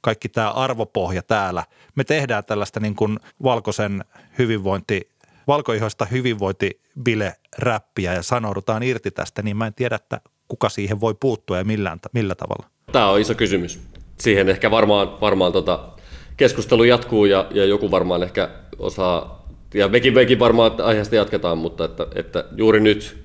kaikki 0.00 0.28
tämä 0.28 0.50
arvopohja 0.50 1.22
täällä. 1.22 1.64
Me 1.94 2.04
tehdään 2.04 2.44
tällaista 2.44 2.80
niin 2.80 2.96
kuin 2.96 3.18
valkoisen 3.42 4.04
hyvinvointi, 4.38 5.10
valkoihoista 5.46 6.04
hyvinvointibile 6.04 7.36
räppiä 7.58 8.14
ja 8.14 8.22
sanoudutaan 8.22 8.82
irti 8.82 9.10
tästä, 9.10 9.42
niin 9.42 9.56
mä 9.56 9.66
en 9.66 9.74
tiedä, 9.74 9.96
että 9.96 10.20
kuka 10.48 10.68
siihen 10.68 11.00
voi 11.00 11.14
puuttua 11.20 11.58
ja 11.58 11.64
millään, 11.64 11.98
millä 12.12 12.34
tavalla. 12.34 12.70
Tämä 12.92 13.10
on 13.10 13.20
iso 13.20 13.34
kysymys. 13.34 13.80
Siihen 14.18 14.48
ehkä 14.48 14.70
varmaan, 14.70 15.20
varmaan 15.20 15.52
tota 15.52 15.88
keskustelu 16.36 16.84
jatkuu 16.84 17.24
ja, 17.24 17.46
ja 17.50 17.64
joku 17.64 17.90
varmaan 17.90 18.22
ehkä 18.22 18.48
osaa, 18.78 19.44
ja 19.74 19.88
mekin, 19.88 20.14
mekin 20.14 20.38
varmaan 20.38 20.80
aiheesta 20.80 21.16
jatketaan, 21.16 21.58
mutta 21.58 21.84
että, 21.84 22.06
että 22.14 22.44
juuri 22.56 22.80
nyt 22.80 23.24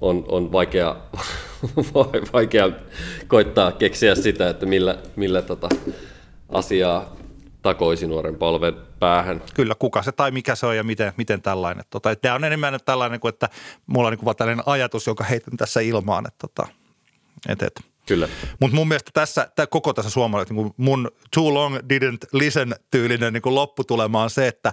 on, 0.00 0.24
on 0.28 0.52
vaikea, 0.52 0.96
vaikea 2.32 2.70
koittaa 3.28 3.72
keksiä 3.72 4.14
sitä, 4.14 4.50
että 4.50 4.66
millä, 4.66 4.98
millä 5.16 5.42
tota 5.42 5.68
asiaa 6.48 7.16
takoisi 7.62 8.06
nuoren 8.06 8.36
polven 8.36 8.74
päähän. 8.98 9.42
Kyllä, 9.54 9.74
kuka 9.78 10.02
se 10.02 10.12
tai 10.12 10.30
mikä 10.30 10.54
se 10.54 10.66
on 10.66 10.76
ja 10.76 10.84
miten, 10.84 11.12
miten 11.16 11.42
tällainen. 11.42 11.84
Tota, 11.90 12.16
tämä 12.16 12.34
on 12.34 12.44
enemmän 12.44 12.78
tällainen 12.84 13.20
kuin, 13.20 13.28
että 13.28 13.48
mulla 13.86 14.08
on 14.08 14.12
niin 14.12 14.24
kuin 14.24 14.36
tällainen 14.36 14.64
ajatus, 14.66 15.06
joka 15.06 15.24
heitän 15.24 15.56
tässä 15.56 15.80
ilmaan. 15.80 16.24
Että, 16.26 16.48
tota, 16.48 16.68
et, 17.48 17.62
et. 17.62 17.80
Kyllä. 18.08 18.28
Mutta 18.60 18.74
mun 18.74 18.88
mielestä 18.88 19.10
tässä, 19.14 19.48
tää, 19.56 19.66
koko 19.66 19.92
tässä 19.92 20.10
suomalaisessa, 20.10 20.54
niin 20.54 20.72
mun 20.76 21.10
too 21.34 21.54
long 21.54 21.76
didn't 21.76 22.28
listen 22.32 22.74
tyylinen 22.90 23.32
niin 23.32 23.54
lopputulema 23.54 24.22
on 24.22 24.30
se, 24.30 24.48
että 24.48 24.72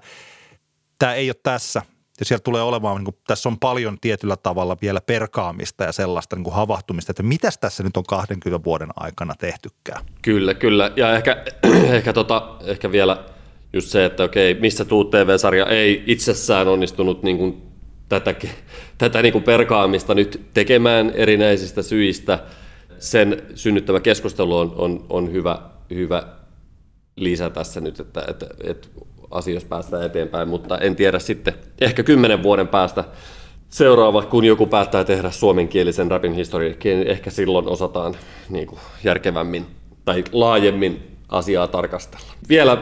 tämä 1.00 1.14
ei 1.14 1.30
ole 1.30 1.36
tässä– 1.44 1.82
ja 2.20 2.26
siellä 2.26 2.42
tulee 2.44 2.62
olemaan, 2.62 2.96
niin 2.96 3.06
kuin, 3.06 3.16
tässä 3.28 3.50
on 3.50 3.60
paljon 3.60 3.98
tietyllä 4.02 4.36
tavalla 4.38 4.78
vielä 4.82 5.02
perkaamista 5.02 5.84
ja 5.84 5.92
sellaista 5.92 6.36
niin 6.36 6.44
kuin 6.44 6.54
havahtumista, 6.54 7.12
että 7.12 7.24
mitäs 7.24 7.58
tässä 7.58 7.84
nyt 7.84 7.98
on 7.98 8.04
20 8.04 8.66
vuoden 8.66 8.90
aikana 8.96 9.34
tehtykään. 9.40 10.06
Kyllä, 10.22 10.54
kyllä. 10.54 10.92
Ja 10.96 11.16
ehkä, 11.16 11.44
ehkä, 11.98 12.14
tota, 12.14 12.56
ehkä 12.66 12.92
vielä 12.92 13.24
just 13.74 13.88
se, 13.90 14.06
että 14.06 14.24
okei, 14.24 14.54
missä 14.54 14.86
tuu 14.86 15.06
TV-sarja 15.06 15.66
ei 15.66 16.04
itsessään 16.08 16.68
onnistunut 16.68 17.24
niin 17.24 17.38
kuin 17.38 17.62
tätä, 18.10 18.36
tätä 18.98 19.22
niin 19.22 19.32
kuin 19.32 19.44
perkaamista 19.44 20.14
nyt 20.14 20.42
tekemään 20.54 21.12
erinäisistä 21.16 21.82
syistä. 21.82 22.40
Sen 23.00 23.42
synnyttämä 23.56 24.00
keskustelu 24.00 24.58
on, 24.58 24.74
on, 24.78 25.06
on 25.10 25.32
hyvä, 25.32 25.60
hyvä 25.94 26.24
lisä 27.16 27.50
tässä 27.50 27.82
nyt, 27.82 28.00
että, 28.00 28.24
että, 28.28 28.48
että 28.64 28.88
asioissa 29.32 29.70
päästään 29.70 30.04
eteenpäin, 30.04 30.48
mutta 30.48 30.78
en 30.78 30.96
tiedä 30.96 31.20
sitten 31.20 31.54
ehkä 31.82 32.04
kymmenen 32.04 32.44
vuoden 32.44 32.68
päästä 32.68 33.04
seuraava, 33.70 34.22
kun 34.22 34.46
joku 34.46 34.68
päättää 34.68 35.04
tehdä 35.04 35.32
suomenkielisen 35.32 36.12
rapin 36.12 36.34
historian, 36.34 36.76
ehkä 37.06 37.30
silloin 37.30 37.68
osataan 37.68 38.16
niin 38.50 38.68
kuin 38.68 38.80
järkevämmin 39.04 39.66
tai 40.06 40.24
laajemmin 40.32 41.18
asiaa 41.30 41.68
tarkastella. 41.68 42.34
Vielä 42.50 42.78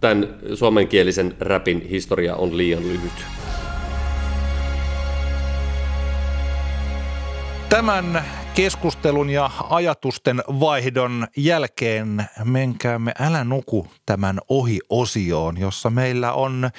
tämän 0.00 0.28
suomenkielisen 0.54 1.36
rapin 1.40 1.80
historia 1.80 2.36
on 2.36 2.56
liian 2.56 2.82
lyhyt. 2.82 3.12
Tämän 7.68 8.24
keskustelun 8.54 9.30
ja 9.30 9.50
ajatusten 9.70 10.42
vaihdon 10.60 11.26
jälkeen 11.36 12.24
menkäämme 12.44 13.12
Älä 13.18 13.44
nuku 13.44 13.86
tämän 14.06 14.38
ohi-osioon, 14.48 15.60
jossa 15.60 15.90
meillä 15.90 16.32
on 16.32 16.70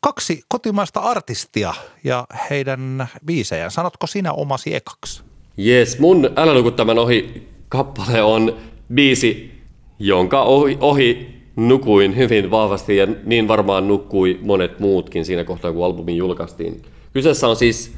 kaksi 0.00 0.42
kotimaista 0.48 1.00
artistia 1.00 1.74
ja 2.04 2.26
heidän 2.50 3.08
biisejään. 3.26 3.70
Sanotko 3.70 4.06
sinä 4.06 4.32
omasi 4.32 4.74
ekaksi? 4.74 5.22
Yes, 5.66 5.98
mun 5.98 6.30
Älä 6.36 6.54
nuku 6.54 6.70
tämän 6.70 6.98
ohi 6.98 7.48
kappale 7.68 8.22
on 8.22 8.56
biisi, 8.94 9.60
jonka 9.98 10.42
ohi, 10.42 10.78
ohi 10.80 11.34
nukuin 11.56 12.16
hyvin 12.16 12.50
vahvasti 12.50 12.96
ja 12.96 13.06
niin 13.24 13.48
varmaan 13.48 13.88
nukkui 13.88 14.38
monet 14.42 14.80
muutkin 14.80 15.24
siinä 15.24 15.44
kohtaa, 15.44 15.72
kun 15.72 15.84
albumi 15.84 16.16
julkaistiin. 16.16 16.82
Kyseessä 17.12 17.48
on 17.48 17.56
siis 17.56 17.92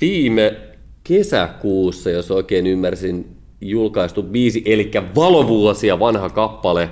viime 0.00 0.75
kesäkuussa, 1.08 2.10
jos 2.10 2.30
oikein 2.30 2.66
ymmärsin, 2.66 3.36
julkaistu 3.60 4.22
biisi, 4.22 4.62
eli 4.66 4.90
valovuosia 5.16 5.98
vanha 5.98 6.30
kappale. 6.30 6.88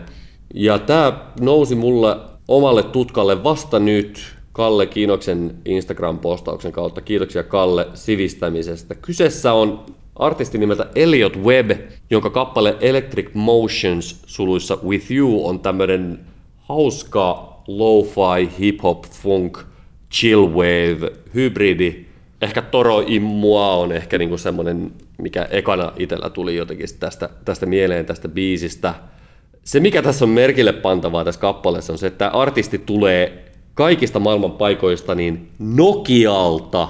Ja 0.55 0.79
tämä 0.79 1.31
nousi 1.41 1.75
mulle 1.75 2.17
omalle 2.49 2.83
tutkalle 2.83 3.45
vasta 3.45 3.79
nyt 3.79 4.21
Kalle 4.53 4.87
Kiinoksen 4.87 5.55
Instagram-postauksen 5.65 6.73
kautta. 6.73 7.01
Kiitoksia 7.01 7.43
Kalle 7.43 7.87
sivistämisestä. 7.95 8.95
Kyseessä 8.95 9.53
on 9.53 9.85
artisti 10.17 10.59
nimeltä 10.59 10.87
Elliot 10.95 11.37
Webb, 11.37 11.71
jonka 12.11 12.31
kappale 12.31 12.77
Electric 12.81 13.31
Motions 13.35 14.23
suluissa 14.27 14.79
With 14.87 15.13
You 15.13 15.47
on 15.47 15.61
tämmöinen 15.61 16.21
hauska 16.57 17.55
lo-fi 17.67 18.51
hip-hop 18.61 19.07
funk 19.23 19.59
chill 20.13 20.47
wave 20.47 21.13
hybridi 21.35 22.14
ehkä 22.43 22.63
Toro 22.63 23.05
Immua 23.07 23.75
on 23.77 23.93
ehkä 23.93 24.19
niinku 24.19 24.39
semmoinen, 24.39 24.93
mikä 25.19 25.49
ekana 25.51 25.93
itsellä 25.97 26.31
tuli 26.31 26.57
jotenkin 26.57 26.89
tästä, 27.01 27.29
tästä 27.45 27.67
mieleen 27.67 28.07
tästä 28.07 28.29
biisistä. 28.29 28.95
Se, 29.65 29.81
mikä 29.81 30.03
tässä 30.03 30.25
on 30.25 30.29
merkille 30.29 30.73
pantavaa 30.73 31.25
tässä 31.25 31.41
kappaleessa, 31.41 31.93
on 31.93 31.99
se, 31.99 32.07
että 32.07 32.29
artisti 32.29 32.79
tulee 32.79 33.45
kaikista 33.75 34.21
maailman 34.21 34.53
paikoista 34.53 35.15
niin 35.15 35.49
Nokialta. 35.59 36.89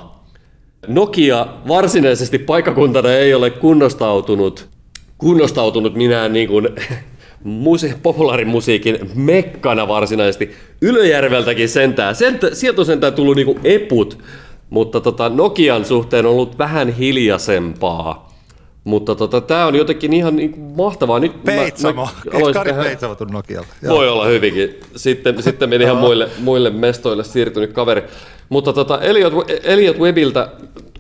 Nokia 0.87 1.47
varsinaisesti 1.69 2.39
paikakuntana 2.39 3.13
ei 3.13 3.35
ole 3.35 3.51
kunnostautunut, 3.51 4.69
kunnostautunut 5.19 5.95
minään 5.95 6.33
niin 6.33 6.49
kuin 6.49 6.69
musi- 7.45 7.95
populaarimusiikin 8.03 8.99
mekkana 9.15 9.89
varsinaisesti. 9.89 10.51
Ylöjärveltäkin 10.81 11.69
sentään. 11.69 12.15
Sentä, 12.15 12.55
sieltä 12.55 12.81
on 12.81 12.87
sentään 12.87 13.13
tullut 13.13 13.37
niinku 13.37 13.59
eput 13.65 14.19
mutta 14.75 15.01
tota, 15.01 15.29
Nokian 15.29 15.85
suhteen 15.85 16.27
on 16.27 16.33
ollut 16.33 16.59
vähän 16.59 16.89
hiljaisempaa. 16.89 18.29
Mutta 18.85 19.15
tota, 19.15 19.41
tämä 19.41 19.67
on 19.67 19.75
jotenkin 19.75 20.13
ihan 20.13 20.37
niin 20.37 20.53
kuin 20.53 20.77
mahtavaa. 20.77 21.19
Nyt 21.19 21.45
Peitsamo. 21.45 22.09
Eikö 22.33 22.53
Kari 22.53 22.71
tehdä... 22.71 22.85
Peitsamo 22.85 23.15
tullut 23.15 23.33
Nokialta? 23.33 23.69
Joo. 23.83 23.97
Voi 23.97 24.09
olla 24.09 24.27
hyvinkin. 24.27 24.75
Sitten, 24.97 25.43
sitten 25.43 25.69
meni 25.69 25.85
ihan 25.85 25.97
muille, 25.97 26.29
muille 26.39 26.71
mestoille 26.71 27.25
siirtynyt 27.25 27.73
kaveri. 27.73 28.03
Mutta 28.49 28.73
tota, 28.73 29.01
Elliot, 29.01 29.33
Elliot 29.65 29.99
Webiltä 29.99 30.49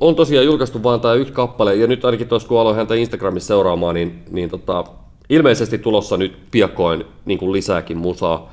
on 0.00 0.14
tosiaan 0.14 0.46
julkaistu 0.46 0.82
vaan 0.82 1.00
tämä 1.00 1.14
yksi 1.14 1.32
kappale, 1.32 1.74
ja 1.74 1.86
nyt 1.86 2.04
ainakin 2.04 2.28
tuossa 2.28 2.48
kun 2.48 2.60
aloin 2.60 2.76
häntä 2.76 2.94
Instagramissa 2.94 3.46
seuraamaan, 3.46 3.94
niin, 3.94 4.22
niin 4.30 4.50
tota, 4.50 4.84
ilmeisesti 5.30 5.78
tulossa 5.78 6.16
nyt 6.16 6.36
piakkoin 6.50 7.04
niin 7.24 7.38
kuin 7.38 7.52
lisääkin 7.52 7.98
musaa. 7.98 8.52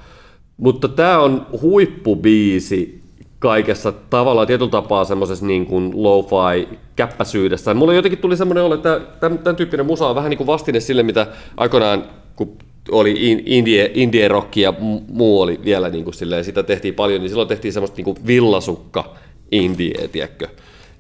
Mutta 0.58 0.88
tämä 0.88 1.20
on 1.20 1.48
huippubiisi 1.62 3.01
kaikessa 3.42 3.92
tavallaan 3.92 4.48
tietyllä 4.48 4.72
tapaa 4.72 5.06
semmoisessa 5.06 5.46
niin 5.46 5.66
kuin 5.66 5.92
lo-fi 6.04 6.68
käppäsyydessä. 6.96 7.74
Mulla 7.74 7.94
jotenkin 7.94 8.20
tuli 8.20 8.38
semmoinen 8.38 8.64
olo, 8.64 8.76
että 8.76 9.02
tämän, 9.20 9.38
tämän 9.38 9.56
tyyppinen 9.56 9.86
musa 9.86 10.08
on 10.08 10.16
vähän 10.16 10.30
niin 10.30 10.38
kuin 10.38 10.48
vastine 10.48 10.80
sille, 10.80 11.04
mitä 11.04 11.28
aikoinaan, 11.58 12.04
kun 12.36 12.58
oli 12.92 13.42
indie, 13.46 13.92
indie 13.94 14.28
rock 14.28 14.58
ja 14.58 14.74
muu 15.08 15.42
oli 15.42 15.60
vielä 15.66 15.90
niin 15.90 16.04
kuin 16.04 16.14
silleen, 16.14 16.46
sitä 16.46 16.64
tehtiin 16.64 16.94
paljon, 16.94 17.22
niin 17.22 17.30
silloin 17.30 17.48
tehtiin 17.48 17.74
semmoista 17.74 17.98
niin 17.98 18.06
kuin 18.06 18.18
villasukka 18.28 19.16
indie, 19.52 20.08
tiedätkö? 20.08 20.48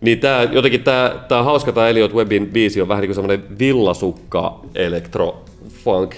Niin 0.01 0.19
tää, 0.19 0.43
jotenkin 0.43 0.83
tämä 0.83 1.15
tää 1.27 1.43
hauska 1.43 1.71
tämä 1.71 1.89
Elliot 1.89 2.13
Webbin 2.13 2.49
biisi 2.49 2.81
on 2.81 2.87
vähän 2.87 3.01
niin 3.01 3.09
kuin 3.09 3.15
semmoinen 3.15 3.59
villasukka 3.59 4.59
elektro 4.75 5.45
funk 5.83 6.15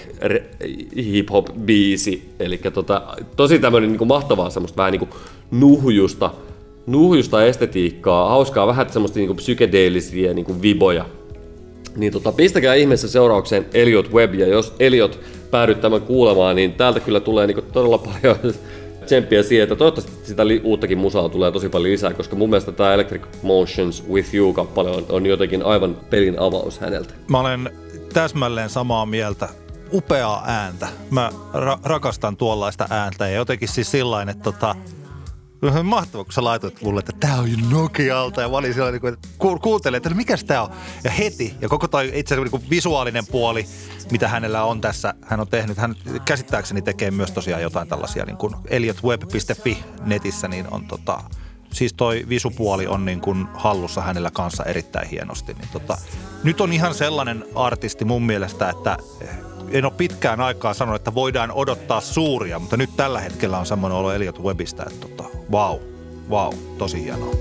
hip 0.96 1.30
hop 1.30 1.46
biisi. 1.60 2.28
Eli 2.40 2.58
tota, 2.58 3.02
tosi 3.36 3.58
tämmöinen 3.58 3.92
niin 3.92 4.08
mahtavaa 4.08 4.50
semmoista 4.50 4.76
vähän 4.76 4.92
niin 4.92 5.08
nuhjusta, 5.50 6.30
nuhjusta 6.86 7.44
estetiikkaa, 7.44 8.28
hauskaa, 8.28 8.66
vähän 8.66 8.92
semmoista 8.92 9.18
niin 9.18 9.36
psykedeellisiä 9.36 10.34
niin 10.34 10.62
viboja. 10.62 11.06
Niin 11.96 12.12
tota, 12.12 12.32
pistäkää 12.32 12.74
ihmeessä 12.74 13.08
seuraukseen 13.08 13.66
Elliot 13.74 14.12
Webb, 14.12 14.34
ja 14.34 14.46
jos 14.46 14.74
Elliot 14.78 15.20
päädyt 15.50 15.80
tämän 15.80 16.00
kuulemaan, 16.00 16.56
niin 16.56 16.72
täältä 16.72 17.00
kyllä 17.00 17.20
tulee 17.20 17.46
niin 17.46 17.64
todella 17.72 17.98
paljon 17.98 18.36
tsemppiä 19.06 19.42
siihen, 19.42 19.62
että 19.62 19.76
toivottavasti 19.76 20.26
sitä 20.26 20.42
uuttakin 20.62 20.98
musaa 20.98 21.28
tulee 21.28 21.52
tosi 21.52 21.68
paljon 21.68 21.92
lisää, 21.92 22.14
koska 22.14 22.36
mun 22.36 22.50
mielestä 22.50 22.72
tämä 22.72 22.94
Electric 22.94 23.22
Motions 23.42 24.04
With 24.10 24.34
You-kappale 24.34 24.90
on, 24.90 25.06
on 25.08 25.26
jotenkin 25.26 25.62
aivan 25.62 25.96
pelin 26.10 26.38
avaus 26.38 26.78
häneltä. 26.78 27.14
Mä 27.28 27.40
olen 27.40 27.70
täsmälleen 28.14 28.70
samaa 28.70 29.06
mieltä. 29.06 29.48
Upeaa 29.92 30.44
ääntä. 30.46 30.88
Mä 31.10 31.32
ra- 31.52 31.80
rakastan 31.82 32.36
tuollaista 32.36 32.86
ääntä 32.90 33.28
ja 33.28 33.34
jotenkin 33.34 33.68
siis 33.68 33.90
sillain, 33.90 34.28
että 34.28 34.42
tota, 34.42 34.74
mahtavaa, 35.82 36.24
kun 36.24 36.32
sä 36.32 36.44
laitoit 36.44 36.82
mulle, 36.82 36.98
että 36.98 37.12
tää 37.20 37.38
on 37.38 37.48
Nokialta. 37.70 38.40
Ja 38.40 38.48
mä 38.48 38.56
olin 38.56 38.74
siellä, 38.74 38.90
niin 38.90 39.06
että 39.06 39.28
ku, 39.38 39.58
kuuntelin, 39.58 39.96
että 39.96 40.10
mikäs 40.10 40.44
tää 40.44 40.62
on. 40.62 40.70
Ja 41.04 41.10
heti, 41.10 41.54
ja 41.60 41.68
koko 41.68 41.88
toi 41.88 42.10
itse 42.14 42.34
asiassa 42.34 42.56
niin 42.56 42.70
visuaalinen 42.70 43.26
puoli, 43.26 43.66
mitä 44.10 44.28
hänellä 44.28 44.64
on 44.64 44.80
tässä, 44.80 45.14
hän 45.22 45.40
on 45.40 45.48
tehnyt, 45.48 45.78
hän 45.78 45.94
käsittääkseni 46.24 46.82
tekee 46.82 47.10
myös 47.10 47.30
tosiaan 47.30 47.62
jotain 47.62 47.88
tällaisia, 47.88 48.24
niin 48.24 48.36
kuin 48.36 48.54
eliotweb.fi 48.68 49.84
netissä, 50.04 50.48
niin 50.48 50.66
on 50.70 50.86
tota, 50.86 51.20
siis 51.72 51.92
toi 51.92 52.24
visupuoli 52.28 52.86
on 52.86 53.04
niin 53.04 53.20
kuin 53.20 53.46
hallussa 53.54 54.02
hänellä 54.02 54.30
kanssa 54.30 54.64
erittäin 54.64 55.08
hienosti. 55.08 55.54
Niin 55.54 55.68
tota, 55.72 55.98
nyt 56.44 56.60
on 56.60 56.72
ihan 56.72 56.94
sellainen 56.94 57.44
artisti 57.54 58.04
mun 58.04 58.22
mielestä, 58.22 58.68
että 58.68 58.96
en 59.70 59.84
ole 59.84 59.92
pitkään 59.96 60.40
aikaa 60.40 60.74
sanonut, 60.74 61.00
että 61.00 61.14
voidaan 61.14 61.52
odottaa 61.52 62.00
suuria, 62.00 62.58
mutta 62.58 62.76
nyt 62.76 62.90
tällä 62.96 63.20
hetkellä 63.20 63.58
on 63.58 63.66
semmoinen 63.66 63.98
olo 63.98 64.12
Elliot 64.12 64.42
Webistä, 64.42 64.84
että 64.86 65.08
tota, 65.08 65.24
wow, 65.52 65.78
wow, 66.30 66.54
tosi 66.78 67.04
hienoa. 67.04 67.34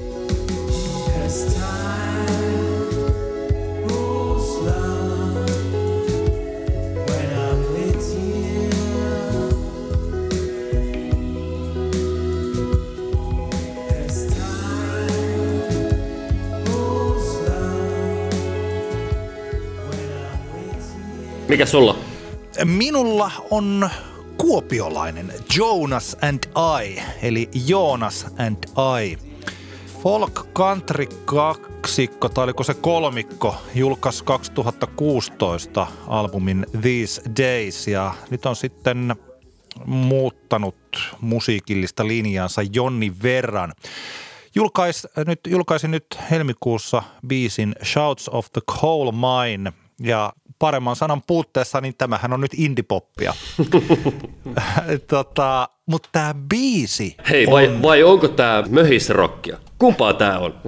Mikä 21.53 21.65
sulla? 21.65 21.95
Minulla 22.65 23.31
on 23.51 23.89
kuopiolainen 24.37 25.33
Jonas 25.57 26.17
and 26.21 26.43
I, 26.83 27.01
eli 27.21 27.49
Jonas 27.67 28.25
and 28.37 28.57
I. 29.01 29.17
Folk 30.03 30.53
Country 30.53 31.05
kaksikko, 31.25 32.29
tai 32.29 32.43
oliko 32.43 32.63
se 32.63 32.73
kolmikko, 32.73 33.55
julkaisi 33.75 34.23
2016 34.23 35.87
albumin 36.07 36.65
These 36.81 37.21
Days, 37.41 37.87
ja 37.87 38.13
nyt 38.29 38.45
on 38.45 38.55
sitten 38.55 39.15
muuttanut 39.85 41.15
musiikillista 41.21 42.07
linjaansa 42.07 42.61
Jonni 42.73 43.13
verran. 43.23 43.73
Julkais, 44.55 45.07
nyt, 45.27 45.39
julkaisin 45.47 45.91
nyt 45.91 46.05
helmikuussa 46.31 47.03
biisin 47.27 47.75
Shouts 47.83 48.29
of 48.29 48.47
the 48.53 48.61
Coal 48.71 49.11
Mine, 49.11 49.73
ja 49.99 50.33
paremman 50.59 50.95
sanan 50.95 51.21
puutteessa, 51.27 51.81
niin 51.81 51.93
tämähän 51.97 52.33
on 52.33 52.41
nyt 52.41 52.53
indipoppia. 52.57 53.33
tota, 55.07 55.69
mutta 55.85 56.09
tämä 56.11 56.35
biisi 56.49 57.15
Hei, 57.29 57.47
vai, 57.51 57.67
on... 57.67 57.81
vai 57.81 58.03
onko 58.03 58.27
tämä 58.27 58.63
möhisrokkia? 58.69 59.57
Kumpaa 59.79 60.13
tämä 60.13 60.39
on? 60.39 60.61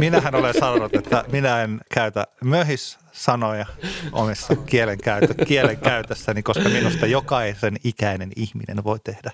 Minähän 0.00 0.34
olen 0.34 0.54
sanonut, 0.60 0.96
että 0.96 1.24
minä 1.32 1.62
en 1.62 1.80
käytä 1.94 2.26
möhis-sanoja 2.44 3.66
omissa 4.12 4.56
kielenkäytö, 4.56 5.44
kielenkäytössäni, 5.46 6.42
koska 6.42 6.68
minusta 6.68 7.06
jokaisen 7.06 7.76
ikäinen 7.84 8.30
ihminen 8.36 8.84
voi 8.84 8.98
tehdä 9.04 9.30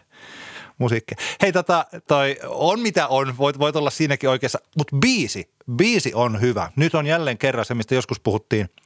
musiikkia. 0.78 1.18
Hei, 1.42 1.52
tota, 1.52 1.86
toi 2.08 2.36
on 2.48 2.80
mitä 2.80 3.08
on, 3.08 3.38
voit, 3.38 3.58
voit 3.58 3.76
olla 3.76 3.90
siinäkin 3.90 4.30
oikeassa, 4.30 4.58
mutta 4.76 4.96
biisi, 4.96 5.50
biisi 5.76 6.14
on 6.14 6.40
hyvä. 6.40 6.70
Nyt 6.76 6.94
on 6.94 7.06
jälleen 7.06 7.38
kerran 7.38 7.64
se, 7.64 7.74
mistä 7.74 7.94
joskus 7.94 8.20
puhuttiin– 8.20 8.68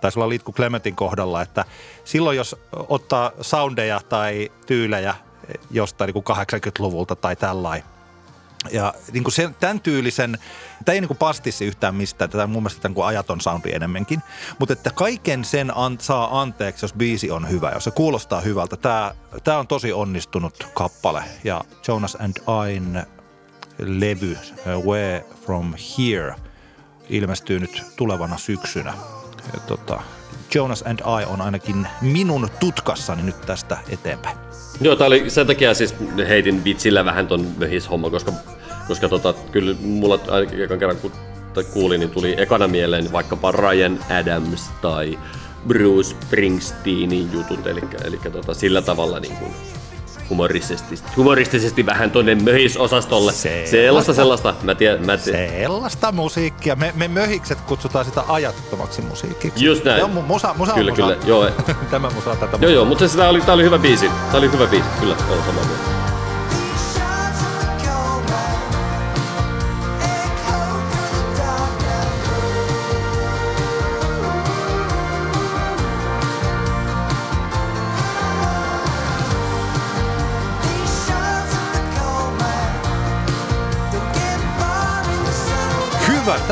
taisi 0.00 0.18
olla 0.18 0.28
Litku 0.28 0.52
Clementin 0.52 0.96
kohdalla, 0.96 1.42
että 1.42 1.64
silloin 2.04 2.36
jos 2.36 2.56
ottaa 2.72 3.32
soundeja 3.40 4.00
tai 4.08 4.52
tyylejä 4.66 5.14
jostain 5.70 6.10
niin 6.14 6.24
80-luvulta 6.24 7.16
tai 7.16 7.36
tällainen, 7.36 7.88
Ja 8.70 8.94
niin 9.12 9.24
kuin 9.24 9.32
sen, 9.32 9.56
tämän 9.60 9.80
tyylisen, 9.80 10.38
tämä 10.84 10.94
ei 10.94 11.00
niin 11.00 11.08
kuin 11.08 11.18
pastissi 11.18 11.64
yhtään 11.64 11.94
mistään, 11.94 12.30
tätä 12.30 12.44
on 12.44 12.50
mun 12.50 12.62
mielestä 12.62 12.82
tämän 12.82 12.94
kuin 12.94 13.06
ajaton 13.06 13.40
soundi 13.40 13.70
enemmänkin, 13.72 14.22
mutta 14.58 14.72
että 14.72 14.90
kaiken 14.90 15.44
sen 15.44 15.76
an, 15.76 15.98
saa 16.00 16.40
anteeksi, 16.40 16.84
jos 16.84 16.92
biisi 16.92 17.30
on 17.30 17.50
hyvä, 17.50 17.70
jos 17.74 17.84
se 17.84 17.90
kuulostaa 17.90 18.40
hyvältä. 18.40 18.76
Tämä, 18.76 19.14
tämä 19.44 19.58
on 19.58 19.66
tosi 19.66 19.92
onnistunut 19.92 20.68
kappale 20.74 21.24
ja 21.44 21.60
Jonas 21.88 22.16
and 22.20 22.36
Ain 22.46 23.02
levy 23.78 24.38
Where 24.86 25.24
From 25.44 25.74
Here 25.98 26.34
ilmestyy 27.08 27.60
nyt 27.60 27.82
tulevana 27.96 28.38
syksynä. 28.38 28.94
Tota, 29.66 30.02
Jonas 30.54 30.84
and 30.86 31.00
I 31.00 31.24
on 31.26 31.40
ainakin 31.40 31.88
minun 32.00 32.48
tutkassani 32.60 33.22
nyt 33.22 33.40
tästä 33.40 33.78
eteenpäin. 33.88 34.36
Joo, 34.80 34.96
tää 34.96 35.06
oli 35.06 35.30
sen 35.30 35.46
takia 35.46 35.74
siis 35.74 35.94
heitin 36.28 36.64
vitsillä 36.64 37.04
vähän 37.04 37.26
ton 37.26 37.46
möhishomma, 37.58 38.10
koska, 38.10 38.32
koska 38.88 39.08
tota, 39.08 39.34
kyllä 39.52 39.76
mulla 39.80 40.20
ekan 40.64 40.78
kerran 40.78 40.96
kun 40.96 41.12
kuulin, 41.72 42.00
niin 42.00 42.10
tuli 42.10 42.34
ekana 42.38 42.68
mieleen 42.68 43.12
vaikkapa 43.12 43.52
Ryan 43.52 43.98
Adams 44.20 44.70
tai 44.82 45.18
Bruce 45.68 46.10
Springsteenin 46.10 47.32
jutut, 47.32 47.66
eli, 47.66 47.82
eli 48.04 48.18
tota, 48.32 48.54
sillä 48.54 48.82
tavalla 48.82 49.20
niin 49.20 49.36
kuin 49.36 49.52
humoristisesti, 50.30 50.98
humoristisesti 51.16 51.86
vähän 51.86 52.10
tuonne 52.10 52.34
möhisosastolle. 52.34 53.32
Sellaista, 53.32 53.70
sellaista, 53.70 54.14
sellaista. 54.14 54.54
Mä 54.62 54.74
tiedän, 54.74 55.06
mä 55.06 55.16
tiedän. 55.16 55.50
Sellaista 55.50 56.12
musiikkia. 56.12 56.76
Me, 56.76 56.92
me 56.96 57.08
möhikset 57.08 57.60
kutsutaan 57.60 58.04
sitä 58.04 58.22
ajattomaksi 58.28 59.02
musiikiksi. 59.02 59.64
Just 59.64 59.84
näin. 59.84 59.98
Joo, 59.98 60.08
musa, 60.08 60.54
musa 60.58 60.72
kyllä, 60.72 60.90
musa. 60.90 61.02
kyllä. 61.02 61.16
Joo. 61.26 61.50
Tämä 61.90 62.10
musa 62.10 62.30
tätä 62.30 62.46
musa. 62.46 62.64
Joo, 62.64 62.72
joo, 62.72 62.84
mutta 62.84 63.08
se 63.08 63.22
oli, 63.22 63.40
tää 63.40 63.54
oli 63.54 63.62
hyvä 63.62 63.78
biisi. 63.78 64.08
Tää 64.08 64.40
oli 64.40 64.52
hyvä 64.52 64.66
biisi, 64.66 64.88
kyllä, 65.00 65.16
olen 65.28 65.44
samaa 65.44 65.64
mieltä. 65.64 65.97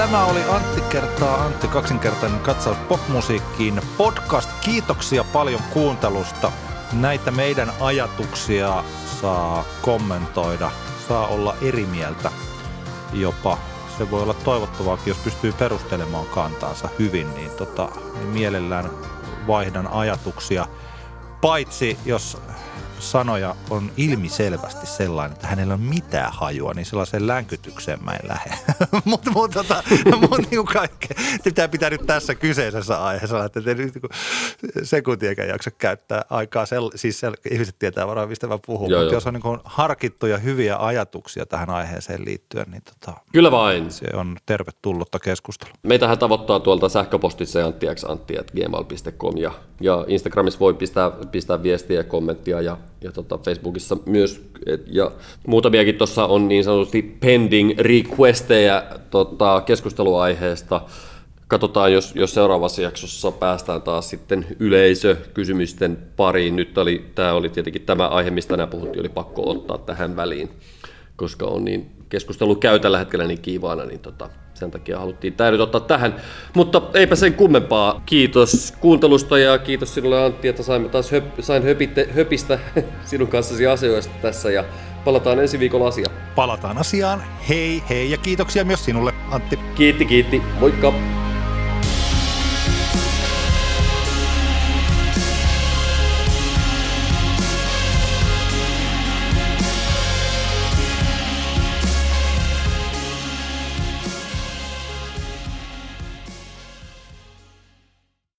Tämä 0.06 0.24
oli 0.24 0.42
Antti 0.48 0.80
kertaa 0.80 1.44
Antti 1.44 1.68
kaksinkertainen 1.68 2.40
katsaus 2.40 2.76
popmusiikkiin 2.76 3.80
podcast. 3.96 4.50
Kiitoksia 4.60 5.24
paljon 5.24 5.60
kuuntelusta. 5.72 6.52
Näitä 6.92 7.30
meidän 7.30 7.72
ajatuksia 7.80 8.84
saa 9.20 9.64
kommentoida, 9.82 10.70
saa 11.08 11.26
olla 11.26 11.56
eri 11.62 11.86
mieltä 11.86 12.30
jopa. 13.12 13.58
Se 13.98 14.10
voi 14.10 14.22
olla 14.22 14.34
toivottavaakin, 14.34 15.08
jos 15.08 15.18
pystyy 15.18 15.52
perustelemaan 15.52 16.26
kantaansa 16.26 16.88
hyvin, 16.98 17.34
niin, 17.34 17.50
tota, 17.50 17.88
niin 18.14 18.28
mielellään 18.28 18.90
vaihdan 19.46 19.86
ajatuksia. 19.86 20.66
Paitsi 21.40 21.98
jos 22.04 22.38
sanoja 22.98 23.56
on 23.70 23.92
ilmiselvästi 23.96 24.86
sellainen, 24.86 25.34
että 25.34 25.46
hänellä 25.46 25.74
on 25.74 25.80
mitään 25.80 26.32
hajua, 26.32 26.74
niin 26.74 26.86
sellaiseen 26.86 27.26
länkytykseen 27.26 28.04
mä 28.04 28.12
en 28.12 28.28
lähde. 28.28 28.54
Mutta 29.04 29.30
mut, 29.30 29.50
tota, 29.50 29.82
mut, 30.20 30.50
niin 30.50 30.64
kaikkea. 30.64 31.16
Pitää 31.44 31.68
pitää 31.68 31.90
nyt 31.90 32.06
tässä 32.06 32.34
kyseisessä 32.34 33.04
aiheessa, 33.04 33.44
että 33.44 33.60
te 33.60 33.74
nyt 33.74 33.94
niin 33.94 34.02
sekuntiakaan 34.82 35.48
jaksa 35.48 35.70
käyttää 35.70 36.24
aikaa. 36.30 36.66
Sel, 36.66 36.90
siis 36.94 37.20
sel, 37.20 37.34
ihmiset 37.50 37.78
tietää 37.78 38.06
varmaan, 38.06 38.28
mistä 38.28 38.46
mä 38.46 38.58
puhun. 38.66 38.90
Mutta 38.92 39.14
jos 39.14 39.26
on 39.26 39.34
niin 39.34 39.60
harkittuja 39.64 40.38
hyviä 40.38 40.76
ajatuksia 40.76 41.46
tähän 41.46 41.70
aiheeseen 41.70 42.24
liittyen, 42.24 42.66
niin 42.70 42.82
tota, 42.82 43.20
Kyllä 43.32 43.50
vain. 43.50 43.90
se 43.90 44.06
on 44.14 44.36
tervetullutta 44.46 45.18
keskustelua. 45.18 45.74
Meitähän 45.82 46.18
tavoittaa 46.18 46.60
tuolta 46.60 46.88
sähköpostissa 46.88 47.66
anttiantti.gmail.com 47.66 49.36
ja, 49.36 49.52
ja 49.80 50.04
Instagramissa 50.08 50.60
voi 50.60 50.74
pistää, 50.74 51.10
pistää 51.10 51.62
viestiä 51.62 51.96
ja 51.96 52.04
kommenttia 52.04 52.60
ja 52.60 52.76
ja 53.00 53.12
tota 53.12 53.38
Facebookissa 53.38 53.96
myös. 54.06 54.44
Et, 54.66 54.82
ja 54.86 55.10
muutamiakin 55.46 55.94
tuossa 55.94 56.26
on 56.26 56.48
niin 56.48 56.64
sanotusti 56.64 57.02
pending 57.20 57.78
requesteja 57.78 58.84
tota, 59.10 59.62
keskusteluaiheesta. 59.66 60.80
Katsotaan, 61.48 61.92
jos, 61.92 62.12
jos 62.14 62.34
seuraavassa 62.34 62.82
jaksossa 62.82 63.32
päästään 63.32 63.82
taas 63.82 64.10
sitten 64.10 64.46
yleisökysymysten 64.60 65.98
pariin. 66.16 66.56
Nyt 66.56 66.78
oli, 66.78 67.10
tämä 67.14 67.32
oli 67.32 67.48
tietenkin 67.48 67.82
tämä 67.82 68.08
aihe, 68.08 68.30
mistä 68.30 68.50
tänään 68.50 68.68
puhuttiin, 68.68 69.00
oli 69.00 69.08
pakko 69.08 69.50
ottaa 69.50 69.78
tähän 69.78 70.16
väliin, 70.16 70.50
koska 71.16 71.46
on 71.46 71.64
niin 71.64 71.95
keskustelu 72.08 72.56
käy 72.56 72.78
tällä 72.78 72.98
hetkellä 72.98 73.26
niin 73.26 73.40
kiivaana, 73.40 73.84
niin 73.84 74.00
tota, 74.00 74.28
sen 74.54 74.70
takia 74.70 74.98
haluttiin 74.98 75.32
tämä 75.32 75.50
nyt 75.50 75.60
ottaa 75.60 75.80
tähän. 75.80 76.16
Mutta 76.54 76.82
eipä 76.94 77.16
sen 77.16 77.34
kummempaa. 77.34 78.02
Kiitos 78.06 78.74
kuuntelusta 78.80 79.38
ja 79.38 79.58
kiitos 79.58 79.94
sinulle 79.94 80.24
Antti, 80.24 80.48
että 80.48 80.62
saimme 80.62 80.88
taas 80.88 81.12
höp, 81.12 81.24
sain 81.40 81.62
höpitte, 81.62 82.08
höpistä 82.16 82.58
sinun 83.04 83.28
kanssasi 83.28 83.66
asioista 83.66 84.14
tässä 84.22 84.50
ja 84.50 84.64
palataan 85.04 85.38
ensi 85.38 85.58
viikolla 85.58 85.88
asiaan. 85.88 86.14
Palataan 86.34 86.78
asiaan. 86.78 87.22
Hei 87.48 87.82
hei 87.90 88.10
ja 88.10 88.18
kiitoksia 88.18 88.64
myös 88.64 88.84
sinulle 88.84 89.12
Antti. 89.30 89.58
Kiitti, 89.74 90.04
kiitti. 90.04 90.42
Moikka! 90.60 91.25